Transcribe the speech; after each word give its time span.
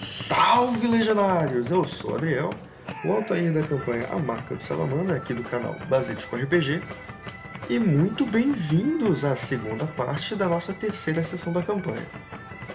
Salve 0.00 0.86
Legionários! 0.86 1.70
Eu 1.70 1.84
sou 1.84 2.16
Adriel, 2.16 2.54
o 3.04 3.12
Altair 3.12 3.52
da 3.52 3.62
campanha 3.62 4.08
A 4.10 4.18
Marca 4.18 4.54
do 4.54 4.64
Salamandra, 4.64 5.16
aqui 5.16 5.34
do 5.34 5.42
canal 5.42 5.76
Basilisco 5.90 6.36
RPG. 6.36 6.82
E 7.68 7.78
muito 7.78 8.24
bem-vindos 8.24 9.26
à 9.26 9.36
segunda 9.36 9.84
parte 9.84 10.34
da 10.34 10.48
nossa 10.48 10.72
terceira 10.72 11.22
sessão 11.22 11.52
da 11.52 11.62
campanha. 11.62 12.06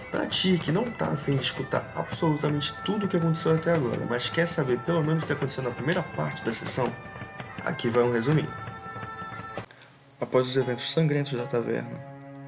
Pra 0.08 0.24
ti 0.26 0.56
que 0.62 0.70
não 0.70 0.88
tá 0.88 1.08
a 1.08 1.16
fim 1.16 1.34
de 1.34 1.42
escutar 1.42 1.92
absolutamente 1.96 2.72
tudo 2.84 3.06
o 3.06 3.08
que 3.08 3.16
aconteceu 3.16 3.56
até 3.56 3.74
agora, 3.74 4.06
mas 4.08 4.30
quer 4.30 4.46
saber 4.46 4.78
pelo 4.78 5.02
menos 5.02 5.24
o 5.24 5.26
que 5.26 5.32
aconteceu 5.32 5.64
na 5.64 5.72
primeira 5.72 6.04
parte 6.04 6.44
da 6.44 6.52
sessão, 6.52 6.92
aqui 7.64 7.88
vai 7.88 8.04
um 8.04 8.12
resuminho. 8.12 8.52
Após 10.20 10.46
os 10.46 10.56
eventos 10.56 10.92
sangrentos 10.92 11.32
da 11.32 11.44
taverna, 11.44 12.00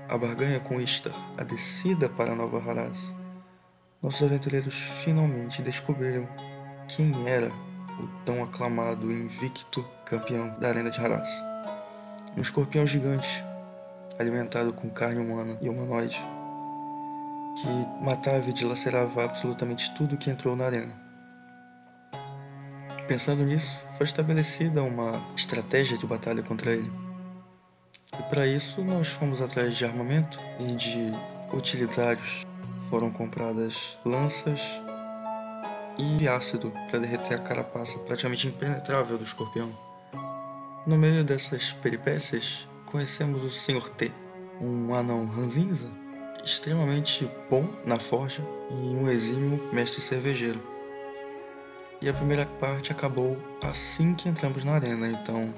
a 0.09 0.17
barganha 0.17 0.61
com 0.61 0.81
Ista, 0.81 1.11
a 1.37 1.43
descida 1.43 2.09
para 2.09 2.37
Nova 2.37 2.63
Haraz, 2.71 3.18
nossos 4.03 4.23
aventureiros 4.23 4.75
finalmente 4.75 5.61
descobriram 5.61 6.29
quem 6.87 7.29
era 7.29 7.49
o 7.49 8.07
tão 8.25 8.43
aclamado 8.43 9.13
invicto 9.13 9.85
campeão 10.05 10.57
da 10.61 10.69
Arena 10.69 10.91
de 10.91 11.01
Haraz. 11.01 11.29
Um 12.37 12.41
escorpião 12.41 12.87
gigante, 12.87 13.43
alimentado 14.19 14.73
com 14.73 14.89
carne 14.89 15.21
humana 15.21 15.59
e 15.61 15.69
humanoide, 15.69 16.23
que 17.57 18.05
matava 18.05 18.49
e 18.49 18.53
dilacerava 18.53 19.25
absolutamente 19.25 19.93
tudo 19.97 20.17
que 20.17 20.31
entrou 20.31 20.55
na 20.55 20.67
arena. 20.67 20.95
Pensando 23.09 23.43
nisso, 23.43 23.83
foi 23.97 24.07
estabelecida 24.07 24.83
uma 24.83 25.21
estratégia 25.37 25.99
de 25.99 26.07
batalha 26.07 26.43
contra 26.43 26.73
ele. 26.73 26.93
E 28.19 28.23
para 28.25 28.47
isso, 28.47 28.83
nós 28.85 29.09
fomos 29.09 29.43
atrás 29.43 29.75
de 29.75 29.85
armamento 29.85 30.39
e 30.61 30.75
de 30.75 31.13
utilitários 31.53 32.48
foram 32.89 33.11
compradas 33.11 33.99
lanças 34.05 34.81
e 35.99 36.29
ácido 36.29 36.73
para 36.89 37.01
derreter 37.01 37.35
a 37.35 37.39
carapaça 37.39 37.99
praticamente 38.01 38.49
impenetrável 38.49 39.19
do 39.19 39.25
escorpião. 39.25 39.71
No 40.87 40.97
meio 40.97 41.25
dessas 41.25 41.73
peripécias, 41.73 42.67
conhecemos 42.87 43.43
o 43.43 43.51
Sr. 43.51 43.91
T, 43.91 44.13
um 44.61 44.95
anão 44.95 45.27
ranzinza, 45.27 45.91
extremamente 46.45 47.31
bom 47.51 47.69
na 47.85 47.99
forja 47.99 48.43
e 48.71 48.75
um 48.75 49.09
exímio 49.09 49.61
mestre 49.73 50.01
cervejeiro. 50.01 50.63
E 52.01 52.09
a 52.09 52.15
primeira 52.15 52.47
parte 52.47 52.93
acabou 52.93 53.37
assim 53.61 54.15
que 54.15 54.29
entramos 54.29 54.65
na 54.65 54.73
arena, 54.73 55.09
então 55.09 55.53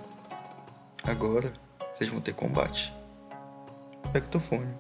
agora 1.05 1.53
vocês 1.95 2.09
vão 2.09 2.21
ter 2.21 2.33
combate. 2.33 2.93
Pectofone, 4.11 4.75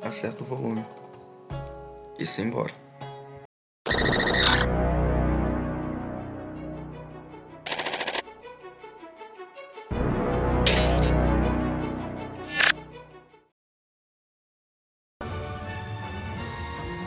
acerta 0.00 0.42
o 0.42 0.46
volume 0.46 0.82
e 2.18 2.26
se 2.26 2.42
embora. 2.42 2.72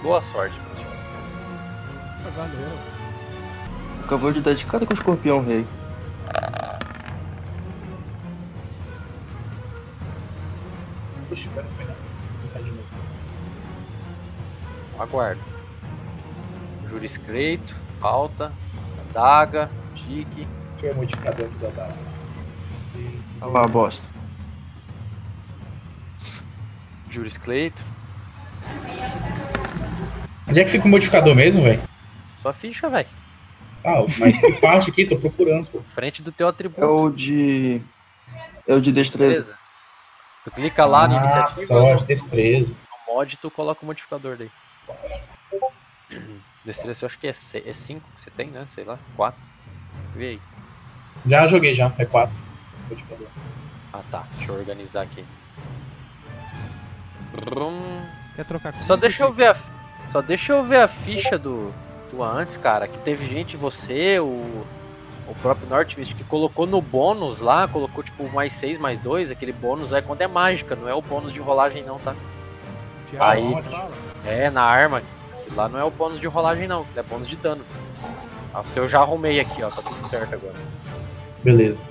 Boa 0.01 0.23
sorte, 0.23 0.55
pessoal. 0.69 0.87
Valeu. 2.35 2.99
Acabou 4.03 4.31
de 4.31 4.41
dar 4.41 4.55
de 4.55 4.65
cara 4.65 4.83
com 4.85 4.91
o 4.91 4.95
escorpião 4.95 5.43
rei. 5.43 5.67
Puxa, 11.29 11.47
pera, 11.53 11.67
Aguardo. 14.99 15.41
Juriscreito, 16.89 17.73
alta, 18.01 18.51
adaga, 19.09 19.69
tique. 19.95 20.45
Que 20.77 20.87
é 20.87 20.91
o 20.91 20.95
modificador 20.95 21.45
aqui 21.45 21.55
da 21.55 21.69
data. 21.69 21.97
Olha 23.41 23.51
lá, 23.51 23.67
bosta. 23.67 24.09
Juriscleito. 27.09 27.81
Onde 30.47 30.59
é 30.59 30.63
que 30.63 30.71
fica 30.71 30.85
o 30.85 30.89
modificador 30.89 31.35
mesmo, 31.35 31.63
velho? 31.63 31.81
Sua 32.41 32.53
ficha, 32.53 32.89
velho. 32.89 33.07
Ah, 33.83 34.03
mas 34.19 34.37
que 34.37 34.51
parte 34.59 34.89
aqui? 34.89 35.05
Tô 35.05 35.17
procurando, 35.17 35.67
pô. 35.67 35.81
Frente 35.95 36.21
do 36.21 36.31
teu 36.31 36.47
atributo. 36.47 36.81
É 36.81 36.85
o 36.85 37.09
de. 37.09 37.81
É 38.67 38.73
o 38.73 38.81
de 38.81 38.91
destreza. 38.91 39.33
Beleza. 39.33 39.59
Tu 40.43 40.51
clica 40.51 40.85
lá 40.85 41.05
ah, 41.05 41.15
iniciativa, 41.15 41.67
sorte, 41.67 42.05
destreza. 42.05 42.69
no 43.07 43.13
mod, 43.13 43.37
tu 43.37 43.51
coloca 43.51 43.83
o 43.83 43.85
modificador 43.85 44.37
daí. 44.37 44.49
Destreza, 46.65 47.05
eu 47.05 47.07
acho 47.07 47.19
que 47.19 47.27
é 47.27 47.33
5 47.33 48.05
que 48.15 48.21
você 48.21 48.29
tem, 48.31 48.47
né? 48.47 48.65
Sei 48.69 48.83
lá, 48.83 48.99
4. 49.15 49.39
Vê 50.15 50.29
aí. 50.29 50.41
Já 51.25 51.47
joguei 51.47 51.73
já, 51.73 51.91
é 51.97 52.05
4. 52.05 52.35
Modificador. 52.89 53.27
Ah 53.93 54.01
tá, 54.11 54.23
deixa 54.37 54.51
eu 54.51 54.57
organizar 54.59 55.01
aqui. 55.01 55.25
Quer 58.35 58.45
trocar 58.45 58.73
Só 58.83 58.95
deixa 58.95 59.23
eu 59.23 59.33
ver 59.33 59.47
a, 59.47 59.57
só 60.11 60.21
deixa 60.21 60.53
eu 60.53 60.63
ver 60.63 60.81
a 60.81 60.87
ficha 60.87 61.37
do, 61.37 61.73
do 62.11 62.23
antes, 62.23 62.57
cara. 62.57 62.87
Que 62.87 62.97
teve 62.99 63.25
gente, 63.25 63.57
você, 63.57 64.19
o, 64.19 64.65
o 65.27 65.35
próprio 65.41 65.67
Northwest, 65.67 66.13
que 66.15 66.23
colocou 66.23 66.65
no 66.65 66.81
bônus 66.81 67.39
lá, 67.39 67.67
colocou 67.67 68.03
tipo 68.03 68.27
mais 68.29 68.53
6, 68.53 68.77
mais 68.77 68.99
2. 68.99 69.31
Aquele 69.31 69.53
bônus 69.53 69.91
é 69.93 70.01
quando 70.01 70.21
é 70.21 70.27
mágica, 70.27 70.75
não 70.75 70.87
é 70.87 70.93
o 70.93 71.01
bônus 71.01 71.33
de 71.33 71.39
rolagem, 71.39 71.83
não, 71.83 71.99
tá? 71.99 72.15
Aí- 73.19 73.53
É, 74.25 74.49
na 74.49 74.61
arma. 74.61 75.01
Lá 75.55 75.67
não 75.67 75.79
é 75.79 75.83
o 75.83 75.89
bônus 75.89 76.19
de 76.19 76.27
rolagem, 76.27 76.67
não. 76.67 76.85
É 76.95 77.01
bônus 77.01 77.27
de 77.27 77.35
dano. 77.35 77.63
Ah, 78.53 78.61
o 78.61 78.67
seu 78.67 78.83
eu 78.83 78.89
já 78.89 78.99
arrumei 78.99 79.39
aqui, 79.39 79.63
ó. 79.63 79.69
Tá 79.69 79.81
tudo 79.81 80.01
certo 80.07 80.33
agora. 80.33 80.55
Beleza. 81.43 81.81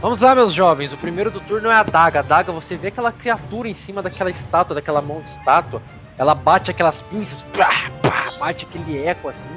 Vamos 0.00 0.20
lá, 0.20 0.34
meus 0.34 0.52
jovens. 0.52 0.92
O 0.92 0.96
primeiro 0.96 1.30
do 1.30 1.40
turno 1.40 1.68
é 1.68 1.74
a 1.74 1.82
daga. 1.82 2.20
A 2.20 2.22
daga, 2.22 2.52
você 2.52 2.76
vê 2.76 2.88
aquela 2.88 3.10
criatura 3.10 3.68
em 3.68 3.74
cima 3.74 4.00
daquela 4.02 4.30
estátua, 4.30 4.74
daquela 4.74 5.02
mão 5.02 5.20
de 5.20 5.30
estátua. 5.30 5.82
Ela 6.16 6.34
bate 6.34 6.70
aquelas 6.70 7.02
pinças, 7.02 7.42
pá, 7.56 7.90
pá, 8.02 8.32
bate 8.38 8.64
aquele 8.64 9.04
eco 9.04 9.28
assim. 9.28 9.50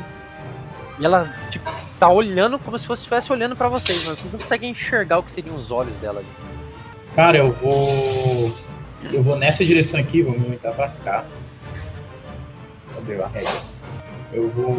E 1.00 1.06
ela, 1.06 1.34
tipo, 1.50 1.70
tá 2.00 2.10
olhando 2.10 2.60
como 2.60 2.78
se 2.78 2.86
fosse 2.86 3.02
estivesse 3.02 3.32
olhando 3.32 3.56
pra 3.56 3.68
vocês, 3.68 4.04
mas 4.06 4.20
vocês 4.20 4.32
não 4.32 4.40
conseguem 4.40 4.72
enxergar 4.72 5.18
o 5.18 5.24
que 5.24 5.32
seriam 5.32 5.56
os 5.56 5.72
olhos 5.72 5.96
dela 5.98 6.20
ali. 6.20 6.30
Cara, 7.16 7.38
eu 7.38 7.52
vou. 7.52 8.56
Eu 9.12 9.24
vou 9.24 9.36
nessa 9.36 9.66
direção 9.66 10.00
aqui, 10.00 10.22
vou 10.22 10.34
me 10.34 10.40
movimentar 10.40 10.74
pra 10.74 10.90
cá. 10.90 11.26
Cadê 12.94 13.22
a 13.22 13.28
regra? 13.28 13.62
Eu 14.34 14.50
vou 14.50 14.74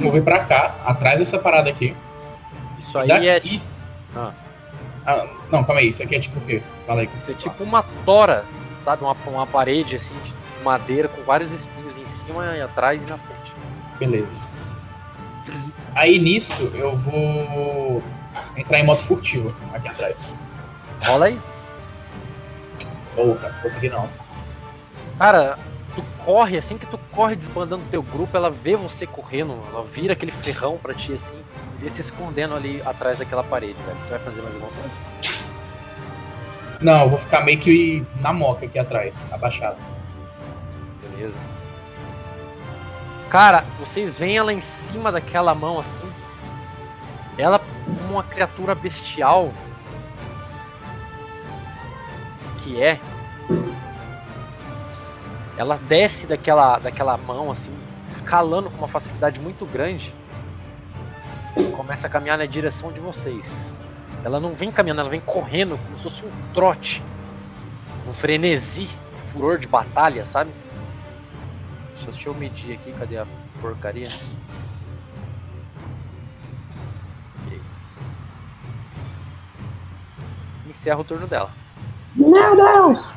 mover 0.00 0.22
pra 0.22 0.44
cá, 0.44 0.74
atrás 0.84 1.18
dessa 1.18 1.38
parada 1.38 1.70
aqui. 1.70 1.94
Isso 2.78 2.98
aí 2.98 3.10
é, 3.10 3.34
Daqui. 3.34 3.62
Ah. 4.16 4.32
Ah, 5.06 5.26
não, 5.50 5.64
calma 5.64 5.80
aí, 5.80 5.90
isso 5.90 6.02
aqui 6.02 6.16
é 6.16 6.20
tipo 6.20 6.38
o 6.38 6.42
quê? 6.42 6.62
Fala 6.86 7.02
aí. 7.02 7.10
isso 7.16 7.30
é 7.30 7.34
tipo 7.34 7.62
uma 7.62 7.82
tora, 8.04 8.44
sabe? 8.84 9.04
Uma, 9.04 9.16
uma 9.26 9.46
parede 9.46 9.96
assim 9.96 10.14
de 10.24 10.34
madeira 10.64 11.08
com 11.08 11.22
vários 11.22 11.52
espinhos 11.52 11.96
em 11.96 12.06
cima 12.06 12.56
e 12.56 12.60
atrás 12.60 13.02
e 13.02 13.06
na 13.06 13.18
frente. 13.18 13.52
Beleza. 13.98 14.48
Aí 15.94 16.18
nisso 16.18 16.70
eu 16.74 16.96
vou 16.96 18.02
entrar 18.56 18.78
em 18.78 18.84
modo 18.84 19.02
furtivo 19.02 19.54
aqui 19.72 19.88
atrás. 19.88 20.34
Rola 21.04 21.26
aí. 21.26 21.38
Ô, 23.18 23.34
cara, 23.34 23.52
consegui 23.60 23.88
não. 23.88 24.08
Cara, 25.18 25.58
tu 25.94 26.02
corre, 26.24 26.56
assim 26.56 26.78
que 26.78 26.86
tu 26.86 26.98
corre 27.10 27.34
desbandando 27.34 27.82
teu 27.90 28.02
grupo, 28.02 28.36
ela 28.36 28.50
vê 28.50 28.76
você 28.76 29.06
correndo, 29.06 29.60
ela 29.72 29.84
vira 29.84 30.12
aquele 30.12 30.30
ferrão 30.30 30.78
pra 30.78 30.94
ti 30.94 31.12
assim, 31.12 31.36
e 31.82 31.90
se 31.90 32.00
escondendo 32.00 32.54
ali 32.54 32.80
atrás 32.86 33.18
daquela 33.18 33.42
parede, 33.42 33.76
velho. 33.84 33.98
Você 33.98 34.10
vai 34.10 34.20
fazer 34.20 34.42
mais 34.42 34.54
alguma 34.54 34.72
coisa? 34.72 34.90
Não, 36.80 37.02
eu 37.02 37.08
vou 37.10 37.18
ficar 37.18 37.40
meio 37.40 37.58
que 37.58 38.06
na 38.20 38.32
moca 38.32 38.64
aqui 38.64 38.78
atrás, 38.78 39.12
abaixado. 39.32 39.76
Beleza. 41.02 41.38
Cara, 43.28 43.64
vocês 43.80 44.16
veem 44.16 44.38
ela 44.38 44.52
em 44.52 44.60
cima 44.60 45.10
daquela 45.10 45.54
mão 45.54 45.80
assim. 45.80 46.08
Ela 47.36 47.58
como 47.58 48.12
uma 48.14 48.22
criatura 48.22 48.74
bestial. 48.74 49.52
Que 52.68 52.82
é. 52.82 53.00
Ela 55.56 55.76
desce 55.76 56.26
daquela, 56.26 56.78
daquela 56.78 57.16
mão 57.16 57.50
assim, 57.50 57.74
escalando 58.10 58.68
com 58.68 58.76
uma 58.76 58.88
facilidade 58.88 59.40
muito 59.40 59.64
grande. 59.64 60.14
Começa 61.74 62.06
a 62.06 62.10
caminhar 62.10 62.36
na 62.36 62.44
direção 62.44 62.92
de 62.92 63.00
vocês. 63.00 63.74
Ela 64.22 64.38
não 64.38 64.54
vem 64.54 64.70
caminhando, 64.70 65.00
ela 65.00 65.08
vem 65.08 65.20
correndo 65.20 65.78
como 65.78 65.96
se 65.96 66.02
fosse 66.02 66.26
um 66.26 66.52
trote. 66.52 67.02
Um 68.06 68.12
frenesi, 68.12 68.86
um 69.14 69.32
furor 69.32 69.58
de 69.58 69.66
batalha, 69.66 70.26
sabe? 70.26 70.50
Deixa 72.04 72.28
eu 72.28 72.34
medir 72.34 72.74
aqui, 72.74 72.92
cadê 72.92 73.16
a 73.16 73.26
porcaria? 73.62 74.12
Encerra 80.68 81.00
o 81.00 81.04
turno 81.04 81.26
dela. 81.26 81.50
Meu 82.18 82.56
Deus! 82.56 83.12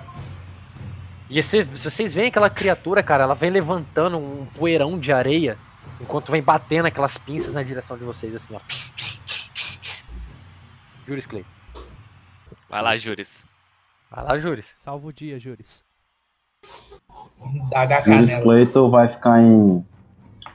E 1.29 1.39
esse, 1.39 1.63
vocês 1.63 2.13
veem 2.13 2.27
aquela 2.27 2.49
criatura, 2.49 3.01
cara, 3.01 3.23
ela 3.23 3.33
vem 3.33 3.49
levantando 3.49 4.17
um 4.17 4.45
poeirão 4.45 4.99
de 4.99 5.11
areia 5.11 5.57
enquanto 5.99 6.31
vem 6.31 6.41
batendo 6.41 6.85
aquelas 6.85 7.17
pinças 7.17 7.53
na 7.53 7.63
direção 7.63 7.97
de 7.97 8.03
vocês, 8.03 8.35
assim, 8.35 8.55
ó. 8.55 8.59
Juris 11.07 11.25
Clay. 11.25 11.45
Vai 12.69 12.81
lá, 12.81 12.95
Juris. 12.95 13.47
Vai 14.09 14.23
lá, 14.23 14.39
Juris. 14.39 14.71
Salva 14.75 15.07
o 15.07 15.13
dia, 15.13 15.39
Juris. 15.39 15.83
Juris 18.05 18.27
nela. 18.29 18.43
Clayton 18.43 18.89
vai 18.89 19.07
ficar 19.07 19.41
em 19.41 19.85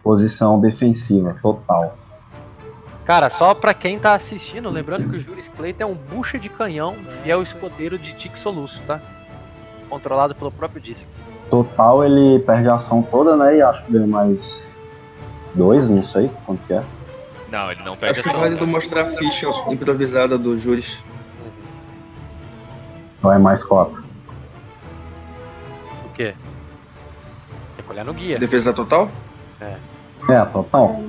posição 0.02 0.60
defensiva 0.60 1.34
total. 1.42 1.98
Cara, 3.06 3.30
só 3.30 3.54
pra 3.54 3.72
quem 3.72 4.00
tá 4.00 4.14
assistindo, 4.14 4.68
lembrando 4.68 5.08
que 5.08 5.16
o 5.16 5.20
Juris 5.20 5.48
Clayton 5.48 5.82
é 5.84 5.86
um 5.86 5.94
bucha 5.94 6.40
de 6.40 6.48
canhão 6.48 6.96
fiel 7.22 7.40
escudeiro 7.40 7.96
de 7.96 8.12
Tic 8.14 8.36
Soluço, 8.36 8.82
tá? 8.84 9.00
Controlado 9.88 10.34
pelo 10.34 10.50
próprio 10.50 10.80
disco. 10.82 11.06
Total 11.48 12.04
ele 12.04 12.40
perde 12.40 12.68
a 12.68 12.74
ação 12.74 13.02
toda, 13.02 13.36
né? 13.36 13.58
E 13.58 13.62
acho 13.62 13.84
que 13.84 13.92
dele 13.92 14.06
mais 14.06 14.82
dois, 15.54 15.88
não 15.88 16.02
sei 16.02 16.28
quanto 16.44 16.66
que 16.66 16.72
é. 16.72 16.82
Não, 17.48 17.70
ele 17.70 17.80
não 17.84 17.96
perde 17.96 18.18
Acho 18.18 18.22
que 18.24 18.28
ação. 18.28 18.40
válido 18.40 18.66
mostrar 18.66 19.02
a 19.02 19.06
ficha 19.06 19.46
improvisada 19.68 20.36
do 20.36 20.58
Juris. 20.58 21.00
Então 23.20 23.32
é 23.32 23.38
mais 23.38 23.62
quatro. 23.62 24.02
O 26.06 26.08
quê? 26.12 26.34
Tem 27.76 27.84
que 27.84 27.92
olhar 27.92 28.04
no 28.04 28.12
guia. 28.12 28.36
Defesa 28.36 28.72
total? 28.72 29.08
É, 29.60 30.44
total. 30.52 31.00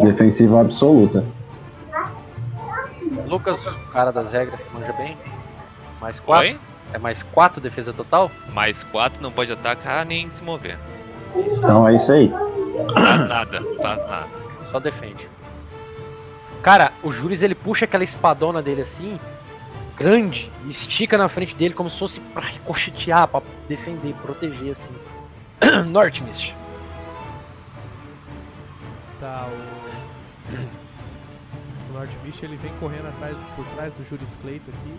Defensiva 0.00 0.60
absoluta. 0.60 1.24
Lucas, 3.26 3.64
o 3.66 3.90
cara 3.92 4.10
das 4.10 4.32
regras 4.32 4.60
que 4.60 4.74
manja 4.74 4.92
bem. 4.92 5.16
Mais 6.00 6.20
4. 6.20 6.48
Oi? 6.48 6.60
É 6.92 6.98
mais 6.98 7.22
4 7.22 7.60
defesa 7.60 7.92
total? 7.92 8.30
Mais 8.52 8.84
4 8.84 9.22
não 9.22 9.32
pode 9.32 9.52
atacar 9.52 10.04
nem 10.04 10.28
se 10.28 10.42
mover. 10.42 10.78
Então 11.34 11.88
é 11.88 11.96
isso 11.96 12.12
aí. 12.12 12.30
Faz 12.92 13.24
nada, 13.26 13.62
faz 13.80 14.06
nada. 14.06 14.28
Só 14.70 14.78
defende. 14.78 15.28
Cara, 16.62 16.92
o 17.02 17.10
Juris 17.10 17.42
ele 17.42 17.54
puxa 17.54 17.86
aquela 17.86 18.04
espadona 18.04 18.62
dele 18.62 18.82
assim, 18.82 19.18
grande, 19.96 20.50
e 20.64 20.70
estica 20.70 21.18
na 21.18 21.28
frente 21.28 21.54
dele 21.54 21.74
como 21.74 21.90
se 21.90 21.98
fosse 21.98 22.20
pra 22.20 22.42
ricochetear, 22.42 23.26
pra 23.28 23.42
defender, 23.68 24.14
proteger 24.22 24.72
assim. 24.72 24.92
Northmist. 25.90 26.54
Tá, 29.18 29.48
o. 29.48 29.71
O 31.92 31.98
Lord 31.98 32.16
Mist 32.24 32.42
ele 32.42 32.56
vem 32.56 32.72
correndo 32.80 33.06
atrás, 33.08 33.36
por 33.54 33.66
trás 33.74 33.92
do 33.92 34.02
Juris 34.08 34.36
Cleito 34.40 34.70
aqui. 34.70 34.94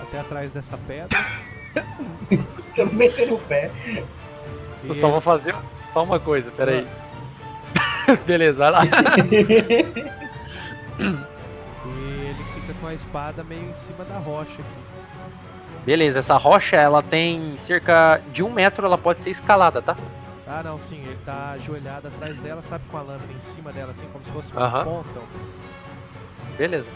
Até 0.00 0.20
atrás 0.20 0.52
dessa 0.52 0.78
pedra. 0.78 1.18
Eu 2.76 2.92
metendo 2.92 3.34
o 3.34 3.38
pé. 3.40 3.70
Só, 4.76 4.94
só 4.94 5.10
vou 5.10 5.20
fazer 5.20 5.54
só 5.92 6.04
uma 6.04 6.20
coisa, 6.20 6.52
peraí. 6.52 6.86
Beleza, 8.24 8.58
vai 8.58 8.70
lá. 8.70 8.80
E 10.96 12.26
ele 12.26 12.44
fica 12.54 12.72
com 12.80 12.86
a 12.86 12.94
espada 12.94 13.42
meio 13.42 13.68
em 13.68 13.72
cima 13.74 14.04
da 14.04 14.16
rocha 14.16 14.52
aqui. 14.52 15.82
Beleza, 15.84 16.20
essa 16.20 16.36
rocha 16.36 16.76
ela 16.76 17.02
tem 17.02 17.58
cerca 17.58 18.22
de 18.32 18.42
um 18.44 18.50
metro, 18.50 18.86
ela 18.86 18.96
pode 18.96 19.20
ser 19.20 19.30
escalada, 19.30 19.82
tá? 19.82 19.96
Ah, 20.46 20.62
não, 20.62 20.78
sim, 20.78 21.00
ele 21.00 21.18
tá 21.24 21.52
ajoelhado 21.52 22.08
atrás 22.08 22.38
dela, 22.38 22.62
sabe, 22.62 22.84
com 22.90 22.96
a 22.96 23.02
lâmina 23.02 23.32
em 23.34 23.40
cima 23.40 23.72
dela, 23.72 23.90
assim, 23.92 24.06
como 24.12 24.24
se 24.24 24.30
fosse 24.30 24.54
um 24.54 24.58
Aham. 24.58 24.84
pontão. 24.84 25.22
Beleza. 26.56 26.90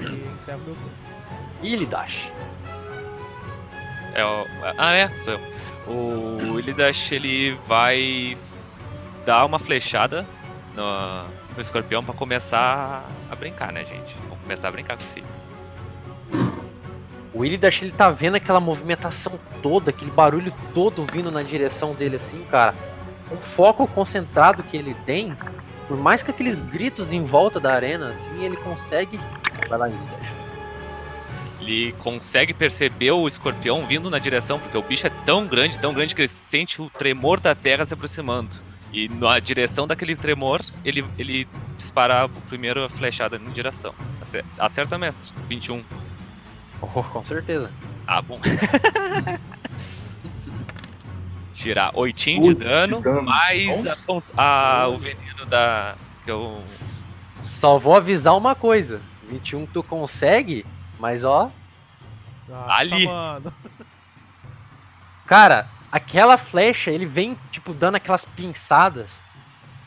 E 0.00 0.34
encerra 0.34 0.58
o 0.58 0.60
meu 0.60 0.74
turno. 0.74 0.90
Ilidash. 1.62 2.32
É 4.14 4.24
o... 4.24 4.46
Ah, 4.78 4.92
é, 4.92 5.08
sou 5.18 5.34
eu. 5.34 5.40
O 5.86 6.58
Ilidash, 6.58 7.12
ele 7.12 7.58
vai 7.66 8.36
dar 9.24 9.44
uma 9.44 9.58
flechada 9.58 10.26
no, 10.74 11.24
no 11.54 11.60
escorpião 11.60 12.04
pra 12.04 12.14
começar 12.14 13.04
a 13.30 13.36
brincar, 13.36 13.72
né, 13.72 13.84
gente? 13.84 14.14
Vamos 14.28 14.40
começar 14.42 14.68
a 14.68 14.70
brincar 14.70 14.96
com 14.96 15.02
esse. 15.02 15.22
O 17.34 17.44
Ilidash 17.44 17.82
ele 17.82 17.92
tá 17.92 18.10
vendo 18.10 18.36
aquela 18.36 18.60
movimentação 18.60 19.38
toda, 19.62 19.90
aquele 19.90 20.10
barulho 20.10 20.52
todo 20.74 21.04
vindo 21.10 21.30
na 21.30 21.42
direção 21.42 21.94
dele 21.94 22.16
assim, 22.16 22.44
cara. 22.50 22.74
O 23.30 23.36
foco 23.36 23.86
concentrado 23.86 24.62
que 24.62 24.76
ele 24.76 24.94
tem, 25.06 25.36
por 25.88 25.96
mais 25.96 26.22
que 26.22 26.30
aqueles 26.30 26.60
gritos 26.60 27.12
em 27.12 27.24
volta 27.24 27.58
da 27.60 27.72
arena, 27.72 28.10
assim, 28.10 28.44
ele 28.44 28.56
consegue. 28.56 29.18
Vai 29.68 29.78
lá, 29.78 29.88
Ilidash. 29.88 30.32
Ele 31.60 31.92
consegue 32.00 32.52
perceber 32.52 33.12
o 33.12 33.28
escorpião 33.28 33.86
vindo 33.86 34.10
na 34.10 34.18
direção, 34.18 34.58
porque 34.58 34.76
o 34.76 34.82
bicho 34.82 35.06
é 35.06 35.10
tão 35.24 35.46
grande, 35.46 35.78
tão 35.78 35.94
grande 35.94 36.14
que 36.14 36.22
ele 36.22 36.28
sente 36.28 36.82
o 36.82 36.90
tremor 36.90 37.38
da 37.38 37.54
terra 37.54 37.84
se 37.84 37.94
aproximando. 37.94 38.56
E 38.92 39.08
na 39.08 39.38
direção 39.38 39.86
daquele 39.86 40.16
tremor, 40.16 40.60
ele, 40.84 41.04
ele 41.16 41.48
dispara 41.76 42.24
a 42.24 42.28
primeira 42.28 42.88
flechada 42.88 43.36
em 43.36 43.50
direção. 43.50 43.94
Acer- 44.20 44.44
Acerta, 44.58 44.98
mestre. 44.98 45.32
21. 45.48 45.82
Oh, 46.80 47.02
com 47.02 47.22
certeza. 47.22 47.70
Ah, 48.06 48.20
bom. 48.20 48.40
Tirar 51.62 51.90
8 51.94 52.16
de 52.24 52.30
Oito 52.40 52.58
de 52.58 52.64
dano, 52.64 53.00
dano. 53.00 53.22
mais 53.22 53.86
a 54.36 54.82
a- 54.84 54.88
o 54.88 54.98
veneno 54.98 55.46
da. 55.46 55.94
Que 56.24 56.30
eu. 56.30 56.62
Só 57.40 57.78
vou 57.78 57.94
avisar 57.94 58.36
uma 58.36 58.54
coisa. 58.54 59.00
21 59.28 59.64
tu 59.66 59.82
consegue, 59.82 60.66
mas 60.98 61.24
ó, 61.24 61.50
Nossa, 62.48 62.74
Ali. 62.74 63.06
mano. 63.06 63.52
Cara, 65.26 65.68
aquela 65.90 66.36
flecha, 66.36 66.90
ele 66.90 67.06
vem, 67.06 67.38
tipo, 67.50 67.72
dando 67.72 67.94
aquelas 67.96 68.24
pinçadas. 68.24 69.22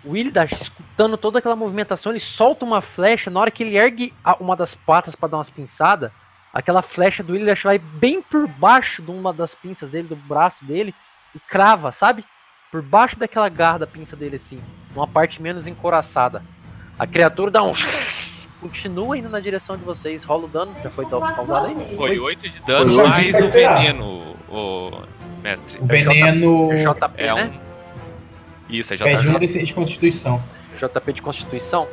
O 0.03 0.15
Ildash, 0.15 0.53
escutando 0.53 1.17
toda 1.17 1.39
aquela 1.39 1.55
movimentação, 1.55 2.11
ele 2.11 2.19
solta 2.19 2.63
uma 2.63 2.79
flecha. 2.81 3.29
Na 3.31 3.39
hora 3.39 3.51
que 3.51 3.63
ele 3.63 3.75
ergue 3.77 4.13
uma 4.39 4.55
das 4.55 4.73
patas 4.75 5.15
pra 5.15 5.27
dar 5.27 5.37
umas 5.37 5.49
pinçadas, 5.49 6.11
aquela 6.53 6.81
flecha 6.81 7.23
do 7.23 7.35
Ildash 7.35 7.63
vai 7.63 7.77
bem 7.79 8.21
por 8.21 8.47
baixo 8.47 9.01
de 9.01 9.11
uma 9.11 9.33
das 9.33 9.53
pinças 9.55 9.89
dele, 9.89 10.07
do 10.07 10.15
braço 10.15 10.63
dele, 10.63 10.93
e 11.35 11.39
crava, 11.39 11.91
sabe? 11.91 12.23
Por 12.71 12.81
baixo 12.81 13.19
daquela 13.19 13.47
garra 13.49 13.79
da 13.79 13.87
pinça 13.87 14.15
dele, 14.15 14.37
assim. 14.37 14.59
Numa 14.95 15.07
parte 15.07 15.41
menos 15.41 15.67
encoraçada. 15.67 16.41
A 16.97 17.05
criatura 17.05 17.51
dá 17.51 17.61
um. 17.63 17.73
Continua 18.61 19.17
indo 19.17 19.29
na 19.29 19.39
direção 19.39 19.77
de 19.77 19.83
vocês. 19.83 20.23
Rola 20.23 20.45
o 20.45 20.47
dano. 20.47 20.75
Já 20.81 20.89
foi 20.89 21.05
causado 21.05 21.67
aí? 21.67 21.95
Foi 21.95 22.17
8 22.17 22.49
de 22.49 22.59
dano, 22.61 22.93
Foi 22.93 23.07
mais 23.07 23.35
de 23.37 23.43
o 23.43 23.51
veneno, 23.51 24.35
o 24.49 25.03
mestre. 25.43 25.79
O 25.81 25.85
veneno 25.85 26.71
É 26.71 26.77
JP, 26.77 27.11
É 27.17 27.33
né? 27.35 27.51
um. 27.61 27.65
Isso, 28.73 28.93
é 28.93 28.97
pede 28.97 29.27
um 29.27 29.33
JP. 29.33 29.47
D6 29.47 29.65
de 29.65 29.73
constituição. 29.75 30.43
JP 30.79 31.13
de 31.13 31.21
Constituição. 31.21 31.87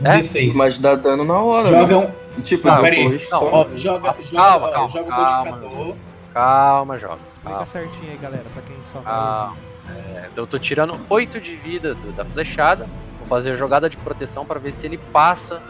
Um 0.00 0.06
É? 0.06 0.20
D6. 0.20 0.54
Mas 0.54 0.78
dá 0.78 0.94
dano 0.94 1.24
na 1.24 1.38
hora, 1.40 1.68
Joga 1.68 1.86
né? 2.00 2.06
um. 2.06 2.38
E, 2.38 2.42
tipo, 2.42 2.68
Ah, 2.68 2.76
depois 2.80 2.94
peraí. 2.94 3.18
só- 3.20 3.50
Ó, 3.52 3.66
joga, 3.76 4.14
Calma, 4.14 4.24
joga, 4.30 4.68
ó, 4.68 4.70
calma, 4.72 4.90
joga 4.92 5.04
o 5.04 5.08
calma. 5.08 5.50
modificador. 5.56 5.96
Calma, 6.38 6.98
joga. 7.00 7.18
Explica 7.32 7.50
Calma. 7.50 7.66
certinho 7.66 8.12
aí, 8.12 8.16
galera, 8.18 8.44
pra 8.52 8.62
quem 8.62 8.76
só 8.84 9.00
vai 9.00 9.56
é, 9.90 10.28
eu 10.36 10.46
tô 10.46 10.58
tirando 10.58 11.00
8 11.08 11.40
de 11.40 11.56
vida 11.56 11.94
do- 11.94 12.12
da 12.12 12.24
flechada. 12.24 12.86
Vou 13.18 13.26
fazer 13.26 13.52
a 13.52 13.56
jogada 13.56 13.88
de 13.90 13.96
proteção 13.96 14.44
pra 14.46 14.58
ver 14.60 14.72
se 14.72 14.84
ele 14.86 14.98
passa 14.98 15.60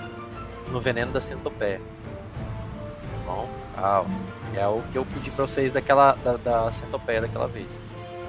no 0.70 0.78
veneno 0.80 1.10
da 1.12 1.20
centopeia. 1.20 1.78
Tá 1.78 3.32
Bom, 3.32 3.48
calma. 3.76 4.10
É 4.54 4.66
o 4.66 4.82
que 4.92 4.98
eu 4.98 5.06
pedi 5.06 5.30
pra 5.30 5.46
vocês 5.46 5.72
daquela 5.72 6.12
da, 6.24 6.36
da 6.36 6.72
centopeia 6.72 7.20
daquela 7.22 7.46
vez. 7.48 7.68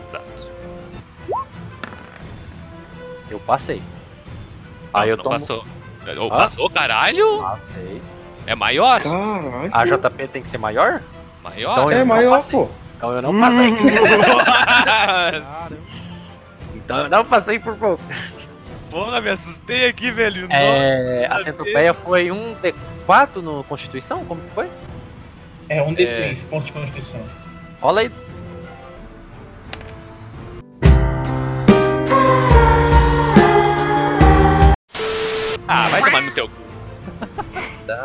Exato. 0.08 0.48
Eu 3.30 3.40
passei. 3.40 3.82
Ah, 4.94 5.02
Aí 5.02 5.10
eu 5.10 5.18
não 5.18 5.24
tomo. 5.24 5.36
passou. 5.36 5.66
Ah? 6.06 6.30
Passou, 6.30 6.70
caralho? 6.70 7.42
Passei. 7.42 8.02
É 8.48 8.56
maior? 8.56 9.02
Caralho. 9.02 9.70
A 9.74 9.86
JP 9.86 10.28
tem 10.30 10.42
que 10.42 10.48
ser 10.48 10.58
maior? 10.58 11.02
Maior? 11.50 11.72
Então 11.74 11.92
É 11.92 11.94
eu 11.94 12.00
não 12.00 12.06
maior, 12.06 12.38
passei. 12.38 12.52
pô. 12.52 12.70
Então 12.98 13.12
eu 13.14 13.22
não 13.22 13.40
passei. 13.40 13.76
Caramba. 14.86 15.70
então 16.76 16.98
eu 17.00 17.10
não 17.10 17.26
passei 17.26 17.60
por 17.60 17.76
pouco. 17.76 18.04
Porra, 18.90 19.22
me 19.22 19.30
assustei 19.30 19.86
aqui, 19.88 20.10
velho. 20.12 20.48
É, 20.50 21.28
a 21.30 21.40
centopeia 21.40 21.94
foi 21.94 22.32
um 22.32 22.56
D4 22.56 23.36
no 23.38 23.64
Constituição? 23.66 24.26
Como 24.26 24.42
que 24.42 24.50
foi? 24.56 24.68
É 25.70 25.82
um 25.84 25.94
D6, 25.94 26.38
ponto 26.50 26.66
de 26.66 26.72
constituição. 26.72 27.22
Rola 27.80 28.02
aí. 28.02 28.12
Ah, 35.68 35.88
vai 35.90 36.02
tomar 36.04 36.22
no 36.22 36.32
teu. 36.32 36.50
Não. 37.88 38.02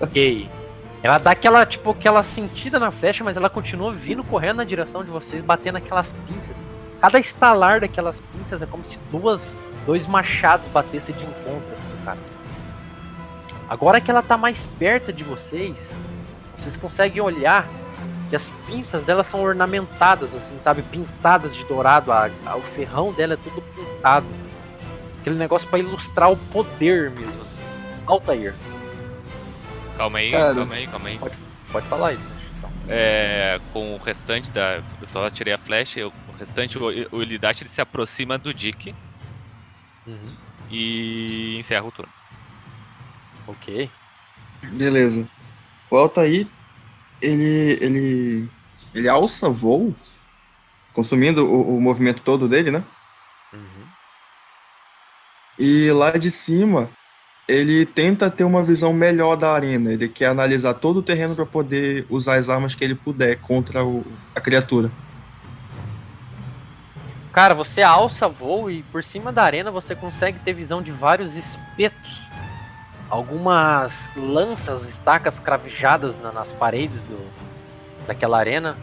ok. 0.00 0.48
Ela 1.02 1.18
dá 1.18 1.30
aquela, 1.30 1.64
tipo, 1.64 1.90
aquela 1.90 2.22
sentida 2.22 2.78
na 2.78 2.90
flecha, 2.90 3.24
mas 3.24 3.36
ela 3.36 3.48
continua 3.48 3.90
vindo 3.90 4.22
correndo 4.22 4.58
na 4.58 4.64
direção 4.64 5.02
de 5.02 5.10
vocês, 5.10 5.42
batendo 5.42 5.78
aquelas 5.78 6.12
pinças. 6.28 6.62
Cada 7.00 7.18
estalar 7.18 7.80
daquelas 7.80 8.20
pinças 8.32 8.60
é 8.60 8.66
como 8.66 8.84
se 8.84 8.98
duas, 9.10 9.56
dois 9.86 10.06
machados 10.06 10.66
batessem 10.68 11.14
de 11.14 11.24
encontro, 11.24 11.72
assim, 11.74 12.04
cara. 12.04 12.18
Agora 13.68 14.00
que 14.00 14.10
ela 14.10 14.22
tá 14.22 14.36
mais 14.36 14.66
perto 14.78 15.12
de 15.12 15.24
vocês, 15.24 15.76
vocês 16.58 16.76
conseguem 16.76 17.22
olhar 17.22 17.66
que 18.28 18.36
as 18.36 18.50
pinças 18.66 19.02
dela 19.02 19.24
são 19.24 19.40
ornamentadas, 19.42 20.34
assim, 20.34 20.58
sabe? 20.58 20.82
Pintadas 20.82 21.56
de 21.56 21.64
dourado. 21.64 22.12
A, 22.12 22.28
a- 22.46 22.56
o 22.56 22.60
ferrão 22.60 23.12
dela 23.12 23.34
é 23.34 23.36
tudo 23.36 23.62
pintado. 23.74 24.26
Aquele 25.20 25.36
negócio 25.36 25.68
pra 25.68 25.78
ilustrar 25.78 26.30
o 26.30 26.36
poder 26.36 27.10
mesmo. 27.10 27.30
Assim. 27.40 27.56
Altair, 28.06 28.54
Calma 30.00 30.18
aí, 30.18 30.30
Cara. 30.30 30.54
calma 30.54 30.74
aí, 30.76 30.86
calma 30.86 31.08
aí. 31.10 31.20
pode 31.70 31.86
falar 31.88 32.08
aí. 32.08 32.18
Então. 32.56 32.70
É, 32.88 33.60
com 33.70 33.96
o 33.96 33.98
restante 33.98 34.50
da. 34.50 34.76
Eu 34.98 35.06
só 35.12 35.28
tirei 35.28 35.52
a 35.52 35.58
flecha, 35.58 36.00
eu- 36.00 36.10
o 36.26 36.32
restante, 36.38 36.78
o, 36.78 36.84
o 37.12 37.22
Ilidat 37.22 37.60
ele 37.60 37.68
se 37.68 37.82
aproxima 37.82 38.38
do 38.38 38.54
Dick 38.54 38.94
Uhum. 40.06 40.34
e 40.70 41.58
encerra 41.58 41.84
o 41.84 41.92
turno. 41.92 42.10
Ok. 43.46 43.90
Beleza. 44.72 45.28
O 45.90 45.98
Altair, 45.98 46.46
ele, 47.20 47.78
ele, 47.82 48.48
ele 48.94 49.06
alça 49.06 49.50
voo, 49.50 49.94
consumindo 50.94 51.44
o, 51.44 51.76
o 51.76 51.78
movimento 51.80 52.22
todo 52.22 52.48
dele, 52.48 52.70
né? 52.70 52.82
Uhum. 53.52 53.86
E 55.58 55.90
lá 55.92 56.12
de 56.12 56.30
cima, 56.30 56.90
ele 57.50 57.84
tenta 57.84 58.30
ter 58.30 58.44
uma 58.44 58.62
visão 58.62 58.92
melhor 58.92 59.34
da 59.34 59.52
arena. 59.52 59.92
Ele 59.92 60.08
quer 60.08 60.26
analisar 60.26 60.74
todo 60.74 60.98
o 60.98 61.02
terreno 61.02 61.34
para 61.34 61.44
poder 61.44 62.06
usar 62.08 62.36
as 62.36 62.48
armas 62.48 62.76
que 62.76 62.84
ele 62.84 62.94
puder 62.94 63.36
contra 63.36 63.84
o- 63.84 64.04
a 64.34 64.40
criatura. 64.40 64.90
Cara, 67.32 67.52
você 67.52 67.82
alça 67.82 68.28
voo 68.28 68.70
e 68.70 68.84
por 68.84 69.02
cima 69.02 69.32
da 69.32 69.42
arena 69.42 69.70
você 69.70 69.96
consegue 69.96 70.38
ter 70.38 70.52
visão 70.52 70.80
de 70.80 70.92
vários 70.92 71.36
espetos. 71.36 72.22
Algumas 73.08 74.08
lanças, 74.16 74.88
estacas 74.88 75.40
cravejadas 75.40 76.20
na- 76.20 76.30
nas 76.30 76.52
paredes 76.52 77.02
do, 77.02 77.18
daquela 78.06 78.38
arena. 78.38 78.76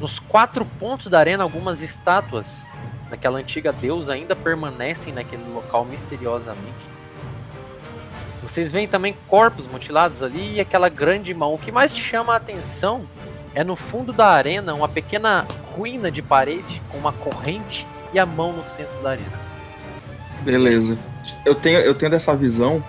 Nos 0.00 0.20
quatro 0.20 0.64
pontos 0.64 1.08
da 1.08 1.18
arena, 1.18 1.42
algumas 1.42 1.82
estátuas 1.82 2.64
daquela 3.10 3.38
antiga 3.38 3.72
deusa 3.72 4.14
ainda 4.14 4.36
permanecem 4.36 5.12
naquele 5.12 5.44
local 5.52 5.84
misteriosamente. 5.84 6.91
Vocês 8.42 8.70
veem 8.70 8.88
também 8.88 9.14
corpos 9.28 9.66
mutilados 9.66 10.22
ali 10.22 10.54
e 10.56 10.60
aquela 10.60 10.88
grande 10.88 11.32
mão. 11.32 11.54
O 11.54 11.58
que 11.58 11.70
mais 11.70 11.92
te 11.92 12.02
chama 12.02 12.32
a 12.34 12.36
atenção 12.36 13.04
é 13.54 13.62
no 13.62 13.76
fundo 13.76 14.12
da 14.12 14.26
arena 14.26 14.74
uma 14.74 14.88
pequena 14.88 15.46
ruína 15.76 16.10
de 16.10 16.20
parede 16.20 16.82
com 16.90 16.98
uma 16.98 17.12
corrente 17.12 17.86
e 18.12 18.18
a 18.18 18.26
mão 18.26 18.52
no 18.52 18.64
centro 18.64 19.00
da 19.02 19.10
arena. 19.10 19.40
Beleza. 20.42 20.98
Eu 21.46 21.54
tenho, 21.54 21.78
eu 21.78 21.94
tenho 21.94 22.10
dessa 22.10 22.34
visão. 22.34 22.82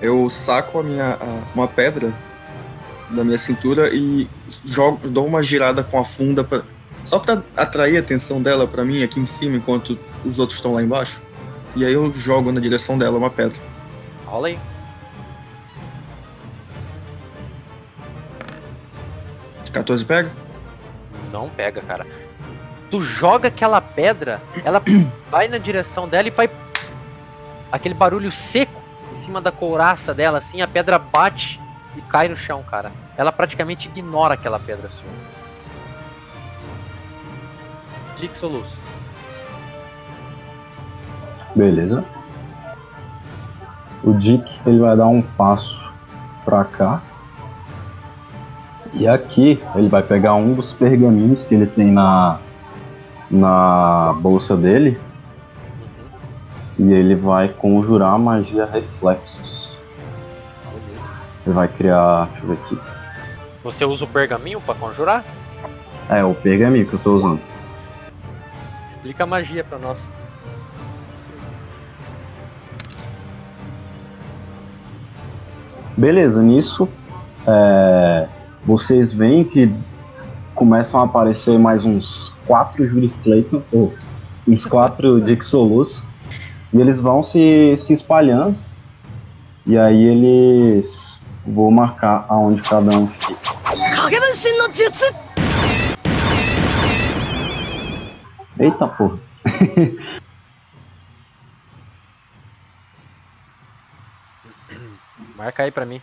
Eu 0.00 0.28
saco 0.28 0.78
a 0.80 0.82
minha, 0.82 1.14
a- 1.14 1.42
uma 1.54 1.66
pedra 1.66 2.12
da 3.08 3.24
minha 3.24 3.38
cintura 3.38 3.90
e 3.94 4.28
jogo, 4.64 5.08
dou 5.08 5.26
uma 5.26 5.42
girada 5.42 5.82
com 5.82 5.98
a 5.98 6.04
funda 6.04 6.42
pra, 6.44 6.62
só 7.04 7.18
para 7.18 7.42
atrair 7.56 7.96
a 7.96 8.00
atenção 8.00 8.42
dela 8.42 8.66
pra 8.66 8.84
mim 8.84 9.02
aqui 9.02 9.20
em 9.20 9.26
cima 9.26 9.56
enquanto 9.56 9.98
os 10.24 10.38
outros 10.38 10.58
estão 10.58 10.74
lá 10.74 10.82
embaixo. 10.82 11.22
E 11.76 11.84
aí 11.84 11.92
eu 11.92 12.12
jogo 12.12 12.52
na 12.52 12.60
direção 12.60 12.98
dela 12.98 13.16
uma 13.16 13.30
pedra. 13.30 13.58
Rola 14.26 14.48
aí. 14.48 14.58
14 19.72 20.04
pega? 20.04 20.30
Não 21.32 21.48
pega, 21.48 21.80
cara. 21.80 22.06
Tu 22.90 23.00
joga 23.00 23.48
aquela 23.48 23.80
pedra, 23.80 24.40
ela 24.64 24.82
vai 25.30 25.48
na 25.48 25.58
direção 25.58 26.06
dela 26.06 26.28
e 26.28 26.30
vai. 26.30 26.50
Aquele 27.70 27.94
barulho 27.94 28.30
seco 28.30 28.82
em 29.12 29.16
cima 29.16 29.40
da 29.40 29.50
couraça 29.50 30.12
dela, 30.12 30.38
assim, 30.38 30.60
a 30.60 30.68
pedra 30.68 30.98
bate 30.98 31.60
e 31.96 32.02
cai 32.02 32.28
no 32.28 32.36
chão, 32.36 32.62
cara. 32.62 32.92
Ela 33.16 33.32
praticamente 33.32 33.88
ignora 33.88 34.34
aquela 34.34 34.58
pedra 34.58 34.90
sua. 34.90 35.08
Dick 38.16 38.36
Solus. 38.36 38.68
Beleza. 41.54 42.04
O 44.02 44.12
Dick 44.14 44.44
ele 44.66 44.80
vai 44.80 44.96
dar 44.96 45.06
um 45.06 45.22
passo 45.22 45.92
pra 46.44 46.64
cá. 46.64 47.02
E 48.94 49.08
aqui 49.08 49.60
ele 49.74 49.88
vai 49.88 50.02
pegar 50.02 50.34
um 50.34 50.54
dos 50.54 50.72
pergaminhos 50.72 51.44
que 51.44 51.54
ele 51.54 51.66
tem 51.66 51.90
na 51.90 52.38
na 53.30 54.14
bolsa 54.20 54.54
dele 54.54 55.00
e 56.78 56.92
ele 56.92 57.14
vai 57.14 57.48
conjurar 57.48 58.12
a 58.12 58.18
magia 58.18 58.66
reflexos. 58.66 59.74
Ele 61.46 61.54
vai 61.54 61.66
criar, 61.66 62.26
deixa 62.26 62.44
eu 62.44 62.48
ver 62.48 62.58
aqui. 62.62 62.78
Você 63.64 63.84
usa 63.84 64.04
o 64.04 64.08
pergaminho 64.08 64.60
pra 64.60 64.74
conjurar? 64.74 65.24
É 66.10 66.22
o 66.22 66.34
pergaminho 66.34 66.86
que 66.86 66.92
eu 66.92 66.98
tô 66.98 67.16
usando. 67.16 67.40
Explica 68.90 69.24
a 69.24 69.26
magia 69.26 69.64
pra 69.64 69.78
nós. 69.78 70.10
Beleza, 75.96 76.42
nisso 76.42 76.88
é, 77.46 78.28
vocês 78.64 79.12
veem 79.12 79.44
que 79.44 79.72
começam 80.54 81.00
a 81.00 81.04
aparecer 81.04 81.58
mais 81.58 81.84
uns 81.84 82.32
quatro 82.46 82.86
Julius 82.86 83.16
Clayton, 83.16 83.62
ou 83.72 83.92
uns 84.46 84.64
quatro 84.66 85.20
Dixolus, 85.24 86.02
e 86.72 86.80
eles 86.80 87.00
vão 87.00 87.22
se, 87.22 87.76
se 87.78 87.92
espalhando. 87.92 88.56
E 89.66 89.76
aí 89.78 90.04
eles. 90.04 91.20
Vou 91.44 91.72
marcar 91.72 92.24
aonde 92.28 92.62
cada 92.62 92.96
um 92.96 93.08
fica. 93.08 93.52
Eita 98.58 98.86
porra. 98.86 99.18
Marca 105.36 105.64
aí 105.64 105.72
pra 105.72 105.84
mim. 105.84 106.00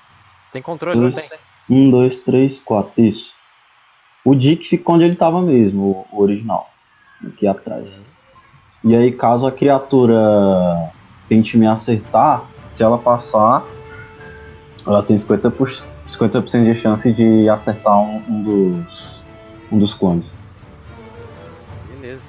Tem 0.51 0.61
controle, 0.61 0.99
não 0.99 1.11
tem? 1.13 1.29
Um, 1.69 1.91
dois, 1.91 2.21
três, 2.21 2.59
quatro, 2.59 3.01
isso. 3.01 3.31
O 4.25 4.35
Dick 4.35 4.67
fica 4.67 4.91
onde 4.91 5.03
ele 5.05 5.15
tava 5.15 5.41
mesmo, 5.41 6.05
o, 6.11 6.21
original. 6.21 6.69
Aqui 7.25 7.47
atrás. 7.47 8.05
E 8.83 8.95
aí, 8.95 9.11
caso 9.11 9.45
a 9.45 9.51
criatura 9.51 10.91
tente 11.27 11.57
me 11.57 11.67
acertar, 11.67 12.49
se 12.67 12.81
ela 12.81 12.97
passar, 12.97 13.65
ela 14.85 15.03
tem 15.03 15.17
50%, 15.17 15.51
por- 15.51 15.69
50 16.07 16.41
de 16.41 16.81
chance 16.81 17.11
de 17.13 17.47
acertar 17.49 17.99
um, 17.99 18.17
um 18.27 18.43
dos. 18.43 19.21
um 19.71 19.77
dos 19.77 19.93
clones. 19.93 20.25
Beleza. 21.89 22.23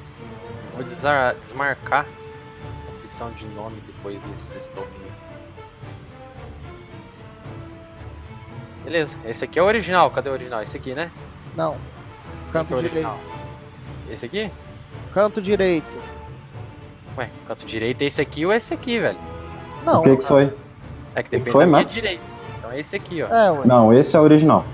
Vou 0.74 0.84
desmarcar 0.84 2.06
a 2.06 3.04
opção 3.04 3.30
de 3.32 3.46
nome 3.54 3.76
depois 3.86 4.20
desse 4.20 4.58
estopinho. 4.58 4.99
Beleza, 8.84 9.16
esse 9.24 9.44
aqui 9.44 9.58
é 9.58 9.62
o 9.62 9.66
original. 9.66 10.10
Cadê 10.10 10.28
o 10.30 10.32
original? 10.32 10.62
Esse 10.62 10.76
aqui, 10.76 10.94
né? 10.94 11.10
Não. 11.56 11.72
Esse 11.74 12.52
Canto 12.52 12.74
é 12.74 12.76
direito. 12.76 12.92
original. 12.94 13.18
Esse 14.10 14.26
aqui? 14.26 14.50
Canto 15.12 15.40
direito. 15.42 15.86
Ué, 17.16 17.28
canto 17.46 17.66
direito 17.66 18.02
é 18.02 18.04
esse 18.06 18.20
aqui 18.20 18.46
ou 18.46 18.52
esse 18.52 18.72
aqui, 18.72 18.98
velho? 18.98 19.18
Não. 19.84 20.00
o 20.00 20.02
que, 20.04 20.16
que 20.16 20.26
foi? 20.26 20.52
É 21.14 21.22
que 21.22 21.30
depende 21.30 21.50
Foi, 21.50 21.64
da 21.64 21.66
minha 21.66 21.78
mas- 21.82 21.92
direita. 21.92 22.22
Então 22.58 22.70
é 22.72 22.80
esse 22.80 22.96
aqui, 22.96 23.22
ó. 23.22 23.26
É, 23.28 23.50
ué. 23.50 23.60
Não, 23.64 23.92
esse 23.92 24.16
é 24.16 24.20
o 24.20 24.22
original. 24.22 24.64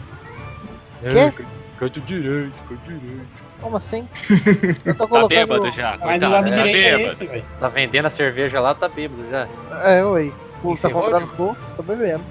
Quê? 1.02 1.44
Canto 1.78 2.00
direito, 2.00 2.52
canto 2.68 2.80
direito. 2.86 3.46
Como 3.60 3.76
assim? 3.76 4.08
Eu 4.84 4.94
tô 4.94 5.04
Tá 5.04 5.08
colocando. 5.08 5.28
bêbado 5.28 5.70
já, 5.70 5.96
coitado. 5.98 6.32
lado 6.32 6.50
Tá 6.50 6.56
é 6.56 6.72
bêbado. 6.72 7.12
esse, 7.12 7.26
velho. 7.26 7.44
Tá 7.60 7.68
vendendo 7.68 8.06
a 8.06 8.10
cerveja 8.10 8.60
lá, 8.60 8.74
tá 8.74 8.88
bêbado 8.88 9.22
já. 9.30 9.48
É, 9.84 10.04
ué. 10.04 10.30
Pô, 10.62 10.74
tá 10.76 10.90
comprando 10.90 11.26
cu, 11.36 11.56
tô 11.76 11.82
bebendo. 11.82 12.24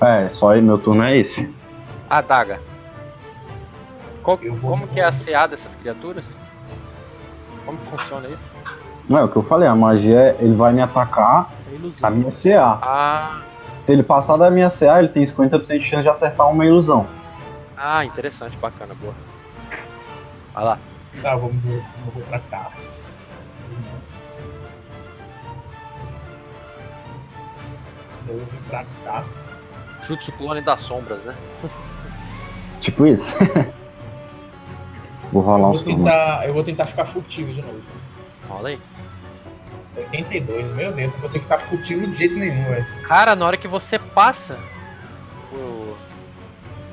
É, 0.00 0.28
só 0.30 0.50
aí, 0.50 0.62
meu 0.62 0.78
turno 0.78 1.02
é 1.02 1.16
esse. 1.16 1.52
Adaga. 2.08 2.60
Qual- 4.22 4.38
Eu 4.42 4.54
vou- 4.54 4.70
como 4.70 4.86
que 4.86 5.00
é 5.00 5.04
a 5.04 5.12
CA 5.12 5.46
dessas 5.46 5.74
criaturas? 5.74 6.24
Como 7.64 7.78
que 7.78 7.86
funciona 7.90 8.28
isso? 8.28 8.38
Não 9.08 9.18
é 9.18 9.24
o 9.24 9.28
que 9.28 9.36
eu 9.36 9.42
falei, 9.42 9.66
a 9.66 9.74
magia 9.74 10.20
é 10.20 10.36
ele 10.40 10.54
vai 10.54 10.72
me 10.72 10.82
atacar 10.82 11.50
É 12.02 12.06
a 12.06 12.10
minha 12.10 12.30
CA. 12.30 12.78
Ah, 12.82 13.40
Se 13.80 13.92
ele 13.92 14.02
passar 14.02 14.36
da 14.36 14.50
minha 14.50 14.68
CA, 14.68 14.98
ele 14.98 15.08
tem 15.08 15.24
50% 15.24 15.78
de 15.82 15.88
chance 15.88 16.02
de 16.02 16.08
acertar 16.10 16.48
uma 16.50 16.64
ilusão. 16.66 17.06
ah, 17.76 18.04
interessante, 18.04 18.56
bacana, 18.58 18.94
boa. 19.00 19.14
Vai 20.54 20.64
lá. 20.64 20.78
Tá, 21.22 21.34
vamos 21.36 21.56
ver. 21.62 21.78
Eu 22.06 22.12
vou 22.12 22.22
pra 22.24 22.38
cá. 22.40 22.70
Eu 28.28 28.36
vou 28.36 28.46
vir 28.46 28.60
pra 28.68 28.84
cá. 29.04 29.24
Jutsu 30.02 30.32
clone 30.32 30.60
das 30.60 30.80
sombras, 30.80 31.24
né? 31.24 31.34
Tipo 32.80 33.06
isso. 33.06 33.34
Vou 35.32 35.42
Eu 35.42 35.46
rolar 35.46 35.68
vou, 35.68 35.76
os 35.76 35.82
tentar, 35.82 36.46
eu 36.46 36.54
vou 36.54 36.64
tentar 36.64 36.86
ficar 36.86 37.04
furtivo 37.06 37.52
de 37.52 37.60
novo. 37.60 37.82
Rola 38.48 38.70
aí. 38.70 38.80
82, 39.96 40.74
meu 40.74 40.92
Deus, 40.92 41.12
não 41.12 41.20
consigo 41.20 41.42
ficar 41.42 41.58
furtivo 41.58 42.06
de 42.06 42.16
jeito 42.16 42.36
nenhum, 42.36 42.64
velho. 42.64 42.86
Cara, 43.02 43.36
na 43.36 43.44
hora 43.44 43.56
que 43.56 43.68
você 43.68 43.98
passa 43.98 44.58
por, 45.50 45.98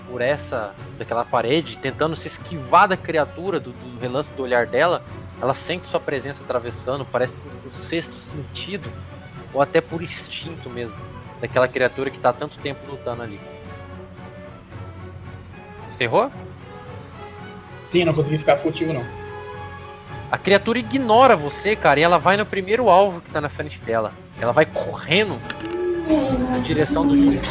por 0.10 0.22
essa, 0.22 0.74
daquela 0.98 1.24
parede, 1.24 1.78
tentando 1.78 2.16
se 2.16 2.28
esquivar 2.28 2.88
da 2.88 2.98
criatura, 2.98 3.60
do, 3.60 3.72
do 3.72 4.00
relance 4.00 4.34
do 4.34 4.44
olhar 4.44 4.66
dela, 4.66 5.04
ela 5.42 5.54
sente 5.54 5.88
sua 5.88 6.00
presença 6.00 6.44
atravessando, 6.44 7.06
parece 7.06 7.38
que 7.38 7.50
por 7.70 7.74
sexto 7.76 8.16
sentido, 8.16 8.90
ou 9.54 9.62
até 9.62 9.80
por 9.80 10.02
instinto 10.02 10.70
mesmo, 10.70 10.96
daquela 11.42 11.68
criatura 11.68 12.10
que 12.10 12.20
tá 12.20 12.32
tanto 12.34 12.58
tempo 12.60 12.80
lutando 12.90 13.24
ali. 13.24 13.40
Você 15.90 16.04
errou? 16.06 16.30
Sim, 17.90 18.04
não 18.04 18.14
consegui 18.14 18.38
ficar 18.38 18.58
furtivo, 18.58 18.94
não. 18.94 19.06
A 20.32 20.38
criatura 20.38 20.80
ignora 20.80 21.36
você, 21.36 21.76
cara, 21.76 22.00
e 22.00 22.04
ela 22.04 22.18
vai 22.18 22.36
no 22.36 22.46
primeiro 22.46 22.90
alvo 22.90 23.22
que 23.22 23.32
tá 23.32 23.40
na 23.40 23.50
frente 23.50 23.80
dela. 23.82 24.12
Ela 24.40 24.52
vai 24.52 24.66
correndo 24.66 25.40
na 26.50 26.58
direção 26.60 27.08
do 27.08 27.16
Julius. 27.16 27.42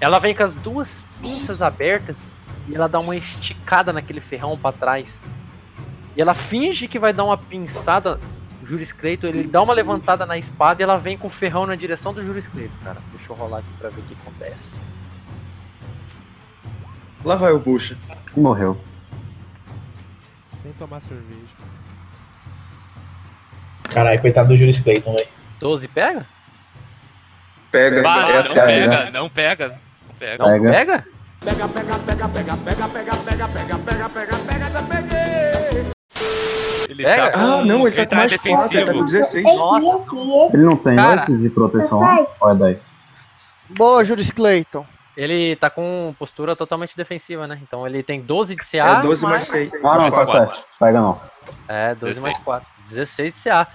Ela 0.00 0.18
vem 0.18 0.34
com 0.34 0.42
as 0.42 0.56
duas 0.56 1.06
pinças 1.20 1.62
abertas 1.62 2.34
e 2.68 2.74
ela 2.74 2.88
dá 2.88 2.98
uma 2.98 3.16
esticada 3.16 3.92
naquele 3.92 4.20
ferrão 4.20 4.58
pra 4.58 4.72
trás. 4.72 5.20
E 6.16 6.20
ela 6.20 6.34
finge 6.34 6.88
que 6.88 6.98
vai 6.98 7.12
dar 7.12 7.24
uma 7.24 7.38
pinçada 7.38 8.20
Juris 8.66 8.92
Creito, 8.92 9.26
ele 9.26 9.44
dá 9.44 9.60
uma 9.62 9.72
levantada 9.74 10.24
na 10.26 10.38
espada 10.38 10.82
e 10.82 10.84
ela 10.84 10.96
vem 10.98 11.16
com 11.18 11.26
o 11.26 11.30
ferrão 11.30 11.66
na 11.66 11.74
direção 11.74 12.12
do 12.14 12.24
Juris 12.24 12.48
Creito, 12.48 12.72
cara. 12.84 12.98
Deixa 13.12 13.30
eu 13.32 13.36
rolar 13.36 13.58
aqui 13.58 13.68
pra 13.78 13.88
ver 13.90 14.00
o 14.00 14.04
que 14.04 14.14
acontece. 14.14 14.76
Lá 17.24 17.34
vai 17.36 17.52
o 17.52 17.58
bucha. 17.58 17.96
E 18.36 18.40
morreu. 18.40 18.80
Sem 20.62 20.72
tomar 20.72 21.00
cerveja. 21.00 21.54
Caralho, 23.84 24.20
coitado 24.20 24.48
do 24.48 24.56
Juris 24.56 24.78
Clayton, 24.78 25.14
velho. 25.14 25.28
12 25.60 25.88
pega? 25.88 26.26
Pega, 27.70 28.02
Bah, 28.02 28.22
não 28.22 28.28
é 28.28 28.42
pega, 28.42 29.10
não 29.10 29.28
pega, 29.30 29.68
não 29.68 30.14
pega. 30.18 30.38
Não 30.38 30.46
Pega. 30.46 30.70
pega? 30.72 31.06
Pega, 31.40 31.68
pega, 31.68 31.98
pega, 31.98 32.28
pega, 32.28 32.56
pega, 32.56 32.86
pega, 32.88 33.16
pega, 33.16 33.48
pega, 33.48 33.78
pega, 33.78 34.08
pega, 34.08 34.36
pega, 34.38 34.70
já 34.70 34.82
peguei. 34.82 35.11
Ele 36.88 37.04
Pega? 37.04 37.30
tá 37.30 37.32
com, 37.32 37.38
Ah, 37.40 37.64
não, 37.64 37.86
ele 37.86 37.96
tá 37.96 38.06
com 38.06 38.14
mais 38.16 38.36
4, 38.36 38.76
ele 38.78 38.86
tá 38.86 38.92
com 38.92 39.04
16. 39.04 39.44
Nossa, 39.44 39.86
Ele 40.52 40.62
não 40.64 40.76
tem 40.76 40.96
Cara. 40.96 41.20
8 41.22 41.36
de 41.38 41.48
proteção 41.50 42.26
ou 42.40 42.50
é 42.50 42.54
10? 42.54 42.92
Boa, 43.70 44.04
Juris 44.04 44.30
Clayton. 44.30 44.84
ele 45.16 45.56
tá 45.56 45.70
com 45.70 46.14
postura 46.18 46.54
totalmente 46.56 46.96
defensiva, 46.96 47.46
né? 47.46 47.58
Então 47.62 47.86
ele 47.86 48.02
tem 48.02 48.20
12 48.20 48.54
de 48.56 48.62
CA. 48.64 48.98
É 48.98 49.02
12 49.02 49.22
mais 49.22 49.42
6. 49.44 49.72
Ah, 49.74 49.78
não, 49.82 50.00
Mais 50.02 50.14
tá 50.14 50.24
quatro. 50.26 50.54
certo. 50.56 50.66
Pega 50.78 51.00
não. 51.00 51.20
É, 51.68 51.94
12 51.94 52.20
mais 52.20 52.36
16. 52.36 52.44
4. 52.44 52.68
16 52.90 53.34
de 53.34 53.40
CA. 53.42 53.66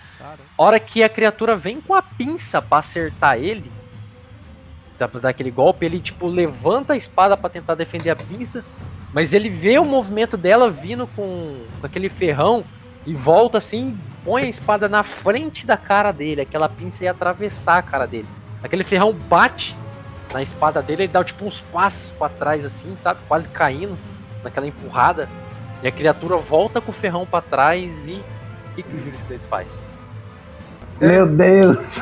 Hora 0.57 0.79
que 0.79 1.03
a 1.03 1.09
criatura 1.09 1.55
vem 1.55 1.81
com 1.81 1.93
a 1.95 2.01
pinça 2.01 2.61
pra 2.61 2.79
acertar 2.79 3.37
ele, 3.37 3.71
dá 4.99 5.07
pra 5.07 5.19
dar 5.19 5.29
aquele 5.29 5.51
golpe, 5.51 5.85
ele 5.85 5.99
tipo 5.99 6.27
levanta 6.27 6.93
a 6.93 6.97
espada 6.97 7.35
pra 7.35 7.49
tentar 7.49 7.75
defender 7.75 8.09
a 8.11 8.15
pinça, 8.15 8.63
mas 9.13 9.33
ele 9.33 9.49
vê 9.49 9.79
o 9.79 9.85
movimento 9.85 10.35
dela 10.37 10.69
vindo 10.69 11.07
com, 11.07 11.61
com 11.79 11.85
aquele 11.85 12.09
ferrão 12.09 12.63
e 13.05 13.13
volta 13.13 13.57
assim, 13.57 13.97
põe 14.23 14.43
a 14.43 14.49
espada 14.49 14.89
na 14.89 15.03
frente 15.03 15.65
da 15.65 15.77
cara 15.77 16.11
dele, 16.11 16.41
aquela 16.41 16.67
pinça 16.67 17.03
ia 17.03 17.11
atravessar 17.11 17.77
a 17.77 17.81
cara 17.81 18.05
dele. 18.05 18.27
Aquele 18.61 18.83
ferrão 18.83 19.13
bate 19.13 19.75
na 20.33 20.41
espada 20.41 20.81
dele, 20.81 21.03
ele 21.03 21.13
dá 21.13 21.23
tipo 21.23 21.45
uns 21.45 21.61
passos 21.61 22.11
pra 22.11 22.27
trás 22.27 22.65
assim, 22.65 22.95
sabe? 22.97 23.21
Quase 23.27 23.47
caindo 23.47 23.97
naquela 24.43 24.67
empurrada. 24.67 25.29
E 25.81 25.87
a 25.87 25.91
criatura 25.91 26.35
volta 26.37 26.81
com 26.81 26.91
o 26.91 26.93
ferrão 26.93 27.25
pra 27.25 27.41
trás 27.41 28.07
e 28.07 28.13
o 28.13 28.75
que, 28.75 28.83
que 28.83 28.95
o 28.95 28.99
Juris 28.99 29.21
Cleito 29.27 29.45
faz? 29.49 29.67
Meu 30.99 31.27
Deus! 31.27 32.01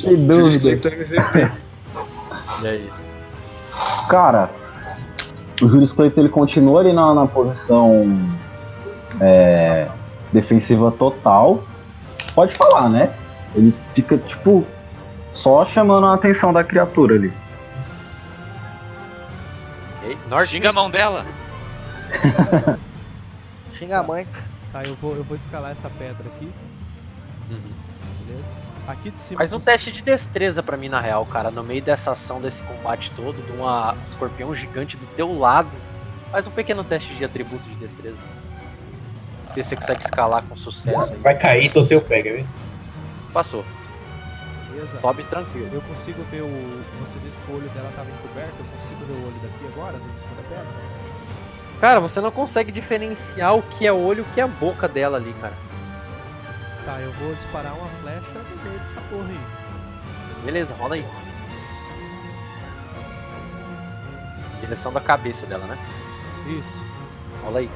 que 0.00 0.16
dúvida. 0.16 0.68
MVP. 0.70 1.50
E 2.62 2.68
aí? 2.68 3.03
Cara, 4.08 4.50
o 5.62 5.68
Juris 5.68 5.92
Clayton 5.92 6.22
ele 6.22 6.28
continua 6.28 6.80
ali 6.80 6.92
na, 6.92 7.14
na 7.14 7.26
posição 7.26 8.18
é, 9.20 9.88
defensiva 10.32 10.90
total. 10.92 11.64
Pode 12.34 12.54
falar, 12.54 12.88
né? 12.88 13.14
Ele 13.54 13.74
fica, 13.94 14.18
tipo, 14.18 14.66
só 15.32 15.64
chamando 15.64 16.06
a 16.06 16.14
atenção 16.14 16.52
da 16.52 16.64
criatura 16.64 17.14
ali. 17.14 17.32
Norte 20.28 20.50
Xinga 20.50 20.70
a 20.70 20.72
mão 20.72 20.90
dela. 20.90 21.24
Xinga 23.74 24.00
a 24.00 24.02
mãe. 24.02 24.26
tá, 24.72 24.82
eu 24.84 24.94
vou, 24.96 25.14
eu 25.14 25.24
vou 25.24 25.36
escalar 25.36 25.72
essa 25.72 25.88
pedra 25.90 26.26
aqui, 26.34 26.50
Uhum. 27.50 27.83
Aqui 28.86 29.10
de 29.10 29.18
cima. 29.18 29.38
Faz 29.38 29.52
um 29.52 29.60
teste 29.60 29.90
de 29.90 30.02
destreza 30.02 30.62
pra 30.62 30.76
mim, 30.76 30.88
na 30.88 31.00
real, 31.00 31.24
cara. 31.24 31.50
No 31.50 31.62
meio 31.62 31.82
dessa 31.82 32.12
ação, 32.12 32.40
desse 32.40 32.62
combate 32.64 33.10
todo, 33.12 33.42
de 33.42 33.52
uma 33.52 33.96
escorpião 34.04 34.54
gigante 34.54 34.96
do 34.96 35.06
teu 35.06 35.32
lado. 35.38 35.70
Faz 36.30 36.46
um 36.46 36.50
pequeno 36.50 36.84
teste 36.84 37.14
de 37.14 37.24
atributo 37.24 37.66
de 37.68 37.74
destreza. 37.76 38.18
Se 39.54 39.62
você 39.62 39.76
consegue 39.76 40.00
escalar 40.00 40.42
com 40.42 40.56
sucesso 40.56 41.12
aí. 41.12 41.18
Vai 41.20 41.38
cair, 41.38 41.72
torceu 41.72 41.98
o 41.98 42.02
pé, 42.02 42.22
quer 42.22 42.32
ver? 42.32 42.46
Passou. 43.32 43.64
Beleza. 44.70 44.96
Sobe 44.98 45.22
tranquilo. 45.24 45.70
Eu 45.72 45.80
consigo 45.82 46.22
ver 46.24 46.42
o. 46.42 46.84
Você 47.00 47.18
disse 47.20 47.40
que 47.40 47.52
o 47.52 47.56
olho 47.56 47.68
dela 47.70 47.90
tava 47.96 48.10
encoberto. 48.10 48.54
Eu 48.58 48.66
consigo 48.66 49.04
ver 49.06 49.12
o 49.12 49.26
olho 49.26 49.40
daqui 49.42 49.66
agora, 49.72 49.96
em 49.96 50.18
cima 50.18 50.34
da 50.34 50.42
pedra? 50.42 50.66
Cara, 51.80 52.00
você 52.00 52.20
não 52.20 52.30
consegue 52.30 52.72
diferenciar 52.72 53.56
o 53.56 53.62
que 53.62 53.86
é 53.86 53.92
olho 53.92 54.18
e 54.18 54.22
o 54.22 54.34
que 54.34 54.40
é 54.40 54.44
a 54.44 54.48
boca 54.48 54.88
dela 54.88 55.16
ali, 55.16 55.32
cara. 55.40 55.54
Tá, 56.84 57.00
eu 57.00 57.10
vou 57.12 57.34
disparar 57.34 57.74
uma 57.74 57.88
flecha 58.02 58.38
no 58.38 58.62
meio 58.62 58.78
dessa 58.78 59.00
porra 59.02 59.28
aí. 59.28 60.44
Beleza, 60.44 60.74
rola 60.74 60.96
aí. 60.96 61.06
Direção 64.60 64.92
da 64.92 65.00
cabeça 65.00 65.46
dela, 65.46 65.64
né? 65.66 65.78
Isso. 66.46 66.84
Rola 67.42 67.60
aí. 67.60 67.70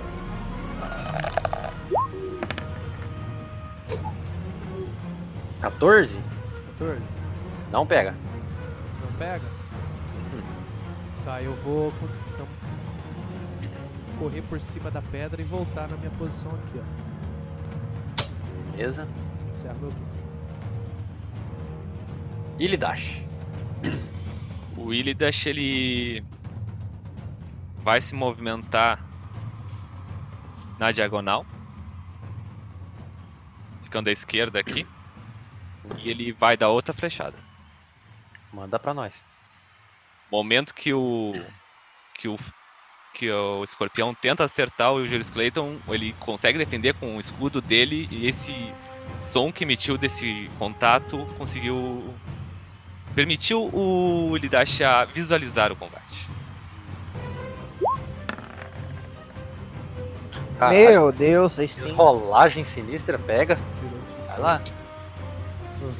Quatorze? 5.60 6.20
14. 6.78 7.02
Não 7.72 7.86
pega. 7.86 8.14
Não 9.00 9.12
pega? 9.18 9.44
Tá, 11.24 11.42
eu 11.42 11.54
vou 11.56 11.92
então, 12.34 12.46
correr 14.18 14.42
por 14.42 14.60
cima 14.60 14.90
da 14.90 15.00
pedra 15.02 15.40
e 15.40 15.44
voltar 15.44 15.88
na 15.88 15.96
minha 15.96 16.10
posição 16.12 16.50
aqui, 16.52 16.78
ó. 16.78 16.97
Beleza. 18.78 19.08
Encerra 19.50 19.74
meu 19.74 19.90
turno. 19.90 20.08
Ilidash. 22.60 23.20
O 24.76 24.94
Illidash, 24.94 25.46
ele 25.46 26.24
vai 27.78 28.00
se 28.00 28.14
movimentar 28.14 29.04
na 30.78 30.92
diagonal, 30.92 31.44
ficando 33.82 34.10
à 34.10 34.12
esquerda 34.12 34.60
aqui, 34.60 34.86
e 35.98 36.08
ele 36.08 36.30
vai 36.30 36.56
dar 36.56 36.68
outra 36.68 36.94
flechada. 36.94 37.36
Manda 38.52 38.78
pra 38.78 38.94
nós. 38.94 39.24
Momento 40.30 40.72
que 40.72 40.94
o 40.94 41.32
que 42.14 42.28
o 42.28 42.38
que 43.18 43.28
o 43.32 43.64
escorpião 43.64 44.14
tenta 44.14 44.44
acertar 44.44 44.92
o 44.92 45.04
Julius 45.04 45.28
Clayton, 45.28 45.78
ele 45.88 46.14
consegue 46.20 46.56
defender 46.56 46.94
com 46.94 47.16
o 47.16 47.20
escudo 47.20 47.60
dele 47.60 48.06
e 48.12 48.28
esse 48.28 48.72
som 49.20 49.50
que 49.50 49.64
emitiu 49.64 49.98
desse 49.98 50.48
contato 50.56 51.26
conseguiu 51.36 52.14
permitiu 53.16 53.70
o 53.74 54.36
Ilidash 54.36 54.82
a 54.82 55.04
visualizar 55.04 55.72
o 55.72 55.76
combate. 55.76 56.30
Caralho, 60.56 60.78
Meu 60.78 61.12
Deus, 61.12 61.54
vocês 61.54 61.72
sim. 61.72 61.92
Rolagem 61.92 62.64
sinistra, 62.64 63.18
pega. 63.18 63.58
Vai 64.28 64.38
lá. 64.38 64.62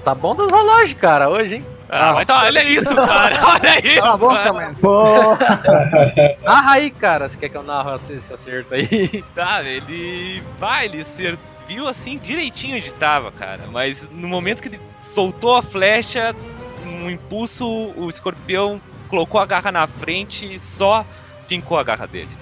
Tá 0.05 0.15
bom 0.15 0.37
das 0.37 0.51
rolagens, 0.51 0.99
cara, 0.99 1.29
hoje, 1.29 1.57
hein? 1.57 1.78
Ah, 1.91 2.13
mas 2.13 2.27
tá, 2.27 2.43
olha 2.45 2.63
isso, 2.65 2.95
cara. 2.95 3.35
Olha 3.47 3.87
isso. 3.87 4.01
Cala 4.01 4.15
a 4.15 4.17
boca, 4.17 4.53
mano. 4.53 4.77
Narra 6.45 6.73
aí, 6.73 6.91
cara. 6.91 7.29
Você 7.29 7.37
quer 7.39 7.49
que 7.49 7.57
eu 7.57 7.63
narro 7.63 7.97
esse, 7.97 8.13
esse 8.13 8.33
acerto 8.33 8.75
aí? 8.75 9.25
Tá, 9.35 9.63
ele 9.63 10.43
vai, 10.59 10.85
ele 10.85 11.03
serviu 11.05 11.89
assim 11.89 12.19
direitinho 12.19 12.77
onde 12.77 12.89
estava, 12.89 13.33
cara. 13.33 13.63
Mas 13.73 14.09
no 14.13 14.29
momento 14.29 14.61
que 14.61 14.69
ele 14.69 14.81
soltou 14.99 15.57
a 15.57 15.63
flecha, 15.63 16.37
um 16.85 17.09
impulso, 17.09 17.67
o 17.97 18.09
escorpião 18.09 18.81
colocou 19.09 19.41
a 19.41 19.47
garra 19.47 19.73
na 19.73 19.87
frente 19.87 20.53
e 20.53 20.59
só 20.59 21.07
fincou 21.47 21.79
a 21.79 21.83
garra 21.83 22.07
dele. 22.07 22.37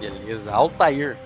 Beleza. 0.00 0.52
Altair. 0.52 1.16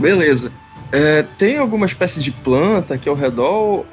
Beleza. 0.00 0.52
É, 0.90 1.22
tem 1.38 1.58
alguma 1.58 1.86
espécie 1.86 2.20
de 2.20 2.32
planta 2.32 2.94
aqui 2.94 3.08
ao 3.08 3.14
redor? 3.14 3.84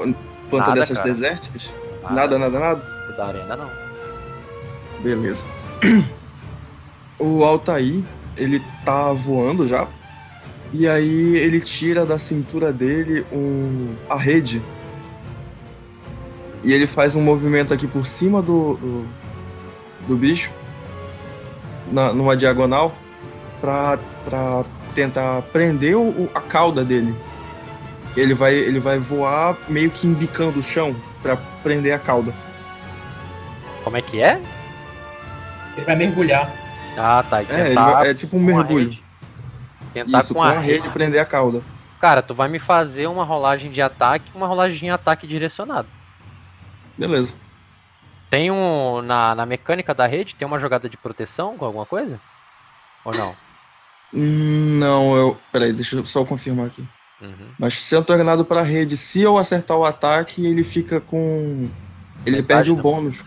Planta 0.49 0.69
Nada, 0.69 0.79
dessas 0.81 0.97
cara. 0.97 1.09
desérticas? 1.09 1.71
Nada, 2.09 2.37
nada, 2.39 2.59
nada? 2.59 2.81
Da 3.15 3.27
arena, 3.27 3.55
não. 3.55 3.69
Beleza. 5.01 5.43
O 7.19 7.43
Altair, 7.43 8.01
ele 8.35 8.59
tá 8.83 9.13
voando 9.13 9.67
já 9.67 9.87
E 10.73 10.87
aí 10.87 11.37
ele 11.37 11.59
tira 11.61 12.03
da 12.03 12.17
cintura 12.17 12.73
dele 12.73 13.23
um 13.31 13.93
a 14.09 14.15
rede. 14.15 14.59
E 16.63 16.73
ele 16.73 16.87
faz 16.87 17.15
um 17.15 17.21
movimento 17.21 17.71
aqui 17.75 17.85
por 17.85 18.07
cima 18.07 18.41
do, 18.41 18.73
do, 18.75 19.07
do 20.07 20.17
bicho, 20.17 20.51
na, 21.91 22.11
numa 22.11 22.35
diagonal, 22.35 22.95
pra, 23.59 23.99
pra 24.25 24.65
tentar 24.95 25.43
prender 25.53 25.95
o- 25.95 26.27
a 26.33 26.41
cauda 26.41 26.83
dele. 26.83 27.13
Ele 28.15 28.33
vai, 28.33 28.53
ele 28.53 28.79
vai 28.79 28.99
voar 28.99 29.57
meio 29.69 29.89
que 29.89 30.05
embicando 30.05 30.59
o 30.59 30.63
chão 30.63 30.95
pra 31.21 31.37
prender 31.63 31.93
a 31.93 31.99
cauda. 31.99 32.33
Como 33.83 33.95
é 33.97 34.01
que 34.01 34.21
é? 34.21 34.41
Ele 35.77 35.85
vai 35.85 35.95
mergulhar. 35.95 36.51
Ah, 36.97 37.23
tá. 37.29 37.41
É, 37.43 37.73
vai- 37.73 38.09
é 38.09 38.13
tipo 38.13 38.35
um 38.37 38.45
com 38.45 38.51
a 38.51 38.55
mergulho. 38.57 38.89
rede. 38.89 39.03
Tentar 39.93 40.19
Isso, 40.19 40.33
com 40.33 40.41
a 40.43 40.51
rede. 40.59 40.89
prender 40.89 41.21
a 41.21 41.25
cauda. 41.25 41.61
Cara, 41.99 42.21
tu 42.21 42.33
vai 42.33 42.49
me 42.49 42.59
fazer 42.59 43.07
uma 43.07 43.23
rolagem 43.23 43.71
de 43.71 43.81
ataque, 43.81 44.31
uma 44.35 44.47
rolagem 44.47 44.79
de 44.79 44.89
ataque 44.89 45.25
direcionado. 45.27 45.87
Beleza. 46.97 47.33
Tem 48.29 48.49
um. 48.51 49.01
Na, 49.01 49.35
na 49.35 49.45
mecânica 49.45 49.93
da 49.93 50.05
rede, 50.05 50.35
tem 50.35 50.47
uma 50.47 50.59
jogada 50.59 50.89
de 50.89 50.97
proteção 50.97 51.57
com 51.57 51.65
alguma 51.65 51.85
coisa? 51.85 52.19
Ou 53.05 53.13
não? 53.13 53.35
Hum, 54.13 54.77
Não, 54.79 55.15
eu. 55.15 55.37
Peraí, 55.51 55.71
deixa 55.73 55.95
eu 55.95 56.05
só 56.05 56.23
confirmar 56.25 56.67
aqui. 56.67 56.85
Uhum. 57.21 57.49
Mas 57.59 57.75
sendo 57.75 58.03
tornado 58.05 58.43
pra 58.43 58.61
rede, 58.63 58.97
se 58.97 59.21
eu 59.21 59.37
acertar 59.37 59.77
o 59.77 59.85
ataque, 59.85 60.45
ele 60.45 60.63
fica 60.63 60.99
com. 60.99 61.69
Ele 62.25 62.37
Metade 62.37 62.45
perde 62.47 62.71
o 62.71 62.75
do- 62.75 62.81
bônus. 62.81 63.23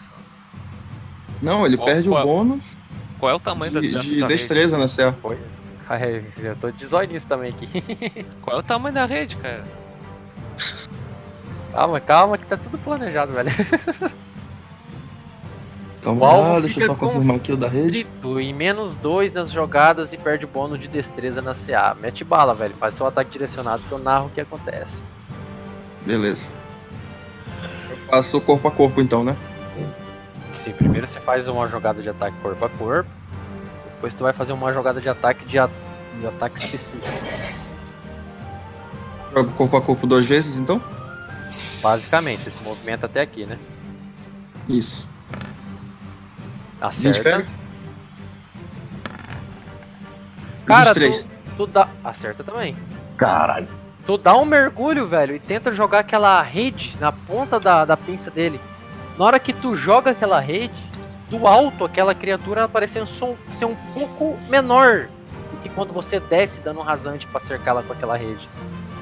Não, 1.41 1.65
ele 1.67 1.77
Qual- 1.77 1.87
perde 1.87 2.09
qual- 2.09 2.23
o 2.23 2.27
bônus 2.27 2.77
Qual 3.19 3.31
é 3.31 3.35
o 3.35 3.41
tamanho 3.41 3.73
da, 3.73 3.81
de, 3.81 3.91
da, 3.93 4.01
de 4.01 4.25
destreza 4.25 4.77
na. 4.79 4.87
Ai, 5.89 6.25
Eu 6.39 6.57
tô 6.57 6.71
de 6.71 6.87
zóio 6.87 7.09
nisso 7.09 7.27
também 7.27 7.51
aqui. 7.51 7.67
Qual 8.41 8.57
é 8.57 8.61
o 8.61 8.63
tamanho 8.63 8.95
da 8.95 9.05
rede, 9.07 9.37
cara? 9.37 9.65
calma, 11.73 12.01
calma, 12.01 12.39
que 12.39 12.47
tá 12.47 12.57
tudo 12.57 12.79
planejado, 12.79 13.33
velho. 13.33 13.51
Calma 16.05 16.33
lá, 16.37 16.61
deixa 16.61 16.81
eu 16.81 16.87
só 16.87 16.95
confirmar 16.95 17.37
aqui 17.37 17.53
o 17.53 17.57
da 17.57 17.67
rede. 17.69 18.07
Em 18.23 18.53
menos 18.53 18.95
2 18.97 19.33
nas 19.33 19.51
jogadas 19.51 20.13
e 20.13 20.19
perde 20.19 20.47
bônus 20.47 20.79
de 20.79 20.87
destreza 20.87 21.41
na 21.41 21.55
CA. 21.55 21.97
Mete 21.99 22.23
bala, 22.23 22.55
velho. 22.55 22.75
Faz 22.79 22.95
seu 22.95 23.07
ataque 23.07 23.31
direcionado 23.31 23.83
que 23.85 23.93
eu 23.93 23.99
narro 23.99 24.27
o 24.27 24.31
que 24.31 24.41
acontece. 24.41 24.97
Beleza. 26.05 26.49
Eu 27.91 27.97
faço 28.11 28.39
corpo 28.41 28.69
a 28.69 28.71
corpo 28.71 29.01
então, 29.01 29.25
né? 29.25 29.35
Sim, 30.63 30.73
primeiro 30.73 31.07
você 31.07 31.19
faz 31.21 31.49
uma 31.49 31.67
jogada 31.69 32.03
de 32.03 32.09
ataque 32.11 32.37
corpo 32.43 32.65
a 32.65 32.69
corpo. 32.69 33.11
Depois 33.95 34.15
tu 34.15 34.23
vai 34.23 34.33
fazer 34.35 34.53
uma 34.53 34.73
jogada 34.73 35.01
de 35.01 35.09
ataque 35.09 35.45
de, 35.47 35.59
a- 35.59 35.69
de 36.21 36.27
ataque 36.27 36.59
específico. 36.59 37.07
Jogo 39.35 39.51
corpo 39.53 39.77
a 39.77 39.81
corpo 39.83 40.07
duas 40.07 40.27
vezes 40.27 40.57
então? 40.57 40.81
Basicamente, 41.83 42.45
você 42.45 42.51
se 42.51 42.63
movimenta 42.63 43.07
até 43.07 43.21
aqui, 43.23 43.45
né? 43.47 43.59
Isso. 44.69 45.09
20 46.81 46.83
Acerta. 46.83 47.23
pega? 47.23 47.47
Cara, 50.67 50.95
23. 50.95 51.23
tu, 51.23 51.29
tu 51.57 51.67
dá. 51.67 51.89
Acerta 52.03 52.43
também. 52.43 52.77
Caralho. 53.17 53.69
Tu 54.07 54.19
dá 54.19 54.37
um 54.37 54.45
mergulho, 54.45 55.07
velho, 55.07 55.35
e 55.35 55.41
tenta 55.41 55.73
jogar 55.73 56.01
aquela 56.01 56.43
rede 56.43 56.95
na 57.01 57.11
ponta 57.11 57.59
da, 57.59 57.85
da 57.85 57.97
pinça 57.97 58.31
dele. 58.31 58.61
Na 59.19 59.25
hora 59.25 59.39
que 59.39 59.53
tu 59.53 59.75
joga 59.75 60.11
aquela 60.11 60.41
rede, 60.41 60.75
do 61.29 61.47
alto, 61.47 61.85
aquela 61.85 62.15
criatura 62.15 62.69
parece 62.69 63.01
um 63.01 63.07
ser 63.07 63.65
um 63.65 63.77
pouco 63.93 64.39
menor 64.49 65.09
do 65.51 65.57
que 65.63 65.69
quando 65.69 65.93
você 65.93 66.21
desce 66.21 66.61
dando 66.61 66.81
um 66.81 66.83
rasante 66.83 67.27
pra 67.27 67.41
cercá-la 67.41 67.83
com 67.83 67.93
aquela 67.93 68.17
rede. 68.17 68.49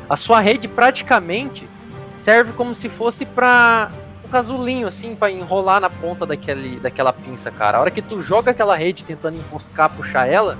A 0.08 0.16
sua 0.16 0.40
rede 0.40 0.68
praticamente 0.68 1.68
serve 2.16 2.52
como 2.52 2.74
se 2.74 2.88
fosse 2.88 3.24
pra 3.26 3.90
um 3.90 4.01
casulinho, 4.32 4.88
assim, 4.88 5.14
pra 5.14 5.30
enrolar 5.30 5.78
na 5.80 5.90
ponta 5.90 6.24
daquele, 6.24 6.80
daquela 6.80 7.12
pinça, 7.12 7.50
cara. 7.50 7.76
A 7.76 7.80
hora 7.82 7.90
que 7.90 8.00
tu 8.00 8.20
joga 8.22 8.50
aquela 8.50 8.74
rede 8.74 9.04
tentando 9.04 9.36
enroscar, 9.36 9.90
puxar 9.90 10.26
ela, 10.26 10.56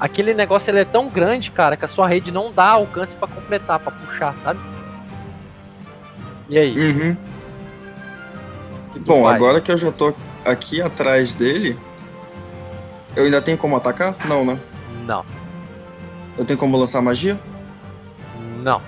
aquele 0.00 0.34
negócio 0.34 0.70
ele 0.70 0.80
é 0.80 0.84
tão 0.84 1.08
grande, 1.08 1.50
cara, 1.52 1.76
que 1.76 1.84
a 1.84 1.88
sua 1.88 2.08
rede 2.08 2.32
não 2.32 2.52
dá 2.52 2.70
alcance 2.70 3.14
pra 3.16 3.28
completar, 3.28 3.78
pra 3.78 3.92
puxar, 3.92 4.36
sabe? 4.38 4.58
E 6.48 6.58
aí? 6.58 6.76
Uhum. 6.76 7.16
Bom, 9.06 9.22
faz? 9.24 9.36
agora 9.36 9.60
que 9.60 9.70
eu 9.72 9.78
já 9.78 9.90
tô 9.92 10.12
aqui 10.44 10.82
atrás 10.82 11.34
dele, 11.34 11.78
eu 13.16 13.24
ainda 13.24 13.40
tenho 13.40 13.56
como 13.56 13.76
atacar? 13.76 14.14
Não, 14.26 14.44
né? 14.44 14.58
Não, 15.06 15.24
Eu 16.36 16.44
tenho 16.44 16.58
como 16.58 16.76
lançar 16.76 17.00
magia? 17.00 17.38
não. 18.62 18.80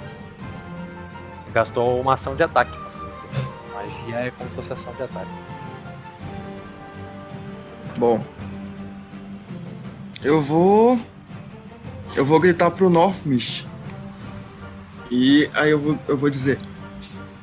Você 1.44 1.52
gastou 1.52 2.00
uma 2.00 2.14
ação 2.14 2.34
de 2.34 2.42
ataque. 2.42 2.85
Magia 3.86 4.16
é 4.16 4.30
como 4.30 4.50
se 4.50 4.56
fosse 4.56 4.72
ação 4.72 4.92
de 4.94 5.02
ataque. 5.02 5.30
Bom. 7.98 8.24
Eu 10.22 10.40
vou. 10.40 11.00
Eu 12.14 12.24
vou 12.24 12.40
gritar 12.40 12.70
pro 12.70 12.90
Northmist. 12.90 13.66
E 15.10 15.48
aí 15.54 15.70
eu 15.70 15.78
vou, 15.78 15.98
eu 16.08 16.16
vou 16.16 16.30
dizer. 16.30 16.58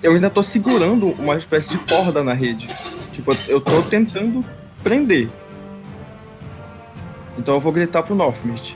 Eu 0.01 0.13
ainda 0.13 0.29
tô 0.29 0.43
segurando 0.43 1.07
uma 1.11 1.37
espécie 1.37 1.69
de 1.69 1.77
corda 1.79 2.23
na 2.23 2.33
rede. 2.33 2.69
Tipo, 3.11 3.33
eu 3.47 3.61
tô 3.61 3.83
tentando 3.83 4.43
prender. 4.81 5.29
Então 7.37 7.55
eu 7.55 7.59
vou 7.59 7.71
gritar 7.71 8.03
pro 8.03 8.15
Northmist. 8.15 8.75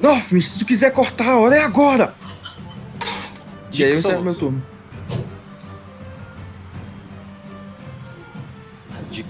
Northmist, 0.00 0.50
se 0.50 0.58
tu 0.58 0.64
quiser 0.64 0.92
cortar, 0.92 1.30
a 1.30 1.38
hora 1.38 1.56
é 1.56 1.60
agora! 1.60 2.14
E 3.72 3.84
aí 3.84 3.92
eu 3.92 3.98
encerro 3.98 4.22
meu 4.22 4.34
turno. 4.34 4.62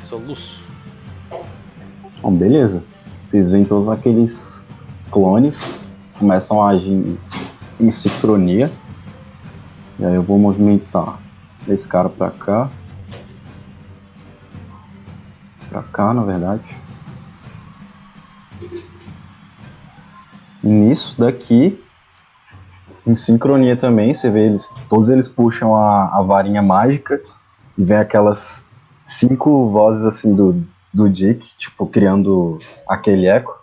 Soluço. 0.09 0.63
Bom, 2.23 2.33
beleza. 2.33 2.83
Vocês 3.29 3.51
veem 3.51 3.65
todos 3.65 3.89
aqueles 3.91 4.65
clones 5.11 5.79
começam 6.19 6.63
a 6.63 6.71
agir 6.71 7.19
em- 7.79 7.91
sincronia. 7.91 8.73
E 9.99 10.05
aí 10.05 10.15
eu 10.15 10.23
vou 10.23 10.39
movimentar 10.39 11.19
esse 11.69 11.87
cara 11.87 12.09
pra 12.09 12.31
cá. 12.31 12.71
Pra 15.69 15.83
cá, 15.83 16.15
na 16.15 16.23
verdade. 16.23 16.65
E 20.65 20.67
nisso 20.67 21.15
daqui, 21.19 21.79
em 23.07 23.15
sincronia 23.15 23.77
também, 23.77 24.15
você 24.15 24.31
vê 24.31 24.47
eles, 24.47 24.69
todos 24.89 25.09
eles 25.09 25.29
puxam 25.29 25.75
a, 25.77 26.17
a 26.19 26.23
varinha 26.23 26.63
mágica 26.63 27.21
e 27.77 27.85
vem 27.85 27.97
aquelas 27.97 28.68
cinco 29.09 29.71
vozes 29.71 30.05
assim 30.05 30.35
do, 30.35 30.63
do 30.93 31.09
Dick, 31.09 31.57
tipo, 31.57 31.87
criando 31.87 32.59
aquele 32.87 33.27
eco. 33.27 33.59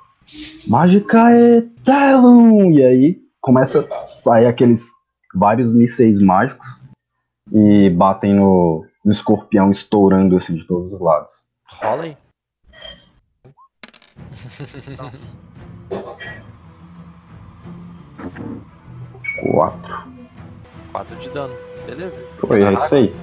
Mágica 0.67 1.31
Etelum! 1.31 2.71
E 2.71 2.84
aí 2.84 3.21
começa 3.39 3.81
a 3.81 4.08
sair 4.17 4.47
aqueles 4.47 4.91
vários 5.34 5.73
mísseis 5.73 6.19
mágicos 6.19 6.84
e 7.51 7.89
batem 7.91 8.34
no, 8.34 8.86
no 9.03 9.12
escorpião, 9.12 9.71
estourando 9.71 10.36
assim 10.36 10.55
de 10.55 10.65
todos 10.65 10.91
os 10.91 10.99
lados. 10.99 11.31
Rola 11.67 12.03
aí. 12.03 12.17
Quatro. 19.51 20.15
4 20.91 21.15
de 21.17 21.29
dano. 21.29 21.53
Beleza. 21.86 22.21
Foi, 22.39 22.63
é 22.63 22.73
isso 22.73 22.95
aí. 22.95 23.13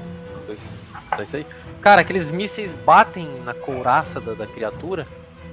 Dois. 0.46 0.81
Só 1.16 1.22
isso 1.22 1.36
aí. 1.36 1.46
Cara, 1.80 2.00
aqueles 2.00 2.30
mísseis 2.30 2.74
batem 2.74 3.28
na 3.44 3.52
couraça 3.54 4.20
da, 4.20 4.32
da 4.34 4.46
criatura. 4.46 5.06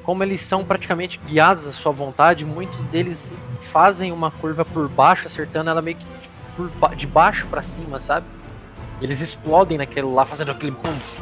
Como 0.03 0.23
eles 0.23 0.41
são 0.41 0.63
praticamente 0.63 1.19
guiados 1.25 1.67
à 1.67 1.73
sua 1.73 1.91
vontade, 1.91 2.45
muitos 2.45 2.83
deles 2.85 3.31
fazem 3.71 4.11
uma 4.11 4.31
curva 4.31 4.63
por 4.65 4.87
baixo, 4.89 5.27
acertando 5.27 5.69
ela 5.69 5.81
meio 5.81 5.97
que 5.97 6.05
ba- 6.79 6.95
de 6.95 7.05
baixo 7.05 7.45
pra 7.47 7.61
cima, 7.61 7.99
sabe? 7.99 8.25
Eles 9.01 9.21
explodem 9.21 9.77
naquele 9.77 10.07
lá, 10.07 10.25
fazendo 10.25 10.51
aquele 10.51 10.71
puf, 10.71 11.21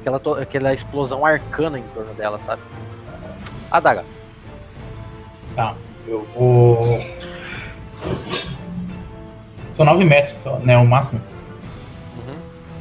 aquela, 0.00 0.42
aquela 0.42 0.74
explosão 0.74 1.24
arcana 1.24 1.78
em 1.78 1.82
torno 1.94 2.12
dela, 2.14 2.38
sabe? 2.38 2.60
Adaga. 3.70 4.04
Tá, 5.56 5.74
eu 6.06 6.26
vou. 6.34 7.00
São 9.72 9.84
9 9.84 10.04
metros 10.04 10.34
só, 10.38 10.58
né? 10.58 10.76
O 10.76 10.86
máximo. 10.86 11.20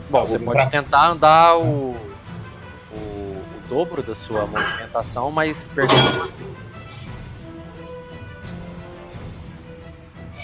Uhum. 0.07 0.11
Bom, 0.11 0.21
você 0.25 0.39
pode 0.39 0.57
pra- 0.57 0.67
tentar 0.67 1.07
andar 1.09 1.57
o, 1.57 1.95
o, 2.91 2.95
o 2.95 3.43
dobro 3.69 4.01
da 4.01 4.15
sua 4.15 4.45
movimentação, 4.45 5.31
mas 5.31 5.67
perdendo. 5.69 6.29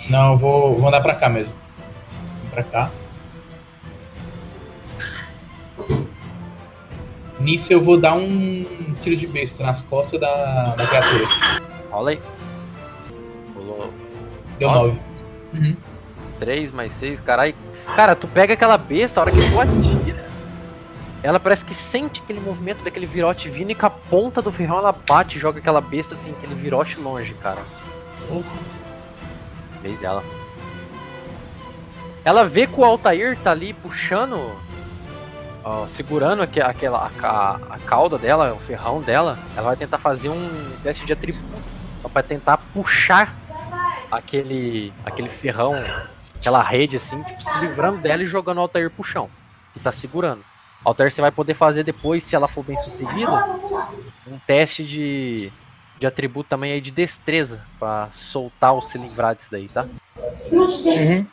Não, 0.10 0.34
eu 0.34 0.38
vou, 0.38 0.76
vou 0.76 0.88
andar 0.90 1.02
pra 1.02 1.16
cá 1.16 1.30
mesmo. 1.30 1.56
Vou 2.44 2.52
Pra 2.52 2.64
cá. 2.64 2.92
Nisso 7.40 7.74
eu 7.74 7.82
vou 7.84 8.00
dar 8.00 8.14
um 8.16 8.66
tiro 9.02 9.16
de 9.18 9.28
besta 9.28 9.64
nas 9.64 9.82
costas 9.82 10.20
da, 10.20 10.76
da 10.76 10.88
criatura. 10.88 11.26
Rola 11.92 12.12
aí. 12.12 12.22
Rolou 13.56 13.94
Deu 14.60 14.72
Nove. 14.72 15.00
9. 15.54 15.78
3 16.40 16.72
mais 16.72 16.94
6, 16.94 17.20
caralho. 17.20 17.56
Cara, 17.96 18.16
tu 18.16 18.28
pega 18.28 18.54
aquela 18.54 18.78
besta, 18.78 19.20
a 19.20 19.24
hora 19.24 19.32
que 19.32 19.50
tu 19.52 19.60
atira, 19.60 20.26
ela 21.22 21.40
parece 21.40 21.64
que 21.64 21.74
sente 21.74 22.22
aquele 22.22 22.40
movimento 22.40 22.84
daquele 22.84 23.06
virote 23.06 23.50
vindo 23.50 23.72
e 23.72 23.76
com 23.76 23.86
a 23.86 23.90
ponta 23.90 24.42
do 24.42 24.52
ferrão 24.52 24.78
ela 24.78 24.92
bate 24.92 25.38
e 25.38 25.40
joga 25.40 25.60
aquela 25.60 25.80
besta 25.80 26.16
assim, 26.16 26.32
aquele 26.32 26.56
virote 26.56 27.00
longe, 27.00 27.34
cara. 27.36 27.62
Vez 29.82 30.00
dela. 30.00 30.24
Ela 32.26 32.46
vê 32.46 32.66
que 32.66 32.80
o 32.80 32.86
Altair 32.86 33.38
tá 33.38 33.52
ali 33.52 33.74
puxando, 33.74 34.54
ó, 35.64 35.86
segurando 35.88 36.42
aque- 36.42 36.62
aquela, 36.62 37.12
a, 37.22 37.60
a 37.70 37.80
cauda 37.80 38.18
dela, 38.18 38.54
o 38.54 38.60
ferrão 38.60 39.02
dela. 39.02 39.38
Ela 39.56 39.68
vai 39.68 39.76
tentar 39.76 39.98
fazer 39.98 40.30
um 40.30 40.72
teste 40.82 41.06
de 41.06 41.14
atributo 41.14 41.62
pra 42.12 42.24
tentar 42.24 42.58
puxar 42.74 43.36
aquele, 44.12 44.94
aquele 45.06 45.30
ferrão 45.30 45.76
aquela 46.44 46.62
rede 46.62 46.98
assim, 46.98 47.24
tipo, 47.24 47.42
se 47.42 47.58
livrando 47.60 48.00
dela 48.00 48.22
e 48.22 48.28
jogando 48.28 48.58
o 48.58 48.62
Altair 48.62 48.90
pro 48.92 49.02
chão. 49.02 49.30
E 49.74 49.80
tá 49.80 49.94
segurando. 49.94 50.44
Altair 50.84 51.10
você 51.10 51.22
vai 51.22 51.32
poder 51.32 51.54
fazer 51.54 51.84
depois, 51.86 52.22
se 52.22 52.36
ela 52.36 52.50
for 52.50 52.66
bem 52.66 52.78
sucedida, 52.80 53.32
um 54.28 54.38
teste 54.46 54.84
de, 54.86 55.50
de 55.98 56.06
atributo 56.06 56.50
também 56.50 56.74
aí 56.74 56.82
de 56.82 56.92
destreza. 56.92 57.66
Pra 57.80 58.10
soltar 58.12 58.74
ou 58.74 58.82
se 58.82 58.98
livrar 58.98 59.36
disso 59.36 59.50
daí, 59.50 59.70
tá? 59.70 59.88
Uhum. 60.52 61.26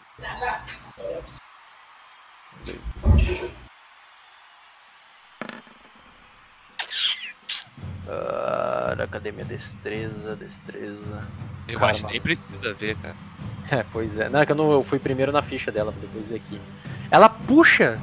Cara, 8.11 9.07
cadê 9.07 9.31
minha 9.31 9.45
destreza? 9.45 10.35
Destreza. 10.35 11.23
Eu 11.69 11.79
Cara, 11.79 11.93
acho 11.93 12.05
que 12.07 12.13
nem 12.13 12.21
precisa 12.21 12.75
ver, 12.75 12.97
cara. 12.97 13.15
É, 13.71 13.85
pois 13.93 14.19
é. 14.19 14.29
Não, 14.29 14.41
é 14.41 14.47
que 14.47 14.51
eu, 14.51 14.57
não, 14.57 14.73
eu 14.73 14.83
fui 14.83 14.99
primeiro 14.99 15.31
na 15.31 15.43
ficha 15.43 15.71
dela, 15.71 15.93
pra 15.93 16.01
depois 16.01 16.27
ver 16.27 16.37
aqui. 16.37 16.61
Ela 17.09 17.29
puxa 17.29 18.01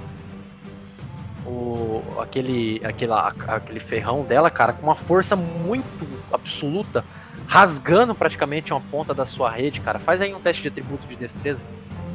o, 1.46 2.02
aquele, 2.22 2.80
aquela, 2.86 3.36
aquele 3.50 3.82
ferrão 3.82 4.24
dela, 4.24 4.50
cara, 4.50 4.72
com 4.72 4.84
uma 4.84 4.96
força 4.96 5.36
muito 5.36 6.08
absoluta, 6.32 7.04
rasgando 7.48 8.16
praticamente 8.16 8.72
uma 8.72 8.80
ponta 8.80 9.14
da 9.14 9.26
sua 9.26 9.52
rede, 9.52 9.82
cara. 9.82 10.00
Faz 10.00 10.22
aí 10.22 10.34
um 10.34 10.40
teste 10.40 10.62
de 10.62 10.70
atributo 10.70 11.06
de 11.06 11.18
destreza. 11.18 11.66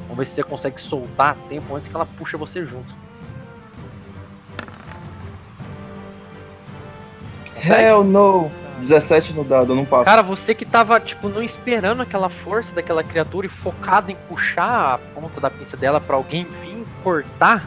Vamos 0.05 0.16
ver 0.16 0.26
se 0.26 0.37
você 0.37 0.42
consegue 0.42 0.81
soltar 0.81 1.37
tempo 1.50 1.76
antes 1.76 1.88
que 1.88 1.94
ela 1.94 2.07
puxa 2.07 2.38
você 2.38 2.64
junto. 2.64 2.96
Hell 7.62 8.03
no! 8.03 8.51
17 8.81 9.35
no 9.35 9.44
dado, 9.44 9.72
eu 9.72 9.77
não 9.77 9.85
passo. 9.85 10.05
Cara, 10.05 10.22
você 10.22 10.55
que 10.55 10.64
tava, 10.64 10.98
tipo, 10.98 11.29
não 11.29 11.42
esperando 11.42 12.03
aquela 12.03 12.29
força 12.29 12.75
daquela 12.75 13.05
criatura 13.05 13.46
e 13.46 13.51
focado 13.51 14.11
em 14.11 14.16
puxar 14.29 14.94
a 14.94 14.98
ponta 14.98 15.40
da 15.40 15.48
pinça 15.48 15.77
dela 15.77 16.01
pra 16.01 16.16
alguém 16.16 16.44
vir 16.61 16.85
cortar, 17.05 17.64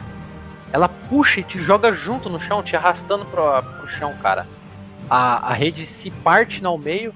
ela 0.72 0.88
puxa 0.88 1.40
e 1.40 1.42
te 1.42 1.58
joga 1.58 1.92
junto 1.92 2.28
no 2.28 2.38
chão, 2.38 2.62
te 2.62 2.76
arrastando 2.76 3.24
pro, 3.24 3.62
pro 3.62 3.88
chão, 3.88 4.14
cara. 4.22 4.46
A, 5.08 5.50
a 5.50 5.54
rede 5.54 5.86
se 5.86 6.10
parte 6.10 6.62
no 6.62 6.76
meio 6.76 7.14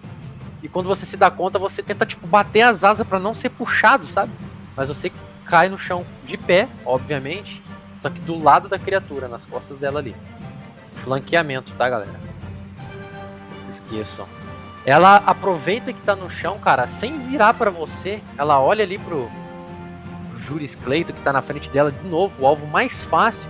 e 0.62 0.68
quando 0.68 0.86
você 0.86 1.04
se 1.04 1.16
dá 1.16 1.30
conta, 1.30 1.58
você 1.58 1.82
tenta, 1.82 2.06
tipo, 2.06 2.26
bater 2.26 2.62
as 2.62 2.84
asas 2.84 3.06
pra 3.06 3.18
não 3.18 3.34
ser 3.34 3.50
puxado, 3.50 4.06
sabe? 4.06 4.32
Mas 4.74 4.88
você 4.88 5.12
cai 5.44 5.68
no 5.68 5.78
chão 5.78 6.06
de 6.24 6.38
pé, 6.38 6.68
obviamente, 6.86 7.62
só 8.00 8.08
que 8.08 8.20
do 8.20 8.42
lado 8.42 8.68
da 8.68 8.78
criatura, 8.78 9.28
nas 9.28 9.44
costas 9.44 9.76
dela 9.76 9.98
ali. 9.98 10.14
Flanqueamento, 11.02 11.72
tá, 11.74 11.88
galera? 11.88 12.29
Esqueçam. 13.90 14.26
Ela 14.86 15.16
aproveita 15.16 15.92
que 15.92 16.00
tá 16.00 16.14
no 16.16 16.30
chão, 16.30 16.58
cara, 16.58 16.86
sem 16.86 17.18
virar 17.18 17.54
pra 17.54 17.70
você. 17.70 18.22
Ela 18.38 18.60
olha 18.60 18.84
ali 18.84 18.98
pro, 18.98 19.30
pro 20.30 20.38
Juris 20.38 20.74
Cleito 20.74 21.12
que 21.12 21.20
tá 21.20 21.32
na 21.32 21.42
frente 21.42 21.68
dela 21.68 21.92
de 21.92 22.08
novo, 22.08 22.32
o 22.38 22.46
alvo 22.46 22.66
mais 22.66 23.02
fácil, 23.02 23.48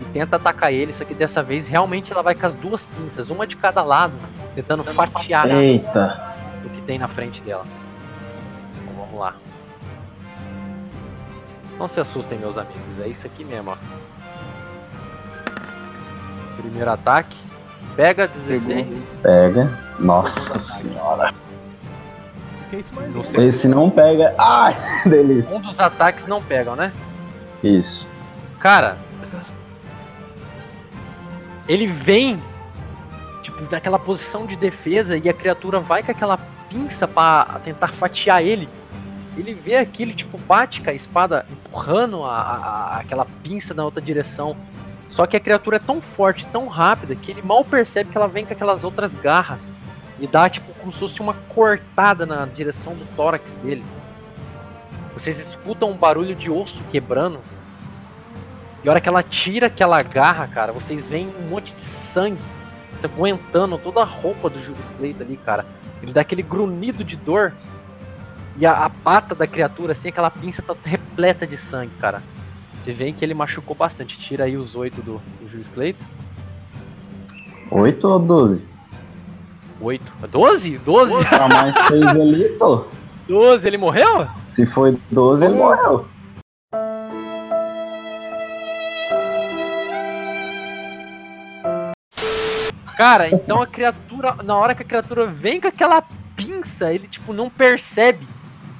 e 0.00 0.04
tenta 0.06 0.36
atacar 0.36 0.72
ele. 0.72 0.92
Só 0.92 1.04
que 1.04 1.14
dessa 1.14 1.42
vez 1.42 1.66
realmente 1.66 2.12
ela 2.12 2.22
vai 2.22 2.34
com 2.34 2.44
as 2.44 2.56
duas 2.56 2.84
pinças, 2.84 3.30
uma 3.30 3.46
de 3.46 3.56
cada 3.56 3.82
lado, 3.82 4.14
tentando 4.54 4.84
fatiar 4.84 5.48
Eita. 5.50 6.34
o 6.64 6.68
que 6.68 6.82
tem 6.82 6.98
na 6.98 7.08
frente 7.08 7.40
dela. 7.40 7.64
Então 8.82 8.94
vamos 8.94 9.18
lá. 9.18 9.34
Não 11.78 11.88
se 11.88 12.00
assustem, 12.00 12.38
meus 12.38 12.58
amigos, 12.58 12.98
é 12.98 13.08
isso 13.08 13.26
aqui 13.26 13.44
mesmo, 13.44 13.70
ó. 13.70 13.76
Primeiro 16.56 16.90
ataque. 16.90 17.36
Pega 17.96 18.28
16. 18.28 18.86
Pega. 19.22 19.78
Nossa 19.98 20.60
senhora. 20.60 21.32
Que 22.68 22.76
é 22.76 22.78
isso 22.80 22.94
mais 22.94 23.14
Não 23.14 23.24
sei. 23.24 23.48
Esse 23.48 23.66
não 23.68 23.88
pega. 23.90 24.34
Ai, 24.38 24.76
delícia. 25.08 25.56
Um 25.56 25.60
dos 25.60 25.80
ataques 25.80 26.26
não 26.26 26.42
pegam, 26.42 26.76
né? 26.76 26.92
Isso. 27.62 28.06
Cara, 28.60 28.96
ele 31.68 31.86
vem, 31.86 32.40
tipo, 33.42 33.66
naquela 33.70 33.98
posição 33.98 34.46
de 34.46 34.56
defesa 34.56 35.16
e 35.16 35.28
a 35.28 35.32
criatura 35.32 35.80
vai 35.80 36.02
com 36.02 36.10
aquela 36.10 36.38
pinça 36.68 37.08
pra 37.08 37.60
tentar 37.64 37.88
fatiar 37.88 38.42
ele. 38.42 38.68
Ele 39.36 39.52
vê 39.54 39.76
aquilo, 39.76 40.12
tipo, 40.12 40.38
bate 40.38 40.80
com 40.80 40.90
a 40.90 40.94
espada 40.94 41.44
empurrando 41.50 42.22
a, 42.24 42.30
a- 42.40 42.56
a- 42.96 43.00
aquela 43.00 43.26
pinça 43.42 43.74
na 43.74 43.84
outra 43.84 44.00
direção. 44.00 44.56
Só 45.08 45.26
que 45.26 45.36
a 45.36 45.40
criatura 45.40 45.76
é 45.76 45.80
tão 45.80 46.00
forte, 46.00 46.46
tão 46.48 46.66
rápida, 46.66 47.14
que 47.14 47.30
ele 47.30 47.42
mal 47.42 47.64
percebe 47.64 48.10
que 48.10 48.16
ela 48.16 48.28
vem 48.28 48.44
com 48.44 48.52
aquelas 48.52 48.84
outras 48.84 49.14
garras 49.14 49.72
e 50.18 50.26
dá, 50.26 50.48
tipo, 50.48 50.72
como 50.74 50.92
se 50.92 50.98
fosse 50.98 51.20
uma 51.20 51.34
cortada 51.48 52.26
na 52.26 52.46
direção 52.46 52.94
do 52.94 53.06
tórax 53.16 53.56
dele. 53.56 53.84
Vocês 55.14 55.38
escutam 55.38 55.90
um 55.90 55.96
barulho 55.96 56.34
de 56.34 56.50
osso 56.50 56.82
quebrando 56.90 57.40
e 58.86 58.88
a 58.88 58.92
hora 58.92 59.00
que 59.00 59.08
ela 59.08 59.20
tira 59.20 59.66
aquela 59.66 60.00
garra, 60.00 60.46
cara, 60.46 60.72
vocês 60.72 61.08
veem 61.08 61.26
um 61.26 61.48
monte 61.48 61.74
de 61.74 61.80
sangue 61.80 62.40
se 62.92 63.04
aguentando 63.04 63.76
toda 63.78 64.00
a 64.00 64.04
roupa 64.04 64.48
do 64.48 64.62
Julius 64.62 64.90
Cleito 64.96 65.24
ali, 65.24 65.36
cara. 65.36 65.66
Ele 66.00 66.12
dá 66.12 66.20
aquele 66.20 66.40
grunhido 66.40 67.02
de 67.02 67.16
dor. 67.16 67.52
E 68.56 68.64
a, 68.64 68.84
a 68.84 68.88
pata 68.88 69.34
da 69.34 69.44
criatura, 69.44 69.90
assim, 69.90 70.08
aquela 70.08 70.30
pinça 70.30 70.62
tá 70.62 70.74
repleta 70.84 71.44
de 71.44 71.56
sangue, 71.56 71.92
cara. 72.00 72.22
Você 72.86 72.92
vê 72.92 73.10
que 73.10 73.24
ele 73.24 73.34
machucou 73.34 73.74
bastante. 73.74 74.16
Tira 74.16 74.44
aí 74.44 74.56
os 74.56 74.76
oito 74.76 75.02
do, 75.02 75.20
do 75.40 75.48
Julius 75.48 75.66
Cleito. 75.70 76.04
8 77.68 78.08
ou 78.08 78.20
12? 78.20 78.64
Oito. 79.80 80.12
Doze? 80.30 80.78
Doze? 80.78 81.12
Tá 81.28 81.48
mais 81.48 81.74
6 81.88 82.06
ali, 82.06 82.48
pô. 82.50 82.84
Doze, 83.26 83.66
ele 83.66 83.76
morreu? 83.76 84.28
Se 84.46 84.64
foi 84.66 84.96
12, 85.10 85.46
ele 85.46 85.56
morreu. 85.56 86.06
Cara, 92.96 93.28
então 93.30 93.60
a 93.60 93.66
criatura, 93.66 94.36
na 94.44 94.56
hora 94.56 94.76
que 94.76 94.84
a 94.84 94.86
criatura 94.86 95.26
vem 95.26 95.60
com 95.60 95.66
aquela 95.66 96.04
pinça, 96.36 96.94
ele 96.94 97.08
tipo 97.08 97.32
não 97.32 97.50
percebe, 97.50 98.28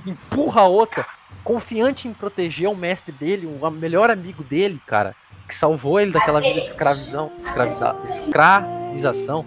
empurra 0.06 0.60
a 0.60 0.68
outra, 0.68 1.04
confiante 1.46 2.09
em 2.09 2.12
proteger 2.12 2.68
o 2.68 2.74
mestre 2.74 3.12
dele, 3.12 3.46
o 3.46 3.70
melhor 3.70 4.11
amigo 4.11 4.42
dele, 4.42 4.82
cara, 4.85 5.14
que 5.46 5.54
salvou 5.54 6.00
ele 6.00 6.11
daquela 6.11 6.40
vida 6.40 6.61
de 6.61 6.66
escravizão, 6.66 7.30
escravida, 7.40 7.96
escravização. 8.04 9.44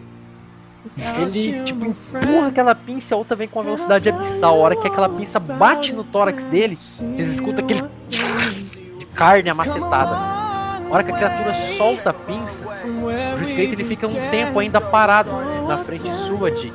Ele 1.21 1.62
tipo 1.65 1.85
empurra 1.85 2.47
aquela 2.47 2.73
pinça 2.73 3.13
e 3.13 3.15
a 3.15 3.17
outra 3.17 3.35
vem 3.35 3.49
com 3.49 3.59
uma 3.59 3.65
velocidade 3.65 4.07
abissal. 4.07 4.55
A 4.55 4.57
hora 4.57 4.75
que 4.77 4.88
aquela 4.88 5.09
pinça 5.09 5.39
bate 5.39 5.91
no 5.91 6.05
tórax 6.05 6.45
dele, 6.45 6.77
vocês 6.77 7.33
escutam 7.33 7.65
aquele 7.65 7.83
de 8.97 9.05
carne 9.07 9.49
amacetada. 9.49 10.15
A 10.15 10.88
hora 10.89 11.03
que 11.03 11.12
a 11.12 11.15
criatura 11.15 11.53
solta 11.75 12.12
a 12.12 12.13
pinça, 12.13 12.65
o 13.33 13.38
Juice 13.38 13.53
ele 13.53 13.83
fica 13.83 14.07
um 14.07 14.29
tempo 14.31 14.57
ainda 14.57 14.79
parado 14.79 15.29
na 15.67 15.79
frente 15.79 16.09
sua, 16.25 16.49
Dick. 16.49 16.73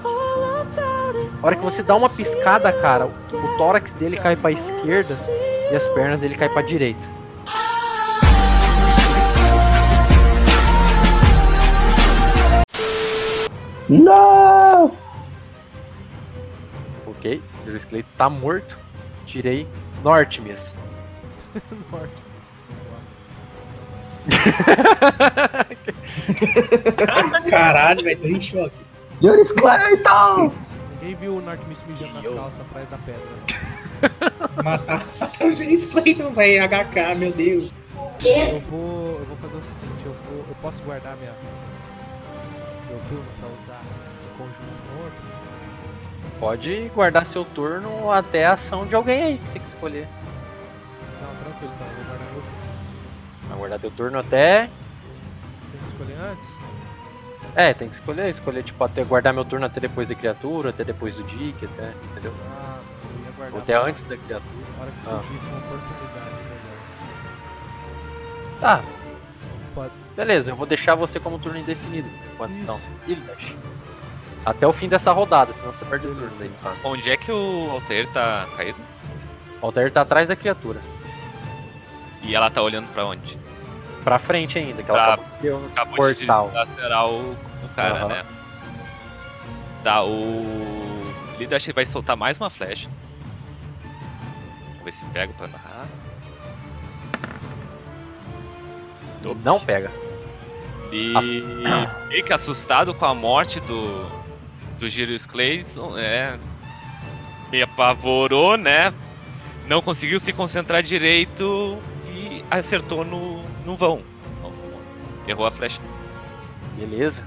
A 1.45 1.47
hora 1.47 1.57
que 1.57 1.63
você 1.63 1.83
dá 1.83 1.95
uma 1.95 2.09
piscada, 2.09 2.73
cara, 2.73 3.05
o, 3.05 3.13
tórax 3.59 3.93
dele 3.93 4.17
cai 4.17 4.35
pra 4.35 4.51
esquerda 4.51 5.15
e 5.71 5.77
as 5.77 5.87
pernas 5.89 6.23
dele 6.23 6.35
cai 6.37 6.49
pra 6.49 6.63
direita. 6.63 7.07
Não! 13.91 14.97
Ok? 17.07 17.43
O 17.67 17.89
Clay 17.91 18.03
tá 18.17 18.31
morto. 18.31 18.79
Tirei 19.27 19.69
norte 20.03 20.41
mesmo. 20.41 20.75
Norte. 21.93 22.25
Caralho, 27.51 28.03
velho, 28.03 28.19
tô 28.19 28.29
em 28.29 28.41
choque. 28.41 28.73
Juris 29.21 29.53
Clayton! 29.53 30.51
Ninguém 31.05 31.21
viu 31.21 31.37
o 31.37 31.43
Norte 31.43 31.63
mijando 31.87 32.15
nas 32.15 32.27
calças 32.27 32.61
atrás 32.63 32.89
da 32.89 32.97
pedra. 32.97 33.21
Matar 34.65 35.07
o 35.07 35.91
Clayton, 35.91 36.31
velho, 36.31 36.65
HK, 36.67 37.15
meu 37.19 37.31
Deus. 37.31 37.71
Eu 38.25 38.61
vou, 38.61 39.19
eu 39.19 39.27
vou 39.27 39.37
fazer 39.37 39.57
o 39.59 39.63
seguinte, 39.63 40.07
eu 40.07 40.15
vou, 40.15 40.39
eu 40.49 40.57
posso 40.63 40.83
guardar 40.83 41.15
minha 41.19 41.35
meu 42.89 42.99
turno 43.01 43.27
pra 43.39 43.49
usar 43.49 43.83
o 43.83 44.39
conjunto 44.39 45.03
outro. 45.03 45.25
Pode 46.41 46.91
guardar 46.95 47.27
seu 47.27 47.45
turno 47.45 48.11
até 48.11 48.47
a 48.47 48.55
ação 48.55 48.87
de 48.87 48.95
alguém 48.95 49.23
aí 49.25 49.39
que 49.39 49.49
você 49.51 49.59
que 49.59 49.69
escolher. 49.69 50.09
Não, 51.21 51.45
tranquilo, 51.45 51.75
então. 51.75 51.87
Eu 51.87 51.97
vou 51.97 52.05
guardar 52.07 52.33
meu 52.33 52.41
turno. 52.41 53.49
Vai 53.49 53.59
guardar 53.59 53.79
teu 53.79 53.91
turno 53.91 54.19
até. 54.19 54.71
Tem 55.71 55.81
que 55.83 55.87
escolher 55.87 56.17
antes? 56.19 56.64
É, 57.57 57.73
tem 57.73 57.89
que 57.89 57.95
escolher, 57.95 58.29
escolher, 58.31 58.65
tipo, 58.65 58.83
até 58.83 59.05
guardar 59.05 59.33
meu 59.33 59.45
turno 59.45 59.65
até 59.67 59.81
depois 59.81 60.09
da 60.09 60.15
criatura, 60.15 60.71
até 60.71 60.83
depois 60.83 61.17
do 61.19 61.25
Dick, 61.25 61.65
até, 61.65 61.93
entendeu? 62.11 62.35
Ah, 62.51 62.79
eu 63.15 63.25
ia 63.25 63.31
guardar. 63.37 63.55
Ou 63.55 63.59
até 63.61 63.77
antes 63.91 64.03
da 64.03 64.17
criatura. 64.17 64.55
Na 64.77 64.83
hora 64.83 64.91
que 64.91 64.99
Ah. 64.99 65.03
surgisse 65.23 65.47
uma 65.49 65.59
oportunidade 65.59 66.31
melhor. 66.45 66.75
Tá, 68.61 68.83
Pode. 69.75 69.93
beleza, 70.17 70.51
eu 70.51 70.57
vou 70.57 70.67
deixar 70.67 70.95
você 70.97 71.21
como 71.21 71.39
turno 71.39 71.59
indefinido. 71.59 72.09
Enquanto 72.33 72.53
Isso. 72.53 72.61
então. 72.63 72.81
Ildash. 73.07 73.55
Até 74.45 74.67
o 74.67 74.73
fim 74.73 74.89
dessa 74.89 75.13
rodada, 75.13 75.53
senão 75.53 75.73
você 75.73 75.85
perde 75.85 76.07
o 76.09 76.15
turno 76.15 76.31
daí. 76.39 76.49
no 76.49 76.55
caso. 76.57 76.77
Onde 76.85 77.11
é 77.11 77.17
que 77.17 77.31
o 77.33 77.71
Altair 77.71 78.09
tá 78.13 78.47
caído? 78.57 78.79
O 79.63 79.67
Altair 79.67 79.91
tá 79.93 80.01
atrás 80.03 80.29
da 80.29 80.37
criatura. 80.37 80.81
E 82.23 82.35
ela 82.35 82.51
tá 82.51 82.61
olhando 82.61 82.89
pra 82.93 83.07
onde? 83.07 83.39
Pra 84.05 84.19
frente 84.19 84.59
ainda, 84.59 84.83
que 84.83 84.91
ela 84.91 85.03
Pra- 85.03 85.15
acabou 85.15 85.27
de 85.35 85.41
ter 85.41 85.53
um 85.55 85.67
Acabou 85.67 85.97
portal. 85.97 86.51
de 86.51 86.59
acelerar 86.59 87.09
o, 87.09 87.33
o 87.33 87.69
cara, 87.75 87.95
Aham. 88.01 88.09
né? 88.09 88.25
Tá, 89.83 90.03
o. 90.05 91.15
Líder 91.39 91.57
acho 91.57 91.67
que 91.67 91.73
vai 91.73 91.87
soltar 91.87 92.17
mais 92.17 92.39
uma 92.39 92.49
flecha. 92.51 92.89
Vamos 94.69 94.85
ver 94.85 94.93
se 94.93 95.05
pega 95.07 95.33
pra 95.33 95.49
narrar. 95.49 95.87
Não 99.43 99.59
pega. 99.59 99.91
E 100.93 101.13
meio 102.09 102.25
que 102.25 102.33
assustado 102.33 102.95
com 102.95 103.07
a 103.07 103.15
morte 103.15 103.59
do, 103.61 104.07
do 104.79 104.89
Girius 104.89 105.27
Clayson, 105.27 105.97
é. 105.97 106.39
Me 107.51 107.63
apavorou, 107.63 108.57
né? 108.57 108.93
Não 109.67 109.81
conseguiu 109.81 110.21
se 110.21 110.33
concentrar 110.33 110.83
direito 110.83 111.79
e 112.07 112.45
acertou 112.51 113.05
no, 113.05 113.34
no 113.65 113.77
vão. 113.77 114.03
Errou 115.27 115.47
a 115.47 115.51
flecha. 115.51 115.81
Beleza. 116.77 117.23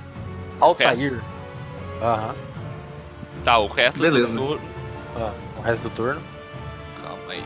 Altair. 0.59 1.21
Aham. 2.01 2.35
Tá, 3.43 3.57
o 3.59 3.67
resto 3.67 4.01
Beleza. 4.01 4.27
do 4.27 4.47
turno. 4.47 4.69
Ah, 5.15 5.33
o 5.57 5.61
resto 5.61 5.83
do 5.83 5.95
turno. 5.95 6.21
Calma 7.01 7.31
aí. 7.31 7.43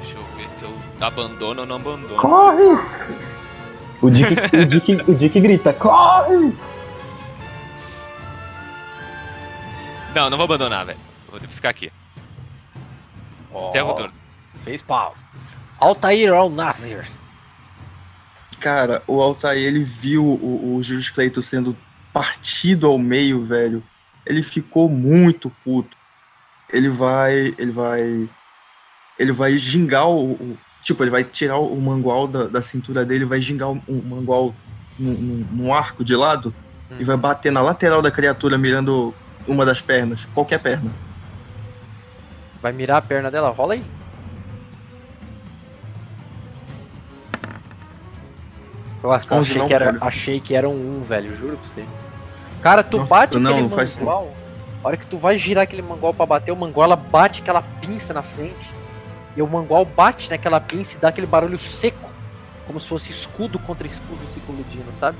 Deixa 0.00 0.16
eu 0.16 0.24
ver 0.36 0.48
se 0.50 0.64
eu 0.64 0.74
abandono 1.00 1.62
ou 1.62 1.66
não 1.66 1.76
abandono. 1.76 2.16
Corre! 2.16 2.78
O 4.00 4.10
Dick, 4.10 4.32
o 4.56 4.66
Dick, 4.66 5.10
o 5.10 5.14
Dick 5.14 5.40
grita, 5.40 5.72
corre! 5.74 6.56
Não, 10.14 10.30
não 10.30 10.36
vou 10.36 10.44
abandonar, 10.44 10.86
velho. 10.86 10.98
Vou 11.30 11.38
ficar 11.40 11.68
aqui. 11.70 11.92
Encerra 13.68 13.86
o 13.86 13.94
turno. 13.94 14.12
Fez 14.64 14.82
pau. 14.82 15.14
Altair 15.78 16.32
Al 16.32 16.50
Nasir. 16.50 17.06
Cara, 18.60 19.02
o 19.06 19.20
Altair, 19.20 19.62
ele 19.66 19.80
viu 19.80 20.24
o, 20.24 20.76
o 20.76 20.82
Julius 20.82 21.08
Clayton 21.08 21.40
sendo 21.42 21.76
partido 22.12 22.86
ao 22.86 22.98
meio, 22.98 23.44
velho. 23.44 23.82
Ele 24.26 24.42
ficou 24.42 24.88
muito 24.88 25.50
puto. 25.64 25.96
Ele 26.72 26.88
vai. 26.88 27.54
Ele 27.58 27.72
vai. 27.72 28.28
Ele 29.18 29.32
vai 29.32 29.56
gingar 29.56 30.06
o. 30.06 30.32
o- 30.32 30.58
tipo, 30.82 31.02
ele 31.02 31.10
vai 31.10 31.24
tirar 31.24 31.58
o 31.58 31.80
mangual 31.80 32.26
da, 32.26 32.46
da 32.46 32.62
cintura 32.62 33.04
dele, 33.04 33.24
vai 33.24 33.40
gingar 33.40 33.70
o, 33.70 33.82
o 33.86 34.02
mangual 34.02 34.54
num, 34.98 35.72
arco 35.74 36.02
de 36.04 36.14
lado 36.16 36.54
e 36.98 37.04
vai 37.04 37.16
bater 37.16 37.52
na 37.52 37.60
lateral 37.62 38.00
da 38.02 38.10
criatura, 38.10 38.56
mirando 38.58 39.14
uma 39.46 39.64
das 39.64 39.80
pernas. 39.80 40.26
Qualquer 40.34 40.58
perna. 40.58 40.90
Vai 42.62 42.72
mirar 42.72 42.98
a 42.98 43.02
perna 43.02 43.30
dela, 43.30 43.50
rola 43.50 43.74
aí. 43.74 43.84
Eu 49.02 49.10
11 49.10 49.28
achei, 49.30 49.58
não, 49.58 49.66
que 49.66 49.74
era, 49.74 49.96
achei 50.00 50.40
que 50.40 50.54
era 50.54 50.68
um 50.68 51.02
1, 51.02 51.04
velho, 51.04 51.36
juro 51.36 51.56
pra 51.56 51.66
você. 51.66 51.84
Cara, 52.60 52.82
tu 52.82 52.98
Nossa, 52.98 53.08
bate 53.08 53.38
não, 53.38 53.50
aquele 53.50 53.68
não 53.68 53.70
faz 53.70 53.96
mangual, 53.96 54.34
a 54.82 54.88
hora 54.88 54.96
que 54.96 55.06
tu 55.06 55.18
vai 55.18 55.36
girar 55.36 55.64
aquele 55.64 55.82
mangual 55.82 56.12
pra 56.14 56.26
bater, 56.26 56.52
o 56.52 56.56
mangual 56.56 56.86
ela 56.86 56.96
bate 56.96 57.40
aquela 57.40 57.62
pinça 57.62 58.12
na 58.12 58.22
frente. 58.22 58.80
E 59.36 59.42
o 59.42 59.46
mangual 59.46 59.84
bate 59.84 60.28
naquela 60.28 60.60
pinça 60.60 60.96
e 60.96 61.00
dá 61.00 61.08
aquele 61.08 61.26
barulho 61.26 61.58
seco. 61.58 62.10
Como 62.66 62.80
se 62.80 62.88
fosse 62.88 63.10
escudo 63.10 63.58
contra 63.58 63.86
escudo 63.86 64.20
se 64.28 64.40
colidindo, 64.40 64.92
sabe? 64.98 65.16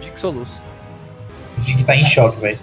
Dick 0.00 0.18
Soluço. 0.18 0.60
O 1.56 1.60
Dick 1.60 1.84
tá 1.84 1.96
em 1.96 2.04
choque, 2.04 2.40
velho. 2.40 2.58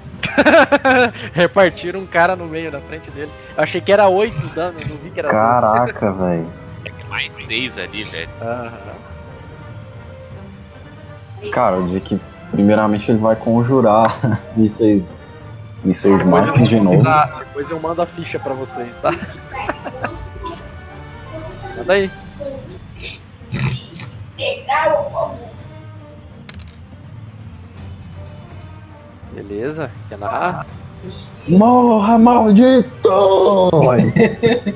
Repartiram 1.34 2.00
um 2.00 2.06
cara 2.06 2.36
no 2.36 2.46
meio, 2.46 2.72
na 2.72 2.82
frente 2.82 3.12
dele. 3.12 3.32
Eu 3.56 3.64
achei 3.64 3.82
que 3.82 3.92
era 3.92 4.08
8 4.08 4.56
dano, 4.56 4.80
não 4.80 4.98
vi 4.98 5.10
que 5.10 5.20
era 5.20 5.30
Caraca, 5.30 6.12
velho. 6.12 6.52
É 6.86 7.04
mais 7.10 7.32
seis 7.48 7.78
ali, 7.78 8.04
velho. 8.04 8.30
Aham. 8.42 9.15
Cara, 11.52 11.78
o 11.78 11.88
Dick, 11.88 12.20
primeiramente 12.52 13.12
ele 13.12 13.20
vai 13.20 13.36
conjurar 13.36 14.42
mísseis, 14.56 15.10
mísseis 15.84 16.24
mágicos 16.24 16.68
de 16.68 16.80
novo. 16.80 17.04
Tá, 17.04 17.40
depois 17.40 17.70
eu 17.70 17.80
mando 17.80 18.02
a 18.02 18.06
ficha 18.06 18.40
pra 18.40 18.54
vocês, 18.54 18.96
tá? 19.02 19.12
Manda 21.78 21.94
aí. 21.94 22.10
Beleza, 29.34 29.92
quer 30.08 30.18
narrar? 30.18 30.66
Morra, 31.48 32.18
maldito! 32.18 32.90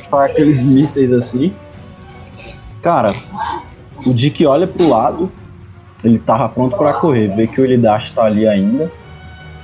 Só 0.09 0.19
aqueles 0.25 0.61
mísseis 0.61 1.11
assim. 1.11 1.53
Cara, 2.81 3.13
o 4.05 4.13
Dick 4.13 4.45
olha 4.45 4.67
pro 4.67 4.87
lado, 4.87 5.31
ele 6.03 6.19
tava 6.19 6.47
pronto 6.49 6.77
pra 6.77 6.93
correr, 6.93 7.27
vê 7.35 7.47
que 7.47 7.59
o 7.59 7.65
Elidash 7.65 8.11
tá 8.11 8.23
ali 8.25 8.47
ainda. 8.47 8.91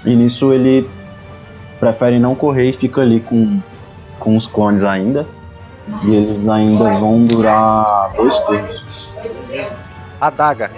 E 0.03 0.15
nisso 0.15 0.53
ele 0.53 0.87
prefere 1.79 2.19
não 2.19 2.35
correr 2.35 2.69
e 2.69 2.73
fica 2.73 3.01
ali 3.01 3.19
com, 3.19 3.59
com 4.19 4.35
os 4.37 4.45
clones 4.47 4.83
ainda. 4.83 5.25
E 6.03 6.15
eles 6.15 6.47
ainda 6.47 6.97
vão 6.99 7.25
durar 7.25 8.11
dois 8.15 8.37
turnos. 8.39 9.09
Adaga. 10.19 10.71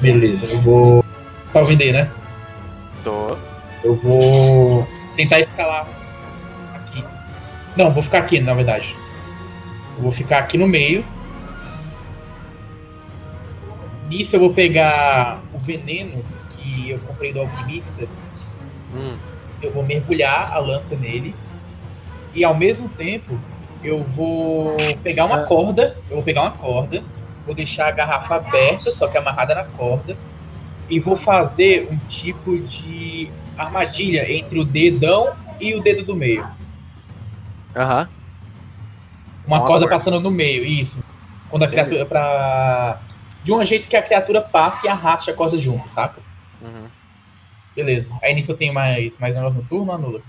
Beleza, 0.00 0.46
eu 0.46 0.60
vou. 0.60 1.04
Tá 1.52 1.60
ouvindo 1.60 1.82
aí, 1.82 1.92
né? 1.92 2.10
Tô. 3.02 3.36
Eu 3.82 3.96
vou 3.96 4.86
tentar 5.16 5.40
escalar 5.40 5.86
aqui. 6.74 7.04
Não, 7.76 7.92
vou 7.92 8.02
ficar 8.02 8.18
aqui, 8.18 8.40
na 8.40 8.54
verdade. 8.54 8.94
Eu 9.96 10.02
vou 10.04 10.12
ficar 10.12 10.38
aqui 10.38 10.56
no 10.56 10.68
meio. 10.68 11.04
Nisso 14.10 14.34
eu 14.36 14.40
vou 14.40 14.52
pegar 14.52 15.40
o 15.54 15.58
veneno 15.58 16.24
que 16.56 16.90
eu 16.90 16.98
comprei 16.98 17.32
do 17.32 17.40
alquimista. 17.40 18.08
Hum, 18.94 19.16
Eu 19.62 19.72
vou 19.72 19.84
mergulhar 19.84 20.52
a 20.52 20.58
lança 20.58 20.96
nele. 20.96 21.34
E 22.34 22.44
ao 22.44 22.54
mesmo 22.54 22.88
tempo 22.88 23.38
eu 23.84 24.02
vou 24.02 24.76
pegar 25.02 25.26
uma 25.26 25.44
corda. 25.44 25.96
Eu 26.08 26.16
vou 26.16 26.24
pegar 26.24 26.42
uma 26.42 26.50
corda. 26.50 27.02
Vou 27.46 27.54
deixar 27.54 27.86
a 27.86 27.90
garrafa 27.92 28.34
aberta, 28.36 28.92
só 28.92 29.06
que 29.08 29.16
amarrada 29.16 29.54
na 29.54 29.64
corda. 29.64 30.16
E 30.88 30.98
vou 30.98 31.16
fazer 31.16 31.88
um 31.90 31.96
tipo 32.08 32.58
de 32.58 33.30
armadilha 33.56 34.30
entre 34.32 34.58
o 34.58 34.64
dedão 34.64 35.32
e 35.60 35.72
o 35.74 35.80
dedo 35.82 36.04
do 36.04 36.16
meio. 36.16 36.44
Aham. 37.76 38.08
Uma 39.46 39.58
Uma 39.58 39.66
corda 39.66 39.86
corda. 39.86 39.96
passando 39.96 40.20
no 40.20 40.30
meio, 40.30 40.64
isso. 40.64 40.98
Quando 41.48 41.62
a 41.62 41.68
criatura. 41.68 42.04
Pra... 42.06 43.00
De 43.42 43.52
um 43.52 43.64
jeito 43.64 43.88
que 43.88 43.96
a 43.96 44.02
criatura 44.02 44.40
passe 44.42 44.86
e 44.86 44.88
arraste 44.88 45.30
a 45.30 45.34
corda 45.34 45.58
junto, 45.58 45.88
saca? 45.88 46.20
Uhum. 46.60 46.86
Beleza. 47.74 48.12
Aí 48.22 48.34
nisso 48.34 48.52
eu 48.52 48.56
tenho 48.56 48.74
mais, 48.74 49.18
mais 49.18 49.34
negócio 49.34 49.58
no 49.60 49.64
turno, 49.66 49.92
anula? 49.92 50.20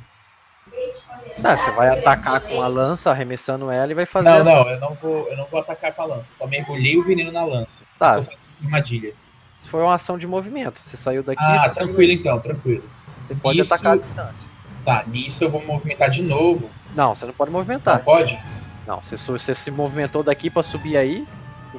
Tá, 1.41 1.57
você 1.57 1.71
vai 1.71 1.89
atacar 1.89 2.39
com 2.41 2.61
a 2.61 2.67
lança, 2.67 3.09
arremessando 3.11 3.69
ela 3.71 3.91
e 3.91 3.95
vai 3.95 4.05
fazer 4.05 4.29
Não, 4.29 4.37
essa- 4.37 4.51
não, 4.51 4.69
eu 4.69 4.79
não 4.79 4.93
vou. 4.95 5.27
Eu 5.27 5.37
não 5.37 5.45
vou 5.45 5.59
atacar 5.59 5.91
com 5.93 6.01
a 6.01 6.05
lança. 6.05 6.25
Só 6.37 6.47
mergulhei 6.47 6.97
o 6.97 7.03
veneno 7.03 7.31
na 7.31 7.43
lança. 7.43 7.83
Tá, 7.99 8.23
armadilha. 8.63 9.13
isso 9.57 9.67
foi 9.69 9.81
uma 9.81 9.95
ação 9.95 10.17
de 10.17 10.25
movimento. 10.27 10.79
Você 10.79 10.95
saiu 10.95 11.23
daqui, 11.23 11.43
Ah, 11.43 11.69
tranquilo 11.69 12.11
então, 12.13 12.39
tranquilo. 12.39 12.83
você 13.27 13.35
pode 13.35 13.61
atacar 13.61 13.93
à 13.93 13.97
distância. 13.97 14.47
Tá, 14.85 15.03
nisso 15.07 15.43
eu 15.43 15.51
vou 15.51 15.63
movimentar 15.65 16.09
de 16.09 16.21
novo. 16.21 16.69
Não, 16.95 17.13
você 17.13 17.25
não 17.25 17.33
pode 17.33 17.51
Não 17.51 17.59
movimentar. 17.59 18.03
pode? 18.03 18.39
Não, 18.87 19.01
você, 19.01 19.15
você 19.17 19.53
se 19.55 19.69
movimentou 19.71 20.23
daqui 20.23 20.49
pra 20.49 20.63
subir 20.63 20.95
aí 20.97 21.27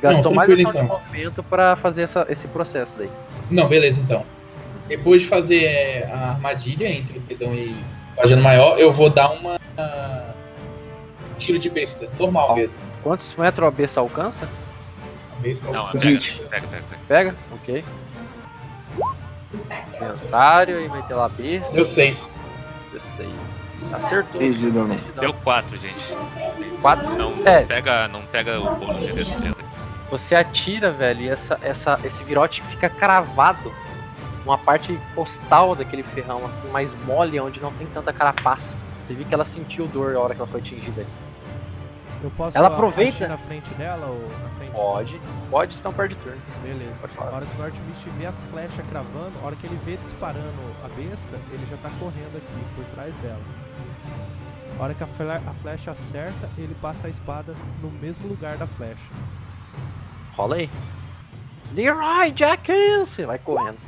gastou 0.01 0.31
Não, 0.31 0.37
mais 0.37 0.51
ação 0.51 0.73
de 0.73 0.79
então. 0.79 0.87
movimento 0.87 1.43
pra 1.43 1.77
fazer 1.77 2.03
essa- 2.03 2.27
esse 2.29 2.49
processo 2.49 2.97
daí. 2.99 3.11
Não, 3.51 3.69
beleza 3.69 4.01
então. 4.01 4.25
Depois 4.89 5.23
de 5.23 5.29
fazer 5.29 5.65
é, 5.65 6.11
a 6.13 6.31
armadilha 6.33 6.87
entre 6.89 7.19
o 7.19 7.21
dedão 7.23 7.55
e 7.55 7.71
o 8.13 8.17
pajano 8.17 8.43
maior, 8.43 8.79
eu 8.79 8.93
vou 8.93 9.09
dar 9.11 9.31
uma. 9.31 9.59
Tiro 11.39 11.59
de 11.59 11.69
besta, 11.71 12.09
normal 12.19 12.51
Ó. 12.51 12.55
mesmo. 12.57 12.75
Quantos 13.03 13.35
metros 13.35 13.67
a 13.67 13.71
besta 13.71 14.01
alcança? 14.01 14.49
Besta, 15.41 15.73
Não, 15.73 15.87
pega, 15.91 15.99
20. 15.99 16.39
pega, 16.49 16.67
pega, 16.69 16.85
pega. 16.89 17.01
Pega? 17.09 17.35
Ok. 17.53 17.85
Inventário 20.01 20.81
e 20.81 20.89
vai 20.89 21.03
ter 21.03 21.15
lá 21.15 21.27
a 21.27 21.29
besta. 21.29 21.73
Deu 21.75 21.87
6. 21.87 22.31
16. 22.93 23.31
Acertou. 23.93 24.39
Três 24.41 24.59
de 24.61 24.71
dano. 24.71 24.89
Três 24.95 25.15
de 25.15 25.21
Deu 25.21 25.35
4, 25.35 25.77
gente. 25.81 26.17
4. 26.81 27.11
Não, 27.17 27.35
É. 27.45 27.63
pega, 27.65 28.09
não 28.09 28.23
pega 28.27 28.61
o 28.61 28.75
bônus 28.77 29.03
de 29.05 29.13
destreza. 29.13 29.63
Você 30.13 30.35
atira, 30.35 30.93
velho, 30.93 31.23
e 31.23 31.29
essa, 31.31 31.59
essa, 31.63 31.99
esse 32.05 32.23
virote 32.23 32.63
fica 32.65 32.87
cravado 32.91 33.73
numa 34.45 34.59
parte 34.59 35.01
postal 35.15 35.75
daquele 35.75 36.03
ferrão, 36.03 36.45
assim, 36.45 36.69
mais 36.69 36.95
mole, 37.07 37.41
onde 37.41 37.59
não 37.63 37.73
tem 37.73 37.87
tanta 37.87 38.13
carapaça. 38.13 38.75
Você 39.01 39.15
viu 39.15 39.25
que 39.25 39.33
ela 39.33 39.47
sentiu 39.47 39.87
dor 39.89 40.15
a 40.15 40.21
hora 40.21 40.35
que 40.35 40.41
ela 40.43 40.51
foi 40.51 40.61
atingida 40.61 41.01
ali. 41.01 41.11
Eu 42.23 42.31
posso 42.37 42.57
Ela 42.59 42.69
a- 42.69 42.73
aproveita- 42.73 43.27
na 43.27 43.39
frente 43.39 43.73
dela 43.75 44.05
ou 44.07 44.29
na 44.43 44.49
frente? 44.51 44.73
Pode, 44.73 45.21
pode 45.51 45.75
estampar 45.75 46.09
de 46.09 46.15
turno. 46.17 46.39
Beleza. 46.63 46.93
Pode 47.01 47.13
A 47.15 47.17
falar. 47.17 47.33
hora 47.37 47.47
que 47.47 47.57
o 47.57 47.59
Northmist 47.59 48.05
vê 48.19 48.27
a 48.27 48.33
flecha 48.51 48.83
cravando, 48.91 49.33
a 49.43 49.47
hora 49.47 49.57
que 49.57 49.67
ele 49.67 49.81
vê 49.85 49.97
disparando 49.97 50.77
a 50.85 50.89
besta, 50.89 51.37
ele 51.51 51.67
já 51.71 51.77
tá 51.79 51.91
correndo 51.99 52.37
aqui 52.37 52.65
por 52.77 52.85
trás 52.95 53.17
dela. 53.17 53.41
A 54.79 54.83
hora 54.85 54.93
que 54.95 55.03
a, 55.03 55.07
a 55.07 55.55
flecha 55.63 55.91
acerta, 55.91 56.49
ele 56.59 56.77
passa 56.83 57.07
a 57.07 57.11
espada 57.11 57.55
no 57.81 57.91
mesmo 57.91 58.29
lugar 58.29 58.57
da 58.59 58.67
flecha. 58.67 59.01
Rola 60.33 60.57
aí. 60.57 60.71
Leroy 61.73 62.35
Jenkins! 62.37 63.09
Você 63.09 63.27
vai 63.27 63.39
correndo. 63.39 63.79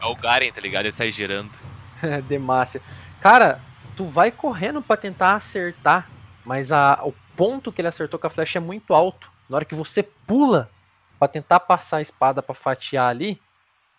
É 0.00 0.06
o 0.06 0.14
Garen, 0.14 0.50
tá 0.50 0.60
ligado? 0.60 0.86
Ele 0.86 0.92
sai 0.92 1.10
girando. 1.10 1.50
Demácia. 2.28 2.80
Cara, 3.20 3.60
tu 3.96 4.06
vai 4.06 4.30
correndo 4.30 4.80
pra 4.80 4.96
tentar 4.96 5.34
acertar, 5.34 6.08
mas 6.44 6.72
a, 6.72 7.00
o 7.02 7.12
ponto 7.36 7.72
que 7.72 7.80
ele 7.80 7.88
acertou 7.88 8.18
com 8.18 8.26
a 8.26 8.30
flecha 8.30 8.58
é 8.58 8.60
muito 8.60 8.94
alto. 8.94 9.30
Na 9.48 9.56
hora 9.56 9.64
que 9.64 9.74
você 9.74 10.02
pula 10.02 10.70
pra 11.18 11.28
tentar 11.28 11.60
passar 11.60 11.98
a 11.98 12.02
espada 12.02 12.42
pra 12.42 12.54
fatiar 12.54 13.08
ali, 13.08 13.40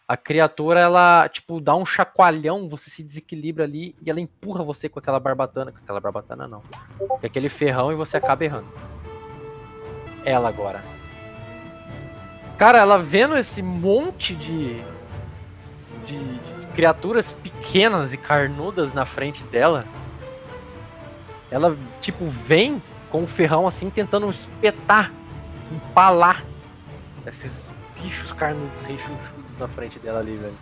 a 0.08 0.18
criatura 0.18 0.80
ela 0.80 1.30
tipo 1.30 1.60
dá 1.60 1.76
um 1.76 1.86
chacoalhão, 1.86 2.68
você 2.68 2.90
se 2.90 3.04
desequilibra 3.04 3.66
ali 3.66 3.96
e 4.02 4.10
ela 4.10 4.20
empurra 4.20 4.64
você 4.64 4.90
com 4.90 5.00
aquela 5.00 5.20
barbatana, 5.20 5.72
com 5.72 5.78
aquela 5.78 6.00
barbatana 6.00 6.48
não, 6.48 6.64
com 6.98 7.26
aquele 7.26 7.50
ferrão 7.50 7.92
e 7.92 7.96
você 7.96 8.18
acaba 8.18 8.44
errando. 8.44 8.72
Ela 10.26 10.50
agora. 10.50 10.84
Cara, 12.60 12.78
ela 12.78 13.02
vendo 13.02 13.36
esse 13.36 13.64
monte 13.64 14.36
de 14.36 14.84
de, 16.04 16.18
de 16.18 16.68
criaturas 16.76 17.32
pequenas 17.32 18.14
e 18.14 18.18
carnudas 18.18 18.94
na 18.94 19.06
frente 19.06 19.44
dela. 19.46 19.86
Ela, 21.52 21.76
tipo, 22.00 22.26
vem 22.26 22.82
com 23.10 23.24
o 23.24 23.28
ferrão 23.28 23.68
assim, 23.68 23.90
tentando 23.90 24.30
espetar, 24.30 25.12
empalar 25.72 26.44
esses 27.26 27.72
bichos 28.02 28.32
carnudos 28.34 28.82
rechonchudos 28.84 29.58
na 29.58 29.68
frente 29.68 30.00
dela 30.00 30.20
ali, 30.20 30.38
velho. 30.38 30.58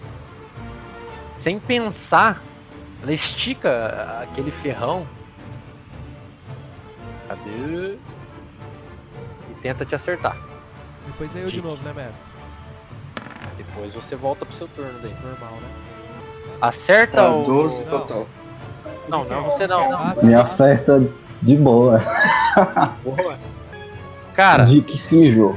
Sem 1.36 1.60
pensar, 1.60 2.42
ela 3.02 3.12
estica 3.12 4.24
aquele 4.24 4.52
ferrão. 4.52 5.06
Cadê? 7.28 7.98
E 9.50 9.54
tenta 9.62 9.86
te 9.86 9.94
acertar. 9.94 10.47
Depois 11.08 11.36
é 11.36 11.44
eu 11.44 11.50
de 11.50 11.62
novo, 11.62 11.82
né, 11.84 11.94
mestre? 11.96 12.32
Depois 13.58 13.94
você 13.94 14.16
volta 14.16 14.46
pro 14.46 14.56
seu 14.56 14.68
turno 14.68 14.94
daí. 15.02 15.14
Normal, 15.24 15.54
né? 15.62 15.70
Acerta 16.62 17.18
Tá, 17.18 17.30
o. 17.36 17.44
12 17.44 17.84
Não. 17.86 17.90
total. 17.92 18.28
Não, 19.08 19.24
não, 19.26 19.44
você 19.46 19.66
não. 19.68 19.94
Ah, 19.96 20.16
Me 20.22 20.36
acerta 20.36 21.02
de 21.42 21.56
boa. 21.56 22.02
Boa. 23.04 23.38
Cara, 24.36 24.66
De 24.66 24.82
que 24.82 24.98
se 24.98 25.16
mijou. 25.18 25.56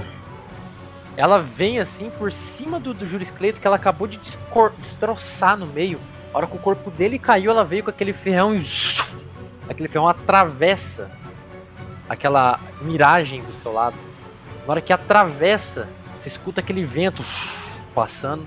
ela 1.17 1.39
vem 1.41 1.79
assim 1.81 2.11
por 2.11 2.33
cima 2.33 2.79
do, 2.81 2.95
do 2.95 3.07
Juris 3.07 3.31
Cleito 3.31 3.61
que 3.61 3.67
ela 3.67 3.77
acabou 3.77 4.07
de 4.07 4.17
descor- 4.19 4.73
destroçar 4.79 5.57
no 5.57 5.67
meio. 5.67 6.01
A 6.33 6.39
hora 6.39 6.47
que 6.47 6.57
o 6.57 6.61
corpo 6.61 6.91
dele 6.91 7.19
caiu, 7.19 7.51
ela 7.51 7.65
veio 7.65 7.83
com 7.85 7.91
aquele 7.91 8.13
ferrão 8.13 8.55
e. 8.55 8.63
Aquele 9.69 9.89
ferrão 9.89 10.09
atravessa 10.09 11.09
aquela 12.09 12.59
miragem 12.83 13.41
do 13.43 13.53
seu 13.53 13.73
lado. 13.73 13.95
Na 14.71 14.75
hora 14.75 14.81
que 14.81 14.93
atravessa, 14.93 15.89
você 16.17 16.29
escuta 16.29 16.61
aquele 16.61 16.85
vento 16.85 17.25
passando 17.93 18.47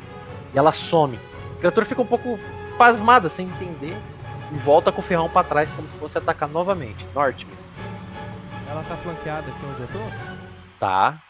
e 0.54 0.58
ela 0.58 0.72
some. 0.72 1.20
A 1.56 1.58
criatura 1.58 1.86
fica 1.86 2.02
um 2.02 2.06
pouco 2.06 2.40
pasmada, 2.78 3.28
sem 3.28 3.46
entender, 3.46 3.98
e 4.50 4.58
volta 4.60 4.90
com 4.90 5.02
o 5.02 5.04
ferrão 5.04 5.30
pra 5.30 5.44
trás 5.44 5.70
como 5.72 5.86
se 5.90 5.98
fosse 5.98 6.18
atacar 6.18 6.48
novamente. 6.48 7.06
Norte, 7.14 7.46
mesmo. 7.46 7.66
Ela 8.70 8.82
tá 8.84 8.96
flanqueada 8.96 9.52
aqui 9.52 9.66
onde 9.66 9.82
eu 9.82 9.88
tô? 9.90 10.00
Tá. 10.80 11.22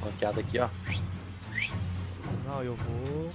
Flanqueada 0.00 0.40
aqui, 0.40 0.58
ó. 0.58 0.68
Não, 2.44 2.60
eu 2.64 2.74
vou. 2.74 3.30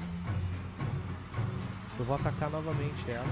Eu 1.97 2.05
vou 2.05 2.15
atacar 2.17 2.49
novamente 2.49 3.09
ela. 3.09 3.23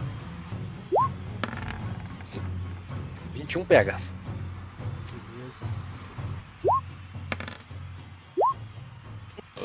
21 3.33 3.65
pega. 3.65 3.99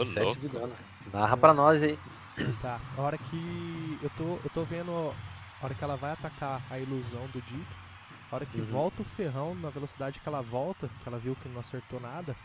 Ô, 0.01 0.05
7 0.05 0.25
louco. 0.25 0.41
de 0.41 0.49
dano. 0.49 0.73
Narra 1.13 1.37
pra 1.37 1.53
nós 1.55 1.83
aí. 1.83 1.99
Tá. 2.63 2.79
A 2.97 3.01
hora 3.01 3.19
que. 3.19 3.99
Eu 4.03 4.11
tô, 4.17 4.25
eu 4.45 4.51
tô 4.55 4.63
vendo. 4.65 4.93
A 5.61 5.65
hora 5.65 5.75
que 5.75 5.83
ela 5.83 5.97
vai 5.97 6.13
atacar 6.13 6.63
a 6.71 6.79
ilusão 6.79 7.27
do 7.29 7.43
Dick. 7.43 7.67
A 8.31 8.37
hora 8.37 8.47
que 8.47 8.61
Uhum. 8.61 8.67
volta 8.67 9.03
o 9.03 9.05
ferrão, 9.05 9.55
na 9.57 9.71
velocidade 9.71 10.21
que 10.21 10.29
ela 10.29 10.41
volta, 10.43 10.89
que 11.03 11.09
ela 11.09 11.19
viu 11.19 11.35
que 11.43 11.49
não 11.49 11.61
acertou 11.61 11.99
nada, 12.01 12.37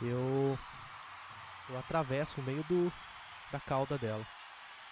eu. 0.00 0.56
Eu 1.68 1.78
atravesso 1.78 2.40
o 2.40 2.44
meio 2.44 2.62
do. 2.68 2.92
da 3.50 3.58
cauda 3.58 3.98
dela. 3.98 4.24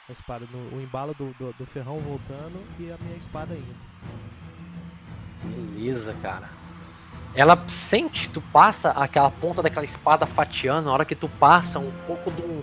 A 0.09 0.13
espada, 0.13 0.45
no, 0.51 0.77
o 0.77 0.81
embalo 0.81 1.15
do, 1.15 1.33
do, 1.39 1.53
do 1.53 1.67
ferrão 1.67 1.99
voltando 2.01 2.61
e 2.81 2.91
a 2.91 2.97
minha 2.99 3.17
espada 3.17 3.55
indo. 3.55 3.77
Beleza, 5.45 6.15
cara. 6.23 6.49
Ela 7.35 7.63
sente, 7.69 8.29
tu 8.29 8.41
passa 8.41 8.91
aquela 8.91 9.31
ponta 9.31 9.63
daquela 9.63 9.85
espada 9.85 10.27
fatiando, 10.27 10.87
na 10.87 10.93
hora 10.93 11.05
que 11.05 11.15
tu 11.15 11.29
passa, 11.29 11.79
um 11.79 11.93
pouco 12.07 12.31
de 12.31 12.43
um 12.43 12.63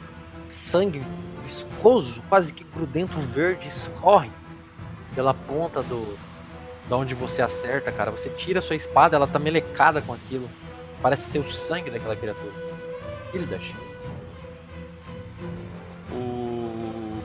sangue 0.49 1.01
viscoso, 1.43 2.21
quase 2.27 2.53
que 2.53 2.63
grudento 2.63 3.19
verde, 3.19 3.67
escorre 3.67 4.29
pela 5.15 5.33
ponta 5.33 5.81
do. 5.81 6.17
da 6.89 6.97
onde 6.97 7.15
você 7.15 7.41
acerta, 7.41 7.91
cara. 7.91 8.11
Você 8.11 8.29
tira 8.29 8.59
a 8.59 8.61
sua 8.61 8.75
espada, 8.75 9.15
ela 9.15 9.27
tá 9.27 9.39
melecada 9.39 10.01
com 10.01 10.13
aquilo. 10.13 10.49
Parece 11.01 11.29
ser 11.29 11.39
o 11.39 11.51
sangue 11.51 11.89
daquela 11.89 12.15
criatura. 12.15 12.53
Hildash. 13.33 13.73
O 16.11 17.21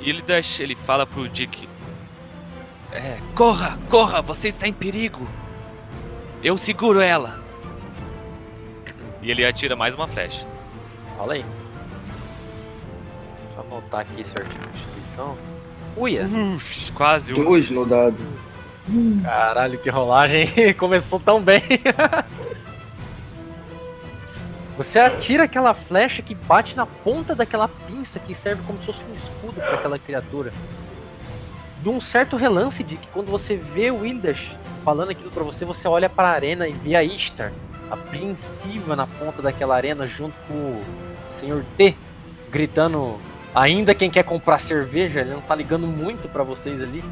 Ildash, 0.00 0.60
ele 0.60 0.74
fala 0.74 1.06
pro 1.06 1.28
Dick: 1.28 1.68
É, 2.92 3.18
corra, 3.34 3.78
corra, 3.88 4.20
você 4.20 4.48
está 4.48 4.66
em 4.66 4.72
perigo. 4.72 5.26
Eu 6.46 6.56
seguro 6.56 7.00
ela. 7.00 7.42
E 9.20 9.32
ele 9.32 9.44
atira 9.44 9.74
mais 9.74 9.96
uma 9.96 10.06
flecha. 10.06 10.46
Fala 11.16 11.32
aí. 11.32 11.44
Deixa 13.42 13.56
eu 13.56 13.60
anotar 13.62 14.02
aqui 14.02 14.24
certinho 14.24 14.62
a 14.62 14.76
instituição. 14.76 15.36
Uia! 15.96 16.24
Uf, 16.24 16.92
quase 16.92 17.32
um. 17.32 17.42
Dois 17.42 17.68
no 17.68 17.84
dado. 17.84 18.16
Caralho, 19.24 19.76
que 19.80 19.90
rolagem. 19.90 20.48
Começou 20.78 21.18
tão 21.18 21.42
bem. 21.42 21.62
Você 24.78 25.00
atira 25.00 25.42
aquela 25.42 25.74
flecha 25.74 26.22
que 26.22 26.36
bate 26.36 26.76
na 26.76 26.86
ponta 26.86 27.34
daquela 27.34 27.66
pinça 27.66 28.20
que 28.20 28.36
serve 28.36 28.62
como 28.64 28.78
se 28.78 28.86
fosse 28.86 29.00
um 29.10 29.14
escudo 29.14 29.54
para 29.54 29.74
aquela 29.74 29.98
criatura. 29.98 30.52
De 31.86 31.90
um 31.90 32.00
certo 32.00 32.36
relance 32.36 32.82
de 32.82 32.96
que 32.96 33.06
quando 33.12 33.30
você 33.30 33.54
vê 33.54 33.92
o 33.92 34.00
Wildash 34.00 34.56
falando 34.84 35.10
aquilo 35.10 35.30
pra 35.30 35.44
você, 35.44 35.64
você 35.64 35.86
olha 35.86 36.10
pra 36.10 36.30
arena 36.30 36.66
e 36.66 36.72
vê 36.72 36.96
a 36.96 37.04
Ishtar, 37.04 37.52
apreensiva 37.88 38.96
na 38.96 39.06
ponta 39.06 39.40
daquela 39.40 39.76
arena, 39.76 40.08
junto 40.08 40.34
com 40.48 40.54
o 40.54 40.84
Sr. 41.30 41.64
T, 41.76 41.94
gritando 42.50 43.20
ainda 43.54 43.94
quem 43.94 44.10
quer 44.10 44.24
comprar 44.24 44.58
cerveja, 44.58 45.20
ele 45.20 45.30
não 45.30 45.40
tá 45.40 45.54
ligando 45.54 45.86
muito 45.86 46.28
pra 46.28 46.42
vocês 46.42 46.82
ali. 46.82 47.04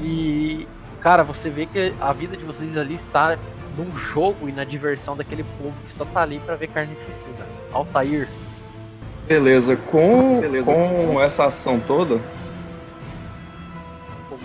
E, 0.00 0.66
cara, 1.02 1.22
você 1.22 1.50
vê 1.50 1.66
que 1.66 1.92
a 2.00 2.10
vida 2.14 2.38
de 2.38 2.44
vocês 2.46 2.78
ali 2.78 2.94
está 2.94 3.36
num 3.76 3.94
jogo 3.98 4.48
e 4.48 4.52
na 4.52 4.64
diversão 4.64 5.14
daquele 5.14 5.44
povo 5.58 5.74
que 5.86 5.92
só 5.92 6.06
tá 6.06 6.22
ali 6.22 6.38
pra 6.38 6.56
ver 6.56 6.68
carnificina. 6.68 7.46
Altair, 7.70 8.26
Beleza, 9.28 9.76
com, 9.76 10.40
com 11.12 11.22
essa 11.22 11.44
ação 11.44 11.78
toda, 11.78 12.18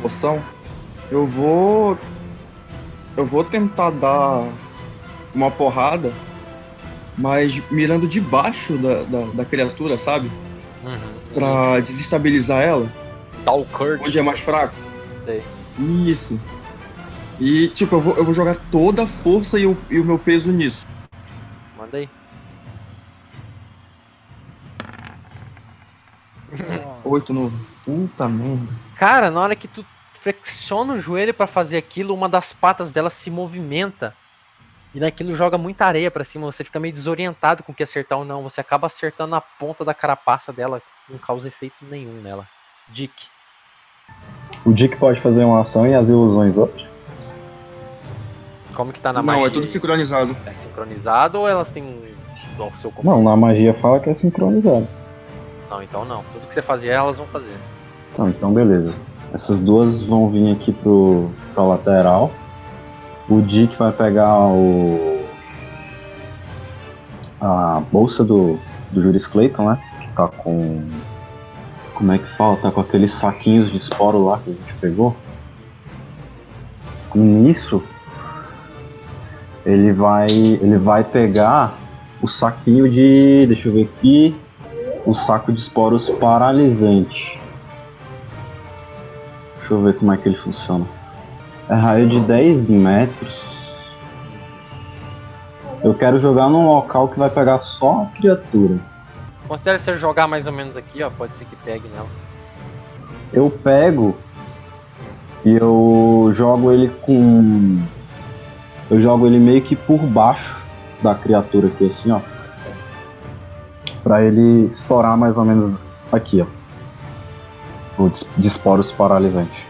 moção, 0.06 0.42
eu 1.10 1.26
vou. 1.26 1.98
Eu 3.18 3.26
vou 3.26 3.44
tentar 3.44 3.90
dar 3.92 4.48
uma 5.34 5.50
porrada, 5.50 6.14
mas 7.18 7.62
mirando 7.72 8.08
debaixo 8.08 8.78
da, 8.78 9.04
da, 9.04 9.26
da 9.34 9.46
criatura, 9.46 9.98
sabe? 9.98 10.30
Pra 11.34 11.80
desestabilizar 11.80 12.62
ela, 12.62 12.88
dá 13.44 13.54
o 13.54 13.66
Kurt, 13.66 14.02
onde 14.02 14.20
é 14.20 14.22
mais 14.22 14.40
fraco. 14.40 14.76
sei. 15.26 15.42
Isso. 15.80 16.40
E, 17.40 17.68
tipo, 17.70 17.96
eu 17.96 18.02
vou, 18.02 18.16
eu 18.16 18.24
vou 18.24 18.34
jogar 18.34 18.56
toda 18.72 19.04
a 19.04 19.08
força 19.08 19.58
e 19.60 19.66
o, 19.66 19.78
e 19.90 20.00
o 20.00 20.06
meu 20.06 20.20
peso 20.20 20.52
nisso. 20.52 20.86
Manda 21.78 21.98
aí. 21.98 22.10
Oito 27.04 27.34
no. 27.34 27.52
Puta 27.84 28.28
merda. 28.28 28.74
Cara, 28.96 29.30
na 29.30 29.42
hora 29.42 29.56
que 29.56 29.68
tu 29.68 29.86
flexiona 30.26 30.94
o 30.94 31.00
joelho 31.00 31.36
pra 31.36 31.46
fazer 31.46 31.78
aquilo, 31.78 32.12
uma 32.12 32.28
das 32.28 32.52
patas 32.52 32.90
dela 32.90 33.12
se 33.12 33.30
movimenta. 33.30 34.16
E 34.96 35.00
naquilo 35.00 35.36
joga 35.36 35.56
muita 35.56 35.86
areia 35.86 36.10
pra 36.10 36.24
cima, 36.24 36.52
você 36.52 36.64
fica 36.64 36.80
meio 36.80 36.94
desorientado 36.94 37.62
com 37.62 37.72
o 37.72 37.76
que 37.76 37.84
acertar 37.84 38.18
ou 38.18 38.26
não. 38.26 38.42
Você 38.42 38.60
acaba 38.60 38.88
acertando 38.88 39.36
a 39.36 39.42
ponta 39.42 39.86
da 39.86 39.94
carapaça 39.94 40.52
dela, 40.52 40.82
não 41.08 41.20
causa 41.20 41.48
efeito 41.48 41.86
nenhum 41.86 42.22
nela. 42.22 42.48
Dick. 42.88 43.14
O 44.66 44.74
Dick 44.74 44.96
pode 44.96 45.22
fazer 45.22 45.44
uma 45.44 45.60
ação 45.60 45.86
e 45.86 45.94
as 45.94 46.10
ilusões 46.10 46.58
outras. 46.58 46.88
Como 48.74 48.92
que 48.92 49.00
tá 49.00 49.14
na 49.14 49.20
Não, 49.22 49.28
magia? 49.28 49.48
é 49.48 49.50
tudo 49.52 49.66
sincronizado. 49.68 50.36
É 50.48 50.54
sincronizado 50.54 51.40
ou 51.40 51.48
elas 51.48 51.70
têm 51.70 51.84
o 52.58 52.76
seu 52.76 52.92
comando? 52.92 53.18
Não, 53.18 53.24
na 53.24 53.38
magia 53.38 53.76
fala 53.76 54.00
que 54.00 54.10
é 54.10 54.14
sincronizado. 54.16 54.88
Não, 55.70 55.84
então 55.84 56.04
não. 56.04 56.24
Tudo 56.32 56.48
que 56.48 56.54
você 56.54 56.64
fazia, 56.64 56.94
elas 56.94 57.18
vão 57.18 57.28
fazer. 57.28 57.56
Então, 58.14 58.30
então 58.30 58.54
beleza. 58.54 58.96
Essas 59.36 59.60
duas 59.60 60.02
vão 60.02 60.30
vir 60.30 60.54
aqui 60.54 60.72
pro, 60.72 61.30
pra 61.54 61.62
lateral. 61.62 62.32
O 63.28 63.42
Dick 63.42 63.78
vai 63.78 63.92
pegar 63.92 64.48
o. 64.48 65.26
a 67.42 67.84
bolsa 67.92 68.24
do, 68.24 68.58
do 68.92 69.04
Juris 69.04 69.28
Clayton, 69.28 69.72
né? 69.72 69.80
Que 70.00 70.08
tá 70.16 70.30
com. 70.30 70.88
Como 71.96 72.14
é 72.14 72.18
que 72.18 72.38
fala? 72.38 72.56
Tá 72.56 72.72
com 72.72 72.80
aqueles 72.80 73.12
saquinhos 73.12 73.70
de 73.70 73.76
esporo 73.76 74.24
lá 74.24 74.40
que 74.42 74.52
a 74.52 74.54
gente 74.54 74.74
pegou. 74.80 75.14
E 77.14 77.20
nisso, 77.20 77.84
ele 79.66 79.92
vai. 79.92 80.30
ele 80.30 80.78
vai 80.78 81.04
pegar 81.04 81.78
o 82.22 82.30
saquinho 82.30 82.90
de. 82.90 83.48
deixa 83.48 83.68
eu 83.68 83.74
ver 83.74 83.92
aqui. 83.98 84.40
O 85.06 85.14
saco 85.14 85.52
de 85.52 85.60
esporos 85.60 86.10
paralisante. 86.10 87.44
Deixa 89.66 89.74
eu 89.74 89.82
ver 89.82 89.98
como 89.98 90.14
é 90.14 90.18
que 90.18 90.30
ele 90.30 90.38
funciona. 90.38 90.86
É 91.68 91.74
raio 91.74 92.08
de 92.08 92.20
10 92.20 92.70
metros. 92.70 93.44
Eu 95.84 95.96
quero 95.96 96.20
jogar 96.20 96.48
num 96.50 96.68
local 96.68 97.08
que 97.08 97.18
vai 97.18 97.32
pegar 97.32 97.58
só 97.58 98.04
a 98.04 98.16
criatura. 98.16 98.78
Considere 99.48 99.80
se 99.80 99.90
eu 99.90 99.98
jogar 99.98 100.28
mais 100.28 100.46
ou 100.46 100.54
menos 100.54 100.78
aqui, 100.78 101.02
ó. 101.02 101.10
Pode 101.10 101.36
ser 101.36 101.46
que 101.46 101.56
pegue 101.56 101.88
nela. 101.88 102.06
Eu 103.34 103.50
pego 103.50 104.16
e 105.44 105.56
eu 105.56 106.30
jogo 106.32 106.72
ele 106.72 106.90
com. 107.02 107.82
Eu 108.92 109.02
jogo 109.02 109.26
ele 109.26 109.40
meio 109.40 109.64
que 109.64 109.76
por 109.76 109.98
baixo 109.98 110.56
da 111.02 111.16
criatura 111.16 111.70
aqui, 111.70 111.88
assim, 111.88 112.12
ó. 112.12 112.20
Pra 114.04 114.24
ele 114.24 114.68
estourar 114.68 115.18
mais 115.18 115.40
ou 115.40 115.44
menos 115.44 115.76
aqui, 116.12 116.40
ó. 116.40 116.55
O 117.98 118.10
dis- 118.10 118.28
de 118.38 118.48
esporos 118.48 118.92
paralisante. 118.92 119.66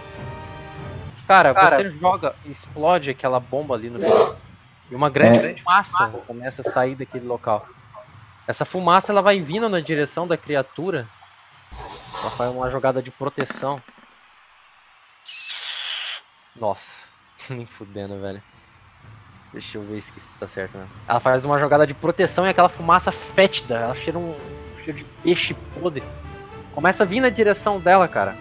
Cara, 1.28 1.53
você 1.53 1.89
joga, 1.89 2.36
explode 2.45 3.09
aquela 3.09 3.39
bomba 3.39 3.76
ali 3.76 3.89
no 3.89 3.99
chão. 3.99 4.36
E 4.91 4.95
uma 4.95 5.09
grande 5.09 5.39
É. 5.39 5.57
fumaça 5.57 6.07
começa 6.28 6.61
a 6.61 6.71
sair 6.71 6.95
daquele 6.95 7.26
local. 7.26 7.67
Essa 8.47 8.63
fumaça 8.65 9.11
ela 9.11 9.21
vai 9.21 9.39
vindo 9.41 9.67
na 9.67 9.80
direção 9.80 10.28
da 10.28 10.38
criatura. 10.38 11.07
Ela 12.19 12.32
faz 12.32 12.51
uma 12.53 12.69
jogada 12.69 13.01
de 13.01 13.09
proteção. 13.09 13.82
Nossa, 16.55 17.05
nem 17.49 17.65
fudendo, 17.65 18.19
velho. 18.21 18.41
Deixa 19.51 19.78
eu 19.78 19.84
ver 19.84 20.01
se 20.01 20.11
isso 20.17 20.36
tá 20.39 20.47
certo, 20.47 20.78
né? 20.78 20.86
Ela 21.07 21.19
faz 21.19 21.45
uma 21.45 21.57
jogada 21.57 21.88
de 21.88 21.93
proteção 21.93 22.45
e 22.45 22.49
aquela 22.49 22.69
fumaça 22.69 23.11
fétida. 23.11 23.76
Ela 23.78 23.95
cheira 23.95 24.19
um 24.19 24.36
cheiro 24.84 24.99
de 24.99 25.05
peixe 25.23 25.53
podre. 25.80 26.03
Começa 26.76 27.03
a 27.03 27.07
vir 27.07 27.21
na 27.21 27.30
direção 27.30 27.80
dela, 27.80 28.05
cara. 28.05 28.36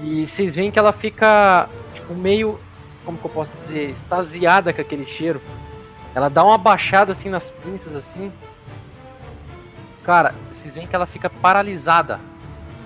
E 0.00 0.26
vocês 0.26 0.54
veem 0.54 0.70
que 0.70 0.78
ela 0.78 0.92
fica, 0.92 1.68
tipo, 1.94 2.14
meio. 2.14 2.58
Como 3.04 3.18
que 3.18 3.24
eu 3.26 3.30
posso 3.30 3.52
dizer? 3.52 3.90
Extasiada 3.90 4.72
com 4.72 4.80
aquele 4.80 5.06
cheiro. 5.06 5.40
Ela 6.14 6.30
dá 6.30 6.42
uma 6.42 6.56
baixada 6.56 7.12
assim 7.12 7.28
nas 7.28 7.50
pinças, 7.50 7.94
assim. 7.94 8.32
Cara, 10.02 10.34
vocês 10.50 10.74
veem 10.74 10.86
que 10.86 10.96
ela 10.96 11.06
fica 11.06 11.28
paralisada. 11.28 12.18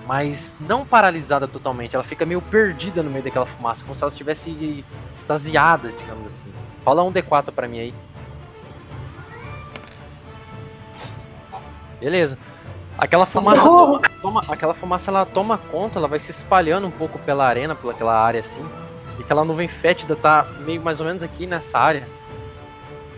Mas 0.05 0.55
não 0.59 0.85
paralisada 0.85 1.47
totalmente. 1.47 1.95
Ela 1.95 2.03
fica 2.03 2.25
meio 2.25 2.41
perdida 2.41 3.01
no 3.01 3.09
meio 3.09 3.23
daquela 3.23 3.45
fumaça. 3.45 3.83
Como 3.83 3.95
se 3.95 4.03
ela 4.03 4.11
estivesse 4.11 4.85
extasiada, 5.15 5.89
digamos 5.89 6.27
assim. 6.27 6.51
Rola 6.85 7.03
um 7.03 7.11
D4 7.11 7.51
pra 7.51 7.67
mim 7.67 7.79
aí. 7.79 7.93
Beleza. 11.99 12.37
Aquela 12.97 13.25
fumaça 13.25 13.61
toma, 13.61 14.01
toma- 14.21 14.43
aquela 14.49 14.73
fumaça 14.73 15.11
ela 15.11 15.25
toma 15.25 15.57
conta, 15.57 15.99
ela 15.99 16.07
vai 16.07 16.17
se 16.19 16.31
espalhando 16.31 16.87
um 16.87 16.91
pouco 16.91 17.19
pela 17.19 17.45
arena, 17.45 17.75
pelaquela 17.75 18.19
área 18.19 18.39
assim. 18.39 18.63
E 19.19 19.21
aquela 19.21 19.43
nuvem 19.45 19.67
fétida 19.67 20.15
tá 20.15 20.45
meio 20.65 20.81
mais 20.81 20.99
ou 20.99 21.05
menos 21.05 21.21
aqui 21.21 21.45
nessa 21.45 21.77
área. 21.77 22.07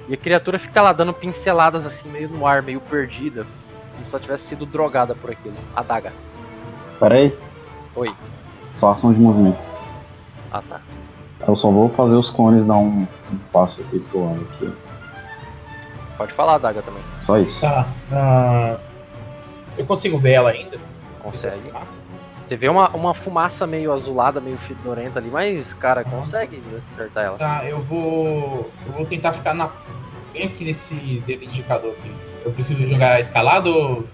E 0.08 0.14
a 0.14 0.18
criatura 0.18 0.60
fica 0.60 0.82
lá 0.82 0.92
dando 0.92 1.14
pinceladas 1.14 1.86
assim, 1.86 2.10
meio 2.10 2.28
no 2.30 2.46
ar, 2.46 2.62
meio 2.62 2.82
perdida. 2.82 3.46
Como 3.94 4.06
se 4.06 4.14
ela 4.16 4.20
tivesse 4.22 4.44
sido 4.46 4.66
drogada 4.66 5.16
por 5.16 5.32
aquilo. 5.32 5.56
A 5.76 5.82
daga. 5.84 6.12
Pera 7.00 7.16
aí. 7.16 7.38
Oi. 7.96 8.14
Só 8.76 8.92
ação 8.92 9.14
de 9.14 9.20
movimento. 9.20 9.60
Ah 10.52 10.62
tá. 10.68 10.82
Eu 11.48 11.56
só 11.56 11.70
vou 11.72 11.90
fazer 11.90 12.16
os 12.16 12.30
clones 12.30 12.66
dar 12.66 12.76
um, 12.76 13.08
um 13.32 13.38
passo 13.54 13.82
aqui 13.82 14.00
pro 14.00 14.24
ano 14.26 14.48
aqui. 14.54 14.74
Pode 16.18 16.34
falar, 16.34 16.58
daga 16.58 16.82
também. 16.82 17.02
Só 17.26 17.38
isso. 17.38 17.62
Tá. 17.62 17.88
ah, 18.12 18.78
eu 19.80 19.86
consigo 19.86 20.20
ver 20.20 20.34
ela 20.34 20.52
ainda? 20.52 20.78
Consegue. 21.22 21.72
Você 22.44 22.58
vê 22.58 22.68
uma, 22.68 22.90
uma 22.90 23.14
fumaça 23.14 23.66
meio 23.66 23.92
azulada, 23.94 24.42
meio 24.42 24.58
fedorenta 24.58 25.20
ali, 25.20 25.30
mas, 25.30 25.74
cara, 25.74 26.04
consegue 26.04 26.62
acertar 26.94 27.26
ela. 27.26 27.38
Tá, 27.38 27.64
eu 27.64 27.82
vou. 27.84 28.72
Eu 28.86 28.94
vou 28.94 29.06
tentar 29.06 29.34
ficar 29.34 29.54
na. 29.54 29.70
Bem 30.34 30.48
aqui 30.48 30.66
nesse 30.66 31.24
dedo 31.26 31.46
indicador 31.46 31.92
aqui. 31.92 32.12
Eu 32.44 32.52
preciso 32.52 32.86
jogar 32.88 33.20
escalado 33.20 33.70
ou. 33.70 34.08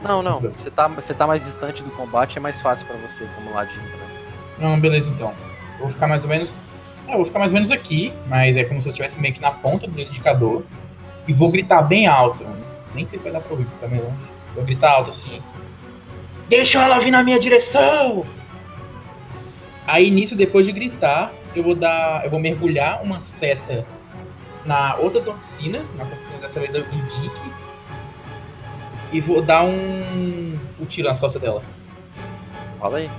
Não, 0.00 0.22
não. 0.22 0.40
Você 0.40 0.70
tá, 0.70 0.88
você 0.88 1.14
tá 1.14 1.26
mais 1.26 1.44
distante 1.44 1.82
do 1.82 1.90
combate, 1.90 2.38
é 2.38 2.40
mais 2.40 2.60
fácil 2.60 2.86
pra 2.86 2.96
você 2.96 3.26
como 3.34 3.54
ladinho 3.54 3.82
também. 3.82 4.08
Não, 4.58 4.80
beleza 4.80 5.10
então. 5.10 5.32
Vou 5.78 5.90
ficar 5.90 6.06
mais 6.06 6.22
ou 6.22 6.28
menos. 6.28 6.50
É, 7.06 7.12
eu 7.12 7.16
vou 7.16 7.26
ficar 7.26 7.38
mais 7.38 7.50
ou 7.50 7.54
menos 7.54 7.70
aqui, 7.70 8.12
mas 8.28 8.56
é 8.56 8.64
como 8.64 8.80
se 8.80 8.88
eu 8.88 8.90
estivesse 8.90 9.20
meio 9.20 9.34
que 9.34 9.40
na 9.40 9.50
ponta 9.50 9.86
do 9.86 9.92
dedo 9.92 10.10
indicador. 10.10 10.64
E 11.26 11.32
vou 11.32 11.50
gritar 11.50 11.82
bem 11.82 12.06
alto. 12.06 12.44
Nem 12.94 13.06
sei 13.06 13.18
se 13.18 13.24
vai 13.24 13.32
dar 13.32 13.40
pra 13.40 13.52
ouvir, 13.52 13.64
porque 13.64 13.84
tá 13.84 13.88
meio 13.88 14.04
longe. 14.04 14.31
Vou 14.54 14.64
gritar 14.64 14.90
alto 14.92 15.10
assim. 15.10 15.40
Deixa 16.48 16.82
ela 16.82 16.98
vir 16.98 17.10
na 17.10 17.22
minha 17.22 17.38
direção! 17.40 18.24
Aí 19.86 20.10
nisso, 20.10 20.36
depois 20.36 20.66
de 20.66 20.72
gritar, 20.72 21.32
eu 21.54 21.62
vou 21.64 21.74
dar. 21.74 22.24
Eu 22.24 22.30
vou 22.30 22.38
mergulhar 22.38 23.02
uma 23.02 23.20
seta 23.20 23.84
na 24.64 24.94
outra 24.96 25.20
toxina, 25.20 25.82
na 25.96 26.04
toxina 26.04 26.38
dessa 26.40 26.60
vez 26.60 26.70
do 26.72 26.82
Dick. 26.82 27.34
E 29.12 29.20
vou 29.20 29.42
dar 29.42 29.64
um. 29.64 30.58
um 30.80 30.84
tiro 30.86 31.08
nas 31.08 31.18
costas 31.18 31.40
dela. 31.42 31.62
Fala 32.78 32.98
aí. 32.98 33.10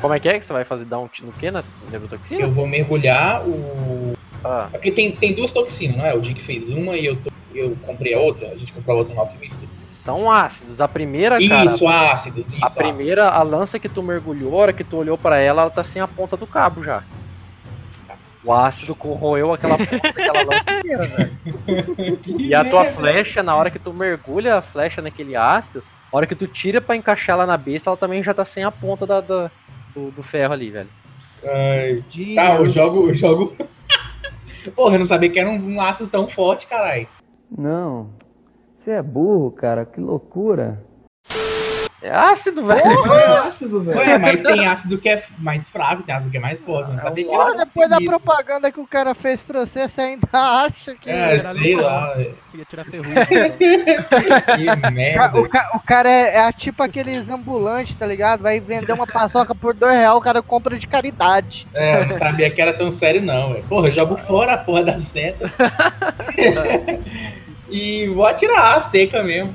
Como 0.00 0.12
é 0.12 0.20
que 0.20 0.28
é 0.28 0.38
que 0.38 0.44
você 0.44 0.52
vai 0.52 0.64
fazer? 0.64 0.84
Dar 0.84 0.98
um 0.98 1.08
tiro 1.08 1.28
no 1.28 1.32
quê? 1.32 1.50
Na 1.50 1.64
neurotoxina? 1.90 2.40
Eu 2.42 2.50
vou 2.52 2.66
mergulhar 2.66 3.42
o. 3.48 4.12
Ah, 4.44 4.68
Porque 4.70 4.90
tem, 4.90 5.12
tem 5.12 5.32
duas 5.32 5.50
toxinas, 5.52 5.96
não 5.96 6.04
é? 6.04 6.14
O 6.14 6.20
Dick 6.20 6.42
fez 6.44 6.70
uma 6.70 6.94
e 6.96 7.06
eu, 7.06 7.16
tô- 7.16 7.30
eu 7.54 7.74
comprei 7.86 8.12
a 8.12 8.18
outra. 8.20 8.48
A 8.48 8.56
gente 8.56 8.72
comprou 8.74 8.96
a 8.96 8.98
outra 8.98 9.14
no 9.14 9.20
alquimista. 9.22 9.63
São 10.04 10.30
ácidos. 10.30 10.80
A 10.80 10.86
primeira, 10.88 11.38
cara. 11.48 11.64
Isso, 11.64 11.88
ácidos. 11.88 12.46
Isso, 12.52 12.64
A 12.64 12.68
primeira, 12.70 13.28
a 13.30 13.42
lança 13.42 13.78
que 13.78 13.88
tu 13.88 14.02
mergulhou, 14.02 14.52
a 14.54 14.56
hora 14.62 14.72
que 14.72 14.84
tu 14.84 14.96
olhou 14.98 15.16
pra 15.16 15.38
ela, 15.38 15.62
ela 15.62 15.70
tá 15.70 15.82
sem 15.82 16.00
a 16.02 16.06
ponta 16.06 16.36
do 16.36 16.46
cabo 16.46 16.84
já. 16.84 17.02
O 18.44 18.52
ácido 18.52 18.94
corroeu 18.94 19.54
aquela 19.54 19.78
ponta 19.78 19.98
daquela 20.12 20.42
lança 20.44 20.70
inteira, 20.78 21.06
velho. 21.06 21.38
E 22.38 22.54
a 22.54 22.62
tua 22.68 22.84
flecha, 22.84 23.42
na 23.42 23.56
hora 23.56 23.70
que 23.70 23.78
tu 23.78 23.92
mergulha 23.94 24.56
a 24.58 24.62
flecha 24.62 25.00
naquele 25.00 25.34
ácido, 25.34 25.82
a 26.12 26.16
hora 26.16 26.26
que 26.26 26.34
tu 26.34 26.46
tira 26.46 26.78
pra 26.80 26.94
encaixar 26.94 27.34
ela 27.36 27.46
na 27.46 27.56
besta, 27.56 27.88
ela 27.88 27.96
também 27.96 28.22
já 28.22 28.34
tá 28.34 28.44
sem 28.44 28.62
a 28.62 28.70
ponta 28.70 29.06
da, 29.06 29.22
da- 29.22 29.50
do, 29.94 30.10
do 30.10 30.22
ferro 30.22 30.52
ali, 30.52 30.70
velho. 30.70 30.88
Ai, 31.42 32.04
Tá, 32.34 32.56
eu 32.56 32.68
jogo. 32.68 33.08
Eu 33.08 33.14
jogo... 33.14 33.56
Porra, 34.76 34.96
eu 34.96 34.98
não 34.98 35.06
sabia 35.06 35.30
que 35.30 35.38
era 35.38 35.48
um, 35.48 35.74
um 35.76 35.80
ácido 35.80 36.08
tão 36.10 36.28
forte, 36.28 36.66
caralho. 36.66 37.06
Não. 37.50 38.10
Você 38.84 38.90
é 38.90 39.02
burro, 39.02 39.50
cara. 39.50 39.86
Que 39.86 39.98
loucura. 39.98 40.78
É 42.02 42.10
ácido, 42.10 42.66
velho. 42.66 42.82
É 42.84 43.38
ácido, 43.38 43.82
velho. 43.82 43.98
Ué, 43.98 44.18
mas 44.18 44.42
tem 44.42 44.66
ácido 44.66 44.98
que 44.98 45.08
é 45.08 45.24
mais 45.38 45.66
fraco, 45.66 46.02
tem 46.02 46.14
ácido 46.14 46.30
que 46.30 46.36
é 46.36 46.40
mais 46.40 46.60
forte. 46.62 46.90
Eu 46.90 46.96
não 46.96 47.02
sabia 47.02 47.24
que 47.24 47.34
era 47.34 47.44
Mas 47.44 47.56
depois 47.56 47.88
da 47.88 47.98
propaganda 47.98 48.70
que 48.70 48.78
o 48.78 48.86
cara 48.86 49.14
fez 49.14 49.40
pra 49.40 49.64
você, 49.64 49.88
você 49.88 50.00
ainda 50.02 50.28
acha 50.34 50.94
que. 50.96 51.08
É, 51.08 51.40
sei 51.54 51.76
lá. 51.76 52.14
tirar 52.68 52.84
ferrugem. 52.84 53.14
só. 53.14 54.54
Que 54.84 54.90
merda. 54.90 55.40
O, 55.40 55.48
ca- 55.48 55.70
o 55.76 55.80
cara 55.80 56.10
é, 56.10 56.36
é 56.46 56.52
tipo 56.52 56.82
aqueles 56.82 57.30
ambulantes, 57.30 57.94
tá 57.94 58.04
ligado? 58.04 58.42
Vai 58.42 58.60
vender 58.60 58.92
uma 58.92 59.06
paçoca 59.06 59.54
por 59.54 59.72
dois 59.72 59.94
reais, 59.96 60.14
o 60.14 60.20
cara 60.20 60.42
compra 60.42 60.78
de 60.78 60.86
caridade. 60.86 61.66
É, 61.72 62.02
eu 62.02 62.06
não 62.08 62.18
sabia 62.18 62.50
que 62.50 62.60
era 62.60 62.74
tão 62.74 62.92
sério, 62.92 63.22
não, 63.22 63.54
velho. 63.54 63.64
Porra, 63.64 63.88
eu 63.88 63.94
jogo 63.94 64.18
fora 64.26 64.52
a 64.52 64.58
porra 64.58 64.84
da 64.84 65.00
seta. 65.00 65.50
e 67.68 68.06
vou 68.08 68.26
atirar 68.26 68.78
a 68.78 68.82
seca 68.90 69.22
mesmo. 69.22 69.54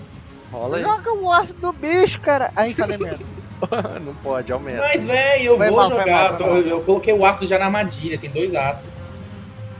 Rola 0.52 0.78
aí. 0.78 0.84
Joga 0.84 1.14
o 1.14 1.32
ácido 1.32 1.60
no 1.62 1.74
bicho, 1.74 2.20
cara. 2.22 2.52
Aí 2.56 2.74
falei 2.76 2.98
merda. 2.98 3.24
não 4.04 4.14
pode, 4.16 4.52
aumenta. 4.52 4.80
Mas, 4.82 5.04
velho, 5.04 5.44
eu 5.44 5.58
Foi 5.58 5.68
vou 5.68 5.78
mal, 5.78 5.90
jogar. 5.90 6.32
mal, 6.34 6.40
mal. 6.40 6.58
eu 6.58 6.82
coloquei 6.84 7.14
o 7.14 7.26
aço 7.26 7.46
já 7.48 7.60
na 7.60 7.66
armadilha, 7.66 8.18
tem 8.18 8.30
dois 8.32 8.54
aços. 8.56 8.86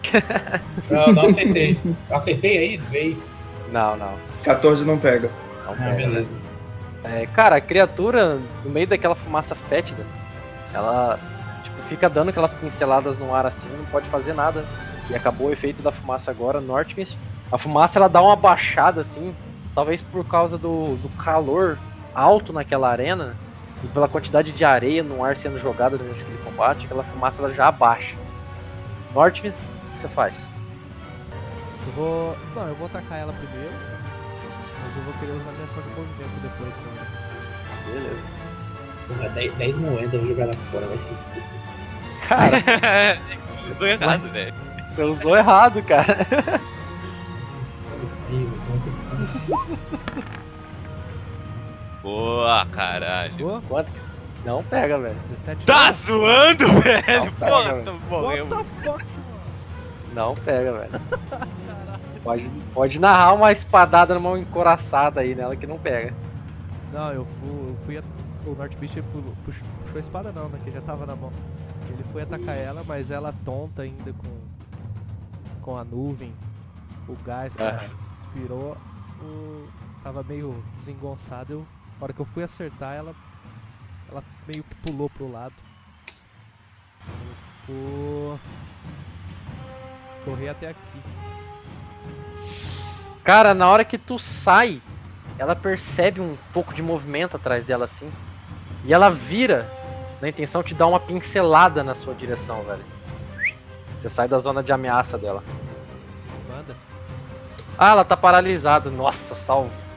não, 0.90 1.08
não 1.14 1.26
acertei. 1.30 1.80
Acertei 2.10 2.58
aí? 2.58 2.78
Veio. 2.78 3.22
Não, 3.72 3.96
não. 3.98 4.14
14 4.44 4.86
não 4.86 4.98
pega. 4.98 5.30
Não 5.66 5.74
Ah, 5.74 5.76
pega. 5.76 5.96
beleza. 5.96 6.28
É, 7.04 7.26
cara, 7.28 7.56
a 7.58 7.62
criatura, 7.62 8.40
no 8.64 8.70
meio 8.70 8.88
daquela 8.88 9.16
fumaça 9.16 9.56
fétida, 9.56 10.06
ela 10.74 11.18
tipo, 11.64 11.82
fica 11.84 12.10
dando 12.10 12.30
aquelas 12.30 12.54
pinceladas 12.54 13.18
no 13.18 13.34
ar 13.34 13.46
assim, 13.46 13.70
não 13.78 13.86
pode 13.86 14.08
fazer 14.10 14.34
nada. 14.34 14.66
E 15.10 15.16
acabou 15.16 15.48
o 15.48 15.52
efeito 15.54 15.82
da 15.82 15.92
fumaça 15.92 16.30
agora, 16.30 16.60
Northmist. 16.60 17.18
A 17.52 17.58
fumaça 17.58 17.98
ela 17.98 18.08
dá 18.08 18.22
uma 18.22 18.36
baixada 18.36 19.02
assim, 19.02 19.36
talvez 19.74 20.02
por 20.02 20.26
causa 20.26 20.58
do, 20.58 20.96
do 20.98 21.10
calor 21.18 21.78
alto 22.14 22.54
naquela 22.54 22.90
arena 22.90 23.36
e 23.84 23.88
pela 23.88 24.08
quantidade 24.08 24.52
de 24.52 24.66
areia 24.66 25.02
no 25.02 25.24
ar 25.24 25.36
sendo 25.36 25.60
jogada 25.60 25.98
durante 25.98 26.22
aquele 26.22 26.38
combate, 26.44 26.86
aquela 26.86 27.04
fumaça 27.04 27.42
ela 27.42 27.52
já 27.52 27.68
abaixa. 27.68 28.16
Northmist, 29.14 29.58
o 29.58 29.92
que 29.94 30.00
você 30.00 30.08
faz? 30.10 30.36
Eu 31.88 31.94
vou. 31.94 32.38
Não, 32.56 32.68
eu 32.68 32.76
vou 32.76 32.86
atacar 32.86 33.20
ela 33.20 33.34
primeiro. 33.34 33.74
Mas 34.84 34.96
eu 34.96 35.04
vou 35.04 35.14
querer 35.14 35.32
usar 35.32 35.52
minha 35.52 35.66
ação 35.66 35.82
de 35.82 35.90
movimento 35.90 36.42
depois 36.42 36.76
também. 36.76 37.94
Beleza. 37.94 38.40
Porra, 39.08 39.30
10, 39.30 39.54
10 39.56 39.78
moedas 39.78 40.14
eu 40.14 40.20
vou 40.20 40.30
jogar 40.30 40.46
lá 40.46 40.54
fora, 40.72 40.86
vai 40.86 40.98
ser. 40.98 42.28
Cara, 42.28 43.18
tô 43.80 43.86
errado, 43.86 44.30
velho. 44.30 44.54
você 44.96 45.04
usou 45.04 45.38
errado, 45.38 45.82
cara. 45.84 46.18
Boa, 52.10 52.66
caralho. 52.66 53.38
Boa? 53.38 53.62
Quanto? 53.68 53.90
Não 54.46 54.64
pega, 54.64 54.98
velho. 54.98 55.16
17 55.28 55.66
Tá 55.66 55.92
zoando, 55.92 56.66
velho? 56.82 57.32
Pega, 57.34 57.84
tu 57.84 57.92
What 57.92 58.10
morreu. 58.10 58.48
the 58.48 58.56
fuck, 58.82 58.88
mano? 58.88 59.06
Não 60.14 60.36
pega, 60.36 60.74
velho. 60.74 60.92
Pode, 62.24 62.50
pode 62.74 63.00
narrar 63.00 63.34
uma 63.34 63.52
espadada 63.52 64.14
numa 64.16 64.40
encoraçada 64.40 65.22
aí 65.22 65.36
nela 65.36 65.56
que 65.56 65.68
não 65.68 65.78
pega. 65.78 66.14
Não, 66.92 67.12
eu 67.12 67.26
fui. 67.26 67.50
Eu 67.50 67.78
fui 67.86 67.98
a... 67.98 68.04
O 68.46 68.56
North 68.56 68.76
Beast 68.78 68.98
puxou, 69.14 69.34
puxou 69.46 69.98
a 69.98 70.00
espada 70.00 70.32
não, 70.32 70.50
né? 70.50 70.60
Que 70.64 70.72
já 70.72 70.82
tava 70.82 71.06
na 71.06 71.16
mão. 71.16 71.32
Ele 71.90 72.04
foi 72.12 72.24
atacar 72.24 72.58
ela, 72.58 72.84
mas 72.88 73.12
ela 73.12 73.34
tonta 73.46 73.84
ainda 73.84 74.12
com. 74.14 74.28
Com 75.62 75.78
a 75.78 75.84
nuvem. 75.84 76.34
O 77.08 77.16
gás 77.26 77.56
que 77.56 77.62
Aham. 77.62 77.90
inspirou. 78.22 78.78
O... 79.22 79.68
Tava 80.04 80.24
meio 80.24 80.64
desengonçado. 80.76 81.54
Eu... 81.54 81.66
Na 82.00 82.06
hora 82.06 82.14
que 82.14 82.22
eu 82.22 82.26
fui 82.26 82.44
acertar 82.44 82.96
ela. 82.96 83.14
Ela 84.10 84.24
meio 84.48 84.64
que 84.64 84.76
pulou 84.76 85.10
pro 85.10 85.30
lado. 85.30 85.54
Eu 87.68 87.76
vou 87.76 88.40
correr 90.24 90.50
até 90.50 90.70
aqui. 90.70 91.02
Cara, 93.24 93.54
na 93.54 93.70
hora 93.70 93.84
que 93.84 93.98
tu 93.98 94.18
sai, 94.18 94.82
ela 95.38 95.56
percebe 95.56 96.22
um 96.22 96.38
pouco 96.54 96.74
de 96.74 96.82
movimento 96.82 97.36
atrás 97.36 97.66
dela 97.66 97.84
assim. 97.86 98.10
E 98.86 98.94
ela 98.94 99.10
vira 99.10 99.70
na 100.22 100.30
intenção 100.30 100.64
de 100.64 100.74
dar 100.74 100.88
uma 100.88 101.00
pincelada 101.00 101.84
na 101.84 101.94
sua 101.94 102.16
direção, 102.16 102.64
velho. 102.64 102.84
Você 104.00 104.08
sai 104.08 104.28
da 104.30 104.40
zona 104.40 104.64
de 104.64 104.72
ameaça 104.72 105.18
dela. 105.18 105.44
Manda. 106.50 106.76
Ah, 107.78 107.90
ela 107.90 108.06
tá 108.06 108.16
paralisada. 108.16 108.90
Nossa, 108.90 109.36
salvo. 109.36 109.89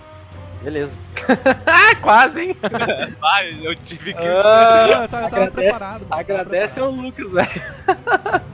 Beleza. 0.63 0.97
ah, 1.67 1.95
quase, 1.97 2.41
hein? 2.41 2.57
Vai, 3.21 3.59
eu 3.63 3.75
tive 3.77 4.13
que. 4.13 4.21
Ah, 4.21 4.87
eu 4.87 4.93
tava, 4.93 5.03
eu 5.03 5.09
tava 5.09 5.27
agradece- 5.27 5.53
preparado. 5.53 5.93
mano, 5.93 6.07
tava 6.07 6.21
Agradece 6.21 6.81
ao 6.81 6.91
Lucas, 6.91 7.31
velho. 7.31 8.43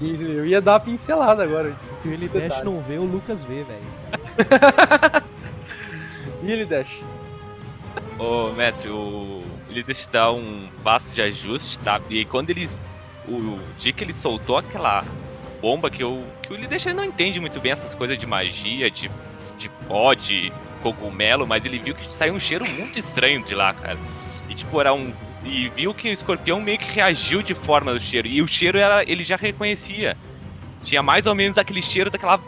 E 0.00 0.20
eu 0.20 0.44
ia 0.44 0.60
dar 0.60 0.72
uma 0.72 0.80
pincelada 0.80 1.44
agora. 1.44 1.68
O 1.70 2.02
que 2.02 2.08
o 2.08 2.18
Detalhe. 2.18 2.64
não 2.64 2.80
vê, 2.80 2.98
o 2.98 3.04
Lucas 3.04 3.44
vê, 3.44 3.62
velho. 3.62 5.22
E 6.42 6.50
ele 6.50 6.64
dash. 6.64 6.90
Ô, 8.18 8.50
mestre, 8.50 8.90
o... 8.90 9.42
ele 9.68 9.82
deixa 9.84 10.10
dar 10.10 10.32
um 10.32 10.68
passo 10.82 11.08
de 11.12 11.22
ajuste, 11.22 11.78
tá? 11.78 12.00
E 12.10 12.24
quando 12.24 12.50
eles. 12.50 12.76
O 13.28 13.60
dia 13.78 13.92
que 13.92 14.02
ele 14.02 14.12
soltou 14.12 14.56
aquela 14.56 15.04
bomba 15.60 15.88
que 15.88 16.02
eu. 16.02 16.26
que 16.42 16.52
ele 16.52 16.66
deixa 16.66 16.90
ele 16.90 16.96
não 16.96 17.04
entende 17.04 17.38
muito 17.38 17.60
bem 17.60 17.70
essas 17.70 17.94
coisas 17.94 18.18
de 18.18 18.26
magia, 18.26 18.90
de, 18.90 19.08
de 19.62 19.70
pó, 19.86 20.14
de 20.14 20.52
cogumelo, 20.82 21.46
mas 21.46 21.64
ele 21.64 21.78
viu 21.78 21.94
que 21.94 22.12
saiu 22.12 22.34
um 22.34 22.40
cheiro 22.40 22.68
muito 22.68 22.98
estranho 22.98 23.42
de 23.42 23.54
lá, 23.54 23.72
cara. 23.72 23.98
E 24.48 24.54
tipo, 24.54 24.80
era 24.80 24.92
um. 24.92 25.12
E 25.44 25.68
viu 25.70 25.94
que 25.94 26.08
o 26.08 26.12
escorpião 26.12 26.60
meio 26.60 26.78
que 26.78 26.92
reagiu 26.92 27.42
de 27.42 27.54
forma 27.54 27.92
do 27.92 28.00
cheiro. 28.00 28.28
E 28.28 28.42
o 28.42 28.48
cheiro 28.48 28.78
era. 28.78 29.02
ele 29.02 29.22
já 29.22 29.36
reconhecia. 29.36 30.16
Tinha 30.82 31.02
mais 31.02 31.26
ou 31.26 31.34
menos 31.34 31.58
aquele 31.58 31.80
cheiro 31.80 32.10
daquela 32.10 32.40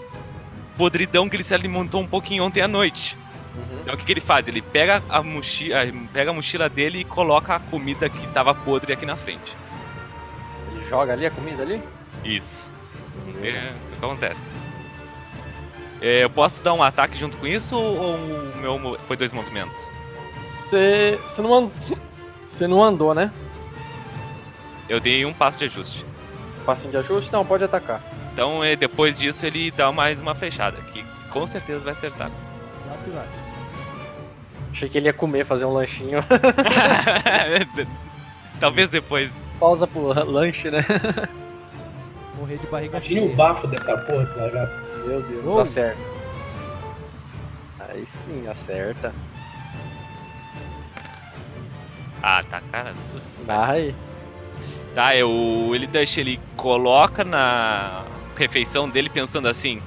podridão 0.76 1.28
que 1.28 1.36
ele 1.36 1.44
se 1.44 1.54
alimentou 1.54 2.00
um 2.00 2.06
pouquinho 2.06 2.44
ontem 2.44 2.60
à 2.60 2.68
noite. 2.68 3.16
Então 3.82 3.94
o 3.94 3.98
que, 3.98 4.04
que 4.04 4.12
ele 4.12 4.20
faz? 4.20 4.48
Ele 4.48 4.60
pega 4.60 5.02
a, 5.08 5.22
mochila, 5.22 5.78
pega 6.12 6.30
a 6.30 6.34
mochila 6.34 6.68
dele 6.68 7.00
e 7.00 7.04
coloca 7.04 7.54
a 7.54 7.60
comida 7.60 8.08
que 8.08 8.26
tava 8.28 8.54
podre 8.54 8.92
aqui 8.92 9.06
na 9.06 9.16
frente. 9.16 9.56
Ele 10.72 10.88
joga 10.88 11.12
ali 11.12 11.26
a 11.26 11.30
comida 11.30 11.62
ali? 11.62 11.80
Isso. 12.24 12.72
É, 13.42 13.72
o 13.72 13.98
que 13.98 14.04
acontece. 14.04 14.52
É, 16.04 16.22
eu 16.22 16.28
posso 16.28 16.62
dar 16.62 16.74
um 16.74 16.82
ataque 16.82 17.16
junto 17.16 17.34
com 17.38 17.46
isso 17.46 17.74
ou 17.74 18.16
o 18.16 18.56
meu 18.58 18.98
foi 19.06 19.16
dois 19.16 19.32
movimentos? 19.32 19.90
Você. 20.50 21.18
Você 21.26 21.40
não 21.40 21.54
andou. 21.54 21.72
Você 22.50 22.66
não 22.66 22.84
andou, 22.84 23.14
né? 23.14 23.32
Eu 24.86 25.00
dei 25.00 25.24
um 25.24 25.32
passo 25.32 25.56
de 25.56 25.64
ajuste. 25.64 26.04
Passinho 26.66 26.90
de 26.90 26.98
ajuste? 26.98 27.32
Não, 27.32 27.42
pode 27.42 27.64
atacar. 27.64 28.02
Então 28.34 28.62
é, 28.62 28.76
depois 28.76 29.18
disso 29.18 29.46
ele 29.46 29.70
dá 29.70 29.90
mais 29.92 30.20
uma 30.20 30.34
flechada, 30.34 30.76
que 30.92 31.02
com 31.30 31.46
certeza 31.46 31.80
vai 31.80 31.94
acertar. 31.94 32.30
Lá 32.86 32.96
que 33.02 33.08
vai. 33.08 33.26
Achei 34.72 34.90
que 34.90 34.98
ele 34.98 35.06
ia 35.06 35.12
comer, 35.14 35.46
fazer 35.46 35.64
um 35.64 35.72
lanchinho. 35.72 36.22
Talvez 38.60 38.90
depois. 38.90 39.32
Pausa 39.58 39.86
pro 39.86 40.12
lanche, 40.30 40.70
né? 40.70 40.84
Morrer 42.38 42.58
de 42.58 42.66
barriga 42.66 42.98
Imagina 42.98 43.20
cheia. 43.22 43.32
o 43.32 43.36
bafo 43.36 43.66
dessa 43.68 43.96
porra, 43.96 44.24
esse 44.24 44.38
lagarto. 44.38 44.83
Meu 45.04 45.20
Deus, 45.22 45.44
Uou. 45.44 45.60
acerta. 45.60 46.00
Aí 47.78 48.06
sim, 48.06 48.46
acerta. 48.46 49.12
Ah, 52.22 52.42
tá, 52.42 52.60
cara. 52.72 52.94
Narra 53.46 53.74
aí. 53.74 53.94
Tá, 54.94 55.14
eu, 55.14 55.72
ele 55.74 55.86
deixa, 55.86 56.20
ele 56.20 56.40
coloca 56.56 57.24
na 57.24 58.04
refeição 58.36 58.88
dele 58.88 59.10
pensando 59.10 59.48
assim: 59.48 59.82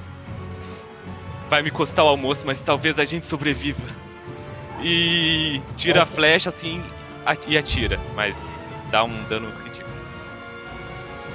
vai 1.49 1.63
me 1.63 1.71
custar 1.71 2.05
o 2.05 2.09
almoço, 2.09 2.45
mas 2.45 2.61
talvez 2.61 2.99
a 2.99 3.05
gente 3.05 3.25
sobreviva. 3.25 3.87
E 4.81 5.59
tira 5.75 6.03
a 6.03 6.05
flecha 6.05 6.49
assim 6.49 6.83
e 7.47 7.57
atira, 7.57 7.99
mas 8.15 8.67
dá 8.91 9.03
um 9.03 9.23
dano 9.23 9.51
crítico. 9.53 9.89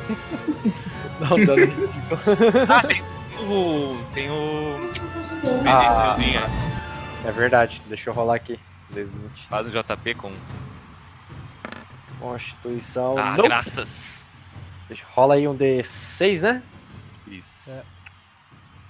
Dá 1.19 1.35
um 1.35 1.45
dano 1.45 1.65
ridículo. 1.67 2.21
Ah, 2.69 2.83
tem 2.83 3.03
o. 3.43 4.05
Tem 4.15 4.31
o. 4.31 4.91
Ah. 5.67 6.17
É 7.25 7.31
verdade, 7.33 7.81
deixa 7.87 8.11
eu 8.11 8.15
rolar 8.15 8.35
aqui. 8.37 8.59
D20. 8.93 9.49
Faz 9.49 9.67
um 9.67 9.71
JP 9.71 10.15
com. 10.15 10.33
Constituição. 12.21 13.19
Ah, 13.19 13.37
Nope. 13.37 13.49
graças. 13.49 14.27
Deixa, 14.89 15.05
rola 15.15 15.35
aí 15.35 15.49
um 15.49 15.57
D6, 15.57 16.43
né? 16.43 16.63
Isso. 17.27 17.71
É. 17.71 17.85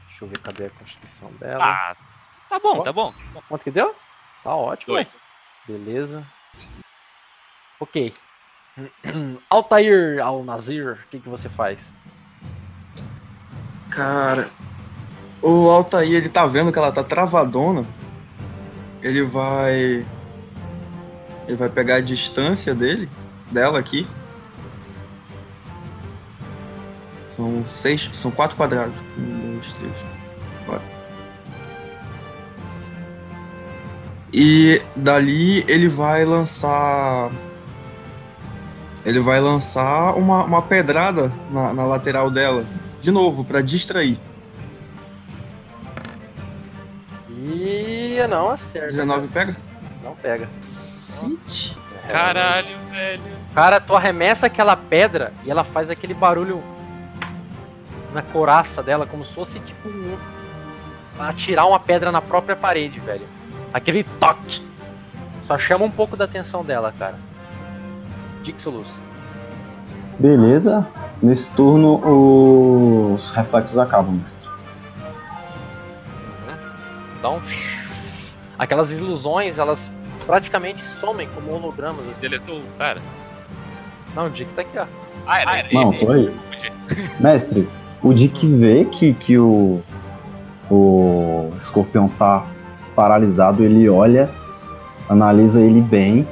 Deixa 0.09 0.24
eu 0.24 0.28
ver 0.28 0.38
cadê 0.40 0.66
a 0.66 0.70
constituição 0.70 1.30
dela. 1.34 1.64
Ah, 1.64 1.96
tá 2.48 2.59
bom, 2.59 2.82
tá 2.82 2.92
bom. 2.92 3.12
Quanto 3.48 3.62
que 3.64 3.70
deu? 3.70 3.94
Tá 4.42 4.55
ótimo. 4.55 4.94
Dois. 4.94 5.18
Beleza. 5.66 6.26
Ok. 7.80 8.14
Altair 9.48 10.20
Al-Nazir, 10.22 11.05
o 11.05 11.09
que, 11.09 11.20
que 11.20 11.28
você 11.28 11.48
faz? 11.48 11.92
Cara, 13.93 14.49
o 15.43 15.68
Altair, 15.68 16.14
ele 16.14 16.30
tá 16.30 16.47
vendo 16.47 16.72
que 16.72 16.78
ela 16.78 16.90
tá 16.90 17.05
travadona. 17.05 17.84
Ele 19.03 19.22
vai. 19.22 20.07
Ele 21.47 21.57
vai 21.59 21.68
pegar 21.68 21.97
a 21.97 22.01
distância 22.01 22.74
dele, 22.74 23.07
dela 23.51 23.78
aqui. 23.78 24.07
São 27.36 27.66
seis. 27.66 28.09
São 28.14 28.30
quatro 28.30 28.57
quadrados. 28.57 28.95
Um, 29.18 29.53
dois, 29.53 29.74
três. 29.74 29.93
Quatro. 30.64 30.86
E 34.32 34.80
dali 34.97 35.66
ele 35.68 35.88
vai 35.88 36.24
lançar. 36.24 37.30
Ele 39.05 39.20
vai 39.20 39.38
lançar 39.38 40.16
uma, 40.16 40.45
uma 40.45 40.62
pedrada 40.62 41.30
na, 41.51 41.74
na 41.74 41.84
lateral 41.84 42.30
dela. 42.30 42.64
De 43.03 43.11
novo, 43.11 43.44
pra 43.44 43.61
distrair. 43.61 44.16
E 47.28 48.24
não 48.30 48.48
acerta. 48.48 48.86
19 48.86 49.26
pega? 49.28 49.57
Não 50.05 50.14
pega. 50.14 50.48
Cacete. 50.61 51.76
Caralho, 52.09 52.78
velho. 52.90 53.22
Cara, 53.55 53.80
tu 53.80 53.96
arremessa 53.96 54.46
aquela 54.46 54.76
pedra 54.76 55.32
e 55.44 55.50
ela 55.50 55.64
faz 55.64 55.90
aquele 55.90 56.14
barulho 56.14 56.62
na 58.14 58.22
coraça 58.22 58.82
dela, 58.82 59.05
como 59.05 59.24
se 59.24 59.32
fosse 59.32 59.59
tipo 59.59 59.88
um. 59.88 60.16
atirar 61.18 61.66
uma 61.66 61.80
pedra 61.80 62.12
na 62.12 62.22
própria 62.22 62.55
parede, 62.55 63.00
velho. 63.00 63.26
Aquele 63.74 64.05
toque. 64.05 64.64
Só 65.46 65.59
chama 65.59 65.84
um 65.84 65.90
pouco 65.90 66.16
da 66.16 66.24
atenção 66.24 66.64
dela, 66.64 66.94
cara. 66.96 67.16
Dixolus. 68.42 68.88
Beleza. 70.20 70.86
Nesse 71.22 71.50
turno 71.52 72.00
os 73.14 73.30
reflexos 73.30 73.78
acabam, 73.78 74.14
mestre. 74.16 74.48
Então. 77.18 77.40
Aquelas 78.58 78.90
ilusões, 78.92 79.58
elas 79.58 79.90
praticamente 80.26 80.82
somem 80.82 81.28
como 81.34 81.52
hologramas. 81.52 82.00
Assim. 82.08 82.22
Deletou 82.22 82.58
o 82.58 82.64
cara. 82.78 83.00
Não, 84.14 84.26
o 84.26 84.30
Dick 84.30 84.52
tá 84.54 84.62
aqui, 84.62 84.78
ó. 84.78 84.86
Ah, 85.26 85.40
era 85.40 85.58
ele. 85.60 85.72
Não, 85.72 85.92
tô 85.92 86.10
aí. 86.10 86.34
Mestre, 87.20 87.68
o 88.02 88.12
Dick 88.12 88.46
vê 88.56 88.84
que, 88.84 89.14
que 89.14 89.38
o, 89.38 89.80
o 90.68 91.52
escorpião 91.58 92.08
tá 92.08 92.44
paralisado, 92.96 93.64
ele 93.64 93.88
olha, 93.88 94.28
analisa 95.08 95.60
ele 95.60 95.80
bem. 95.80 96.26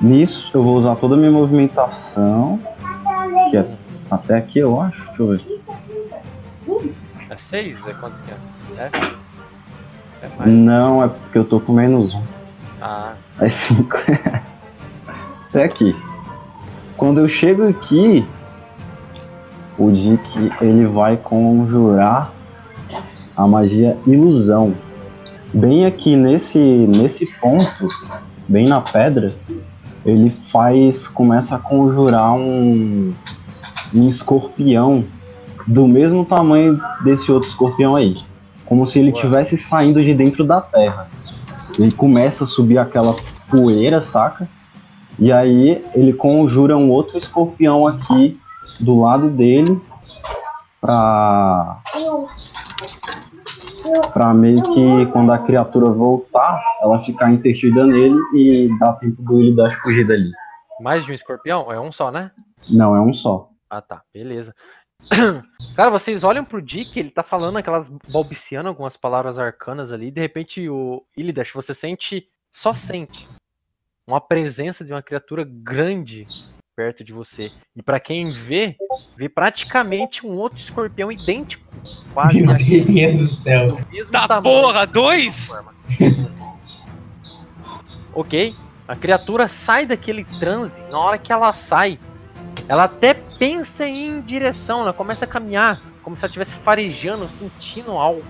Nisso, 0.00 0.50
eu 0.52 0.62
vou 0.62 0.76
usar 0.76 0.96
toda 0.96 1.14
a 1.14 1.18
minha 1.18 1.30
movimentação. 1.30 2.58
Que 3.50 3.58
é 3.58 3.66
até 4.14 4.36
aqui, 4.38 4.58
eu 4.58 4.80
acho. 4.80 5.02
Deixa 5.06 5.22
eu 5.22 5.28
ver. 5.28 5.62
É 7.30 7.36
6? 7.36 7.86
É 7.86 7.92
quantos 7.94 8.20
que 8.20 8.30
é? 8.30 8.36
É? 8.78 8.90
É 10.22 10.28
mais. 10.38 10.50
Não, 10.50 11.02
é 11.02 11.08
porque 11.08 11.38
eu 11.38 11.44
tô 11.44 11.60
com 11.60 11.72
menos 11.72 12.14
um. 12.14 12.22
Ah, 12.80 13.14
É 13.40 13.48
5. 13.48 13.96
Até 15.48 15.64
aqui. 15.64 15.94
Quando 16.96 17.20
eu 17.20 17.28
chego 17.28 17.68
aqui, 17.68 18.26
o 19.78 19.90
Dick 19.90 20.52
ele 20.60 20.86
vai 20.86 21.16
conjurar 21.16 22.32
a 23.36 23.46
magia 23.46 23.96
ilusão. 24.06 24.74
Bem 25.52 25.86
aqui 25.86 26.16
nesse 26.16 26.58
nesse 26.58 27.26
ponto, 27.40 27.88
bem 28.48 28.66
na 28.66 28.80
pedra, 28.80 29.34
ele 30.04 30.30
faz 30.50 31.06
começa 31.06 31.56
a 31.56 31.58
conjurar 31.58 32.32
um 32.32 33.12
um 33.94 34.08
escorpião 34.08 35.04
do 35.66 35.86
mesmo 35.86 36.24
tamanho 36.24 36.80
desse 37.02 37.30
outro 37.30 37.48
escorpião 37.48 37.96
aí, 37.96 38.16
como 38.66 38.86
se 38.86 38.98
ele 38.98 39.10
estivesse 39.10 39.56
saindo 39.56 40.02
de 40.02 40.14
dentro 40.14 40.44
da 40.44 40.60
terra. 40.60 41.08
Ele 41.78 41.90
começa 41.90 42.44
a 42.44 42.46
subir 42.46 42.78
aquela 42.78 43.16
poeira, 43.50 44.02
saca? 44.02 44.48
E 45.18 45.32
aí 45.32 45.82
ele 45.94 46.12
conjura 46.12 46.76
um 46.76 46.90
outro 46.90 47.16
escorpião 47.16 47.86
aqui 47.86 48.38
do 48.80 49.00
lado 49.00 49.28
dele 49.30 49.80
pra. 50.80 51.80
pra 54.12 54.34
meio 54.34 54.62
que 54.62 55.06
quando 55.12 55.32
a 55.32 55.38
criatura 55.38 55.90
voltar, 55.90 56.62
ela 56.82 57.00
ficar 57.02 57.32
intertida 57.32 57.86
nele 57.86 58.18
e 58.34 58.68
dar 58.78 58.94
tempo 58.94 59.22
do 59.22 59.40
ele 59.40 59.54
dar 59.54 59.70
fugir 59.82 60.06
dali. 60.06 60.30
mais 60.80 61.04
de 61.04 61.12
um 61.12 61.14
escorpião? 61.14 61.72
É 61.72 61.80
um 61.80 61.92
só, 61.92 62.10
né? 62.10 62.30
Não, 62.70 62.94
é 62.94 63.00
um 63.00 63.14
só. 63.14 63.48
Ah, 63.76 63.80
tá. 63.82 64.02
Beleza. 64.12 64.54
Cara, 65.74 65.90
vocês 65.90 66.22
olham 66.22 66.44
pro 66.44 66.62
Dick, 66.62 66.96
ele 66.98 67.10
tá 67.10 67.24
falando 67.24 67.56
aquelas 67.58 67.88
balbuciando 68.08 68.68
algumas 68.68 68.96
palavras 68.96 69.36
arcanas 69.38 69.90
ali, 69.90 70.06
e 70.06 70.10
de 70.12 70.20
repente 70.20 70.68
o 70.68 71.04
Illidash, 71.16 71.52
você 71.52 71.74
sente, 71.74 72.28
só 72.52 72.72
sente 72.72 73.28
uma 74.06 74.20
presença 74.20 74.84
de 74.84 74.92
uma 74.92 75.02
criatura 75.02 75.44
grande 75.44 76.24
perto 76.76 77.02
de 77.02 77.12
você. 77.12 77.50
E 77.74 77.82
pra 77.82 77.98
quem 77.98 78.30
vê, 78.32 78.76
vê 79.16 79.28
praticamente 79.28 80.24
um 80.24 80.36
outro 80.36 80.58
escorpião 80.58 81.10
idêntico, 81.10 81.64
quase 82.12 82.46
Meu 82.46 82.56
Deus 82.56 83.30
do 83.30 83.42
céu. 83.42 83.80
mesmo 83.90 84.12
Tá 84.12 84.28
tamanho. 84.28 84.42
porra, 84.62 84.86
dois? 84.86 85.48
ok, 88.14 88.54
a 88.86 88.94
criatura 88.96 89.48
sai 89.48 89.86
daquele 89.86 90.24
transe. 90.38 90.82
Na 90.84 90.98
hora 90.98 91.18
que 91.18 91.32
ela 91.32 91.52
sai, 91.52 91.98
ela 92.68 92.84
até 92.84 93.14
pensa 93.14 93.86
em 93.86 93.94
ir 93.94 94.08
em 94.08 94.20
direção, 94.20 94.80
ela 94.80 94.92
começa 94.92 95.24
a 95.24 95.28
caminhar, 95.28 95.80
como 96.02 96.16
se 96.16 96.24
ela 96.24 96.28
estivesse 96.30 96.54
farejando, 96.54 97.28
sentindo 97.28 97.92
algo. 97.92 98.24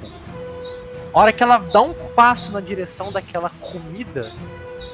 A 1.12 1.20
hora 1.20 1.32
que 1.32 1.42
ela 1.42 1.58
dá 1.58 1.80
um 1.80 1.94
passo 2.14 2.50
na 2.50 2.60
direção 2.60 3.12
daquela 3.12 3.50
comida 3.50 4.32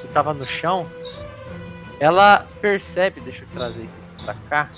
que 0.01 0.07
estava 0.07 0.35
no 0.35 0.47
chão, 0.47 0.87
ela 1.99 2.47
percebe, 2.61 3.21
deixa 3.21 3.45
eu 3.45 3.49
trazer 3.49 3.85
isso 3.85 3.97
aqui 3.97 4.25
pra 4.25 4.35
cá. 4.49 4.71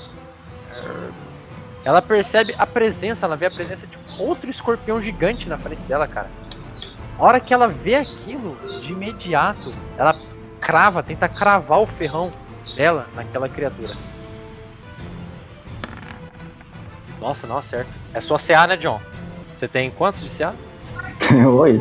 Ela 1.85 2.01
percebe 2.01 2.55
a 2.57 2.67
presença, 2.67 3.27
ela 3.27 3.37
vê 3.37 3.47
a 3.47 3.51
presença 3.51 3.87
de 3.87 3.99
outro 4.19 4.49
escorpião 4.49 5.03
gigante 5.03 5.49
na 5.49 5.59
frente 5.59 5.83
dela, 5.83 6.07
cara. 6.07 6.31
A 7.19 7.25
hora 7.25 7.41
que 7.41 7.53
ela 7.53 7.67
vê 7.67 7.97
aquilo, 7.97 8.57
de 8.81 8.93
imediato, 8.93 9.75
ela 9.99 10.15
crava, 10.61 11.03
tenta 11.03 11.29
cravar 11.29 11.81
o 11.81 11.87
ferrão 11.87 12.31
dela 12.77 13.09
naquela 13.15 13.49
criatura. 13.49 13.95
Nossa, 17.23 17.47
não 17.47 17.57
acerta. 17.59 17.89
É 18.13 18.21
sua 18.21 18.37
CA, 18.37 18.67
né, 18.67 18.77
John? 18.77 19.01
Você 19.57 19.69
tem 19.69 19.93
quantos 19.93 20.23
de 20.23 20.37
CA? 20.39 20.53
Oi. 21.49 21.81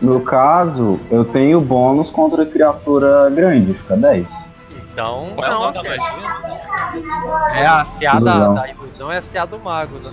no 0.00 0.20
caso, 0.20 1.00
eu 1.10 1.24
tenho 1.24 1.60
bônus 1.60 2.10
contra 2.10 2.46
criatura 2.46 3.28
grande, 3.30 3.74
fica 3.74 3.96
10. 3.96 4.26
Então, 4.92 5.32
Qual 5.34 5.44
é 5.44 5.50
o 5.50 5.52
não 5.52 5.60
nome 5.72 5.74
da 5.74 5.82
magia? 5.82 7.60
É 7.60 7.66
a 7.66 7.84
CA 7.84 8.20
da, 8.20 8.34
Ilusão. 8.34 8.54
da 8.54 8.68
ilusão 8.68 9.12
é 9.12 9.18
a 9.18 9.22
CA 9.22 9.44
do 9.44 9.58
mago, 9.58 9.98
né? 9.98 10.12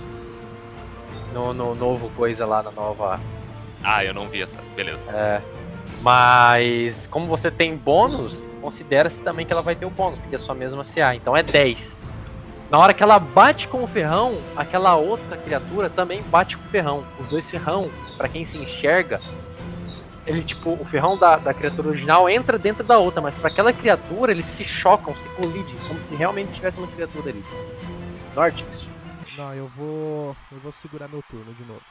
No, 1.32 1.54
no 1.54 1.76
novo 1.76 2.10
coisa 2.16 2.44
lá, 2.44 2.60
na 2.60 2.72
nova 2.72 3.20
Ah, 3.84 4.04
eu 4.04 4.12
não 4.12 4.28
vi 4.28 4.42
essa. 4.42 4.58
Beleza. 4.74 5.08
É, 5.12 5.40
mas 6.02 7.06
como 7.06 7.26
você 7.28 7.52
tem 7.52 7.76
bônus, 7.76 8.44
considera-se 8.60 9.20
também 9.22 9.46
que 9.46 9.52
ela 9.52 9.62
vai 9.62 9.74
ter 9.74 9.86
o 9.86 9.90
bônus, 9.90 10.18
porque 10.18 10.36
é 10.36 10.38
sua 10.38 10.54
mesma 10.54 10.84
CA, 10.84 11.14
então 11.14 11.36
é 11.36 11.42
10. 11.42 11.96
Na 12.70 12.78
hora 12.78 12.94
que 12.94 13.02
ela 13.02 13.18
bate 13.18 13.66
com 13.66 13.82
o 13.82 13.86
ferrão, 13.86 14.40
aquela 14.54 14.94
outra 14.94 15.36
criatura 15.36 15.90
também 15.90 16.22
bate 16.22 16.56
com 16.56 16.64
o 16.64 16.68
ferrão. 16.68 17.04
Os 17.18 17.26
dois 17.28 17.50
ferrão, 17.50 17.90
pra 18.16 18.28
quem 18.28 18.44
se 18.44 18.58
enxerga, 18.58 19.20
ele 20.24 20.44
tipo, 20.44 20.74
o 20.74 20.84
ferrão 20.84 21.18
da, 21.18 21.36
da 21.36 21.52
criatura 21.52 21.88
original 21.88 22.28
entra 22.28 22.56
dentro 22.56 22.84
da 22.84 22.96
outra, 22.98 23.20
mas 23.20 23.36
pra 23.36 23.48
aquela 23.48 23.72
criatura 23.72 24.30
eles 24.30 24.46
se 24.46 24.62
chocam, 24.62 25.16
se 25.16 25.28
colidem, 25.30 25.74
como 25.88 26.00
se 26.00 26.14
realmente 26.14 26.52
tivesse 26.52 26.78
uma 26.78 26.86
criatura 26.86 27.30
ali. 27.30 27.44
Norte, 28.36 28.64
Não, 29.36 29.52
eu 29.52 29.66
vou. 29.76 30.36
Eu 30.52 30.60
vou 30.60 30.70
segurar 30.70 31.08
meu 31.08 31.22
turno 31.28 31.52
de 31.54 31.64
novo. 31.64 31.82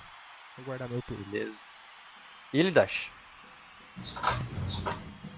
Vou 0.57 0.65
guardar 0.65 0.87
meu 0.87 1.01
turno. 1.01 1.25
beleza. 1.25 1.57
Illidash. 2.53 3.11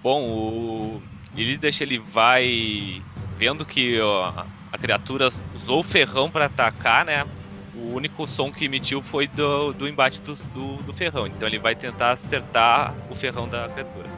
Bom, 0.02 0.20
o 0.30 1.02
Illidash 1.34 1.80
ele 1.80 1.98
vai 1.98 3.02
vendo 3.38 3.64
que 3.64 4.00
ó, 4.00 4.32
a 4.72 4.78
criatura 4.78 5.28
usou 5.54 5.80
o 5.80 5.82
ferrão 5.82 6.30
pra 6.30 6.46
atacar, 6.46 7.04
né? 7.04 7.26
O 7.74 7.94
único 7.94 8.26
som 8.26 8.52
que 8.52 8.66
emitiu 8.66 9.02
foi 9.02 9.26
do, 9.26 9.72
do 9.72 9.88
embate 9.88 10.20
do, 10.20 10.34
do, 10.34 10.76
do 10.82 10.92
ferrão. 10.92 11.26
Então 11.26 11.48
ele 11.48 11.58
vai 11.58 11.74
tentar 11.74 12.10
acertar 12.10 12.94
o 13.10 13.14
ferrão 13.14 13.48
da 13.48 13.68
criatura. 13.68 14.08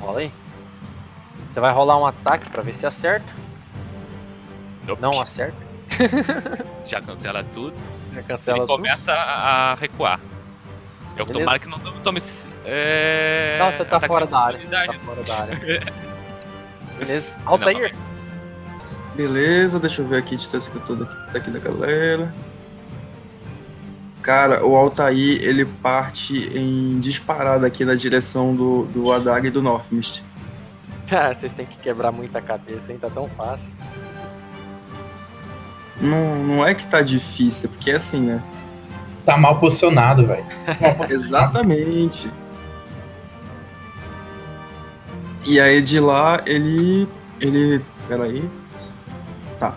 Rola 0.00 0.20
aí. 0.20 0.32
Você 1.50 1.60
vai 1.60 1.72
rolar 1.72 1.98
um 1.98 2.06
ataque 2.06 2.48
pra 2.50 2.62
ver 2.62 2.74
se 2.74 2.86
acerta. 2.86 3.26
Nope. 4.86 5.00
Não 5.02 5.20
acerta. 5.20 5.56
Já 6.86 7.00
cancela 7.00 7.44
tudo. 7.44 7.76
Já 8.12 8.18
Ele 8.20 8.26
cancela 8.26 8.58
tudo. 8.60 8.66
começa 8.68 9.12
a 9.12 9.74
recuar. 9.74 10.18
Eu 11.16 11.26
Beleza. 11.26 11.40
tomara 11.40 11.58
que 11.58 11.68
não 11.68 11.78
tome. 11.78 12.20
É, 12.64 13.56
Não, 13.58 13.70
você 13.70 13.84
tá 13.84 13.96
ataque 13.96 14.06
fora 14.06 14.26
da 14.26 14.38
área. 14.38 14.60
Tá 14.68 14.94
fora 15.04 15.22
da 15.22 15.40
área. 15.40 15.58
Beleza. 16.98 17.32
Altair. 17.44 17.94
Beleza, 19.14 19.78
deixa 19.78 20.00
eu 20.00 20.06
ver 20.06 20.18
aqui 20.18 20.34
a 20.34 20.38
distância 20.38 20.70
que 20.70 20.76
eu 20.78 20.82
tô 20.82 20.94
daqui, 20.94 21.32
daqui 21.32 21.50
da 21.50 21.58
galera. 21.58 22.34
Cara, 24.22 24.64
o 24.64 24.76
Altair, 24.76 25.42
ele 25.42 25.64
parte 25.64 26.48
em 26.56 26.98
disparada 27.00 27.66
aqui 27.66 27.84
na 27.84 27.94
direção 27.94 28.54
do, 28.54 28.84
do 28.86 29.12
Adag 29.12 29.46
e 29.46 29.50
do 29.50 29.60
Northmist. 29.60 30.22
Cara, 31.08 31.34
vocês 31.34 31.52
têm 31.52 31.66
que 31.66 31.76
quebrar 31.78 32.12
muita 32.12 32.40
cabeça, 32.40 32.92
hein? 32.92 32.98
Tá 32.98 33.10
tão 33.10 33.28
fácil. 33.30 33.70
Não, 36.00 36.36
não 36.36 36.66
é 36.66 36.74
que 36.74 36.86
tá 36.86 37.02
difícil, 37.02 37.68
é 37.68 37.72
porque 37.72 37.90
é 37.90 37.96
assim, 37.96 38.20
né? 38.20 38.42
Tá 39.24 39.36
mal 39.36 39.58
posicionado, 39.60 40.26
velho. 40.26 40.44
Exatamente. 41.08 42.28
E 45.46 45.60
aí 45.60 45.82
de 45.82 46.00
lá 46.00 46.40
ele. 46.46 47.08
ele. 47.40 47.84
Peraí. 48.08 48.48
Tá. 49.58 49.74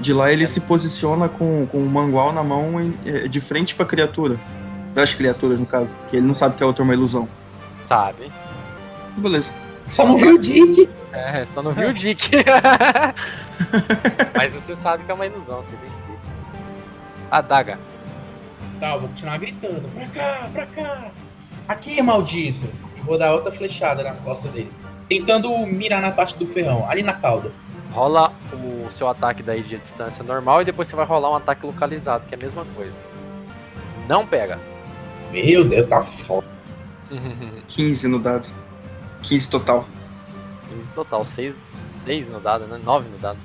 De 0.00 0.12
lá 0.12 0.30
ele 0.32 0.46
se 0.46 0.60
posiciona 0.60 1.28
com, 1.28 1.66
com 1.66 1.78
o 1.78 1.88
mangual 1.88 2.32
na 2.32 2.42
mão 2.42 2.80
em- 2.80 2.98
eh, 3.04 3.28
de 3.28 3.40
frente 3.40 3.74
pra 3.74 3.84
criatura. 3.86 4.38
Das 4.94 5.12
criaturas, 5.12 5.58
no 5.58 5.66
caso. 5.66 5.88
Que 6.08 6.16
ele 6.16 6.26
não 6.26 6.34
sabe 6.34 6.56
que 6.56 6.62
a 6.62 6.66
outra 6.66 6.82
é 6.82 6.84
uma 6.84 6.94
ilusão. 6.94 7.28
Sabe? 7.86 8.30
Beleza. 9.16 9.52
Só 9.88 10.06
não 10.06 10.16
viu 10.16 10.36
o 10.36 10.38
Dick. 10.38 10.88
É, 11.12 11.44
só 11.46 11.62
não 11.62 11.72
viu 11.72 11.90
o 11.90 11.92
Dick. 11.94 12.30
Mas 14.36 14.54
você 14.54 14.74
sabe 14.76 15.04
que 15.04 15.10
é 15.10 15.14
uma 15.14 15.26
ilusão, 15.26 15.62
você 15.62 15.76
tem 15.76 15.90
que 15.90 16.12
ver. 16.12 16.18
Adaga. 17.30 17.76
Tá, 17.76 17.78
eu 18.92 19.00
vou 19.00 19.08
continuar 19.08 19.38
gritando. 19.38 19.88
Pra 19.92 20.06
cá, 20.08 20.48
pra 20.52 20.66
cá. 20.66 21.10
Aqui, 21.66 22.00
maldito. 22.02 22.66
E 22.96 23.00
vou 23.00 23.18
dar 23.18 23.32
outra 23.32 23.50
flechada 23.50 24.02
nas 24.02 24.20
costas 24.20 24.50
dele. 24.52 24.70
Tentando 25.08 25.50
mirar 25.66 26.00
na 26.00 26.10
parte 26.10 26.36
do 26.36 26.46
ferrão, 26.46 26.88
ali 26.88 27.02
na 27.02 27.14
cauda. 27.14 27.50
Rola 27.92 28.32
o 28.52 28.90
seu 28.90 29.08
ataque 29.08 29.42
daí 29.42 29.62
de 29.62 29.78
distância 29.78 30.24
normal 30.24 30.62
e 30.62 30.64
depois 30.64 30.88
você 30.88 30.96
vai 30.96 31.06
rolar 31.06 31.30
um 31.30 31.36
ataque 31.36 31.64
localizado, 31.64 32.26
que 32.26 32.34
é 32.34 32.38
a 32.38 32.40
mesma 32.40 32.64
coisa. 32.74 32.92
Não 34.08 34.26
pega. 34.26 34.58
Meu 35.30 35.64
Deus, 35.64 35.86
tá 35.86 36.02
foda. 36.26 36.46
15 37.68 38.08
no 38.08 38.18
dado. 38.18 38.48
15 39.22 39.48
total. 39.48 39.86
15 40.68 40.88
total, 40.94 41.24
6, 41.24 41.54
6 42.04 42.28
no 42.28 42.40
dado, 42.40 42.66
né? 42.66 42.80
9 42.82 43.08
no 43.08 43.18
dado. 43.18 43.38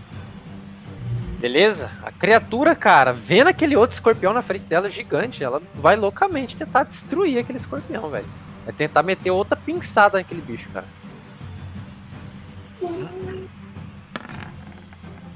Beleza? 1.40 1.90
A 2.04 2.12
criatura, 2.12 2.76
cara, 2.76 3.14
vendo 3.14 3.48
aquele 3.48 3.76
outro 3.76 3.94
escorpião 3.94 4.34
na 4.34 4.42
frente 4.42 4.66
dela 4.66 4.90
gigante, 4.90 5.42
ela 5.42 5.62
vai 5.76 5.96
loucamente 5.96 6.58
tentar 6.58 6.84
destruir 6.84 7.40
aquele 7.40 7.58
escorpião, 7.58 8.10
velho. 8.10 8.28
Vai 8.66 8.74
tentar 8.74 9.04
meter 9.04 9.32
outra 9.32 9.56
pinçada 9.56 10.18
naquele 10.18 10.42
bicho, 10.42 10.70
cara. 10.70 10.86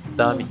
Dame. 0.10 0.46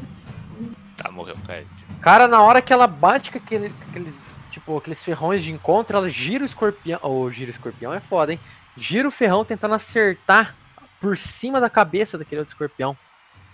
Tá, 0.97 1.11
morreu, 1.11 1.37
cara. 1.47 1.67
Cara, 2.01 2.27
na 2.27 2.41
hora 2.41 2.63
que 2.63 2.73
ela 2.73 2.87
bate 2.87 3.31
com 3.31 3.37
aquele- 3.39 3.73
aqueles, 3.89 4.33
tipo, 4.51 4.77
aqueles 4.79 5.05
ferrões 5.05 5.43
de 5.43 5.53
encontro, 5.53 5.97
ela 5.97 6.09
gira 6.09 6.43
o 6.45 6.47
escorpião. 6.47 6.99
Ou 7.03 7.31
gira 7.31 7.51
o 7.51 7.55
escorpião 7.55 7.93
é 7.93 8.01
foda, 8.01 8.33
hein? 8.33 8.41
Gira 8.77 9.07
o 9.07 9.13
ferrão 9.13 9.45
tentando 9.45 9.75
acertar 9.75 10.57
por 10.99 11.19
cima 11.19 11.61
da 11.61 11.69
cabeça 11.69 12.17
daquele 12.17 12.41
outro 12.41 12.55
escorpião. 12.55 12.97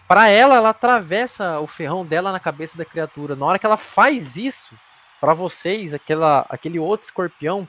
Pra 0.09 0.29
ela, 0.29 0.57
ela 0.57 0.71
atravessa 0.71 1.61
o 1.61 1.67
ferrão 1.67 2.05
dela 2.05 2.33
na 2.33 2.41
cabeça 2.41 2.79
da 2.79 2.85
criatura. 2.85 3.37
Na 3.37 3.45
hora 3.45 3.59
que 3.59 3.67
ela 3.67 3.77
faz 3.77 4.39
isso, 4.39 4.75
pra 5.21 5.35
vocês, 5.35 5.93
aquela, 5.93 6.47
aquele 6.49 6.79
outro 6.79 7.05
escorpião, 7.05 7.69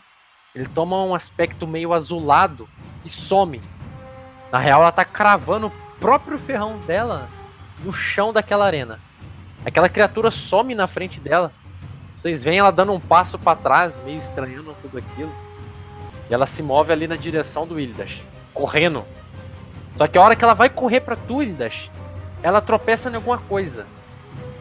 ele 0.55 0.65
toma 0.65 1.03
um 1.03 1.13
aspecto 1.13 1.67
meio 1.67 1.93
azulado 1.93 2.67
e 3.03 3.09
some. 3.09 3.61
Na 4.49 4.57
real, 4.57 4.81
ela 4.81 4.91
tá 4.91 5.03
cravando 5.03 5.67
o 5.67 5.71
próprio 5.99 6.39
ferrão 6.39 6.79
dela 6.79 7.29
no 7.83 7.91
chão 7.91 8.31
daquela 8.31 8.65
arena. 8.65 9.01
Aquela 9.65 9.89
criatura 9.89 10.31
some 10.31 10.73
na 10.73 10.87
frente 10.87 11.19
dela. 11.19 11.51
Vocês 12.17 12.41
veem 12.41 12.59
ela 12.59 12.71
dando 12.71 12.93
um 12.93 13.01
passo 13.01 13.37
pra 13.37 13.53
trás, 13.53 13.99
meio 13.99 14.19
estranhando 14.19 14.75
tudo 14.81 14.97
aquilo. 14.97 15.31
E 16.29 16.33
ela 16.33 16.45
se 16.45 16.63
move 16.63 16.93
ali 16.93 17.05
na 17.05 17.17
direção 17.17 17.67
do 17.67 17.77
Ildash, 17.77 18.21
correndo. 18.53 19.05
Só 19.95 20.07
que 20.07 20.17
a 20.17 20.21
hora 20.21 20.35
que 20.37 20.43
ela 20.43 20.53
vai 20.53 20.69
correr 20.69 21.01
pra 21.01 21.17
tu, 21.17 21.43
Ildash, 21.43 21.91
ela 22.41 22.61
tropeça 22.61 23.09
em 23.09 23.15
alguma 23.15 23.37
coisa. 23.37 23.85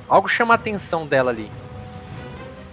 Algo 0.09 0.29
chama 0.29 0.55
a 0.55 0.57
atenção 0.57 1.07
dela 1.07 1.31
ali. 1.31 1.51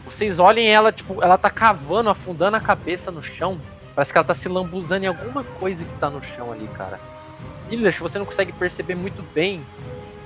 Vocês 0.06 0.40
olhem 0.40 0.68
ela, 0.68 0.92
tipo, 0.92 1.22
ela 1.22 1.38
tá 1.38 1.50
cavando, 1.50 2.10
afundando 2.10 2.58
a 2.58 2.62
cabeça 2.62 3.12
no 3.12 3.22
chão. 3.22 3.60
Parece 3.94 4.12
que 4.12 4.18
ela 4.18 4.28
tá 4.28 4.34
se 4.34 4.48
lambuzando 4.48 5.06
em 5.06 5.08
alguma 5.08 5.44
coisa 5.44 5.84
que 5.84 5.96
tá 5.96 6.10
no 6.10 6.24
chão 6.24 6.52
ali, 6.52 6.68
cara. 6.70 7.00
Ildash, 7.70 7.98
você 7.98 8.20
não 8.20 8.26
consegue 8.26 8.52
perceber 8.52 8.96
muito 8.96 9.24
bem 9.34 9.66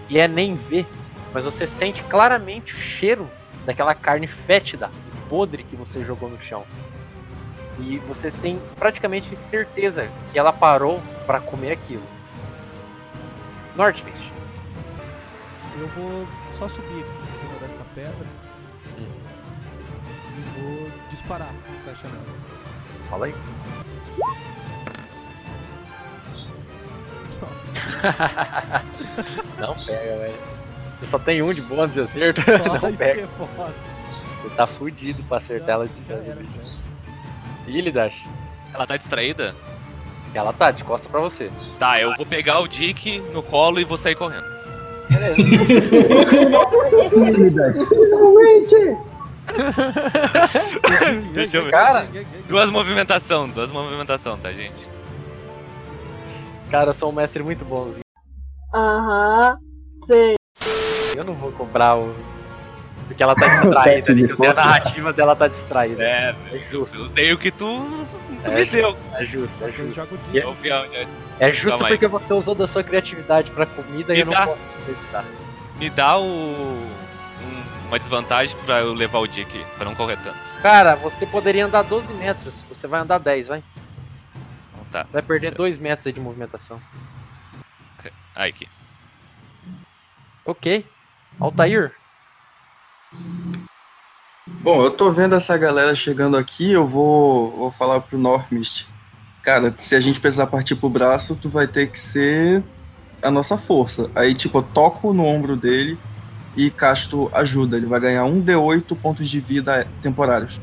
que 0.07 0.19
é 0.19 0.27
nem 0.27 0.55
ver, 0.55 0.85
mas 1.33 1.45
você 1.45 1.65
sente 1.65 2.03
claramente 2.03 2.73
o 2.73 2.77
cheiro 2.77 3.29
daquela 3.65 3.93
carne 3.93 4.27
fétida, 4.27 4.89
podre 5.29 5.63
que 5.63 5.75
você 5.75 6.03
jogou 6.03 6.29
no 6.29 6.41
chão. 6.41 6.65
E 7.79 7.97
você 7.99 8.31
tem 8.31 8.59
praticamente 8.77 9.35
certeza 9.37 10.09
que 10.31 10.39
ela 10.39 10.51
parou 10.51 11.01
para 11.25 11.39
comer 11.39 11.71
aquilo. 11.71 12.03
Northmist, 13.75 14.28
Eu 15.79 15.87
vou 15.89 16.27
só 16.57 16.67
subir 16.67 16.87
aqui 17.01 17.23
em 17.23 17.39
cima 17.39 17.59
dessa 17.59 17.83
pedra 17.95 18.25
e 18.97 20.59
vou 20.59 20.91
disparar 21.09 21.53
flecha 21.83 22.07
nela. 22.07 22.25
fala 23.09 23.25
aí. 23.27 23.35
Não 29.59 29.75
pega, 29.85 30.17
velho. 30.17 30.37
Você 30.99 31.05
só 31.05 31.19
tem 31.19 31.41
um 31.41 31.53
de 31.53 31.61
bônus 31.61 31.93
de 31.93 32.01
acerto? 32.01 32.41
Só 32.41 32.57
Não 32.57 32.75
isso 32.75 32.81
que 32.91 32.97
pega. 32.97 33.21
é 33.21 33.27
foda. 33.27 33.73
Você 34.43 34.55
tá 34.55 34.67
fudido 34.67 35.23
pra 35.23 35.37
acertar 35.37 35.69
ela 35.75 35.87
de 35.87 35.99
então. 35.99 36.17
Illidash, 37.67 38.25
Ela 38.73 38.87
tá 38.87 38.97
distraída? 38.97 39.55
ela 40.33 40.53
tá 40.53 40.69
de 40.71 40.83
costa 40.83 41.09
pra 41.09 41.19
você. 41.19 41.51
Tá, 41.79 41.99
eu 41.99 42.15
vou 42.15 42.25
pegar 42.25 42.59
o 42.59 42.67
Dick 42.67 43.19
no 43.33 43.41
colo 43.41 43.79
e 43.79 43.83
vou 43.83 43.97
sair 43.97 44.15
correndo. 44.15 44.45
Deixa 51.33 51.57
eu 51.57 51.65
ver. 51.65 51.71
Cara, 51.71 52.07
Duas 52.47 52.69
movimentação, 52.69 53.49
duas 53.49 53.71
movimentação, 53.71 54.37
tá, 54.37 54.51
gente? 54.53 54.89
Cara, 56.69 56.91
eu 56.91 56.93
sou 56.93 57.09
um 57.09 57.13
mestre 57.13 57.41
muito 57.41 57.65
bonzinho. 57.65 58.03
Aham, 58.73 59.57
sei. 60.05 60.35
Eu 61.15 61.23
não 61.23 61.33
vou 61.33 61.51
comprar 61.51 61.97
o. 61.97 62.13
Porque 63.09 63.21
ela 63.23 63.35
tá 63.35 63.47
distraída 63.57 64.13
que 64.13 64.45
A 64.45 64.53
narrativa 64.53 65.11
dela 65.11 65.35
tá 65.35 65.47
distraída. 65.47 66.01
É, 66.01 66.35
É 66.53 66.59
justo, 66.71 66.97
eu 66.97 67.03
usei 67.03 67.33
o 67.33 67.37
que 67.37 67.51
tu, 67.51 68.05
tu 68.43 68.51
É 68.51 68.55
me 68.55 68.61
justo. 68.65 68.71
deu. 68.75 68.97
é 69.15 69.25
justo, 69.25 69.63
é 69.63 69.67
Eu 69.67 69.73
justo. 69.73 69.95
jogo 69.95 70.19
E 70.27 70.31
de 70.31 70.39
é- 70.39 70.41
Confião, 70.43 70.87
né? 70.89 71.07
É 71.39 71.51
justo 71.51 71.85
porque 71.85 72.07
você 72.07 72.33
usou 72.33 72.53
da 72.55 72.67
sua 72.67 72.83
criatividade 72.83 73.49
pra 73.51 73.65
comida 73.65 74.13
e 74.13 74.17
Me 74.17 74.21
eu 74.21 74.25
não 74.27 74.33
dá. 74.33 74.45
posso 74.47 74.63
acreditar. 74.81 75.25
Me 75.77 75.89
dá 75.89 76.17
o. 76.17 76.23
um- 76.23 76.89
uma 77.87 77.97
desvantagem 77.97 78.55
pra 78.65 78.81
eu 78.81 78.93
levar 78.93 79.17
o 79.17 79.27
Dick, 79.27 79.65
pra 79.75 79.83
não 79.85 79.95
correr 79.95 80.17
tanto. 80.17 80.37
Cara, 80.61 80.95
você 80.95 81.25
poderia 81.25 81.65
andar 81.65 81.81
12 81.81 82.13
metros. 82.13 82.53
Você 82.69 82.85
vai 82.85 82.99
andar 83.01 83.17
10, 83.17 83.47
vai. 83.47 83.63
Então 84.71 84.85
tá. 84.91 85.07
Vai 85.11 85.23
perder 85.23 85.55
2 85.55 85.77
metros 85.79 86.05
aí 86.05 86.13
de 86.13 86.19
movimentação. 86.19 86.79
Aí 88.35 88.51
aqui. 88.51 88.67
Ok. 90.45 90.85
Altair, 91.39 91.93
Bom, 94.61 94.83
eu 94.83 94.91
tô 94.91 95.11
vendo 95.11 95.35
essa 95.35 95.57
galera 95.57 95.95
chegando 95.95 96.37
aqui, 96.37 96.71
eu 96.71 96.85
vou, 96.85 97.51
vou 97.55 97.71
falar 97.71 98.01
pro 98.01 98.17
Northmist. 98.17 98.87
Cara, 99.41 99.73
se 99.75 99.95
a 99.95 99.99
gente 99.99 100.19
precisar 100.19 100.47
partir 100.47 100.75
pro 100.75 100.89
braço, 100.89 101.35
tu 101.35 101.49
vai 101.49 101.67
ter 101.67 101.89
que 101.89 101.99
ser 101.99 102.63
a 103.21 103.31
nossa 103.31 103.57
força. 103.57 104.09
Aí, 104.13 104.33
tipo, 104.33 104.57
eu 104.57 104.63
toco 104.63 105.13
no 105.13 105.23
ombro 105.23 105.55
dele 105.55 105.97
e 106.55 106.69
casto 106.69 107.29
ajuda. 107.33 107.77
Ele 107.77 107.85
vai 107.85 107.99
ganhar 107.99 108.25
um 108.25 108.41
D8 108.43 108.95
pontos 108.97 109.29
de 109.29 109.39
vida 109.39 109.87
temporários. 110.01 110.59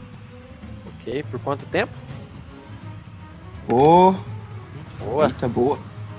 ok. 1.00 1.24
Por 1.30 1.40
quanto 1.40 1.66
tempo? 1.66 1.92
Por. 3.66 4.18
Boa. 4.98 5.26
Eita, 5.26 5.48
boa. 5.48 5.78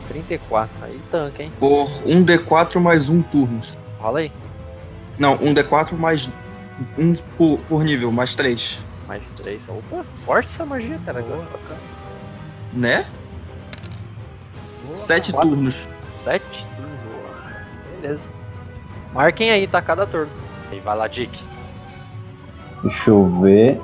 34. 0.09 0.69
Aí 0.81 1.01
tanca, 1.11 1.43
hein? 1.43 1.51
Por 1.59 1.89
um 2.05 2.23
D4 2.23 2.79
mais 2.79 3.09
um 3.09 3.21
turnos. 3.21 3.77
Rola 3.99 4.19
aí. 4.19 4.31
Não, 5.19 5.33
um 5.33 5.53
D4 5.53 5.97
mais 5.97 6.29
um 6.97 7.15
por, 7.37 7.59
por 7.67 7.83
nível, 7.83 8.11
mais 8.11 8.35
três. 8.35 8.79
Mais 9.07 9.31
3. 9.31 9.63
Opa, 9.69 10.05
forte 10.25 10.47
essa 10.47 10.65
magia, 10.65 10.99
cara. 11.05 11.21
Boa. 11.21 11.37
Bacana. 11.37 11.79
Né? 12.73 13.05
Boa, 14.85 14.97
Sete 14.97 15.31
quatro. 15.31 15.49
turnos. 15.49 15.87
7 16.25 16.67
Beleza. 18.01 18.27
Marquem 19.13 19.49
aí, 19.49 19.65
tá 19.65 19.81
cada 19.81 20.05
turno. 20.05 20.29
Aí 20.69 20.79
vai 20.81 20.97
lá, 20.97 21.07
Dick. 21.07 21.39
Deixa 22.83 23.09
eu 23.09 23.25
ver. 23.41 23.81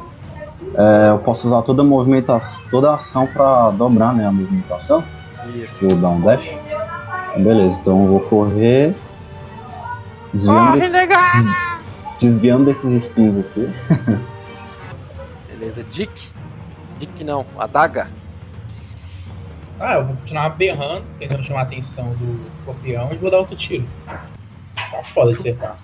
É, 0.75 1.09
eu 1.09 1.19
posso 1.19 1.47
usar 1.47 1.61
toda 1.61 1.81
a 1.81 1.85
movimentação, 1.85 2.61
toda 2.69 2.91
a 2.91 2.95
ação 2.95 3.25
pra 3.27 3.71
dobrar 3.71 4.13
né, 4.13 4.27
a 4.27 4.31
movimentação. 4.31 5.03
Isso. 5.55 5.77
Vou 5.81 5.95
dar 5.95 6.09
um 6.09 6.21
dash. 6.21 6.45
Beleza, 7.37 7.79
então 7.79 8.03
eu 8.03 8.07
vou 8.09 8.19
correr. 8.21 8.93
Desviando, 10.33 10.65
Corre, 10.67 10.79
desse- 10.79 11.07
desviando 12.19 12.65
desses 12.65 12.91
espinhos 13.05 13.37
aqui. 13.37 13.67
Beleza, 15.49 15.83
Dick. 15.83 16.29
Dick 16.99 17.23
não, 17.23 17.45
Adaga. 17.57 18.07
Ah, 19.79 19.95
eu 19.95 20.05
vou 20.05 20.15
continuar 20.15 20.49
berrando, 20.49 21.05
tentando 21.19 21.43
chamar 21.43 21.61
a 21.61 21.63
atenção 21.63 22.13
do 22.15 22.39
escorpião 22.55 23.11
e 23.11 23.17
vou 23.17 23.29
dar 23.29 23.37
outro 23.39 23.55
tiro. 23.55 23.87
Tá 24.05 25.03
foda 25.13 25.33
de 25.33 25.39
acertar. 25.39 25.77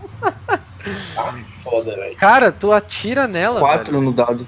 Tá 1.16 1.36
foda, 1.64 1.96
velho. 1.96 2.16
Cara, 2.16 2.52
tu 2.52 2.72
atira 2.72 3.28
nela, 3.28 3.60
Quatro 3.60 3.92
velho, 3.94 4.02
no 4.04 4.14
dado. 4.14 4.48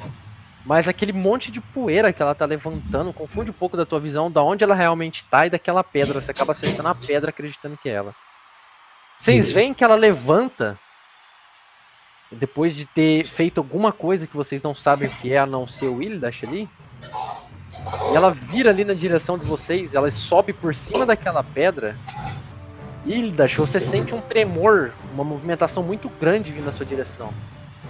mas 0.66 0.88
aquele 0.88 1.12
monte 1.12 1.52
de 1.52 1.60
poeira 1.60 2.14
que 2.14 2.22
ela 2.22 2.34
tá 2.36 2.46
levantando 2.46 3.12
confunde 3.12 3.50
um 3.50 3.54
pouco 3.54 3.76
da 3.76 3.86
tua 3.86 4.00
visão 4.00 4.32
da 4.32 4.42
onde 4.44 4.64
ela 4.64 4.76
realmente 4.76 5.26
tá 5.26 5.46
e 5.46 5.50
daquela 5.50 5.84
pedra. 5.84 6.22
Você 6.22 6.32
acaba 6.32 6.52
acertando 6.54 6.88
a 6.90 6.96
pedra 6.96 7.30
acreditando 7.32 7.78
que 7.82 7.90
é 7.90 7.94
ela. 7.94 8.16
Vocês 9.22 9.52
veem 9.52 9.72
que 9.72 9.84
ela 9.84 9.94
levanta 9.94 10.80
depois 12.32 12.74
de 12.74 12.88
ter 12.88 13.28
feito 13.28 13.60
alguma 13.60 13.92
coisa 13.92 14.26
que 14.26 14.36
vocês 14.36 14.64
não 14.64 14.74
sabem 14.74 15.08
o 15.10 15.12
que 15.18 15.32
é, 15.32 15.38
a 15.38 15.46
não 15.46 15.68
ser 15.68 15.86
o 15.86 16.02
Ildash 16.02 16.44
ali, 16.44 16.68
e 18.12 18.16
ela 18.16 18.32
vira 18.32 18.72
ali 18.72 18.84
na 18.84 18.96
direção 18.96 19.38
de 19.38 19.46
vocês, 19.46 19.94
ela 19.94 20.10
sobe 20.10 20.54
por 20.54 20.74
cima 20.74 21.06
daquela 21.06 21.44
pedra. 21.44 21.96
Ildash, 23.06 23.58
você 23.58 23.80
sente 23.80 24.16
um 24.16 24.22
tremor, 24.22 24.92
uma 25.14 25.24
movimentação 25.24 25.84
muito 25.84 26.10
grande 26.10 26.52
vindo 26.52 26.66
na 26.66 26.72
sua 26.72 26.88
direção. 26.88 27.32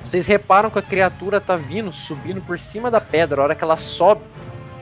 Vocês 0.04 0.28
reparam 0.28 0.70
que 0.70 0.80
a 0.80 0.84
criatura 0.84 1.40
tá 1.40 1.56
vindo, 1.56 1.94
subindo 1.94 2.42
por 2.42 2.60
cima 2.60 2.92
da 2.92 3.00
pedra. 3.00 3.40
A 3.40 3.44
hora 3.46 3.56
que 3.56 3.64
ela 3.64 3.78
sobe, 3.78 4.22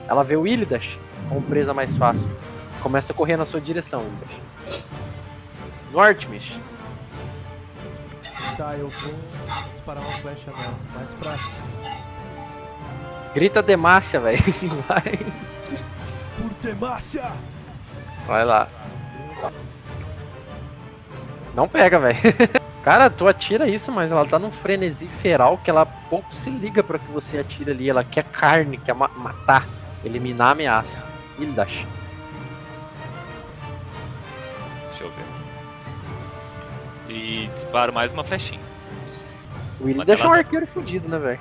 ela 0.08 0.24
vê 0.24 0.36
o 0.36 0.48
Ildash 0.48 0.98
como 1.28 1.42
presa 1.42 1.72
mais 1.72 1.96
fácil. 1.96 2.28
Começa 2.82 3.12
a 3.12 3.16
correr 3.16 3.36
na 3.36 3.46
sua 3.46 3.60
direção, 3.60 4.02
Ildash. 4.02 4.90
Nortmish, 5.92 6.52
Tá, 8.56 8.74
eu 8.74 8.90
vou 8.90 9.14
disparar 9.72 10.02
uma 10.04 10.18
flecha 10.20 10.50
nela. 10.50 10.74
Mais 10.94 11.14
pra. 11.14 11.38
grita 13.34 13.62
Demácia, 13.62 14.20
velho. 14.20 14.42
Vai. 14.88 15.18
Por 16.36 16.50
Demácia! 16.62 17.30
Vai 18.26 18.44
lá. 18.44 18.68
Não 21.54 21.66
pega, 21.68 21.98
velho. 21.98 22.18
Cara, 22.84 23.10
tu 23.10 23.26
atira 23.28 23.68
isso, 23.68 23.90
mas 23.92 24.10
ela 24.12 24.24
tá 24.26 24.38
num 24.38 24.50
frenesi 24.50 25.06
feral 25.06 25.58
que 25.58 25.70
ela 25.70 25.84
pouco 25.84 26.34
se 26.34 26.48
liga 26.50 26.82
pra 26.82 26.98
que 26.98 27.10
você 27.12 27.38
atira 27.38 27.72
ali. 27.72 27.88
Ela 27.90 28.04
quer 28.04 28.24
carne, 28.24 28.78
quer 28.78 28.94
ma- 28.94 29.10
matar, 29.16 29.66
eliminar 30.04 30.48
a 30.48 30.52
ameaça. 30.52 31.02
Ildash. 31.38 31.86
E 37.10 37.48
disparo 37.52 37.92
mais 37.92 38.12
uma 38.12 38.22
flechinha. 38.22 38.60
O 39.80 39.88
Ildash 39.88 40.20
é 40.20 40.26
um 40.26 40.32
arqueiro 40.32 40.66
fudido, 40.68 41.08
né, 41.08 41.18
velho? 41.18 41.40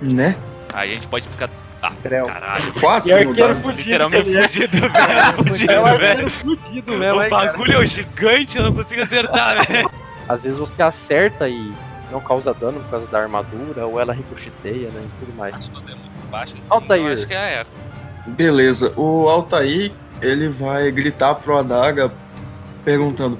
Né? 0.00 0.36
Aí 0.72 0.90
a 0.92 0.94
gente 0.94 1.08
pode 1.08 1.28
ficar. 1.28 1.50
Ah, 1.82 1.92
Creu. 2.02 2.26
caralho. 2.26 2.72
Quatro 2.80 3.08
E 3.08 3.12
arqueero 3.12 3.54
dado. 3.54 3.62
fudido. 3.62 3.82
Literalmente 3.88 4.36
é. 4.36 4.48
fudido, 4.48 4.80
velho. 4.80 4.92
É 4.96 5.32
Fudido, 5.32 5.72
um 5.72 5.82
velho. 5.82 5.86
arqueiro 6.10 6.30
fudido 6.30 6.92
mesmo, 6.92 7.18
O 7.18 7.22
hein, 7.24 7.30
cara? 7.30 7.46
bagulho 7.52 7.72
é 7.72 7.78
um 7.78 7.84
gigante, 7.86 8.58
eu 8.58 8.64
não 8.64 8.74
consigo 8.74 9.02
acertar, 9.02 9.64
velho. 9.68 9.90
Às 10.28 10.44
vezes 10.44 10.58
você 10.58 10.82
acerta 10.82 11.48
e 11.48 11.72
não 12.12 12.20
causa 12.20 12.52
dano 12.54 12.80
por 12.80 12.90
causa 12.90 13.06
da 13.06 13.18
armadura, 13.20 13.86
ou 13.86 13.98
ela 14.00 14.12
ricocheteia, 14.12 14.88
né, 14.90 15.02
e 15.06 15.24
tudo 15.24 15.36
mais. 15.36 15.54
Acho 15.54 15.70
que 15.70 15.80
dei 15.84 15.94
muito 15.94 16.30
baixo. 16.30 16.54
enfim, 16.54 16.64
Altair. 16.70 17.00
então 17.02 17.12
acho 17.14 17.26
que 17.26 17.34
é 17.34 17.60
erro. 17.60 17.70
Beleza, 18.36 18.92
o 18.96 19.28
Altair, 19.28 19.90
ele 20.20 20.48
vai 20.48 20.90
gritar 20.92 21.34
pro 21.36 21.56
Adaga 21.58 22.12
perguntando: 22.84 23.38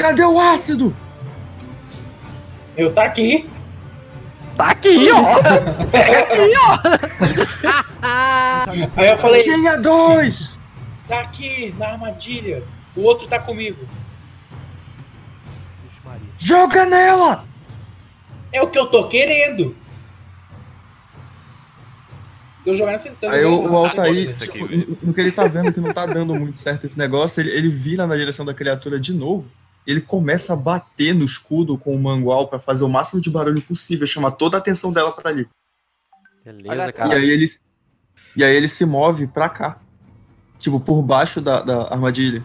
Cadê 0.00 0.24
o 0.24 0.40
ácido? 0.40 0.96
Eu 2.74 2.94
tá 2.94 3.04
aqui. 3.04 3.46
Tá 4.56 4.68
aqui, 4.70 5.10
ó! 5.12 5.26
Aí 8.96 9.10
eu 9.10 9.18
falei, 9.18 9.42
Tinha 9.42 9.76
dois! 9.76 10.58
tá 11.06 11.20
aqui, 11.20 11.74
na 11.76 11.88
armadilha. 11.88 12.62
O 12.96 13.02
outro 13.02 13.28
tá 13.28 13.38
comigo. 13.38 13.86
Joga 16.38 16.86
nela! 16.86 17.44
É 18.50 18.62
o 18.62 18.70
que 18.70 18.78
eu 18.78 18.86
tô 18.86 19.06
querendo. 19.06 19.76
Eu 22.64 22.74
jogar 22.74 22.92
nessa. 22.92 23.10
Aí 23.30 23.44
o, 23.44 23.70
o 23.70 23.76
Altair, 23.76 24.30
aqui, 24.30 24.38
tipo, 24.38 24.66
velho. 24.66 24.98
no, 25.02 25.08
no 25.08 25.14
que 25.14 25.20
ele 25.20 25.32
tá 25.32 25.46
vendo 25.46 25.72
que 25.74 25.80
não 25.80 25.92
tá 25.92 26.06
dando 26.06 26.34
muito 26.34 26.58
certo 26.58 26.86
esse 26.86 26.96
negócio, 26.98 27.40
ele, 27.40 27.50
ele 27.50 27.68
vira 27.68 28.06
na 28.06 28.16
direção 28.16 28.46
da 28.46 28.54
criatura 28.54 28.98
de 28.98 29.12
novo. 29.12 29.46
Ele 29.86 30.00
começa 30.00 30.52
a 30.52 30.56
bater 30.56 31.14
no 31.14 31.24
escudo 31.24 31.76
com 31.78 31.94
o 31.94 31.98
mangual 31.98 32.48
pra 32.48 32.58
fazer 32.58 32.84
o 32.84 32.88
máximo 32.88 33.20
de 33.20 33.30
barulho 33.30 33.62
possível, 33.62 34.06
chamar 34.06 34.32
toda 34.32 34.56
a 34.56 34.60
atenção 34.60 34.92
dela 34.92 35.10
pra 35.12 35.30
ali. 35.30 35.48
Beleza, 36.44 36.68
Olha, 36.68 36.88
E 36.88 36.92
cara. 36.92 37.14
aí 37.14 37.30
ele, 37.30 37.50
e 38.36 38.44
aí 38.44 38.54
ele 38.54 38.68
se 38.68 38.84
move 38.84 39.26
pra 39.26 39.48
cá. 39.48 39.78
Tipo, 40.58 40.78
por 40.78 41.02
baixo 41.02 41.40
da, 41.40 41.62
da 41.62 41.88
armadilha. 41.92 42.44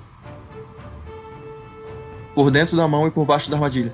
Por 2.33 2.49
dentro 2.51 2.75
da 2.75 2.87
mão 2.87 3.07
e 3.07 3.11
por 3.11 3.25
baixo 3.25 3.49
da 3.49 3.57
armadilha. 3.57 3.93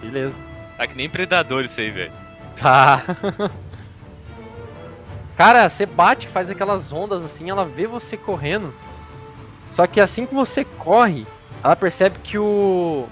Beleza. 0.00 0.36
Tá 0.76 0.86
que 0.86 0.94
nem 0.96 1.08
predador 1.08 1.64
isso 1.64 1.80
aí, 1.80 1.90
velho. 1.90 2.12
Tá. 2.56 3.02
Cara, 5.36 5.68
você 5.68 5.84
bate, 5.84 6.28
faz 6.28 6.48
aquelas 6.50 6.92
ondas 6.92 7.22
assim, 7.24 7.50
ela 7.50 7.64
vê 7.64 7.86
você 7.86 8.16
correndo. 8.16 8.72
Só 9.66 9.86
que 9.86 10.00
assim 10.00 10.26
que 10.26 10.34
você 10.34 10.64
corre, 10.64 11.26
ela 11.64 11.74
percebe 11.74 12.18
que 12.22 12.38
o. 12.38 13.06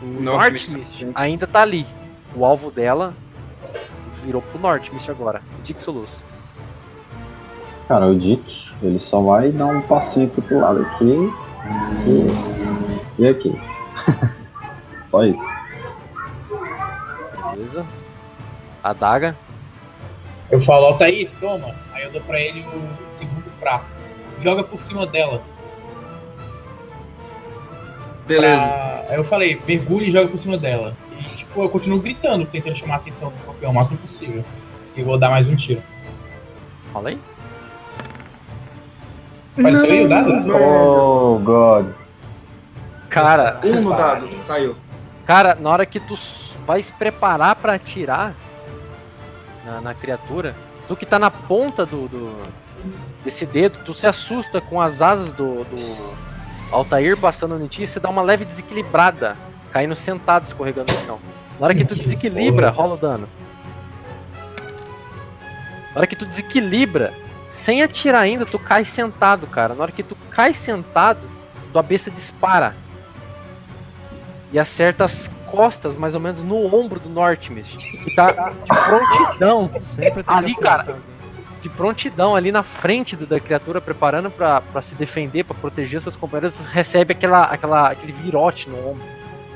O 0.00 0.06
Northmist 0.06 0.70
Northmist 0.70 1.06
ainda 1.14 1.46
tá 1.46 1.60
ali. 1.60 1.86
O 2.34 2.42
alvo 2.42 2.70
dela 2.70 3.12
virou 4.24 4.40
pro 4.40 4.58
Northmist 4.58 5.10
agora. 5.10 5.42
Dixolus. 5.62 6.24
Cara, 7.86 8.06
o 8.06 8.18
Dick, 8.18 8.70
ele 8.82 8.98
só 8.98 9.20
vai 9.20 9.52
dar 9.52 9.66
um 9.66 9.82
passinho 9.82 10.28
aqui 10.28 10.40
pro 10.40 10.60
lado 10.60 10.80
aqui 10.80 11.30
e, 12.06 13.22
e 13.22 13.28
aqui. 13.28 13.60
só 15.10 15.22
isso. 15.24 15.44
Beleza. 17.50 17.84
A 18.82 18.92
daga. 18.94 19.36
Eu 20.50 20.62
falo, 20.62 20.86
Altair, 20.86 21.30
toma. 21.38 21.74
Aí 21.92 22.04
eu 22.04 22.12
dou 22.12 22.22
pra 22.22 22.40
ele 22.40 22.60
o 22.60 23.16
segundo 23.18 23.50
frasco. 23.60 23.90
Joga 24.40 24.64
por 24.64 24.80
cima 24.80 25.06
dela. 25.06 25.42
Beleza. 28.34 28.66
Pra- 28.68 28.90
Aí 29.10 29.16
eu 29.16 29.24
falei, 29.24 29.60
mergulha 29.66 30.06
e 30.06 30.10
joga 30.12 30.28
por 30.28 30.38
cima 30.38 30.56
dela. 30.56 30.96
E 31.18 31.36
tipo, 31.36 31.62
eu 31.62 31.68
continuo 31.68 31.98
gritando, 32.00 32.46
tentando 32.46 32.76
chamar 32.76 32.94
a 32.94 32.96
atenção 32.98 33.30
do 33.30 33.36
escorpião 33.36 33.72
o 33.72 33.74
máximo 33.74 33.98
possível. 33.98 34.44
E 34.96 35.02
vou 35.02 35.18
dar 35.18 35.30
mais 35.30 35.48
um 35.48 35.56
tiro. 35.56 35.82
Fala 36.92 37.08
aí. 37.08 37.18
Apareceu 39.58 39.90
aí 39.90 40.04
o 40.04 40.08
dado? 40.08 40.32
Oh, 40.54 41.38
God. 41.40 41.86
Cara, 43.08 43.60
Um 43.64 43.80
no 43.82 43.96
dado, 43.96 44.28
saiu. 44.40 44.76
Cara, 45.26 45.56
na 45.56 45.70
hora 45.70 45.84
que 45.86 45.98
tu 45.98 46.16
vai 46.66 46.82
se 46.82 46.92
preparar 46.92 47.56
pra 47.56 47.74
atirar 47.74 48.34
na, 49.64 49.80
na 49.80 49.94
criatura, 49.94 50.54
tu 50.86 50.94
que 50.96 51.04
tá 51.04 51.18
na 51.18 51.30
ponta 51.30 51.84
do, 51.84 52.06
do- 52.08 52.42
desse 53.24 53.44
dedo, 53.44 53.80
tu 53.84 53.92
se 53.92 54.06
assusta 54.06 54.60
com 54.60 54.80
as 54.80 55.02
asas 55.02 55.32
do, 55.32 55.64
do 55.64 56.14
Altair 56.70 57.16
passando 57.18 57.62
em 57.62 57.66
ti 57.66 57.86
você 57.86 57.98
dá 57.98 58.08
uma 58.08 58.22
leve 58.22 58.44
desequilibrada, 58.44 59.36
caindo 59.72 59.96
sentado, 59.96 60.44
escorregando 60.46 60.92
no 60.92 61.00
chão. 61.04 61.18
Na 61.58 61.66
hora 61.66 61.74
que 61.74 61.84
tu 61.84 61.94
desequilibra, 61.96 62.70
rola 62.70 62.94
o 62.94 62.96
dano. 62.96 63.28
Na 65.92 65.98
hora 65.98 66.06
que 66.06 66.16
tu 66.16 66.24
desequilibra, 66.24 67.12
sem 67.50 67.82
atirar 67.82 68.22
ainda, 68.22 68.46
tu 68.46 68.58
cai 68.58 68.84
sentado, 68.84 69.46
cara. 69.46 69.74
Na 69.74 69.82
hora 69.82 69.92
que 69.92 70.02
tu 70.02 70.16
cai 70.30 70.54
sentado, 70.54 71.28
tua 71.72 71.82
besta 71.82 72.10
dispara 72.10 72.74
e 74.52 74.58
acerta 74.58 75.04
as 75.04 75.28
costas, 75.46 75.96
mais 75.96 76.14
ou 76.14 76.20
menos 76.20 76.42
no 76.44 76.72
ombro 76.74 77.00
do 77.00 77.08
Northmist, 77.08 77.76
que 77.76 78.14
tá 78.14 78.30
de 78.30 78.68
prontidão, 78.68 79.70
Sempre 79.80 80.22
tem 80.22 80.36
Ali, 80.36 80.54
cara. 80.54 80.82
alguém. 80.82 80.96
De 81.60 81.68
prontidão 81.68 82.34
ali 82.34 82.50
na 82.50 82.62
frente 82.62 83.14
do- 83.16 83.26
da 83.26 83.38
criatura, 83.38 83.80
preparando 83.80 84.30
pra 84.30 84.60
pra 84.60 84.80
se 84.82 84.94
defender, 84.94 85.44
pra 85.44 85.54
proteger 85.54 86.00
seus 86.00 86.16
companheiros, 86.16 86.64
recebe 86.66 87.12
aquela, 87.12 87.44
aquela, 87.44 87.90
aquele 87.90 88.12
virote 88.12 88.68
no 88.68 88.76
ombro. 88.90 89.02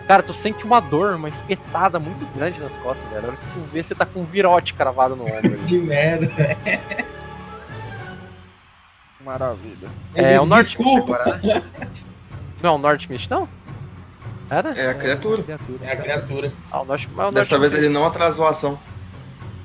Cara, 0.06 0.22
tu 0.22 0.34
sente 0.34 0.64
uma 0.64 0.80
dor, 0.80 1.14
uma 1.14 1.30
espetada 1.30 1.98
muito 1.98 2.26
grande 2.36 2.60
nas 2.60 2.76
costas, 2.76 3.08
velho. 3.08 3.24
A 3.24 3.28
hora 3.28 3.36
que 3.38 3.46
tu 3.54 3.60
vê, 3.72 3.82
você 3.82 3.94
tá 3.94 4.04
com 4.04 4.20
um 4.20 4.24
virote 4.24 4.74
cravado 4.74 5.16
no 5.16 5.24
ombro. 5.24 5.56
De 5.64 5.78
merda. 5.78 6.30
Maravilha. 9.24 9.88
É 10.14 10.38
o 10.38 10.44
Northmist 10.44 10.76
Desculpa. 10.76 11.14
agora, 11.14 11.38
né? 11.42 11.62
Não 12.62 12.70
é 12.70 12.72
o 12.74 12.78
Northmist, 12.78 13.30
não? 13.30 13.48
Era? 14.50 14.78
É 14.78 14.90
a 14.90 14.94
criatura. 14.94 15.42
Criatura. 15.42 15.78
É 15.82 15.92
a 15.92 15.96
criatura. 15.96 16.52
Ah, 16.70 16.82
o 16.82 16.84
North, 16.84 17.06
mas 17.14 17.28
o 17.28 17.32
Dessa 17.32 17.50
Northmist- 17.56 17.60
vez 17.72 17.74
ele 17.74 17.88
não 17.92 18.04
atrasou 18.04 18.46
a 18.46 18.50
ação. 18.50 18.78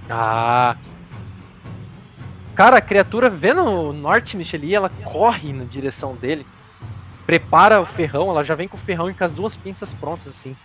Ah. 0.10 0.78
Cara, 2.60 2.76
a 2.76 2.82
criatura 2.82 3.30
vendo 3.30 3.64
o 3.64 3.94
Northmist 3.94 4.54
ali, 4.54 4.76
ela 4.76 4.90
corre 5.06 5.54
na 5.54 5.64
direção 5.64 6.14
dele. 6.14 6.46
Prepara 7.26 7.80
o 7.80 7.86
ferrão, 7.86 8.30
ela 8.30 8.44
já 8.44 8.54
vem 8.54 8.68
com 8.68 8.76
o 8.76 8.80
ferrão 8.82 9.10
e 9.10 9.14
com 9.14 9.24
as 9.24 9.32
duas 9.32 9.56
pinças 9.56 9.94
prontas, 9.94 10.28
assim. 10.28 10.58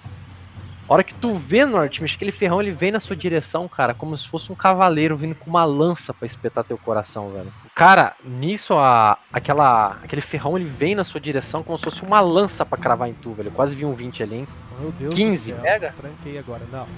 A 0.89 0.93
hora 0.93 1.05
que 1.05 1.15
tu 1.15 1.35
vê 1.35 1.65
Northmist, 1.65 2.17
aquele 2.17 2.33
ferrão 2.33 2.61
ele 2.61 2.73
vem 2.73 2.91
na 2.91 2.99
sua 2.99 3.15
direção, 3.15 3.69
cara, 3.69 3.95
como 3.95 4.19
se 4.19 4.27
fosse 4.27 4.51
um 4.51 4.57
cavaleiro 4.57 5.17
vindo 5.17 5.37
com 5.37 5.49
uma 5.49 5.65
lança 5.65 6.13
pra 6.13 6.27
espetar 6.27 6.65
teu 6.65 6.77
coração, 6.77 7.31
velho. 7.31 7.53
Cara, 7.77 8.15
nisso 8.25 8.75
a, 8.77 9.17
aquela, 9.33 9.97
aquele 10.03 10.21
ferrão 10.21 10.59
ele 10.59 10.69
vem 10.69 10.97
na 10.97 11.05
sua 11.05 11.21
direção 11.21 11.63
como 11.63 11.79
se 11.79 11.85
fosse 11.85 12.03
uma 12.03 12.21
lança 12.21 12.67
pra 12.67 12.77
cravar 12.77 13.09
em 13.09 13.15
tu, 13.15 13.35
velho. 13.35 13.51
Eu 13.51 13.53
quase 13.53 13.77
vi 13.77 13.85
um 13.85 13.95
20 13.95 14.21
ali, 14.21 14.35
hein? 14.39 14.49
Meu 14.81 14.91
Deus 14.91 15.15
15, 15.15 15.53
do 15.53 15.55
céu. 15.55 15.63
pega? 15.63 15.95
Tranquei 15.97 16.39
agora. 16.39 16.63
Não. 16.73 16.89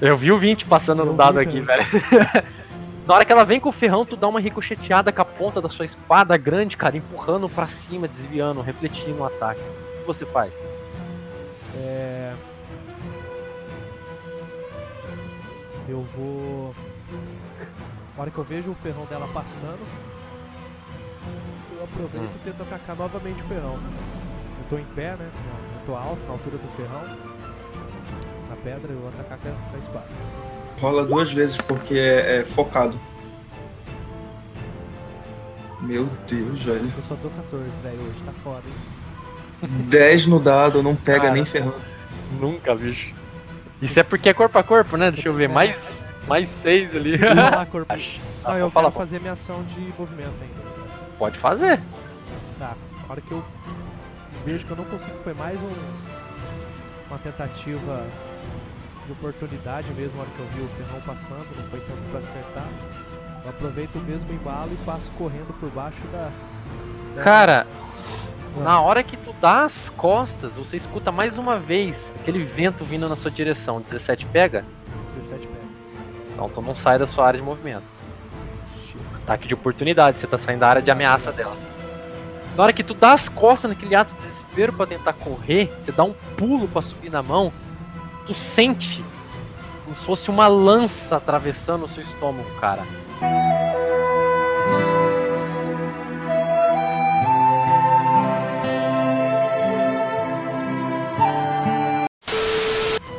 Eu 0.00 0.16
vi 0.16 0.30
o 0.30 0.38
20 0.38 0.66
passando 0.66 1.00
Eu 1.00 1.06
no 1.06 1.12
vi 1.12 1.18
dado 1.18 1.40
aqui, 1.40 1.60
também. 1.60 1.84
velho. 1.84 2.46
Na 3.06 3.14
hora 3.14 3.24
que 3.24 3.30
ela 3.32 3.44
vem 3.44 3.60
com 3.60 3.68
o 3.68 3.72
ferrão, 3.72 4.04
tu 4.04 4.16
dá 4.16 4.26
uma 4.26 4.40
ricocheteada 4.40 5.12
com 5.12 5.22
a 5.22 5.24
ponta 5.24 5.60
da 5.62 5.68
sua 5.68 5.84
espada 5.84 6.36
grande, 6.36 6.76
cara, 6.76 6.96
empurrando 6.96 7.48
pra 7.48 7.66
cima, 7.68 8.08
desviando, 8.08 8.60
refletindo 8.60 9.20
o 9.20 9.24
ataque. 9.24 9.60
O 9.60 10.00
que 10.00 10.06
você 10.06 10.26
faz? 10.26 10.60
É... 11.76 12.34
Eu 15.88 16.02
vou. 16.16 16.74
Na 18.16 18.22
hora 18.22 18.30
que 18.30 18.38
eu 18.38 18.44
vejo 18.44 18.72
o 18.72 18.74
ferrão 18.74 19.04
dela 19.04 19.28
passando, 19.32 19.78
eu 21.76 21.84
aproveito 21.84 22.24
Hum. 22.24 22.36
e 22.36 22.44
tento 22.44 22.62
atacar 22.62 22.96
novamente 22.96 23.40
o 23.40 23.44
ferrão. 23.46 23.74
Eu 23.74 24.68
tô 24.68 24.78
em 24.78 24.84
pé, 24.96 25.14
né? 25.16 25.30
Eu 25.78 25.86
tô 25.86 25.94
alto, 25.94 26.20
na 26.26 26.32
altura 26.32 26.56
do 26.58 26.68
ferrão. 26.76 27.02
Na 28.50 28.56
pedra, 28.56 28.90
eu 28.92 28.98
vou 28.98 29.08
atacar 29.10 29.38
com 29.38 29.76
a 29.76 29.78
espada. 29.78 30.08
Rola 30.80 31.04
duas 31.04 31.32
vezes 31.32 31.56
porque 31.56 31.94
é, 31.94 32.38
é 32.40 32.44
focado. 32.44 32.98
Meu 35.80 36.08
Deus, 36.28 36.62
velho. 36.62 36.90
Eu 36.96 37.02
só 37.02 37.14
dou 37.16 37.30
14, 37.30 37.64
velho, 37.82 38.00
hoje 38.00 38.22
tá 38.24 38.32
foda, 38.42 38.62
hein? 38.66 39.68
10 39.88 40.26
no 40.26 40.38
dado, 40.40 40.82
não 40.82 40.94
pega 40.94 41.22
Cara. 41.22 41.32
nem 41.34 41.44
ferrando. 41.44 41.76
Nunca, 42.40 42.74
bicho. 42.74 43.14
Isso 43.80 43.98
é 44.00 44.02
porque 44.02 44.28
é 44.28 44.34
corpo 44.34 44.58
a 44.58 44.62
corpo, 44.64 44.96
né? 44.96 45.10
Deixa 45.10 45.28
eu 45.28 45.34
ver. 45.34 45.48
Mais, 45.48 46.04
mais 46.26 46.48
seis 46.48 46.94
ali. 46.94 47.16
Vai 47.16 47.34
lá, 47.34 47.64
corpo. 47.66 47.94
Não, 47.94 48.00
Ah, 48.44 48.58
eu 48.58 48.70
pô. 48.70 48.90
fazer 48.90 49.20
minha 49.20 49.32
ação 49.34 49.62
de 49.64 49.80
movimento 49.98 50.32
ainda. 50.40 50.66
Pode 51.18 51.38
fazer. 51.38 51.80
Tá, 52.58 52.74
na 53.02 53.12
hora 53.12 53.20
que 53.20 53.32
eu 53.32 53.44
vejo 54.44 54.64
que 54.64 54.70
eu 54.70 54.76
não 54.76 54.84
consigo, 54.84 55.16
foi 55.22 55.34
mais 55.34 55.60
um, 55.62 55.68
uma 57.08 57.18
tentativa 57.18 58.04
de 59.06 59.12
oportunidade 59.12 59.88
mesmo, 59.94 60.16
na 60.16 60.22
hora 60.22 60.30
que 60.36 60.40
eu 60.40 60.46
vi 60.46 60.60
o 60.62 60.68
ferrão 60.76 61.00
passando, 61.02 61.46
não 61.56 61.64
foi 61.70 61.80
tanto 61.80 62.02
pra 62.10 62.20
acertar. 62.20 62.66
Eu 63.44 63.50
aproveito 63.50 63.94
o 63.96 64.00
mesmo 64.00 64.32
embalo 64.32 64.70
e 64.72 64.76
passo 64.84 65.10
correndo 65.12 65.54
por 65.58 65.70
baixo 65.70 65.98
da. 66.12 66.30
da- 67.14 67.22
Cara, 67.22 67.66
Ah. 68.58 68.60
na 68.62 68.80
hora 68.80 69.02
que 69.02 69.16
tu 69.16 69.32
dá 69.40 69.64
as 69.64 69.88
costas, 69.90 70.56
você 70.56 70.76
escuta 70.76 71.12
mais 71.12 71.38
uma 71.38 71.58
vez 71.58 72.10
aquele 72.20 72.42
vento 72.44 72.84
vindo 72.84 73.08
na 73.08 73.16
sua 73.16 73.30
direção. 73.30 73.80
17 73.80 74.26
pega? 74.26 74.64
17 75.14 75.46
pés. 75.46 75.62
Então 76.34 76.48
tu 76.48 76.60
não 76.60 76.74
sai 76.74 76.98
da 76.98 77.06
sua 77.06 77.26
área 77.26 77.38
de 77.38 77.44
movimento. 77.46 77.84
Ataque 79.22 79.48
de 79.48 79.54
oportunidade, 79.54 80.18
você 80.20 80.26
tá 80.26 80.38
saindo 80.38 80.60
da 80.60 80.68
área 80.68 80.82
de 80.82 80.90
ameaça 80.90 81.32
dela. 81.32 81.56
Na 82.56 82.62
hora 82.62 82.72
que 82.72 82.82
tu 82.82 82.94
dá 82.94 83.12
as 83.12 83.28
costas 83.28 83.68
naquele 83.70 83.94
ato 83.94 84.12
de 84.12 84.18
desespero 84.18 84.72
pra 84.72 84.86
tentar 84.86 85.12
correr, 85.12 85.70
você 85.80 85.92
dá 85.92 86.04
um 86.04 86.14
pulo 86.36 86.66
pra 86.68 86.80
subir 86.80 87.10
na 87.10 87.22
mão, 87.22 87.52
tu 88.26 88.34
sente 88.34 89.04
como 89.84 89.96
se 89.96 90.04
fosse 90.04 90.30
uma 90.30 90.48
lança 90.48 91.16
atravessando 91.16 91.84
o 91.84 91.88
seu 91.88 92.02
estômago, 92.02 92.48
cara. 92.60 92.82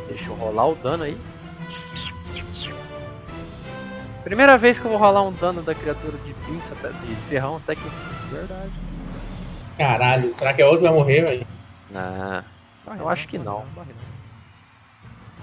Deixa 0.08 0.30
eu 0.30 0.36
rolar 0.36 0.68
o 0.68 0.76
dano 0.76 1.04
aí. 1.04 1.18
Primeira 4.24 4.58
vez 4.58 4.78
que 4.78 4.86
eu 4.86 4.92
vou 4.92 5.00
rolar 5.00 5.22
um 5.24 5.32
dano 5.32 5.62
da 5.62 5.74
criatura 5.74 6.18
de 6.26 6.34
pinça, 6.46 6.74
até- 6.74 6.90
de 6.90 7.16
ferrão, 7.30 7.58
até 7.58 7.76
que. 7.76 7.90
Verdade. 8.32 8.72
Caralho, 9.78 10.34
será 10.36 10.54
que 10.54 10.62
a 10.62 10.68
outra 10.68 10.90
vai 10.90 10.98
morrer, 10.98 11.22
velho? 11.22 11.48
Não. 11.90 12.44
Eu 12.98 13.08
acho 13.10 13.28
que 13.28 13.38
não. 13.38 13.64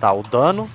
Tá, 0.05 0.13
o 0.13 0.23
dano. 0.23 0.71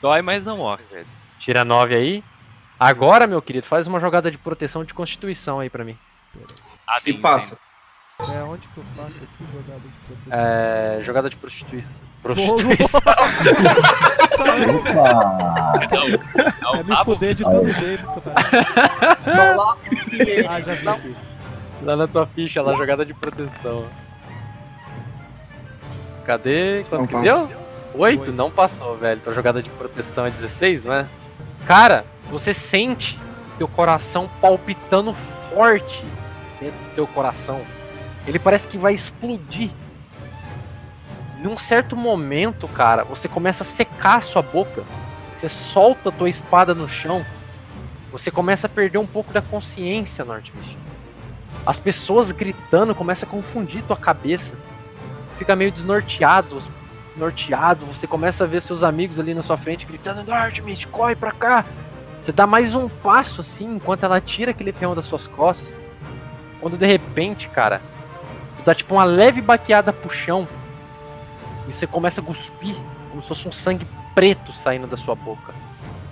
Dói, 0.00 0.22
mas 0.22 0.46
não 0.46 0.56
morre, 0.56 0.82
velho. 0.90 1.06
Tira 1.38 1.62
9 1.62 1.94
aí. 1.94 2.24
Agora, 2.80 3.26
meu 3.26 3.42
querido, 3.42 3.66
faz 3.66 3.86
uma 3.86 4.00
jogada 4.00 4.30
de 4.30 4.38
proteção 4.38 4.82
de 4.82 4.94
constituição 4.94 5.60
aí 5.60 5.68
pra 5.68 5.84
mim. 5.84 5.94
Ah, 6.88 6.98
E 7.04 7.12
passa. 7.12 7.58
É 8.18 8.42
onde 8.44 8.66
que 8.68 8.78
eu 8.78 8.84
faço 8.96 9.18
aqui 9.22 9.44
jogada 9.52 9.80
de 9.80 9.92
proteção? 10.06 10.30
É. 10.40 11.02
Jogada 11.04 11.28
de 11.28 11.36
prostituição. 11.36 12.00
Prostituição. 12.22 13.00
Opa! 14.78 15.14
Não, 16.62 16.74
É 16.76 16.82
me 16.82 17.04
fuder 17.04 17.34
de 17.34 17.42
todo 17.44 17.70
jeito, 17.74 18.06
cara. 18.06 19.18
Ah, 20.48 20.60
já 20.62 20.72
vi. 20.96 21.14
Lá 21.82 21.94
na 21.94 22.06
tua 22.08 22.26
ficha, 22.26 22.62
lá, 22.62 22.74
jogada 22.74 23.04
de 23.04 23.12
proteção. 23.12 23.86
Cadê? 26.24 26.84
Quanto 26.88 27.00
Não 27.00 27.06
que 27.06 27.12
passa. 27.14 27.24
deu? 27.24 27.62
8? 27.94 28.20
Oito. 28.20 28.32
Não 28.32 28.50
passou, 28.50 28.96
velho. 28.96 29.20
Tua 29.20 29.32
jogada 29.32 29.62
de 29.62 29.70
proteção 29.70 30.26
é 30.26 30.30
16, 30.30 30.84
não 30.84 30.94
é? 30.94 31.06
Cara, 31.66 32.04
você 32.30 32.54
sente 32.54 33.18
teu 33.58 33.68
coração 33.68 34.28
palpitando 34.40 35.14
forte 35.54 36.04
dentro 36.60 36.78
do 36.78 36.94
teu 36.94 37.06
coração. 37.06 37.60
Ele 38.26 38.38
parece 38.38 38.66
que 38.68 38.78
vai 38.78 38.94
explodir. 38.94 39.70
Num 41.38 41.58
certo 41.58 41.96
momento, 41.96 42.68
cara, 42.68 43.04
você 43.04 43.28
começa 43.28 43.62
a 43.64 43.66
secar 43.66 44.18
a 44.18 44.20
sua 44.20 44.42
boca. 44.42 44.84
Você 45.36 45.48
solta 45.48 46.08
a 46.08 46.12
tua 46.12 46.28
espada 46.28 46.72
no 46.74 46.88
chão. 46.88 47.24
Você 48.12 48.30
começa 48.30 48.66
a 48.66 48.70
perder 48.70 48.98
um 48.98 49.06
pouco 49.06 49.32
da 49.32 49.42
consciência, 49.42 50.24
Northmist. 50.24 50.76
As 51.66 51.78
pessoas 51.78 52.30
gritando 52.30 52.94
começa 52.94 53.26
a 53.26 53.28
confundir 53.28 53.82
tua 53.82 53.96
cabeça. 53.96 54.54
Fica 55.38 55.56
meio 55.56 55.72
desnorteado, 55.72 56.60
norteado. 57.16 57.86
Você 57.86 58.06
começa 58.06 58.44
a 58.44 58.46
ver 58.46 58.62
seus 58.62 58.82
amigos 58.82 59.18
ali 59.18 59.34
na 59.34 59.42
sua 59.42 59.56
frente 59.56 59.86
gritando: 59.86 60.24
Northmist, 60.24 60.86
corre 60.88 61.14
pra 61.14 61.32
cá! 61.32 61.64
Você 62.20 62.30
dá 62.30 62.46
mais 62.46 62.74
um 62.74 62.88
passo 62.88 63.40
assim, 63.40 63.74
enquanto 63.74 64.04
ela 64.04 64.20
tira 64.20 64.52
aquele 64.52 64.72
ferrão 64.72 64.94
das 64.94 65.04
suas 65.04 65.26
costas. 65.26 65.76
Quando 66.60 66.78
de 66.78 66.86
repente, 66.86 67.48
cara, 67.48 67.82
tu 68.56 68.64
dá 68.64 68.74
tipo 68.74 68.94
uma 68.94 69.04
leve 69.04 69.40
baqueada 69.40 69.92
pro 69.92 70.08
chão. 70.08 70.46
E 71.68 71.72
você 71.72 71.86
começa 71.86 72.20
a 72.20 72.24
cuspir, 72.24 72.76
como 73.10 73.22
se 73.22 73.28
fosse 73.28 73.48
um 73.48 73.52
sangue 73.52 73.86
preto 74.14 74.52
saindo 74.52 74.86
da 74.86 74.96
sua 74.96 75.16
boca. 75.16 75.52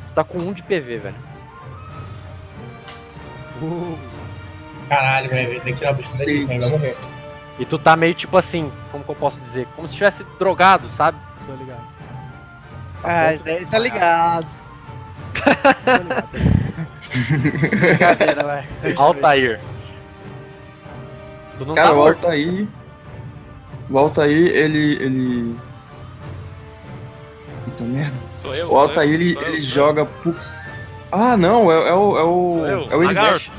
Tu 0.08 0.14
tá 0.14 0.24
com 0.24 0.38
um 0.38 0.52
de 0.52 0.62
PV, 0.62 0.98
velho. 0.98 1.14
Uh, 3.62 3.98
Caralho, 4.88 5.30
velho, 5.30 5.60
tem 5.60 5.72
que 5.72 5.78
tirar 5.78 5.92
o 5.92 5.94
bicho 5.94 6.10
daqui, 6.18 6.44
velho, 6.44 6.60
vai 6.60 6.70
morrer. 6.70 6.96
E 7.60 7.66
tu 7.66 7.78
tá 7.78 7.94
meio 7.94 8.14
tipo 8.14 8.38
assim, 8.38 8.72
como 8.90 9.04
que 9.04 9.10
eu 9.10 9.14
posso 9.14 9.38
dizer? 9.38 9.68
Como 9.76 9.86
se 9.86 9.94
tivesse 9.94 10.24
drogado, 10.38 10.88
sabe? 10.88 11.18
tô 11.46 11.54
ligado. 11.54 11.82
Ah, 13.04 13.34
isso 13.34 13.46
aí 13.46 13.66
tá 13.66 13.78
ligado. 13.78 14.46
Tô 15.34 15.50
ligado. 15.50 16.28
Brincadeira, 17.70 18.44
vai. 18.44 18.66
Altair. 18.96 19.60
Tu 21.58 21.66
não 21.66 21.74
Cara, 21.74 21.88
tá 21.88 21.94
o. 21.94 22.06
Altair. 22.06 22.68
O 23.90 23.98
Altair, 23.98 24.56
ele. 24.56 24.92
ele. 25.02 25.56
Puta 27.64 27.84
merda. 27.84 28.18
Sou 28.32 28.54
eu. 28.54 28.70
O 28.70 28.78
Altair, 28.78 29.10
eu, 29.10 29.14
ele, 29.14 29.34
eu, 29.34 29.42
ele 29.42 29.56
eu. 29.58 29.62
joga 29.62 30.06
por. 30.06 30.34
Ah, 31.12 31.36
não, 31.36 31.70
é, 31.70 31.88
é 31.88 31.92
o. 31.92 32.18
É 32.18 32.22
o. 32.22 32.52
Sou 32.52 32.66
eu, 32.66 32.88
É 32.90 32.96
o 32.96 33.02
lagarto. 33.02 33.50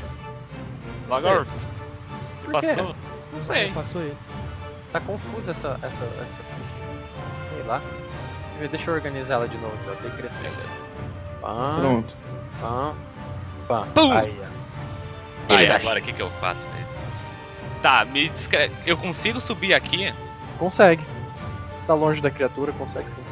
Lagarto. 1.08 1.50
Quê? 2.42 2.50
Passou? 2.50 2.96
Não 3.32 3.42
sei. 3.42 3.72
Passou 3.72 4.02
ele. 4.02 4.16
Tá 4.92 5.00
confusa 5.00 5.52
essa, 5.52 5.78
essa, 5.82 6.04
essa 6.04 6.42
ficha. 6.54 7.54
Sei 7.54 7.62
lá. 7.64 7.80
Deixa 8.70 8.90
eu 8.90 8.94
organizar 8.94 9.34
ela 9.34 9.48
de 9.48 9.56
novo, 9.58 9.76
eu 9.86 9.96
ter 9.96 10.12
crescendo. 10.12 10.56
Pronto. 11.40 12.14
pã, 12.60 12.94
pã. 13.66 13.86
Pum! 13.94 14.12
Aí, 14.12 14.40
ó. 15.48 15.54
Aí, 15.54 15.70
agora 15.70 15.98
o 15.98 16.02
que, 16.02 16.12
que 16.12 16.22
eu 16.22 16.30
faço, 16.30 16.66
velho? 16.68 16.86
Tá, 17.82 18.04
me 18.04 18.28
descreve. 18.28 18.74
Eu 18.86 18.96
consigo 18.96 19.40
subir 19.40 19.74
aqui? 19.74 20.14
Consegue. 20.58 21.04
Tá 21.86 21.94
longe 21.94 22.20
da 22.20 22.30
criatura, 22.30 22.72
consegue 22.72 23.10
sim. 23.10 23.22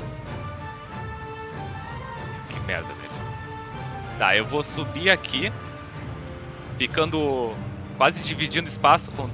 Que 2.49 2.59
merda, 2.61 2.89
velho. 2.89 3.11
Tá, 4.19 4.37
eu 4.37 4.45
vou 4.45 4.65
subir 4.65 5.11
aqui, 5.11 5.53
ficando 6.77 7.55
quase 7.97 8.21
dividindo 8.21 8.69
espaço 8.69 9.13
com 9.13 9.29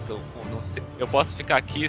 não 0.57 0.63
sei- 0.63 0.83
eu 0.99 1.07
posso 1.09 1.35
ficar 1.37 1.57
aqui 1.57 1.89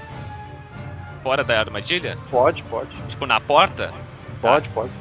fora 1.21 1.43
da 1.43 1.59
armadilha? 1.59 2.17
Pode, 2.29 2.63
pode. 2.63 2.89
Tipo 3.07 3.25
na 3.25 3.39
porta? 3.39 3.93
Pode, 4.41 4.69
pode. 4.69 4.91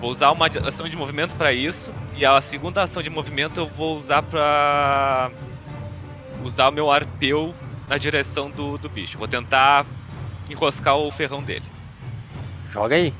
Vou 0.00 0.10
usar 0.10 0.30
uma 0.30 0.46
ação 0.46 0.88
de 0.88 0.96
movimento 0.96 1.36
pra 1.36 1.52
isso 1.52 1.92
e 2.16 2.24
a 2.24 2.40
segunda 2.40 2.82
ação 2.82 3.02
de 3.02 3.10
movimento 3.10 3.58
eu 3.60 3.66
vou 3.66 3.96
usar 3.96 4.22
pra 4.22 5.30
usar 6.42 6.68
o 6.68 6.72
meu 6.72 6.90
arpeu 6.90 7.54
na 7.88 7.98
direção 7.98 8.50
do, 8.50 8.78
do 8.78 8.88
bicho. 8.88 9.18
Vou 9.18 9.28
tentar 9.28 9.84
enroscar 10.48 10.96
o 10.96 11.10
ferrão 11.12 11.42
dele. 11.42 11.66
Joga 12.70 12.96
aí. 12.96 13.12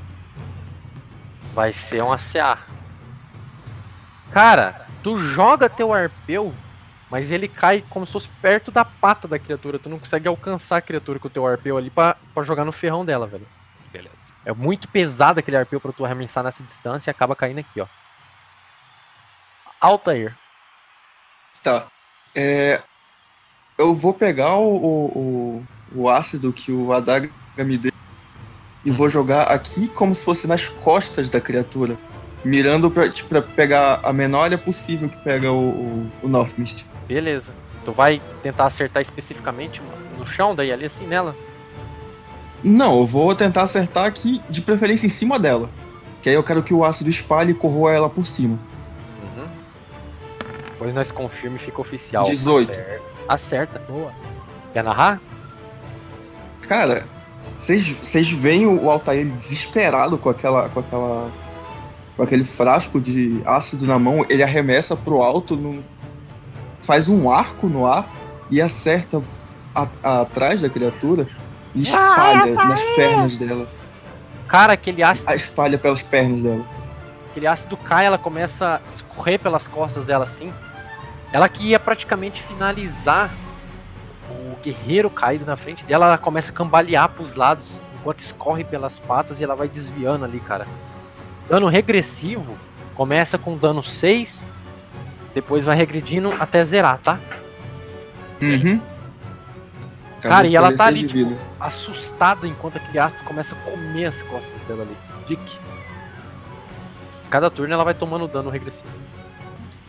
Vai 1.55 1.73
ser 1.73 2.03
um 2.03 2.13
ACA. 2.13 2.59
Cara, 4.31 4.87
tu 5.03 5.17
joga 5.19 5.69
teu 5.69 5.93
arpeu, 5.93 6.55
mas 7.11 7.31
ele 7.31 7.49
cai 7.49 7.85
como 7.91 8.07
se 8.07 8.13
fosse 8.13 8.29
perto 8.41 8.71
da 8.71 8.85
pata 8.85 9.27
da 9.27 9.39
criatura. 9.39 9.79
Tu 9.79 9.89
não 9.89 9.99
consegue 9.99 10.29
alcançar 10.29 10.77
a 10.77 10.83
criatura 10.83 11.19
com 11.19 11.27
o 11.27 11.31
teu 11.31 11.47
arpeu 11.47 11.77
ali 11.77 11.91
pra, 11.91 12.17
pra 12.33 12.45
jogar 12.45 12.65
no 12.65 12.73
ferrão 12.73 13.05
dela, 13.05 13.27
velho. 13.27 13.47
Beleza. 13.93 14.35
É 14.45 14.53
muito 14.53 14.87
pesado 14.89 15.41
aquele 15.41 15.57
arpeu 15.57 15.81
pra 15.81 15.93
tu 15.93 16.05
arremessar 16.05 16.45
nessa 16.45 16.63
distância 16.63 17.11
e 17.11 17.13
acaba 17.13 17.35
caindo 17.35 17.59
aqui, 17.59 17.81
ó. 17.81 17.87
Altair. 19.81 20.37
Tá. 21.63 21.87
É. 22.35 22.81
Eu 23.77 23.95
vou 23.95 24.15
pegar 24.15 24.55
o, 24.57 24.77
o, 24.77 25.19
o, 25.19 25.67
o 26.03 26.09
ácido 26.09 26.53
que 26.53 26.71
o 26.71 26.93
Adaga 26.93 27.31
me 27.57 27.77
deu 27.77 27.91
e 28.85 28.91
vou 28.91 29.09
jogar 29.09 29.45
aqui 29.45 29.89
como 29.89 30.15
se 30.15 30.25
fosse 30.25 30.47
nas 30.47 30.69
costas 30.69 31.29
da 31.29 31.41
criatura. 31.41 31.99
Mirando 32.45 32.91
pra, 32.91 33.09
tipo, 33.11 33.29
pra 33.29 33.43
pegar 33.43 34.01
a 34.03 34.13
menor 34.13 34.45
área 34.45 34.59
possível 34.59 35.09
que 35.09 35.19
pega 35.19 35.53
o, 35.53 35.71
o, 35.71 36.13
o 36.23 36.29
Northmist. 36.29 36.87
Beleza. 37.15 37.53
Tu 37.85 37.93
vai 37.93 38.23
tentar 38.43 38.67
acertar 38.67 39.03
especificamente 39.03 39.83
no 40.19 40.27
chão, 40.27 40.55
daí 40.55 40.71
ali 40.71 40.85
assim 40.85 41.07
nela? 41.07 41.35
Não, 42.63 42.99
eu 43.01 43.07
vou 43.07 43.35
tentar 43.35 43.63
acertar 43.63 44.05
aqui, 44.05 44.41
de 44.49 44.61
preferência 44.61 45.07
em 45.07 45.11
cima 45.11 45.39
dela. 45.39 45.69
Que 46.23 46.29
aí 46.29 46.35
eu 46.35 46.43
quero 46.45 46.63
que 46.63 46.73
o 46.75 46.85
ácido 46.85 47.09
espalhe 47.11 47.53
e 47.53 47.55
corroa 47.55 47.91
ela 47.93 48.09
por 48.09 48.27
cima. 48.27 48.59
Uhum. 49.23 49.47
Depois 50.73 50.95
nós 50.95 51.11
confirma 51.11 51.57
e 51.57 51.59
fica 51.59 51.81
oficial. 51.81 52.25
18. 52.25 52.71
Acerta. 52.71 53.03
Acerta. 53.29 53.79
Boa. 53.89 54.13
Quer 54.73 54.85
narrar? 54.85 55.21
Cara, 56.69 57.07
vocês 57.57 57.87
vocês 57.89 58.29
veem 58.31 58.67
o 58.67 58.89
Altair 58.91 59.25
desesperado 59.27 60.17
com 60.19 60.29
aquela, 60.29 60.69
com 60.69 60.81
aquela. 60.81 61.31
com 62.17 62.23
aquele 62.23 62.45
frasco 62.45 63.01
de 63.01 63.41
ácido 63.47 63.87
na 63.87 63.99
mão, 63.99 64.25
ele 64.29 64.43
arremessa 64.43 64.95
pro 64.95 65.23
alto, 65.23 65.57
num- 65.57 65.83
faz 66.83 67.09
um 67.09 67.31
arco 67.31 67.67
no 67.69 67.87
ar 67.87 68.09
e 68.51 68.61
acerta 68.61 69.23
a- 69.75 69.87
a- 70.03 70.21
atrás 70.23 70.61
da 70.63 70.69
criatura 70.69 71.29
e 71.75 71.83
espalha 71.83 72.55
nas 72.55 72.81
pernas 72.97 73.39
dela. 73.39 73.69
Cara, 74.49 74.73
aquele 74.73 75.03
ácido, 75.03 75.31
A 75.31 75.35
espalha 75.37 75.79
pelas 75.79 76.03
pernas 76.03 76.43
dela. 76.43 76.65
aquele 77.31 77.47
ácido 77.47 77.77
cai, 77.77 78.05
ela 78.07 78.19
começa 78.19 78.77
a 78.85 78.91
escorrer 78.91 79.39
pelas 79.39 79.67
costas 79.69 80.07
dela 80.07 80.25
assim. 80.25 80.53
Ela 81.33 81.49
que 81.49 81.69
ia 81.69 81.79
praticamente 81.79 82.43
finalizar 82.43 83.31
o 84.29 84.57
guerreiro 84.63 85.09
caído 85.09 85.45
na 85.47 85.57
frente 85.57 85.85
dela, 85.85 86.07
ela 86.07 86.19
começa 86.19 86.51
a 86.51 86.55
cambalear 86.55 87.09
pros 87.11 87.35
lados, 87.37 87.81
enquanto 88.01 88.19
escorre 88.21 88.65
pelas 88.65 88.99
patas 88.99 89.41
e 89.41 89.45
ela 89.45 89.55
vai 89.55 89.69
desviando 89.69 90.25
ali, 90.25 90.41
cara. 90.41 90.67
Dano 91.49 91.69
regressivo 91.69 92.57
começa 92.97 93.39
com 93.39 93.57
dano 93.57 93.83
6, 93.85 94.43
depois 95.35 95.65
vai 95.65 95.77
regredindo 95.77 96.31
até 96.39 96.63
zerar, 96.65 96.99
tá? 96.99 97.19
Uhum. 98.41 98.81
Cara, 100.21 100.47
e 100.47 100.55
ela 100.55 100.73
tá 100.73 100.85
ser 100.85 100.89
ali, 100.89 101.07
tipo, 101.07 101.35
assustada 101.59 102.47
enquanto 102.47 102.77
aquele 102.77 102.99
ácido 102.99 103.25
começa 103.25 103.55
a 103.55 103.59
comer 103.71 104.07
as 104.07 104.23
costas 104.23 104.61
dela 104.69 104.83
ali. 104.83 104.97
Dick. 105.27 105.59
Cada 107.31 107.51
turno 107.51 107.73
ela 107.73 107.85
vai 107.85 107.95
tomando 107.95 108.27
dano 108.29 108.51
regressivo. 108.51 108.89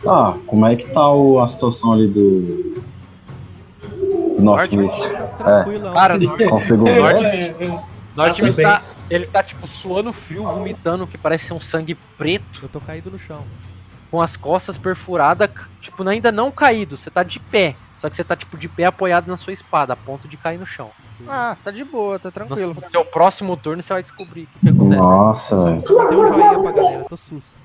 Tá, 0.02 0.36
como 0.46 0.66
é 0.66 0.76
que 0.76 0.88
tá 0.90 1.12
o, 1.12 1.38
a 1.40 1.48
situação 1.48 1.92
ali 1.92 2.08
do. 2.08 2.74
do 4.36 4.42
Northwest? 4.42 5.08
Tranquilão. 5.38 5.92
Cara, 5.92 6.18
Consigo 6.48 6.88
o 6.88 6.96
Norte, 6.96 7.22
ver? 7.22 7.72
Norte 8.16 8.42
tudo 8.42 8.54
bem. 8.54 8.66
tá, 8.66 8.82
ele 9.10 9.26
tá 9.26 9.42
tipo 9.42 9.66
suando 9.66 10.12
frio, 10.12 10.44
vomitando 10.44 11.06
que 11.06 11.18
parece 11.18 11.46
ser 11.46 11.54
um 11.54 11.60
sangue 11.60 11.94
preto, 12.16 12.60
Eu 12.62 12.68
tô 12.68 12.80
caído 12.80 13.10
no 13.10 13.18
chão. 13.18 13.42
Com 14.12 14.20
as 14.20 14.36
costas 14.36 14.76
perfuradas, 14.76 15.48
tipo, 15.80 16.06
ainda 16.06 16.30
não 16.30 16.50
caído, 16.50 16.98
você 16.98 17.10
tá 17.10 17.22
de 17.22 17.40
pé. 17.40 17.74
Só 17.96 18.10
que 18.10 18.16
você 18.16 18.22
tá 18.22 18.36
tipo 18.36 18.58
de 18.58 18.68
pé 18.68 18.84
apoiado 18.84 19.26
na 19.26 19.38
sua 19.38 19.54
espada, 19.54 19.94
a 19.94 19.96
ponto 19.96 20.28
de 20.28 20.36
cair 20.36 20.58
no 20.58 20.66
chão. 20.66 20.90
Ah, 21.26 21.56
tá 21.64 21.70
de 21.70 21.82
boa, 21.82 22.18
tá 22.18 22.28
No 22.28 22.32
tranquilo. 22.32 22.76
seu 22.90 23.04
próximo 23.06 23.56
turno 23.56 23.82
você 23.82 23.90
vai 23.92 24.02
descobrir 24.02 24.42
o 24.42 24.46
que, 24.48 24.58
que 24.60 24.68
acontece. 24.68 25.00
Nossa, 25.00 25.56
velho. 25.64 25.80
Deu 25.80 26.20
um 26.20 26.32
joinha 26.34 26.60
pra 26.60 26.72
galera, 26.72 27.04
tô 27.04 27.16
sus. 27.16 27.56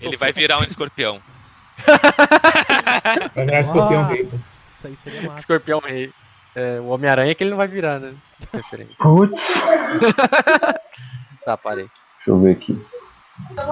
Ele 0.00 0.16
vai 0.16 0.32
virar 0.32 0.58
um 0.58 0.64
escorpião. 0.64 1.20
Vai 3.34 3.44
virar 3.44 3.60
escorpião 3.60 4.02
Nossa, 4.02 4.14
rei. 4.14 4.22
Isso 4.22 4.86
aí 4.86 4.96
seria 4.96 5.22
massa. 5.22 5.40
Escorpião 5.40 5.80
rei. 5.80 6.12
É, 6.56 6.80
o 6.80 6.86
Homem-Aranha 6.86 7.34
que 7.34 7.42
ele 7.44 7.50
não 7.50 7.56
vai 7.58 7.66
virar, 7.68 7.98
né? 8.00 8.14
Putz. 8.98 9.54
Tá, 11.44 11.58
parei. 11.58 11.84
Deixa 12.16 12.30
eu 12.30 12.40
ver 12.40 12.52
aqui. 12.52 12.82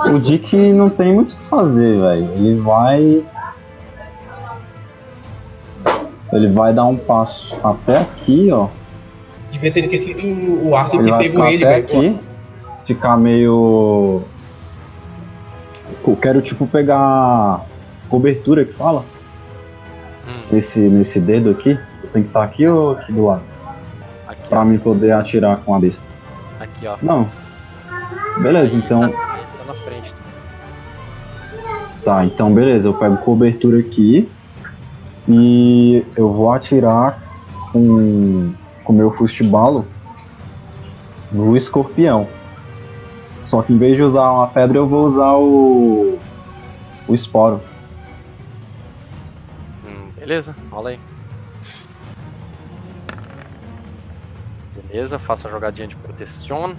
O 0.06 0.18
Dick 0.18 0.56
não 0.72 0.90
tem 0.90 1.12
muito 1.14 1.34
o 1.34 1.36
que 1.38 1.44
fazer, 1.46 2.00
velho. 2.00 2.30
Ele 2.34 2.60
vai. 2.60 3.22
Ele 6.32 6.48
vai 6.52 6.72
dar 6.72 6.84
um 6.86 6.96
passo 6.96 7.54
até 7.62 7.98
aqui, 7.98 8.50
ó. 8.52 8.68
Devia 9.50 9.70
ter 9.70 9.80
esquecido 9.80 10.18
o- 10.20 10.74
Ele 10.74 11.04
que 11.04 11.10
vai 11.10 11.18
pegou 11.18 11.40
ficar 11.44 11.52
ele, 11.52 11.64
até 11.64 11.80
velho. 11.82 11.84
aqui. 12.16 12.20
Ficar 12.86 13.16
meio. 13.16 14.22
Eu 16.06 16.16
quero, 16.16 16.40
tipo, 16.42 16.66
pegar. 16.66 17.64
Cobertura 18.08 18.64
que 18.64 18.72
fala? 18.72 19.04
Hum. 20.26 20.32
Nesse, 20.50 20.80
nesse 20.80 21.20
dedo 21.20 21.50
aqui. 21.50 21.78
Eu 22.02 22.08
tenho 22.10 22.24
que 22.24 22.30
estar 22.30 22.42
aqui 22.42 22.66
ou 22.66 22.92
aqui 22.92 23.12
do 23.12 23.26
lado? 23.26 23.42
Aqui, 24.26 24.48
Pra 24.48 24.60
ó. 24.60 24.64
mim 24.64 24.78
poder 24.78 25.12
atirar 25.12 25.58
com 25.58 25.74
a 25.74 25.78
besta. 25.78 26.04
Aqui, 26.58 26.86
ó. 26.86 26.96
Não. 27.00 27.28
Beleza, 28.42 28.74
então. 28.76 29.12
Tá 29.92 30.00
frente. 30.00 30.14
Tá, 32.04 32.24
então 32.24 32.52
beleza, 32.52 32.88
eu 32.88 32.94
pego 32.94 33.16
cobertura 33.18 33.78
aqui 33.78 34.28
e 35.28 36.04
eu 36.16 36.32
vou 36.32 36.50
atirar 36.52 37.22
com 37.72 38.52
o 38.84 38.92
meu 38.92 39.12
fustibalo 39.12 39.86
no 41.30 41.56
escorpião. 41.56 42.28
Só 43.44 43.62
que 43.62 43.72
em 43.72 43.78
vez 43.78 43.96
de 43.96 44.02
usar 44.02 44.30
uma 44.30 44.48
pedra, 44.48 44.78
eu 44.78 44.86
vou 44.86 45.04
usar 45.04 45.34
o. 45.34 46.18
o 47.06 47.14
esporo. 47.14 47.60
Hum, 49.86 50.10
beleza, 50.16 50.56
rola 50.70 50.90
aí. 50.90 51.00
Beleza, 54.74 55.18
faça 55.18 55.48
a 55.48 55.50
jogadinha 55.50 55.86
de 55.86 55.96
proteção. 55.96 56.74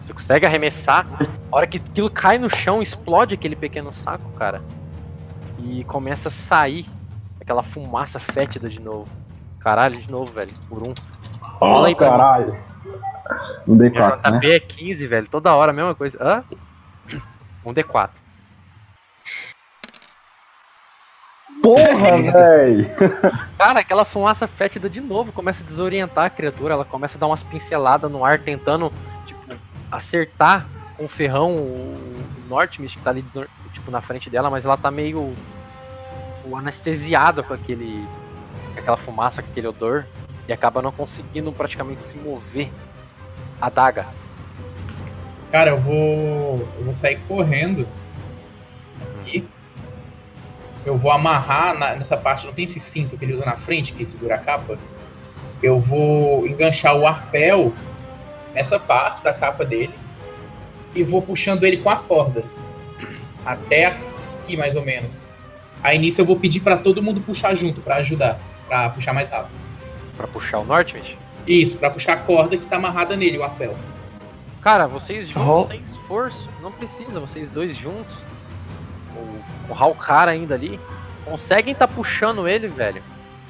Você 0.00 0.12
consegue 0.12 0.44
arremessar. 0.44 1.06
A 1.50 1.56
hora 1.56 1.66
que 1.66 1.78
aquilo 1.78 2.10
cai 2.10 2.38
no 2.38 2.50
chão, 2.50 2.82
explode 2.82 3.34
aquele 3.34 3.56
pequeno 3.56 3.92
saco, 3.92 4.30
cara. 4.32 4.62
E 5.58 5.84
começa 5.84 6.28
a 6.28 6.30
sair 6.30 6.86
aquela 7.40 7.62
fumaça 7.62 8.18
fétida 8.18 8.68
de 8.68 8.80
novo. 8.80 9.08
Caralho, 9.60 10.00
de 10.00 10.10
novo, 10.10 10.32
velho. 10.32 10.52
Por 10.68 10.82
um. 10.82 10.92
Rola 11.40 11.88
aí 11.88 11.94
pra 11.94 12.06
mim. 12.06 12.16
caralho! 12.16 12.58
Um 13.66 13.76
D4, 13.76 14.30
né? 14.30 14.38
JB 14.38 14.52
é 14.52 14.60
15, 14.60 15.06
velho. 15.06 15.28
Toda 15.28 15.54
hora 15.54 15.70
a 15.70 15.74
mesma 15.74 15.94
coisa. 15.94 16.18
Hã? 16.20 16.44
Um 17.64 17.72
D4. 17.72 18.10
Porra, 21.62 22.22
velho! 22.30 22.90
Cara, 23.58 23.80
aquela 23.80 24.04
fumaça 24.04 24.46
fétida 24.46 24.88
de 24.88 25.00
novo 25.00 25.32
começa 25.32 25.64
a 25.64 25.66
desorientar 25.66 26.26
a 26.26 26.30
criatura. 26.30 26.74
Ela 26.74 26.84
começa 26.84 27.16
a 27.16 27.20
dar 27.20 27.26
umas 27.26 27.42
pinceladas 27.42 28.10
no 28.10 28.24
ar, 28.24 28.38
tentando, 28.38 28.92
tipo, 29.24 29.40
acertar 29.90 30.66
com 30.96 31.04
o 31.04 31.08
ferrão 31.08 31.52
o 31.56 31.98
Northmist 32.48 32.96
que 32.96 33.02
tá 33.02 33.10
ali, 33.10 33.24
tipo, 33.72 33.90
na 33.90 34.00
frente 34.00 34.30
dela, 34.30 34.50
mas 34.50 34.64
ela 34.64 34.76
tá 34.76 34.90
meio 34.90 35.34
tipo, 36.42 36.56
anestesiada 36.56 37.42
com 37.42 37.54
aquele. 37.54 38.06
com 38.74 38.80
aquela 38.80 38.96
fumaça, 38.96 39.42
com 39.42 39.50
aquele 39.50 39.66
odor. 39.68 40.06
E 40.48 40.52
acaba 40.52 40.80
não 40.80 40.92
conseguindo 40.92 41.50
praticamente 41.52 42.02
se 42.02 42.16
mover. 42.16 42.70
A 43.60 43.68
daga. 43.68 44.06
Cara, 45.50 45.70
eu 45.70 45.80
vou. 45.80 46.68
Eu 46.78 46.84
vou 46.84 46.96
sair 46.96 47.18
correndo. 47.26 47.86
Aqui. 49.20 49.46
Eu 50.84 50.96
vou 50.96 51.10
amarrar 51.10 51.76
na- 51.76 51.96
nessa 51.96 52.16
parte, 52.16 52.46
não 52.46 52.52
tem 52.52 52.64
esse 52.64 52.78
cinto 52.78 53.18
que 53.18 53.24
ele 53.24 53.34
usa 53.34 53.44
na 53.44 53.56
frente 53.56 53.92
que 53.92 54.06
segura 54.06 54.36
a 54.36 54.38
capa? 54.38 54.78
Eu 55.60 55.80
vou 55.80 56.46
enganchar 56.46 56.94
o 56.96 57.04
arpel 57.04 57.72
nessa 58.54 58.78
parte 58.78 59.24
da 59.24 59.32
capa 59.32 59.64
dele 59.64 59.92
e 60.96 61.04
vou 61.04 61.20
puxando 61.22 61.64
ele 61.64 61.76
com 61.78 61.90
a 61.90 61.96
corda. 61.96 62.44
Até 63.44 63.86
aqui, 63.86 64.56
mais 64.56 64.74
ou 64.74 64.84
menos. 64.84 65.26
Aí 65.82 65.98
nisso 65.98 66.20
eu 66.20 66.24
vou 66.26 66.38
pedir 66.38 66.60
pra 66.60 66.76
todo 66.76 67.02
mundo 67.02 67.20
puxar 67.20 67.54
junto, 67.54 67.80
pra 67.80 67.96
ajudar, 67.96 68.40
pra 68.66 68.88
puxar 68.90 69.12
mais 69.12 69.30
rápido. 69.30 69.52
Pra 70.16 70.26
puxar 70.26 70.58
o 70.58 70.64
Northmist. 70.64 71.16
Isso, 71.46 71.76
pra 71.76 71.90
puxar 71.90 72.14
a 72.14 72.16
corda 72.16 72.56
que 72.56 72.64
tá 72.66 72.76
amarrada 72.76 73.14
nele, 73.16 73.38
o 73.38 73.44
arpel. 73.44 73.76
Cara, 74.60 74.86
vocês 74.88 75.28
juntos, 75.28 75.42
Ro- 75.48 75.66
sem 75.66 75.80
esforço, 75.82 76.48
não 76.60 76.72
precisa, 76.72 77.20
vocês 77.20 77.50
dois 77.52 77.76
juntos, 77.76 78.24
o, 79.14 79.70
o 79.72 79.74
Halkar 79.74 80.28
ainda 80.28 80.54
ali, 80.56 80.80
conseguem 81.24 81.72
tá 81.74 81.86
puxando 81.86 82.48
ele, 82.48 82.66
velho, 82.66 83.00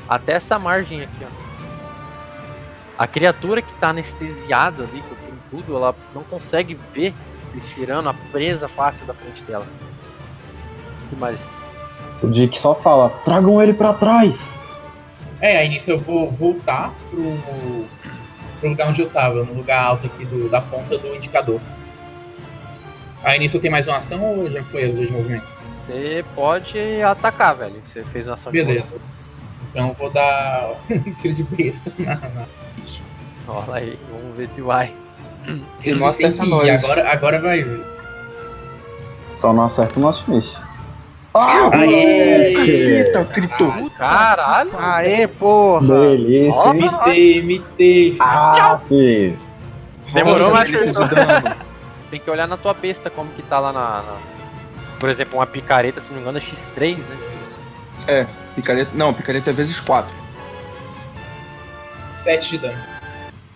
até 0.07 0.33
essa 0.33 0.59
margem 0.59 1.01
aqui, 1.03 1.25
ó. 1.25 1.47
A 2.99 3.07
criatura 3.07 3.63
que 3.63 3.73
tá 3.75 3.91
anestesiada 3.91 4.83
ali, 4.85 5.03
com 5.03 5.57
tudo, 5.57 5.77
ela 5.77 5.95
não 6.15 6.23
consegue 6.25 6.79
ver 6.93 7.15
vocês 7.57 7.75
tirando 7.75 8.09
a 8.09 8.15
presa 8.15 8.69
fácil 8.69 9.07
da 9.07 9.15
frente 9.15 9.43
dela. 9.43 9.67
O 11.05 11.09
que 11.09 11.17
mais? 11.17 11.49
O 12.23 12.29
Dick 12.29 12.59
só 12.59 12.75
fala: 12.75 13.11
tragam 13.25 13.63
ele 13.63 13.73
pra 13.73 13.95
trás! 13.95 14.59
É, 15.41 15.59
aí 15.59 15.69
nisso 15.69 15.91
eu 15.91 15.99
vou 15.99 16.31
voltar 16.31 16.95
pro, 17.11 17.89
pro 18.61 18.71
lugar 18.71 18.89
onde 18.89 19.03
eu 19.03 19.11
tava, 19.11 19.45
no 19.45 19.55
lugar 19.55 19.83
alto 19.83 20.07
aqui 20.07 20.25
do, 20.25 20.49
da 20.49 20.61
ponta 20.61 20.97
do 20.97 21.15
indicador. 21.15 21.61
Aí 23.23 23.39
nisso 23.39 23.57
eu 23.57 23.61
tenho 23.61 23.73
mais 23.73 23.87
uma 23.87 23.97
ação 23.97 24.23
ou 24.23 24.51
já 24.51 24.63
foi 24.65 24.89
os 24.89 24.95
dois 24.95 25.11
movimentos? 25.11 25.49
Você 25.81 26.25
pode 26.35 26.79
atacar, 27.03 27.55
velho. 27.55 27.81
Você 27.85 28.03
fez 28.05 28.27
uma 28.27 28.35
ação 28.35 28.51
de 28.51 28.59
Beleza. 28.59 28.95
Então 29.71 29.89
eu 29.89 29.95
vou 29.95 30.11
dar 30.11 30.75
um 30.91 31.13
tiro 31.15 31.35
de 31.35 31.43
besta 31.43 31.93
na, 31.99 32.15
na... 32.15 32.47
Rola 33.47 33.77
aí, 33.77 33.99
vamos 34.11 34.37
ver 34.37 34.49
se 34.49 34.61
vai. 34.61 34.93
E 35.85 35.93
não 35.95 36.07
acerta 36.07 36.43
que 36.43 36.47
ir, 36.47 36.51
nós. 36.51 36.85
Agora, 36.85 37.13
agora 37.13 37.41
vai. 37.41 37.81
Só 39.35 39.53
não 39.53 39.65
acerta 39.65 39.99
o 39.99 40.03
nosso 40.03 40.25
fish. 40.25 40.57
Aê! 41.35 42.55
Caceta, 42.55 43.25
gritou. 43.25 43.91
Caralho. 43.99 44.71
Aê, 44.79 45.27
porra. 45.27 45.87
Delícia, 45.87 46.69
hein? 46.69 46.79
Imitei, 46.81 47.39
imitei. 47.39 48.17
Ah, 48.19 48.81
filho. 48.89 49.39
Demorou, 50.13 50.51
mas. 50.53 50.71
Tem 52.11 52.21
que 52.21 52.31
olhar 52.31 52.47
na 52.47 52.57
tua 52.57 52.73
besta 52.73 53.11
como 53.11 53.31
que 53.33 53.43
tá 53.43 53.59
lá 53.59 53.73
na, 53.73 53.81
na- 54.03 54.17
Por 54.99 55.09
exemplo, 55.11 55.39
uma 55.39 55.47
picareta, 55.47 56.01
se 56.01 56.09
não 56.09 56.17
me 56.17 56.23
engano, 56.23 56.39
é 56.39 56.41
X3, 56.41 56.97
né? 56.99 57.17
É, 58.07 58.27
picareta. 58.55 58.91
Não, 58.95 59.13
picareta 59.13 59.51
é 59.51 59.53
vezes 59.53 59.79
4. 59.81 60.15
7 62.23 62.49
de 62.51 62.59
dano. 62.59 62.79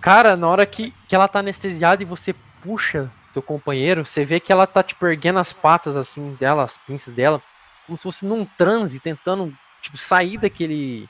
Cara, 0.00 0.34
na 0.34 0.48
hora 0.48 0.64
que, 0.64 0.94
que 1.06 1.14
ela 1.14 1.28
tá 1.28 1.40
anestesiada 1.40 2.02
e 2.02 2.06
você 2.06 2.34
puxa 2.62 3.10
teu 3.32 3.42
companheiro, 3.42 4.06
você 4.06 4.24
vê 4.24 4.40
que 4.40 4.50
ela 4.50 4.66
tá, 4.66 4.82
tipo, 4.82 5.06
erguendo 5.06 5.38
as 5.38 5.52
patas, 5.52 5.96
assim, 5.96 6.36
dela, 6.40 6.64
as 6.64 6.78
pinças 6.78 7.12
dela, 7.12 7.42
como 7.86 7.96
se 7.96 8.02
fosse 8.02 8.24
num 8.24 8.44
transe, 8.44 8.98
tentando, 8.98 9.54
tipo, 9.82 9.96
sair 9.98 10.38
daquele... 10.38 11.08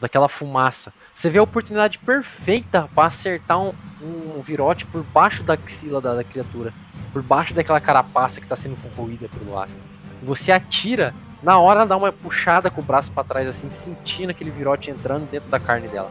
daquela 0.00 0.28
fumaça. 0.28 0.92
Você 1.12 1.28
vê 1.28 1.38
a 1.38 1.42
oportunidade 1.42 1.98
perfeita 1.98 2.88
pra 2.94 3.06
acertar 3.06 3.60
um, 3.60 3.74
um 4.00 4.40
virote 4.42 4.86
por 4.86 5.02
baixo 5.02 5.42
da 5.42 5.54
axila 5.54 6.00
da, 6.00 6.14
da 6.14 6.24
criatura, 6.24 6.72
por 7.12 7.22
baixo 7.22 7.54
daquela 7.54 7.80
carapaça 7.80 8.40
que 8.40 8.46
tá 8.46 8.56
sendo 8.56 8.76
corroída 8.76 9.28
pelo 9.28 9.58
ácido. 9.58 9.84
Você 10.22 10.50
atira, 10.50 11.14
na 11.42 11.58
hora 11.58 11.84
dá 11.84 11.96
uma 11.96 12.10
puxada 12.10 12.70
com 12.70 12.80
o 12.80 12.84
braço 12.84 13.12
pra 13.12 13.22
trás, 13.22 13.46
assim, 13.46 13.70
sentindo 13.70 14.30
aquele 14.30 14.50
virote 14.50 14.90
entrando 14.90 15.30
dentro 15.30 15.50
da 15.50 15.60
carne 15.60 15.88
dela. 15.88 16.10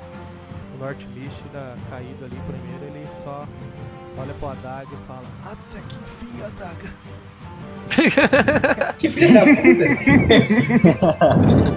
O 0.74 0.78
North 0.84 1.02
Mist 1.16 1.41
na 1.54 1.76
caído 1.90 2.26
ali 2.26 2.40
primeiro, 2.48 2.84
ele 2.86 3.08
só 3.24 3.45
olha 4.18 4.34
pro 4.34 4.50
adaga 4.50 4.88
e 4.91 5.08
fala: 5.08 5.26
Até 5.45 5.80
que 5.80 5.95
enfim, 5.95 6.41
adaga. 6.44 6.90
Que 8.98 9.10
filho 9.10 9.34
da 9.34 9.41
puta. 9.41 9.86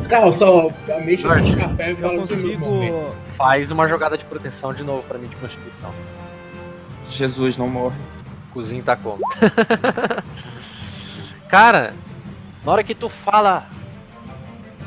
Não, 0.21 0.33
só 0.33 0.69
a 0.69 1.01
mexa 1.01 1.27
Norte. 1.29 1.51
de 1.51 1.57
café 1.57 1.93
e 1.93 1.97
fala 1.97 2.19
consigo. 2.19 2.67
Faz 3.37 3.71
uma 3.71 3.89
jogada 3.89 4.17
de 4.17 4.25
proteção 4.25 4.73
de 4.73 4.83
novo 4.85 5.03
pra 5.03 5.19
mim 5.19 5.27
de 5.27 5.37
constituição. 5.37 5.93
Jesus 7.09 7.57
não 7.57 7.69
morre. 7.69 7.99
Cozinho 8.53 8.83
tá 8.83 8.97
como? 8.97 9.21
Cara, 11.49 11.93
na 12.65 12.73
hora 12.73 12.83
que 12.85 12.95
tu 12.95 13.09
fala 13.09 13.69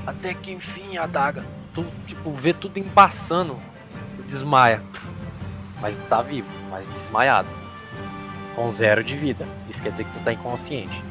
até 0.07 0.33
que 0.33 0.51
enfim 0.51 0.97
a 0.97 1.03
adaga, 1.03 1.45
tu 1.73 1.85
tipo 2.07 2.31
vê 2.31 2.53
tudo 2.53 2.79
embaçando, 2.79 3.57
desmaia. 4.29 4.81
Mas 5.81 5.99
tá 6.09 6.21
vivo, 6.21 6.47
mas 6.69 6.87
desmaiado. 6.87 7.47
Com 8.55 8.69
zero 8.71 9.03
de 9.03 9.15
vida. 9.15 9.45
Isso 9.69 9.81
quer 9.81 9.91
dizer 9.91 10.03
que 10.05 10.11
tu 10.11 10.23
tá 10.23 10.33
inconsciente. 10.33 11.01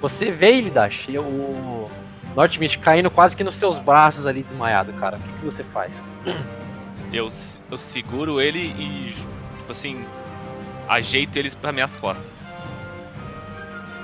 Você 0.00 0.30
vê 0.30 0.56
ele 0.56 0.70
Dash, 0.70 1.06
o 1.08 1.90
Northmist 2.34 2.78
caindo 2.80 3.10
quase 3.10 3.36
que 3.36 3.44
nos 3.44 3.54
seus 3.56 3.78
braços 3.78 4.26
ali 4.26 4.42
desmaiado, 4.42 4.92
cara. 4.94 5.16
O 5.16 5.20
que, 5.20 5.32
que 5.38 5.44
você 5.44 5.64
faz? 5.64 5.92
Eu, 7.12 7.28
eu 7.70 7.78
seguro 7.78 8.40
ele 8.40 8.58
e, 8.58 9.14
tipo 9.58 9.72
assim, 9.72 10.04
ajeito 10.88 11.38
eles 11.38 11.54
para 11.54 11.72
minhas 11.72 11.96
costas. 11.96 12.46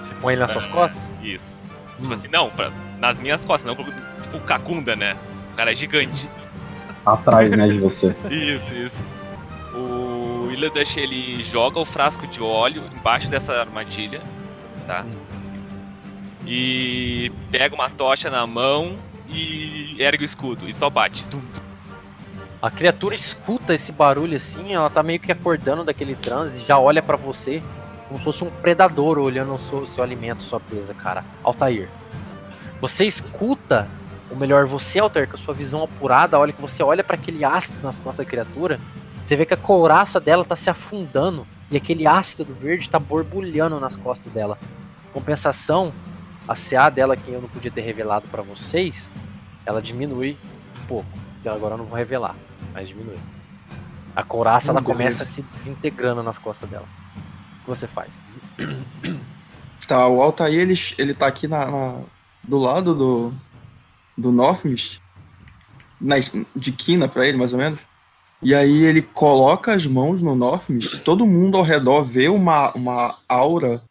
Você 0.05 0.15
põe 0.20 0.32
ele 0.35 0.40
nas 0.43 0.53
suas 0.53 0.65
É, 0.66 0.69
costas? 0.69 1.03
Isso. 1.23 1.61
Hum. 1.99 2.03
Tipo 2.03 2.15
assim, 2.15 2.28
não, 2.28 2.49
pra- 2.51 2.70
nas 2.99 3.19
minhas 3.20 3.45
costas, 3.45 3.66
não 3.66 3.74
pro, 3.74 3.93
pro 4.31 4.40
Kakunda, 4.40 4.95
né? 4.97 5.16
O 5.53 5.57
cara 5.57 5.73
é 5.73 5.74
gigante. 5.74 6.28
Atrás, 7.14 7.51
né, 7.51 7.68
de 7.68 7.78
você. 7.78 8.14
Isso, 8.30 8.74
isso. 8.74 9.05
O 9.74 10.51
Iladash, 10.51 10.97
ele 10.97 11.43
joga 11.43 11.78
o 11.78 11.85
frasco 11.85 12.26
de 12.26 12.43
óleo 12.43 12.82
embaixo 12.94 13.30
dessa 13.30 13.55
armadilha, 13.55 14.20
tá? 14.86 15.05
E 16.47 17.30
pega 17.51 17.74
uma 17.74 17.90
tocha 17.90 18.30
na 18.30 18.47
mão 18.47 18.97
e 19.28 19.97
ergue 19.98 20.24
o 20.24 20.26
escudo 20.26 20.68
e 20.68 20.72
só 20.72 20.89
bate. 20.89 21.24
A 22.60 22.70
criatura 22.70 23.14
escuta 23.14 23.74
esse 23.74 23.93
barulho 23.93 24.36
assim, 24.36 24.72
ela 24.72 24.90
tá 24.90 25.02
meio 25.02 25.20
que 25.20 25.30
acordando 25.30 25.85
daquele 25.85 26.14
transe, 26.14 26.64
já 26.66 26.78
olha 26.78 27.02
pra 27.02 27.16
você 27.16 27.62
como 28.09 28.18
se 28.18 28.24
fosse 28.24 28.44
um 28.44 28.51
predador 28.51 29.18
olhando 29.18 29.55
o 29.55 29.59
seu, 29.59 29.86
seu 29.86 30.02
alimento, 30.02 30.43
sua 30.43 30.59
presa, 30.59 30.94
cara. 30.94 31.24
Altair. 31.44 31.89
Você 32.80 33.05
escuta, 33.05 33.86
ou 34.30 34.36
melhor, 34.36 34.66
você, 34.66 34.98
Altair, 34.98 35.28
com 35.28 35.36
a 35.36 35.38
sua 35.38 35.55
visão 35.55 35.82
apurada, 35.82 36.38
olha 36.38 36.52
que 36.52 36.60
você 36.60 36.82
olha 36.82 37.02
pra 37.05 37.16
aquele 37.16 37.44
ácido 37.44 37.78
nas 37.82 37.98
costas 37.98 38.24
da 38.24 38.30
criatura, 38.30 38.78
você 39.22 39.36
vê 39.36 39.44
que 39.46 39.55
a 39.55 39.59
couraça 39.59 40.18
dela 40.20 40.44
tá 40.44 40.56
se 40.56 40.68
afundando 40.70 41.46
e 41.70 41.76
aquele 41.76 42.06
ácido 42.06 42.55
verde 42.55 42.88
tá 42.88 42.98
borbulhando 42.98 43.78
nas 43.80 43.96
costas 43.96 44.32
dela. 44.32 44.59
Compensação, 45.12 45.92
a 46.46 46.55
CA 46.55 46.88
dela, 46.90 47.16
que 47.16 47.30
eu 47.30 47.40
não 47.40 47.48
podia 47.48 47.70
ter 47.70 47.80
revelado 47.82 48.26
pra 48.28 48.42
vocês, 48.42 49.10
ela 49.66 49.82
diminui 49.82 50.36
um 50.82 50.86
pouco. 50.86 51.09
Que 51.42 51.48
agora 51.48 51.74
eu 51.74 51.78
não 51.78 51.84
vou 51.84 51.96
revelar, 51.96 52.34
mas 52.72 52.88
diminui. 52.88 53.18
A 54.16 54.22
couraça 54.22 54.72
ela 54.72 54.80
Hum, 54.80 54.84
começa 54.84 55.24
se 55.24 55.42
desintegrando 55.42 56.22
nas 56.22 56.38
costas 56.38 56.68
dela. 56.68 56.86
O 57.60 57.64
que 57.64 57.70
você 57.70 57.86
faz? 57.86 58.20
Tá, 59.86 60.06
o 60.09 60.20
Altair, 60.22 60.55
ele, 60.60 60.74
ele 60.98 61.14
tá 61.14 61.26
aqui 61.26 61.46
na, 61.48 61.66
na- 61.70 62.00
do 62.42 62.59
lado 62.59 62.94
do, 62.94 63.32
do 64.19 64.32
Northmist, 64.32 65.01
de 66.55 66.73
quina 66.73 67.09
pra 67.09 67.27
ele, 67.27 67.39
mais 67.39 67.53
ou 67.53 67.59
menos. 67.59 67.81
E 68.43 68.55
aí 68.55 68.85
ele 68.85 69.01
coloca 69.01 69.73
as 69.73 69.86
mãos 69.86 70.20
no 70.20 70.35
Northmist, 70.35 71.01
todo 71.01 71.27
mundo 71.27 71.57
ao 71.57 71.62
redor 71.62 72.03
vê 72.03 72.28
uma, 72.28 72.73
uma 72.73 73.19
aura 73.28 73.82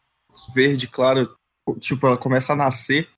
verde 0.54 0.88
clara, 0.88 1.30
tipo, 1.80 2.06
ela 2.06 2.18
começa 2.18 2.54
a 2.54 2.56
nascer. 2.56 3.10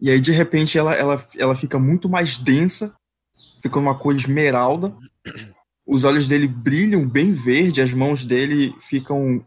E 0.00 0.10
aí, 0.10 0.20
de 0.20 0.30
repente, 0.30 0.78
ela, 0.78 0.94
ela, 0.94 1.22
ela 1.36 1.56
fica 1.56 1.78
muito 1.78 2.08
mais 2.08 2.38
densa, 2.38 2.94
fica 3.60 3.78
uma 3.78 3.98
cor 3.98 4.14
esmeralda. 4.14 4.94
Os 5.86 6.04
olhos 6.04 6.28
dele 6.28 6.46
brilham 6.46 7.08
bem 7.08 7.32
verde, 7.32 7.80
as 7.80 7.92
mãos 7.92 8.24
dele 8.24 8.74
ficam 8.80 9.44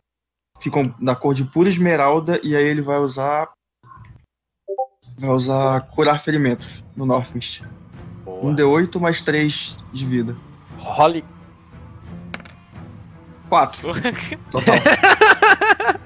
ficam 0.59 0.93
da 0.99 1.15
cor 1.15 1.33
de 1.33 1.43
pura 1.43 1.69
esmeralda 1.69 2.39
e 2.43 2.55
aí 2.55 2.63
ele 2.63 2.83
vai 2.83 2.99
usar 2.99 3.51
vai 5.21 5.29
usar 5.29 5.81
curar 5.81 6.19
ferimentos 6.19 6.83
no 6.95 7.05
Northmist. 7.05 7.63
Um 8.25 8.55
D8 8.55 8.99
mais 8.99 9.21
3 9.21 9.77
de 9.93 10.05
vida. 10.05 10.35
Role 10.79 11.23
4. 13.47 13.87
Total. 14.51 14.75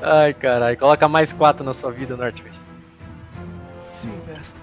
Ai, 0.00 0.32
caralho. 0.32 0.78
Coloca 0.78 1.06
mais 1.08 1.32
4 1.32 1.64
na 1.64 1.74
sua 1.74 1.90
vida, 1.90 2.16
Northmist. 2.16 2.58
Sim, 3.92 4.20
mestre. 4.26 4.62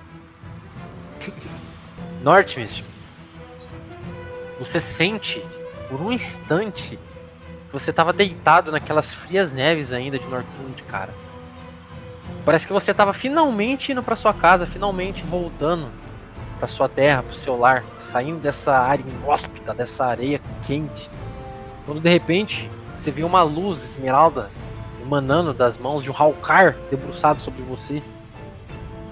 Northmist. 2.23 2.83
Você 4.59 4.79
sente, 4.79 5.43
por 5.89 6.01
um 6.01 6.11
instante, 6.11 6.97
que 7.67 7.73
você 7.73 7.91
tava 7.91 8.13
deitado 8.13 8.71
naquelas 8.71 9.13
frias 9.13 9.51
neves 9.51 9.91
ainda 9.91 10.17
de 10.17 10.25
Northund, 10.27 10.81
cara. 10.83 11.13
Parece 12.43 12.65
que 12.65 12.73
você 12.73 12.93
tava 12.93 13.13
finalmente 13.13 13.91
indo 13.91 14.01
pra 14.01 14.15
sua 14.15 14.34
casa, 14.34 14.65
finalmente 14.65 15.23
voltando 15.23 15.89
pra 16.57 16.68
sua 16.68 16.89
terra, 16.89 17.23
pro 17.23 17.35
seu 17.35 17.57
lar, 17.57 17.84
saindo 17.97 18.39
dessa 18.39 18.77
área 18.77 19.03
inóspita, 19.03 19.73
dessa 19.73 20.05
areia 20.05 20.41
quente. 20.65 21.09
Quando 21.85 22.01
de 22.01 22.09
repente 22.09 22.69
você 22.97 23.11
vê 23.11 23.23
uma 23.23 23.43
luz 23.43 23.91
esmeralda 23.91 24.49
emanando 25.01 25.53
das 25.53 25.77
mãos 25.77 26.03
de 26.03 26.11
um 26.11 26.15
Halkar 26.15 26.76
debruçado 26.89 27.41
sobre 27.41 27.61
você. 27.63 28.01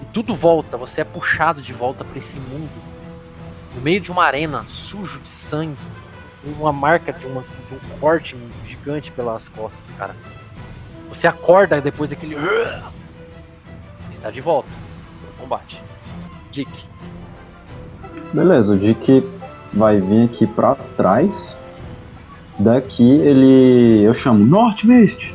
E 0.00 0.04
tudo 0.12 0.34
volta, 0.34 0.76
você 0.76 1.00
é 1.00 1.04
puxado 1.04 1.60
de 1.60 1.72
volta 1.72 2.04
pra 2.04 2.18
esse 2.18 2.36
mundo. 2.36 2.70
No 3.74 3.80
meio 3.80 4.00
de 4.00 4.10
uma 4.10 4.24
arena, 4.24 4.64
sujo 4.66 5.20
de 5.20 5.28
sangue, 5.28 5.78
uma 6.58 6.72
marca 6.72 7.12
de, 7.12 7.26
uma, 7.26 7.44
de 7.68 7.74
um 7.74 7.98
corte 8.00 8.36
gigante 8.66 9.12
pelas 9.12 9.48
costas, 9.48 9.94
cara. 9.96 10.16
Você 11.08 11.26
acorda 11.26 11.80
depois 11.80 12.10
daquele. 12.10 12.36
Está 14.20 14.30
de 14.30 14.42
volta 14.42 14.68
no 15.26 15.42
combate. 15.42 15.82
Dick. 16.52 16.70
Beleza, 18.34 18.74
o 18.74 18.78
Dick 18.78 19.26
vai 19.72 19.98
vir 19.98 20.26
aqui 20.26 20.46
pra 20.46 20.74
trás. 20.94 21.58
Daqui 22.58 23.02
ele. 23.02 24.02
Eu 24.02 24.12
chamo 24.12 24.44
Northmist. 24.44 25.34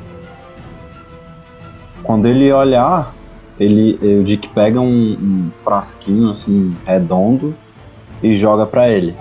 Quando 2.03 2.27
ele 2.27 2.53
olhar, 2.53 3.11
ele, 3.59 3.97
o 4.19 4.23
Dick 4.23 4.49
pega 4.49 4.79
um, 4.79 5.13
um 5.13 5.51
frasquinho 5.63 6.29
assim 6.29 6.77
redondo 6.85 7.55
e 8.21 8.37
joga 8.37 8.67
pra 8.67 8.87
ele. 8.87 9.15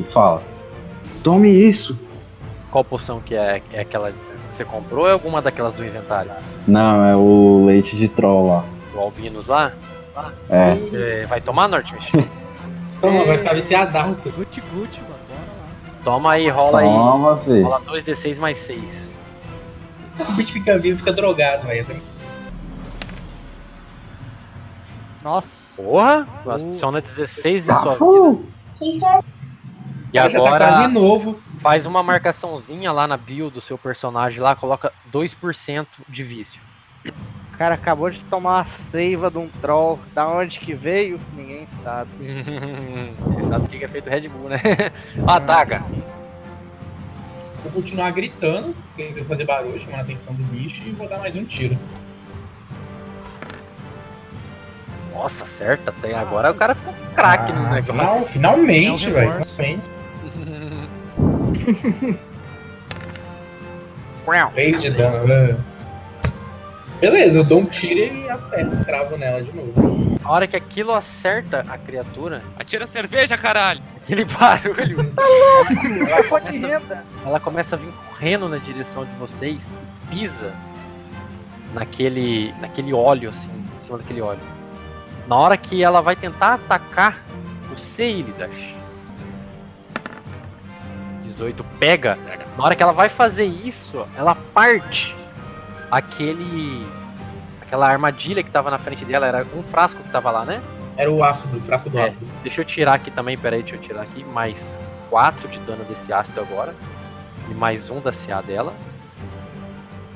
E 0.00 0.02
fala: 0.02 0.42
Tome 1.22 1.48
isso. 1.48 1.96
Qual 2.72 2.82
poção 2.82 3.20
que 3.20 3.36
é? 3.36 3.62
É 3.72 3.82
aquela 3.82 4.10
que 4.10 4.18
você 4.50 4.64
comprou 4.64 5.04
ou 5.04 5.08
é 5.08 5.12
alguma 5.12 5.40
daquelas 5.40 5.76
do 5.76 5.84
inventário? 5.84 6.32
Não, 6.66 7.04
é 7.04 7.14
o 7.14 7.66
leite 7.66 7.96
de 7.96 8.08
troll 8.08 8.48
lá. 8.48 8.64
Do 8.96 9.02
Albinos 9.02 9.46
lá? 9.46 9.72
É. 10.48 11.20
É, 11.22 11.26
vai 11.26 11.38
tomar, 11.38 11.68
Northmist? 11.68 12.10
Toma, 13.02 13.24
vai 13.24 13.36
ficar 13.36 13.52
viciadaço. 13.54 14.30
Gucci 14.30 14.62
Gucci, 14.72 15.02
mano. 15.02 15.14
Lá. 15.28 15.92
Toma 16.02 16.32
aí, 16.32 16.48
rola 16.48 16.80
aí. 16.80 16.86
Toma, 16.86 17.36
filho. 17.36 17.64
Rola 17.64 17.80
2d6 17.82 18.38
mais 18.38 18.56
6. 18.56 19.10
O 20.18 20.32
bicho 20.32 20.50
fica 20.54 20.78
vivo, 20.78 20.96
fica 20.98 21.12
drogado, 21.12 21.66
velho. 21.66 21.84
Nossa. 25.22 25.76
Porra! 25.82 26.26
Tu 26.42 26.50
adiciona 26.50 27.00
16 27.02 27.62
de 27.64 27.68
Tá, 27.68 27.74
sua 27.82 27.92
vida. 27.94 28.08
uh, 28.08 28.44
E 28.80 30.18
tá 30.18 30.20
agora 30.20 30.88
novo. 30.88 31.38
faz 31.60 31.84
uma 31.84 32.02
marcaçãozinha 32.02 32.92
lá 32.92 33.06
na 33.06 33.18
bio 33.18 33.50
do 33.50 33.60
seu 33.60 33.76
personagem 33.76 34.40
lá, 34.40 34.56
coloca 34.56 34.90
2% 35.12 35.86
de 36.08 36.22
vício. 36.22 36.60
O 37.56 37.58
cara 37.58 37.74
acabou 37.74 38.10
de 38.10 38.22
tomar 38.24 38.58
uma 38.58 38.66
seiva 38.66 39.30
de 39.30 39.38
um 39.38 39.48
troll. 39.62 39.98
Da 40.14 40.28
onde 40.28 40.60
que 40.60 40.74
veio? 40.74 41.18
Ninguém 41.34 41.66
sabe. 41.82 42.10
Você 43.18 43.42
sabe 43.44 43.64
o 43.64 43.68
que 43.70 43.82
é 43.82 43.88
feito 43.88 44.10
Red 44.10 44.28
Bull, 44.28 44.50
né? 44.50 44.58
Ataca! 45.26 45.82
Vou 47.62 47.72
continuar 47.72 48.10
gritando, 48.10 48.76
vou 48.98 49.24
fazer 49.24 49.46
barulho, 49.46 49.80
chamando 49.80 50.00
a 50.00 50.02
atenção 50.02 50.34
do 50.34 50.42
bicho 50.44 50.82
e 50.86 50.90
vou 50.92 51.08
dar 51.08 51.18
mais 51.18 51.34
um 51.34 51.46
tiro. 51.46 51.78
Nossa, 55.14 55.44
acerta 55.44 55.90
até 55.90 56.14
agora 56.14 56.50
o 56.50 56.54
cara 56.54 56.74
ficou 56.74 56.92
craque 57.14 57.52
no 57.54 57.60
Ah, 57.60 57.70
negócio. 57.70 57.84
final- 57.94 58.26
finalmente, 58.26 59.10
velho. 59.10 59.42
Finalmente. 59.46 59.90
3 64.52 64.82
de 64.82 64.90
dano. 64.90 65.26
né? 65.26 65.56
Beleza, 67.00 67.38
eu 67.38 67.44
dou 67.44 67.60
um 67.60 67.66
tiro 67.66 68.00
e 68.14 68.28
acerto, 68.30 68.84
cravo 68.84 69.16
nela 69.16 69.42
de 69.42 69.52
novo. 69.54 70.16
A 70.24 70.32
hora 70.32 70.46
que 70.46 70.56
aquilo 70.56 70.92
acerta 70.92 71.64
a 71.68 71.76
criatura, 71.78 72.42
Atira 72.58 72.84
a 72.84 72.86
cerveja, 72.86 73.36
caralho! 73.36 73.82
aquele 74.02 74.24
barulho, 74.26 75.12
Ela 76.08 76.24
foi 76.24 76.40
de 76.42 76.58
renda. 76.58 77.04
ela 77.24 77.38
começa 77.40 77.76
a 77.76 77.78
vir 77.78 77.92
correndo 78.08 78.48
na 78.48 78.56
direção 78.58 79.04
de 79.04 79.12
vocês 79.16 79.62
e 80.10 80.14
pisa 80.14 80.52
naquele, 81.74 82.52
naquele 82.60 82.92
óleo, 82.94 83.30
assim, 83.30 83.50
em 83.76 83.80
cima 83.80 83.98
daquele 83.98 84.22
óleo. 84.22 84.40
Na 85.28 85.36
hora 85.36 85.56
que 85.56 85.82
ela 85.82 86.00
vai 86.00 86.16
tentar 86.16 86.54
atacar 86.54 87.22
você, 87.68 88.08
Ilidash. 88.08 88.74
18 91.24 91.62
pega. 91.78 92.16
Na 92.56 92.64
hora 92.64 92.74
que 92.74 92.82
ela 92.82 92.92
vai 92.92 93.08
fazer 93.10 93.44
isso, 93.44 94.06
ela 94.16 94.34
parte 94.54 95.14
aquele. 95.90 96.86
aquela 97.62 97.88
armadilha 97.88 98.42
que 98.42 98.50
tava 98.50 98.70
na 98.70 98.78
frente 98.78 99.04
dela. 99.04 99.26
Era 99.26 99.46
um 99.56 99.62
frasco 99.64 100.02
que 100.02 100.08
tava 100.10 100.30
lá, 100.30 100.44
né? 100.44 100.62
Era 100.96 101.10
o 101.10 101.22
ácido, 101.22 101.58
o 101.58 101.60
frasco 101.62 101.90
do 101.90 101.98
É. 101.98 102.08
ácido. 102.08 102.26
Deixa 102.42 102.60
eu 102.60 102.64
tirar 102.64 102.94
aqui 102.94 103.10
também, 103.10 103.36
peraí, 103.36 103.62
deixa 103.62 103.76
eu 103.76 103.80
tirar 103.80 104.02
aqui. 104.02 104.24
Mais 104.24 104.78
4 105.10 105.46
de 105.48 105.58
dano 105.60 105.84
desse 105.84 106.12
ácido 106.12 106.40
agora. 106.40 106.74
E 107.50 107.54
mais 107.54 107.90
um 107.90 108.00
da 108.00 108.12
CA 108.12 108.40
dela. 108.42 108.72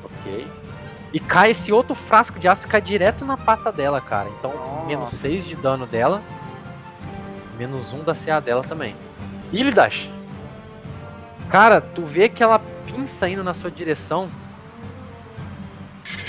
Ok. 0.05 0.47
E 1.12 1.18
cai 1.20 1.51
esse 1.51 1.72
outro 1.72 1.94
frasco 1.94 2.38
de 2.38 2.47
ácido, 2.48 2.68
cai 2.68 2.80
direto 2.80 3.24
na 3.24 3.36
pata 3.36 3.70
dela, 3.72 4.01
cara. 4.01 4.28
Então, 4.38 4.52
Nossa. 4.55 4.86
menos 4.86 5.10
6 5.10 5.44
de 5.47 5.56
dano 5.56 5.86
dela. 5.86 6.22
Menos 7.59 7.92
um 7.92 8.02
da 8.02 8.14
CA 8.14 8.40
dela 8.40 8.62
também. 8.62 8.94
Ilidash! 9.52 10.09
Cara, 11.51 11.80
tu 11.80 12.05
vê 12.05 12.28
que 12.28 12.42
ela 12.42 12.60
pinça 12.86 13.28
indo 13.28 13.42
na 13.42 13.52
sua 13.52 13.70
direção. 13.70 14.28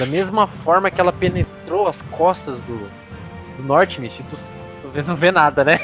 Da 0.01 0.07
mesma 0.07 0.47
forma 0.47 0.89
que 0.89 0.99
ela 0.99 1.13
penetrou 1.13 1.87
as 1.87 2.01
costas 2.01 2.59
do, 2.61 2.89
do 3.55 3.61
Northmist, 3.63 4.17
tu, 4.31 4.35
tu 4.81 4.89
vê- 4.89 5.03
não 5.03 5.15
vê 5.15 5.29
nada, 5.31 5.63
né? 5.63 5.77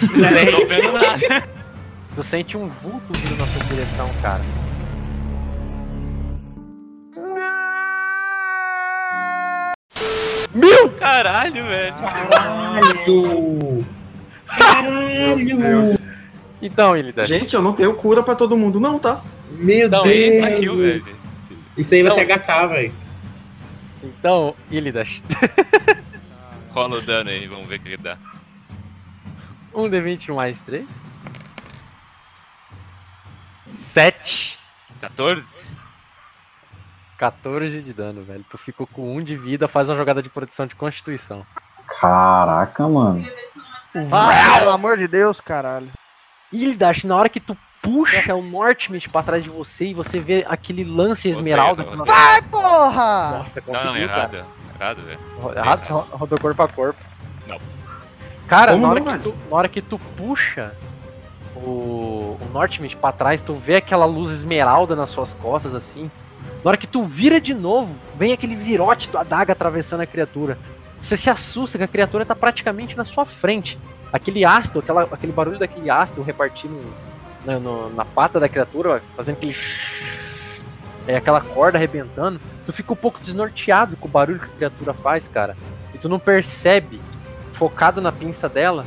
Não 0.00 0.60
tô 0.60 0.66
vendo 0.70 0.92
nada. 0.92 1.48
Tu 2.14 2.22
sente 2.22 2.56
um 2.56 2.68
vulto 2.68 3.12
vindo 3.18 3.36
na 3.36 3.44
sua 3.46 3.64
direção, 3.64 4.08
cara. 4.22 4.40
Caralho, 10.98 11.64
velho. 11.64 11.94
Caralho! 11.94 13.84
Caralho! 14.46 15.98
Então, 16.60 16.96
Ilidash. 16.96 17.28
Gente, 17.28 17.54
eu 17.54 17.62
não 17.62 17.72
tenho 17.72 17.94
cura 17.94 18.22
pra 18.22 18.34
todo 18.34 18.56
mundo, 18.56 18.80
não, 18.80 18.98
tá? 18.98 19.20
Meu 19.50 19.88
Não, 19.88 20.02
Deus! 20.02 20.14
esse 20.16 20.40
aqui, 20.44 20.68
velho. 20.68 21.04
Isso 21.76 21.94
aí 21.94 22.02
vai 22.02 22.10
Não. 22.10 22.16
ser 22.18 22.26
HK, 22.26 22.66
velho. 22.68 22.92
Então, 24.02 24.54
Ilidash. 24.70 25.22
Rola 26.70 26.98
o 26.98 27.02
dano 27.02 27.30
aí, 27.30 27.46
vamos 27.46 27.66
ver 27.66 27.80
o 27.80 27.82
que 27.82 27.96
dá. 27.96 28.16
Um 29.74 29.88
D20 29.88 30.34
mais 30.34 30.60
3. 30.62 30.86
7. 33.66 34.58
14? 35.00 35.76
14 37.18 37.82
de 37.82 37.92
dano, 37.92 38.22
velho. 38.22 38.44
Tu 38.48 38.56
ficou 38.58 38.86
com 38.86 39.16
1 39.16 39.22
de 39.22 39.36
vida, 39.36 39.66
faz 39.66 39.88
uma 39.88 39.96
jogada 39.96 40.22
de 40.22 40.28
proteção 40.28 40.66
de 40.66 40.76
constituição. 40.76 41.44
Caraca, 42.00 42.86
mano. 42.86 43.26
Ah, 44.12 44.58
pelo 44.58 44.70
amor 44.70 44.96
de 44.96 45.08
Deus, 45.08 45.40
caralho. 45.40 45.90
Ilidash, 46.52 47.04
na 47.04 47.16
hora 47.16 47.28
que 47.28 47.40
tu 47.40 47.56
puxa 47.82 48.34
o 48.34 48.42
Northmist 48.42 49.08
pra 49.08 49.22
trás 49.22 49.42
de 49.44 49.50
você 49.50 49.86
e 49.86 49.94
você 49.94 50.18
vê 50.20 50.44
aquele 50.48 50.84
lance 50.84 51.28
esmeralda. 51.28 51.82
Odeio, 51.82 51.96
que- 51.96 52.02
odeio. 52.02 52.16
Ai, 52.18 52.42
porra! 52.42 53.38
Nossa, 53.38 53.62
Não, 53.66 53.74
não, 53.74 53.80
conseguiu, 53.82 54.08
cara. 54.08 54.20
errado. 54.20 54.46
Errado, 54.80 55.02
velho. 55.02 55.18
Errado, 55.56 55.88
ro- 55.88 56.08
rodou 56.12 56.38
corpo 56.40 56.62
a 56.62 56.68
corpo. 56.68 57.00
Não. 57.48 57.58
Cara, 58.46 58.72
Como 58.72 58.82
na 58.84 58.90
hora, 58.92 59.00
não, 59.00 59.12
que 59.12 59.18
tu, 59.18 59.34
na 59.50 59.56
hora 59.56 59.68
que 59.68 59.82
tu 59.82 59.98
puxa 60.16 60.72
o, 61.56 62.36
o 62.40 62.50
Northmist 62.52 62.96
pra 62.96 63.12
trás, 63.12 63.42
tu 63.42 63.54
vê 63.54 63.76
aquela 63.76 64.04
luz 64.06 64.30
esmeralda 64.30 64.94
nas 64.94 65.10
suas 65.10 65.34
costas, 65.34 65.74
assim. 65.74 66.10
Na 66.64 66.70
hora 66.70 66.76
que 66.76 66.86
tu 66.86 67.04
vira 67.04 67.40
de 67.40 67.54
novo, 67.54 67.94
vem 68.16 68.32
aquele 68.32 68.54
virote 68.56 69.10
da 69.10 69.20
adaga 69.20 69.52
atravessando 69.52 70.00
a 70.00 70.06
criatura. 70.06 70.58
Você 71.00 71.16
se 71.16 71.30
assusta 71.30 71.78
que 71.78 71.84
a 71.84 71.88
criatura 71.88 72.24
tá 72.26 72.34
praticamente 72.34 72.96
na 72.96 73.04
sua 73.04 73.24
frente. 73.24 73.78
Aquele 74.12 74.44
ácido, 74.44 74.80
aquela, 74.80 75.02
aquele 75.02 75.32
barulho 75.32 75.58
daquele 75.58 75.90
ácido 75.90 76.22
repartindo 76.22 76.80
na, 77.44 77.58
no- 77.58 77.90
na 77.90 78.04
pata 78.04 78.38
da 78.40 78.48
criatura, 78.48 79.02
fazendo 79.16 79.36
aquele. 79.36 79.56
É 81.06 81.16
aquela 81.16 81.40
corda 81.40 81.78
arrebentando. 81.78 82.40
Tu 82.66 82.72
fica 82.72 82.92
um 82.92 82.96
pouco 82.96 83.18
desnorteado 83.20 83.96
com 83.96 84.06
o 84.06 84.10
barulho 84.10 84.38
que 84.40 84.46
a 84.46 84.56
criatura 84.56 84.92
faz, 84.94 85.26
cara. 85.26 85.56
E 85.94 85.98
tu 85.98 86.08
não 86.08 86.18
percebe, 86.18 87.00
focado 87.54 88.00
na 88.00 88.12
pinça 88.12 88.48
dela, 88.48 88.84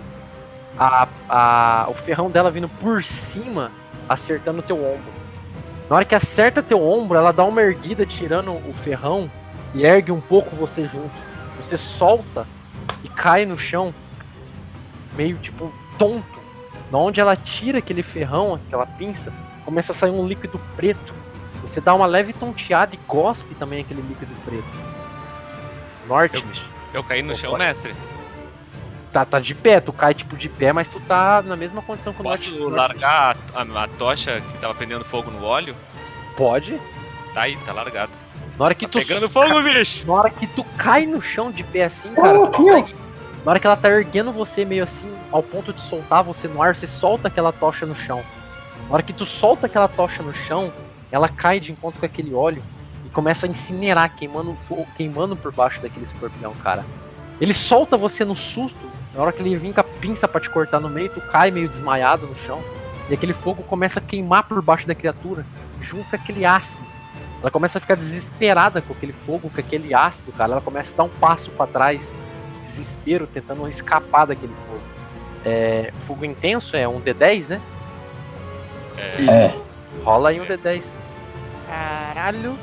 a, 0.77 1.07
a, 1.27 1.87
o 1.89 1.93
ferrão 1.95 2.29
dela 2.29 2.51
vindo 2.51 2.69
por 2.69 3.03
cima, 3.03 3.71
acertando 4.07 4.61
teu 4.61 4.77
ombro. 4.77 5.11
Na 5.89 5.95
hora 5.97 6.05
que 6.05 6.15
acerta 6.15 6.61
teu 6.61 6.81
ombro, 6.81 7.17
ela 7.17 7.33
dá 7.33 7.43
uma 7.43 7.61
erguida 7.61 8.05
tirando 8.05 8.51
o 8.51 8.73
ferrão 8.83 9.29
e 9.73 9.83
ergue 9.83 10.11
um 10.11 10.21
pouco 10.21 10.55
você 10.55 10.85
junto. 10.85 11.11
Você 11.57 11.75
solta 11.75 12.45
e 13.03 13.09
cai 13.09 13.45
no 13.45 13.57
chão, 13.57 13.93
meio 15.17 15.37
tipo 15.37 15.73
tonto. 15.97 16.39
Na 16.91 16.97
onde 16.97 17.19
ela 17.21 17.35
tira 17.35 17.77
aquele 17.79 18.03
ferrão, 18.03 18.55
aquela 18.55 18.85
pinça, 18.85 19.31
começa 19.63 19.91
a 19.93 19.95
sair 19.95 20.11
um 20.11 20.27
líquido 20.27 20.59
preto. 20.75 21.13
Você 21.61 21.79
dá 21.79 21.93
uma 21.93 22.05
leve 22.05 22.33
tonteada 22.33 22.93
e 22.95 22.99
gospe 23.07 23.55
também 23.55 23.81
aquele 23.81 24.01
líquido 24.01 24.33
preto. 24.43 24.65
Norte, 26.07 26.43
Eu 26.93 27.03
caí 27.03 27.21
no 27.21 27.35
chão, 27.35 27.57
mestre. 27.57 27.93
tá, 29.13 29.23
tá 29.23 29.39
de 29.39 29.53
pé, 29.55 29.79
tu 29.79 29.93
cai 29.93 30.13
tipo 30.13 30.35
de 30.35 30.49
pé, 30.49 30.73
mas 30.73 30.87
tu 30.87 30.99
tá 31.01 31.41
na 31.41 31.55
mesma 31.55 31.81
condição 31.81 32.11
que 32.11 32.19
o 32.19 32.23
Norte. 32.23 32.51
Posso 32.51 32.69
largar 32.69 33.37
a, 33.55 33.61
a- 33.61 33.83
a 33.83 33.87
tocha 33.87 34.41
que 34.41 34.57
tava 34.57 34.73
prendendo 34.75 35.05
fogo 35.05 35.31
no 35.31 35.43
óleo? 35.45 35.75
Pode. 36.35 36.79
Tá 37.33 37.43
aí, 37.43 37.55
tá 37.65 37.71
largado. 37.71 38.11
Na 38.57 38.65
hora 38.65 38.75
que 38.75 38.85
Tá 38.85 38.91
tu 38.91 38.99
pegando 38.99 39.29
fogo, 39.29 39.61
bicho! 39.61 40.05
Na 40.05 40.13
hora 40.13 40.29
que 40.29 40.45
tu 40.47 40.63
cai 40.77 41.05
no 41.05 41.21
chão 41.21 41.51
de 41.51 41.63
pé 41.63 41.85
assim, 41.85 42.13
cara, 42.13 42.47
tu 42.47 42.63
consegue- 42.63 42.95
na 43.43 43.51
hora 43.51 43.59
que 43.59 43.65
ela 43.65 43.75
tá 43.75 43.89
erguendo 43.89 44.31
você 44.31 44.63
meio 44.63 44.83
assim, 44.83 45.11
ao 45.31 45.41
ponto 45.41 45.73
de 45.73 45.81
soltar 45.81 46.23
você 46.23 46.47
no 46.47 46.61
ar, 46.61 46.75
você 46.75 46.85
solta 46.85 47.27
aquela 47.27 47.51
tocha 47.51 47.85
no 47.85 47.95
chão. 47.95 48.23
Na 48.87 48.93
hora 48.93 49.03
que 49.03 49.13
tu 49.13 49.25
solta 49.25 49.65
aquela 49.65 49.87
tocha 49.87 50.21
no 50.21 50.33
chão, 50.33 50.71
ela 51.11 51.27
cai 51.27 51.59
de 51.59 51.71
encontro 51.71 51.99
com 51.99 52.05
aquele 52.05 52.33
óleo 52.33 52.61
e 53.05 53.09
começa 53.09 53.45
a 53.45 53.49
incinerar, 53.49 54.15
queimando, 54.15 54.55
queimando 54.95 55.35
por 55.35 55.51
baixo 55.51 55.81
daquele 55.81 56.05
escorpião, 56.05 56.53
cara. 56.63 56.85
Ele 57.39 57.53
solta 57.53 57.97
você 57.97 58.23
no 58.23 58.35
susto, 58.35 58.91
na 59.15 59.21
hora 59.21 59.31
que 59.31 59.41
ele 59.41 59.57
vem 59.57 59.73
com 59.73 59.81
a 59.81 59.83
pinça 59.83 60.27
pra 60.27 60.39
te 60.39 60.49
cortar 60.49 60.79
no 60.79 60.89
meio, 60.89 61.09
tu 61.09 61.19
cai 61.21 61.49
meio 61.49 61.67
desmaiado 61.67 62.27
no 62.27 62.37
chão, 62.37 62.61
e 63.09 63.13
aquele 63.13 63.33
fogo 63.33 63.63
começa 63.63 63.99
a 63.99 64.03
queimar 64.03 64.43
por 64.43 64.61
baixo 64.61 64.87
da 64.87 64.93
criatura, 64.93 65.45
junto 65.81 66.09
com 66.09 66.15
aquele 66.15 66.45
ácido. 66.45 66.85
Ela 67.41 67.49
começa 67.49 67.79
a 67.79 67.81
ficar 67.81 67.95
desesperada 67.95 68.81
com 68.81 68.93
aquele 68.93 69.13
fogo, 69.13 69.49
com 69.49 69.59
aquele 69.59 69.93
ácido, 69.95 70.31
cara. 70.31 70.53
Ela 70.53 70.61
começa 70.61 70.93
a 70.93 70.97
dar 70.97 71.03
um 71.05 71.09
passo 71.09 71.49
pra 71.51 71.65
trás, 71.65 72.13
desespero, 72.71 73.27
tentando 73.27 73.67
escapar 73.67 74.25
daquele 74.27 74.53
fogo. 74.67 74.81
É, 75.45 75.91
fogo 76.07 76.23
intenso 76.25 76.75
é 76.75 76.87
um 76.87 77.01
D10, 77.01 77.49
né? 77.49 77.61
É, 78.97 79.31
É. 79.31 79.55
Rola 80.03 80.29
aí 80.29 80.39
um 80.39 80.45
D10. 80.45 80.83
Caralho. 81.67 82.57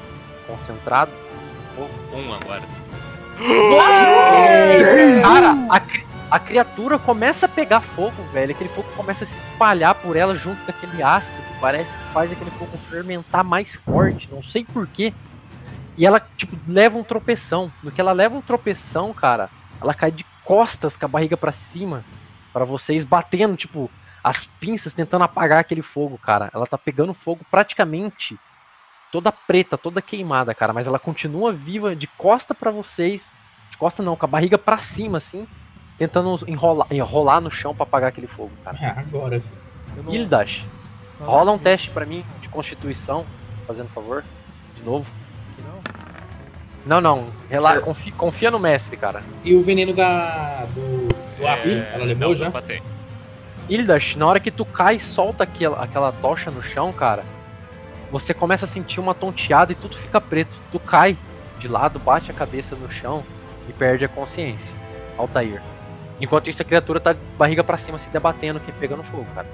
Concentrado. 0.47 1.10
um 2.12 2.32
agora. 2.35 2.62
Cara, 5.22 5.66
a, 5.70 5.80
cri- 5.80 6.06
a 6.30 6.39
criatura 6.39 6.98
começa 6.98 7.47
a 7.47 7.48
pegar 7.48 7.80
fogo, 7.80 8.22
velho. 8.32 8.51
Aquele 8.52 8.70
fogo 8.70 8.89
começa 8.97 9.24
a 9.24 9.26
se 9.26 9.36
espalhar 9.36 9.94
por 9.97 10.16
ela 10.16 10.35
junto 10.35 10.60
com 10.64 10.70
aquele 10.70 11.02
ácido 11.02 11.36
que 11.43 11.60
parece 11.60 11.97
que 11.97 12.02
faz 12.12 12.32
aquele 12.32 12.51
fogo 12.52 12.76
fermentar 12.90 13.44
mais 13.44 13.76
forte. 13.76 14.28
Não 14.32 14.43
sei 14.43 14.64
porquê. 14.64 15.12
E 15.97 16.06
ela, 16.06 16.20
tipo, 16.36 16.56
leva 16.66 16.97
um 16.98 17.02
tropeção. 17.05 17.70
No 17.82 17.90
que 17.90 18.01
ela 18.01 18.12
leva 18.12 18.36
um 18.36 18.40
tropeção, 18.40 19.12
cara, 19.12 19.51
ela 19.81 19.95
cai 19.95 20.11
de 20.11 20.25
costas 20.45 20.97
com 20.97 21.07
a 21.07 21.09
barriga 21.09 21.37
para 21.37 21.53
cima. 21.53 22.05
para 22.53 22.65
vocês, 22.65 23.05
batendo, 23.05 23.57
tipo, 23.57 23.91
as 24.25 24.45
pinças 24.45 24.95
tentando 24.95 25.23
apagar 25.23 25.61
aquele 25.61 25.83
fogo, 25.83 26.19
cara. 26.19 26.51
Ela 26.53 26.67
tá 26.67 26.77
pegando 26.77 27.15
fogo 27.15 27.45
praticamente 27.51 28.39
toda 29.13 29.31
preta, 29.31 29.79
toda 29.79 30.03
queimada, 30.03 30.55
cara. 30.55 30.73
Mas 30.73 30.87
ela 30.87 30.99
continua 30.99 31.53
viva 31.53 31.95
de 31.95 32.07
costa 32.07 32.55
para 32.55 32.71
vocês. 32.71 33.33
De 33.71 33.77
costa 33.77 34.03
não, 34.03 34.17
com 34.17 34.27
a 34.27 34.29
barriga 34.29 34.59
para 34.59 34.79
cima, 34.79 35.19
assim 35.19 35.47
tentando 35.99 36.39
enrolar, 36.49 36.87
enrolar 36.93 37.41
no 37.41 37.51
chão 37.51 37.75
para 37.75 37.83
apagar 37.83 38.09
aquele 38.11 38.29
fogo, 38.29 38.53
cara. 38.65 38.79
É, 38.81 38.87
agora. 38.87 39.43
Eu 39.97 40.15
Ildash, 40.15 40.65
rola 41.21 41.51
um 41.51 41.59
teste 41.59 41.91
para 41.91 42.07
mim 42.07 42.25
de 42.41 42.49
constituição, 42.49 43.27
fazendo 43.67 43.89
favor, 43.89 44.25
de 44.77 44.83
novo. 44.85 45.11
Não? 46.89 47.02
Não, 47.02 47.27
rela... 47.51 47.81
confia, 47.82 48.12
confia 48.16 48.51
no 48.51 48.59
mestre, 48.59 48.97
cara. 48.97 49.23
E 49.44 49.55
o 49.55 49.62
veneno 49.62 49.94
da. 49.94 50.65
do. 50.74 51.09
do 51.39 51.47
ácido, 51.47 51.85
ela 51.93 52.05
levou 52.06 52.31
não, 52.31 52.36
já? 52.36 52.44
não 52.47 52.52
passei. 52.52 52.82
Ildash, 53.69 54.16
na 54.16 54.27
hora 54.27 54.40
que 54.40 54.51
tu 54.51 54.65
cai 54.65 54.97
e 54.97 55.01
solta 55.01 55.44
aquela, 55.44 55.85
aquela 55.85 56.10
tocha 56.10 56.51
no 56.51 56.62
chão, 56.62 56.90
cara, 56.90 57.23
você 58.10 58.32
começa 58.32 58.65
a 58.65 58.69
sentir 58.69 59.01
uma 59.01 59.12
tonteada 59.12 59.70
e 59.70 59.74
tudo 59.74 59.98
fica 59.98 60.19
preto. 60.19 60.56
Tu 60.73 60.81
cai 60.81 61.19
de 61.59 61.69
lado, 61.69 61.98
bate 61.98 62.31
a 62.31 62.35
cabeça 62.35 62.74
no 62.74 62.90
chão 62.90 63.23
e 63.69 63.73
perde 63.74 64.06
a 64.06 64.09
consciência. 64.09 64.74
Altair. 65.19 65.60
Enquanto 66.19 66.48
isso, 66.48 66.62
a 66.62 66.65
criatura 66.65 66.98
tá 66.98 67.15
barriga 67.36 67.62
pra 67.62 67.77
cima, 67.77 67.98
se 67.98 68.09
debatendo, 68.09 68.60
que 68.60 68.73
pegando 68.73 69.02
fogo, 69.02 69.27
cara. 69.35 69.47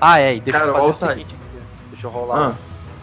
Ah, 0.00 0.20
é, 0.20 0.36
e 0.36 0.40
deixa 0.40 0.60
Cara, 0.60 0.70
eu 0.70 0.74
fazer 0.74 0.86
Altair. 0.86 1.10
o 1.10 1.14
seguinte 1.14 1.34
aqui. 1.34 1.64
Deixa 1.90 2.06
eu 2.06 2.10
rolar. 2.10 2.50
Ah, 2.50 2.54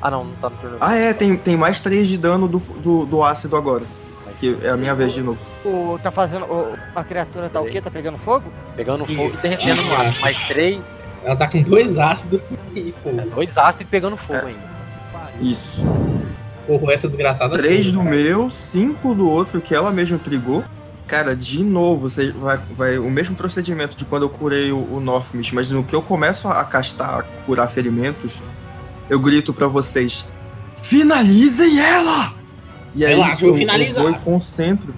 Ah, 0.05 0.11
não, 0.11 0.25
não 0.25 0.35
tá 0.35 0.49
no 0.49 0.57
turno. 0.57 0.77
ah 0.81 0.95
é, 0.95 1.13
tem, 1.13 1.37
tem 1.37 1.55
mais 1.55 1.79
3 1.79 2.07
de 2.09 2.17
dano 2.17 2.45
do, 2.47 2.59
do, 2.59 3.05
do 3.05 3.23
ácido 3.23 3.55
agora. 3.55 3.83
Mas- 4.25 4.35
Que 4.37 4.57
é 4.61 4.69
a 4.69 4.75
minha 4.75 4.93
vez 4.93 5.13
de 5.13 5.21
novo. 5.23 5.39
O, 5.63 5.97
tá 6.03 6.11
fazendo. 6.11 6.43
o- 6.45 6.73
a 6.93 7.03
criatura 7.05 7.49
tá 7.49 7.61
o 7.61 7.65
quê? 7.65 7.79
Tá 7.81 7.89
pegando 7.89 8.17
fogo? 8.17 8.51
Pegando 8.75 9.05
fogo 9.05 9.33
e 9.33 9.37
derretendo 9.41 9.81
no 9.81 9.95
ácido. 9.95 10.19
Mais 10.21 10.37
três. 10.47 10.85
Ela 11.23 11.37
tá 11.37 11.47
com 11.47 11.63
dois 11.63 11.97
ácidos 11.97 12.41
e, 12.75 12.93
pô, 13.01 13.11
É, 13.11 13.25
dois 13.33 13.57
ácidos 13.57 13.81
e 13.87 13.89
pegando 13.89 14.17
fogo 14.17 14.39
É. 14.39 14.45
ainda. 14.47 14.73
Isso. 15.39 15.81
porra, 16.67 16.93
essa 16.93 17.07
desgraçada. 17.07 17.53
3 17.53 17.91
do 17.91 18.01
meu, 18.03 18.49
5 18.49 19.13
do 19.15 19.29
outro 19.29 19.59
que 19.61 19.73
ela 19.75 19.91
mesma 19.91 20.17
trigou. 20.17 20.63
Cara, 21.07 21.35
de 21.35 21.61
novo, 21.63 22.09
você 22.09 22.31
vai, 22.31 22.57
vai 22.71 22.97
o 22.97 23.09
mesmo 23.09 23.35
procedimento 23.35 23.95
de 23.97 24.05
quando 24.05 24.23
eu 24.23 24.29
curei 24.29 24.71
o, 24.71 24.77
o 24.77 24.99
Northmist, 25.01 25.53
mas 25.53 25.69
no 25.71 25.83
que 25.83 25.93
eu 25.93 26.01
começo 26.01 26.47
a 26.47 26.63
castar, 26.63 27.19
a 27.19 27.23
curar 27.45 27.69
ferimentos, 27.69 28.41
eu 29.09 29.19
grito 29.19 29.53
pra 29.53 29.67
vocês: 29.67 30.27
finalizem 30.81 31.79
ela! 31.79 32.33
E 32.95 33.05
aí 33.05 33.13
Relaxa, 33.15 33.43
eu 33.43 33.47
eu, 33.47 33.53
vou 33.53 33.59
finalizar. 33.59 34.03
vou 34.03 34.11
e 34.11 34.15
concentro. 34.19 34.93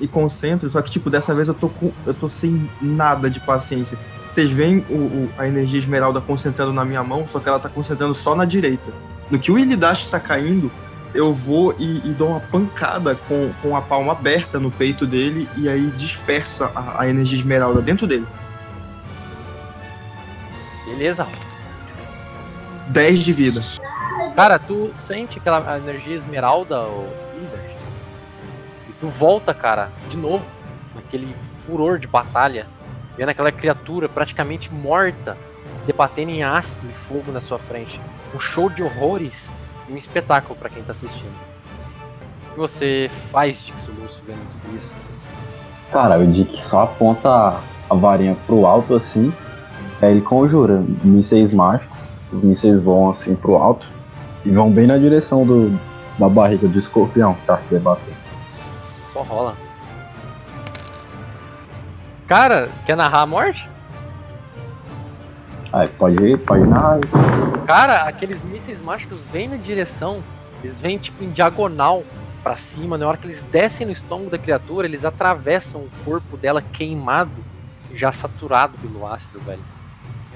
E 0.00 0.08
concentro, 0.08 0.68
só 0.70 0.82
que 0.82 0.90
tipo, 0.90 1.08
dessa 1.08 1.34
vez 1.34 1.46
eu 1.48 1.54
tô 1.54 1.68
com. 1.68 1.92
Eu 2.06 2.14
tô 2.14 2.28
sem 2.28 2.68
nada 2.80 3.30
de 3.30 3.38
paciência. 3.40 3.98
Vocês 4.30 4.50
veem 4.50 4.78
o, 4.90 4.94
o- 4.94 5.30
a 5.38 5.46
energia 5.46 5.78
esmeralda 5.78 6.20
concentrando 6.20 6.72
na 6.72 6.84
minha 6.84 7.02
mão, 7.04 7.26
só 7.26 7.38
que 7.38 7.48
ela 7.48 7.60
tá 7.60 7.68
concentrando 7.68 8.12
só 8.14 8.34
na 8.34 8.44
direita. 8.44 8.92
No 9.30 9.38
que 9.38 9.52
o 9.52 9.58
Ilidash 9.58 10.08
tá 10.08 10.18
caindo, 10.18 10.70
eu 11.14 11.32
vou 11.32 11.72
e, 11.78 11.98
e 12.04 12.12
dou 12.12 12.30
uma 12.30 12.40
pancada 12.40 13.14
com, 13.14 13.52
com 13.62 13.76
a 13.76 13.80
palma 13.80 14.10
aberta 14.12 14.58
no 14.58 14.70
peito 14.72 15.06
dele 15.06 15.48
e 15.56 15.68
aí 15.68 15.92
dispersa 15.96 16.72
a, 16.74 17.02
a 17.02 17.08
energia 17.08 17.38
esmeralda 17.38 17.80
dentro 17.80 18.06
dele. 18.08 18.26
Beleza. 20.86 21.26
10 22.88 23.18
de 23.20 23.32
vida. 23.32 23.60
Cara, 24.34 24.58
tu 24.58 24.92
sente 24.92 25.38
aquela 25.38 25.78
energia 25.78 26.16
esmeralda, 26.16 26.80
ou 26.80 27.08
e 28.88 28.92
tu 29.00 29.08
volta, 29.08 29.52
cara, 29.54 29.90
de 30.08 30.16
novo, 30.16 30.44
naquele 30.94 31.34
furor 31.58 31.98
de 31.98 32.06
batalha, 32.06 32.66
vendo 33.16 33.28
aquela 33.28 33.52
criatura 33.52 34.08
praticamente 34.08 34.72
morta, 34.72 35.36
se 35.70 35.82
debatendo 35.84 36.30
em 36.30 36.42
ácido 36.42 36.86
e 36.88 36.92
fogo 37.08 37.32
na 37.32 37.40
sua 37.40 37.58
frente. 37.58 38.00
Um 38.34 38.40
show 38.40 38.68
de 38.68 38.82
horrores 38.82 39.50
e 39.88 39.92
um 39.92 39.96
espetáculo 39.96 40.56
pra 40.56 40.68
quem 40.68 40.82
tá 40.82 40.92
assistindo. 40.92 41.34
O 42.48 42.54
que 42.54 42.58
você 42.58 43.10
faz, 43.32 43.62
Dixo 43.62 43.90
Lúcio, 43.92 44.22
vendo 44.26 44.48
tudo 44.50 44.78
isso? 44.78 44.92
Cara, 45.90 46.18
o 46.18 46.26
Dick 46.26 46.62
só 46.62 46.84
aponta 46.84 47.60
a 47.88 47.94
varinha 47.94 48.36
pro 48.46 48.66
alto 48.66 48.94
assim, 48.94 49.32
aí 50.00 50.12
ele 50.12 50.20
conjura 50.20 50.84
mísseis 51.02 51.52
mágicos, 51.52 52.13
os 52.34 52.42
mísseis 52.42 52.80
vão 52.80 53.10
assim 53.10 53.34
pro 53.34 53.56
alto 53.56 53.86
e 54.44 54.50
vão 54.50 54.70
bem 54.70 54.86
na 54.86 54.98
direção 54.98 55.46
do, 55.46 55.78
da 56.18 56.28
barriga 56.28 56.66
do 56.66 56.78
escorpião 56.78 57.34
que 57.34 57.46
tá 57.46 57.56
se 57.56 57.68
debatendo. 57.68 58.16
Só 59.12 59.22
rola. 59.22 59.56
Cara, 62.26 62.68
quer 62.84 62.96
narrar 62.96 63.22
a 63.22 63.26
morte? 63.26 63.68
Aí 65.72 65.88
pode 65.88 66.22
ir, 66.24 66.38
pode 66.38 66.66
narrar. 66.66 67.00
Cara, 67.66 68.02
aqueles 68.04 68.42
mísseis 68.44 68.80
mágicos 68.80 69.22
vêm 69.32 69.48
na 69.48 69.56
direção, 69.56 70.22
eles 70.62 70.80
vêm 70.80 70.98
tipo 70.98 71.22
em 71.22 71.30
diagonal 71.30 72.02
pra 72.42 72.56
cima, 72.56 72.98
na 72.98 73.06
hora 73.06 73.16
que 73.16 73.26
eles 73.26 73.42
descem 73.44 73.86
no 73.86 73.92
estômago 73.92 74.30
da 74.30 74.38
criatura, 74.38 74.86
eles 74.86 75.04
atravessam 75.04 75.82
o 75.82 75.90
corpo 76.04 76.36
dela 76.36 76.60
queimado, 76.60 77.32
já 77.94 78.12
saturado 78.12 78.76
pelo 78.78 79.06
ácido, 79.06 79.40
velho. 79.40 79.62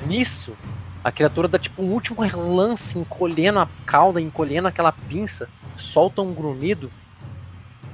Nisso, 0.06 0.54
a 1.02 1.12
criatura 1.12 1.48
dá 1.48 1.58
tipo 1.58 1.82
um 1.82 1.92
último 1.92 2.22
relance, 2.22 2.98
encolhendo 2.98 3.58
a 3.60 3.68
cauda, 3.86 4.20
encolhendo 4.20 4.68
aquela 4.68 4.92
pinça, 4.92 5.48
solta 5.76 6.20
um 6.22 6.34
grunhido, 6.34 6.90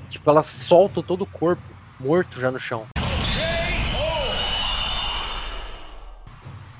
tipo, 0.08 0.28
ela 0.30 0.42
solta 0.42 1.02
todo 1.02 1.22
o 1.22 1.26
corpo, 1.26 1.62
morto 2.00 2.40
já 2.40 2.50
no 2.50 2.58
chão. 2.58 2.86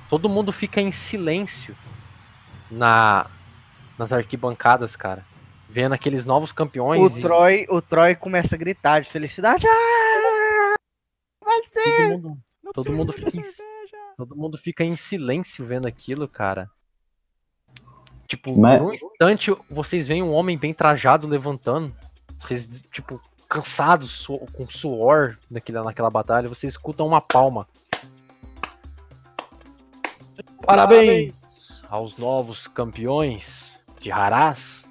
Todo 0.08 0.28
mundo 0.28 0.52
fica 0.52 0.80
em 0.80 0.90
silêncio 0.90 1.76
na 2.70 3.26
nas 3.98 4.12
arquibancadas, 4.12 4.96
cara. 4.96 5.24
Vendo 5.68 5.92
aqueles 5.92 6.26
novos 6.26 6.52
campeões. 6.52 7.00
O 7.00 7.18
e 7.18 7.22
Troy, 7.22 7.66
o 7.70 7.80
Troy 7.80 8.14
começa 8.14 8.54
a 8.54 8.58
gritar 8.58 9.00
de 9.00 9.08
felicidade. 9.10 9.66
Ah! 9.68 10.74
Vai 11.44 11.60
ser! 11.70 12.10
todo 12.10 12.22
mundo, 12.22 12.38
Todo 12.74 12.92
mundo 12.92 13.12
fica 13.12 13.28
em- 13.28 13.42
cerveja. 13.42 13.73
Todo 14.16 14.36
mundo 14.36 14.56
fica 14.58 14.84
em 14.84 14.96
silêncio 14.96 15.64
vendo 15.66 15.86
aquilo, 15.86 16.26
cara. 16.28 16.70
Tipo, 18.26 18.56
Mas- 18.58 18.78
por 18.78 18.88
um 18.88 18.94
instante 18.94 19.54
vocês 19.70 20.06
veem 20.08 20.22
um 20.22 20.32
homem 20.32 20.56
bem 20.56 20.72
trajado 20.72 21.28
levantando. 21.28 21.94
Vocês, 22.40 22.82
tipo, 22.90 23.20
cansados, 23.48 24.10
su- 24.10 24.46
com 24.52 24.68
suor 24.68 25.38
naquela, 25.50 25.84
naquela 25.84 26.10
batalha. 26.10 26.48
Vocês 26.48 26.72
escutam 26.72 27.06
uma 27.06 27.20
palma. 27.20 27.68
Parabéns 30.66 31.34
aos 31.88 32.16
novos 32.16 32.66
campeões 32.66 33.78
de 34.00 34.10
Haraz. 34.10 34.84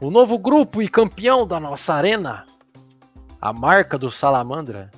O 0.00 0.10
novo 0.10 0.38
grupo 0.38 0.80
e 0.82 0.88
campeão 0.88 1.46
da 1.46 1.58
nossa 1.58 1.94
arena. 1.94 2.46
A 3.40 3.52
marca 3.52 3.98
do 3.98 4.10
Salamandra. 4.10 4.90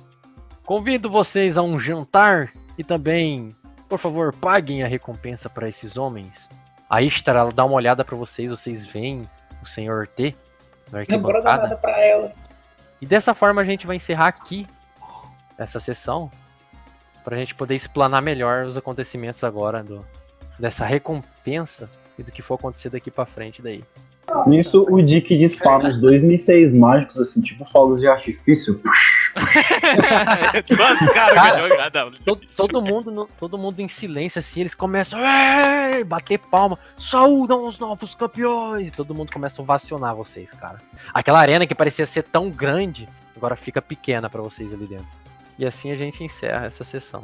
Convido 0.65 1.09
vocês 1.09 1.57
a 1.57 1.61
um 1.63 1.79
jantar 1.79 2.53
e 2.79 2.83
também, 2.83 3.53
por 3.89 3.99
favor, 3.99 4.33
paguem 4.33 4.83
a 4.83 4.87
recompensa 4.87 5.49
para 5.49 5.67
esses 5.67 5.97
homens. 5.97 6.49
A 6.89 7.03
Ishtar, 7.03 7.35
ela 7.35 7.51
dá 7.51 7.65
uma 7.65 7.75
olhada 7.75 8.05
para 8.05 8.15
vocês, 8.15 8.49
vocês 8.49 8.85
veem 8.85 9.29
o 9.61 9.65
Senhor 9.65 10.07
T 10.07 10.33
na 10.85 10.93
Não 10.93 10.99
arquibancada. 11.01 11.63
nada 11.63 11.75
pra 11.75 12.01
ela. 12.01 12.31
E 13.01 13.05
dessa 13.05 13.33
forma 13.33 13.59
a 13.59 13.65
gente 13.65 13.85
vai 13.85 13.97
encerrar 13.97 14.27
aqui 14.27 14.65
essa 15.57 15.77
sessão 15.81 16.31
para 17.25 17.35
a 17.35 17.39
gente 17.39 17.53
poder 17.53 17.75
explanar 17.75 18.21
melhor 18.21 18.63
os 18.63 18.77
acontecimentos 18.77 19.43
agora 19.43 19.83
do, 19.83 20.05
dessa 20.57 20.85
recompensa 20.85 21.89
e 22.17 22.23
do 22.23 22.31
que 22.31 22.41
for 22.41 22.53
acontecer 22.53 22.89
daqui 22.89 23.11
para 23.11 23.25
frente 23.25 23.61
daí. 23.61 23.83
Nisso, 24.47 24.85
o 24.89 25.01
Dick 25.01 25.37
dispara 25.37 25.89
os 25.89 25.99
dois 25.99 26.23
mísseis 26.23 26.73
mágicos, 26.73 27.19
assim, 27.19 27.41
tipo 27.41 27.65
fogos 27.65 27.99
de 27.99 28.07
artifício. 28.07 28.81
Duas 30.75 30.99
cargas 31.13 31.57
jogadas. 31.69 32.19
Todo, 32.25 32.47
todo 32.55 32.81
mundo 32.81 33.11
no- 33.11 33.27
todo 33.39 33.57
mundo 33.57 33.79
em 33.79 33.87
silêncio 33.87 34.39
assim, 34.39 34.61
eles 34.61 34.75
começam 34.75 35.19
a 35.19 36.03
bater 36.05 36.39
palma, 36.39 36.77
saúdam 36.97 37.65
os 37.65 37.79
novos 37.79 38.15
campeões, 38.15 38.87
e 38.89 38.91
todo 38.91 39.13
mundo 39.15 39.31
começa 39.31 39.61
a 39.61 39.63
ovacionar 39.63 40.15
vocês, 40.15 40.53
cara. 40.53 40.79
Aquela 41.13 41.39
arena 41.39 41.65
que 41.67 41.75
parecia 41.75 42.05
ser 42.05 42.23
tão 42.23 42.49
grande, 42.49 43.07
agora 43.35 43.55
fica 43.55 43.81
pequena 43.81 44.29
para 44.29 44.41
vocês 44.41 44.73
ali 44.73 44.85
dentro. 44.87 45.07
E 45.57 45.65
assim 45.65 45.91
a 45.91 45.95
gente 45.95 46.23
encerra 46.23 46.67
essa 46.67 46.83
sessão. 46.83 47.23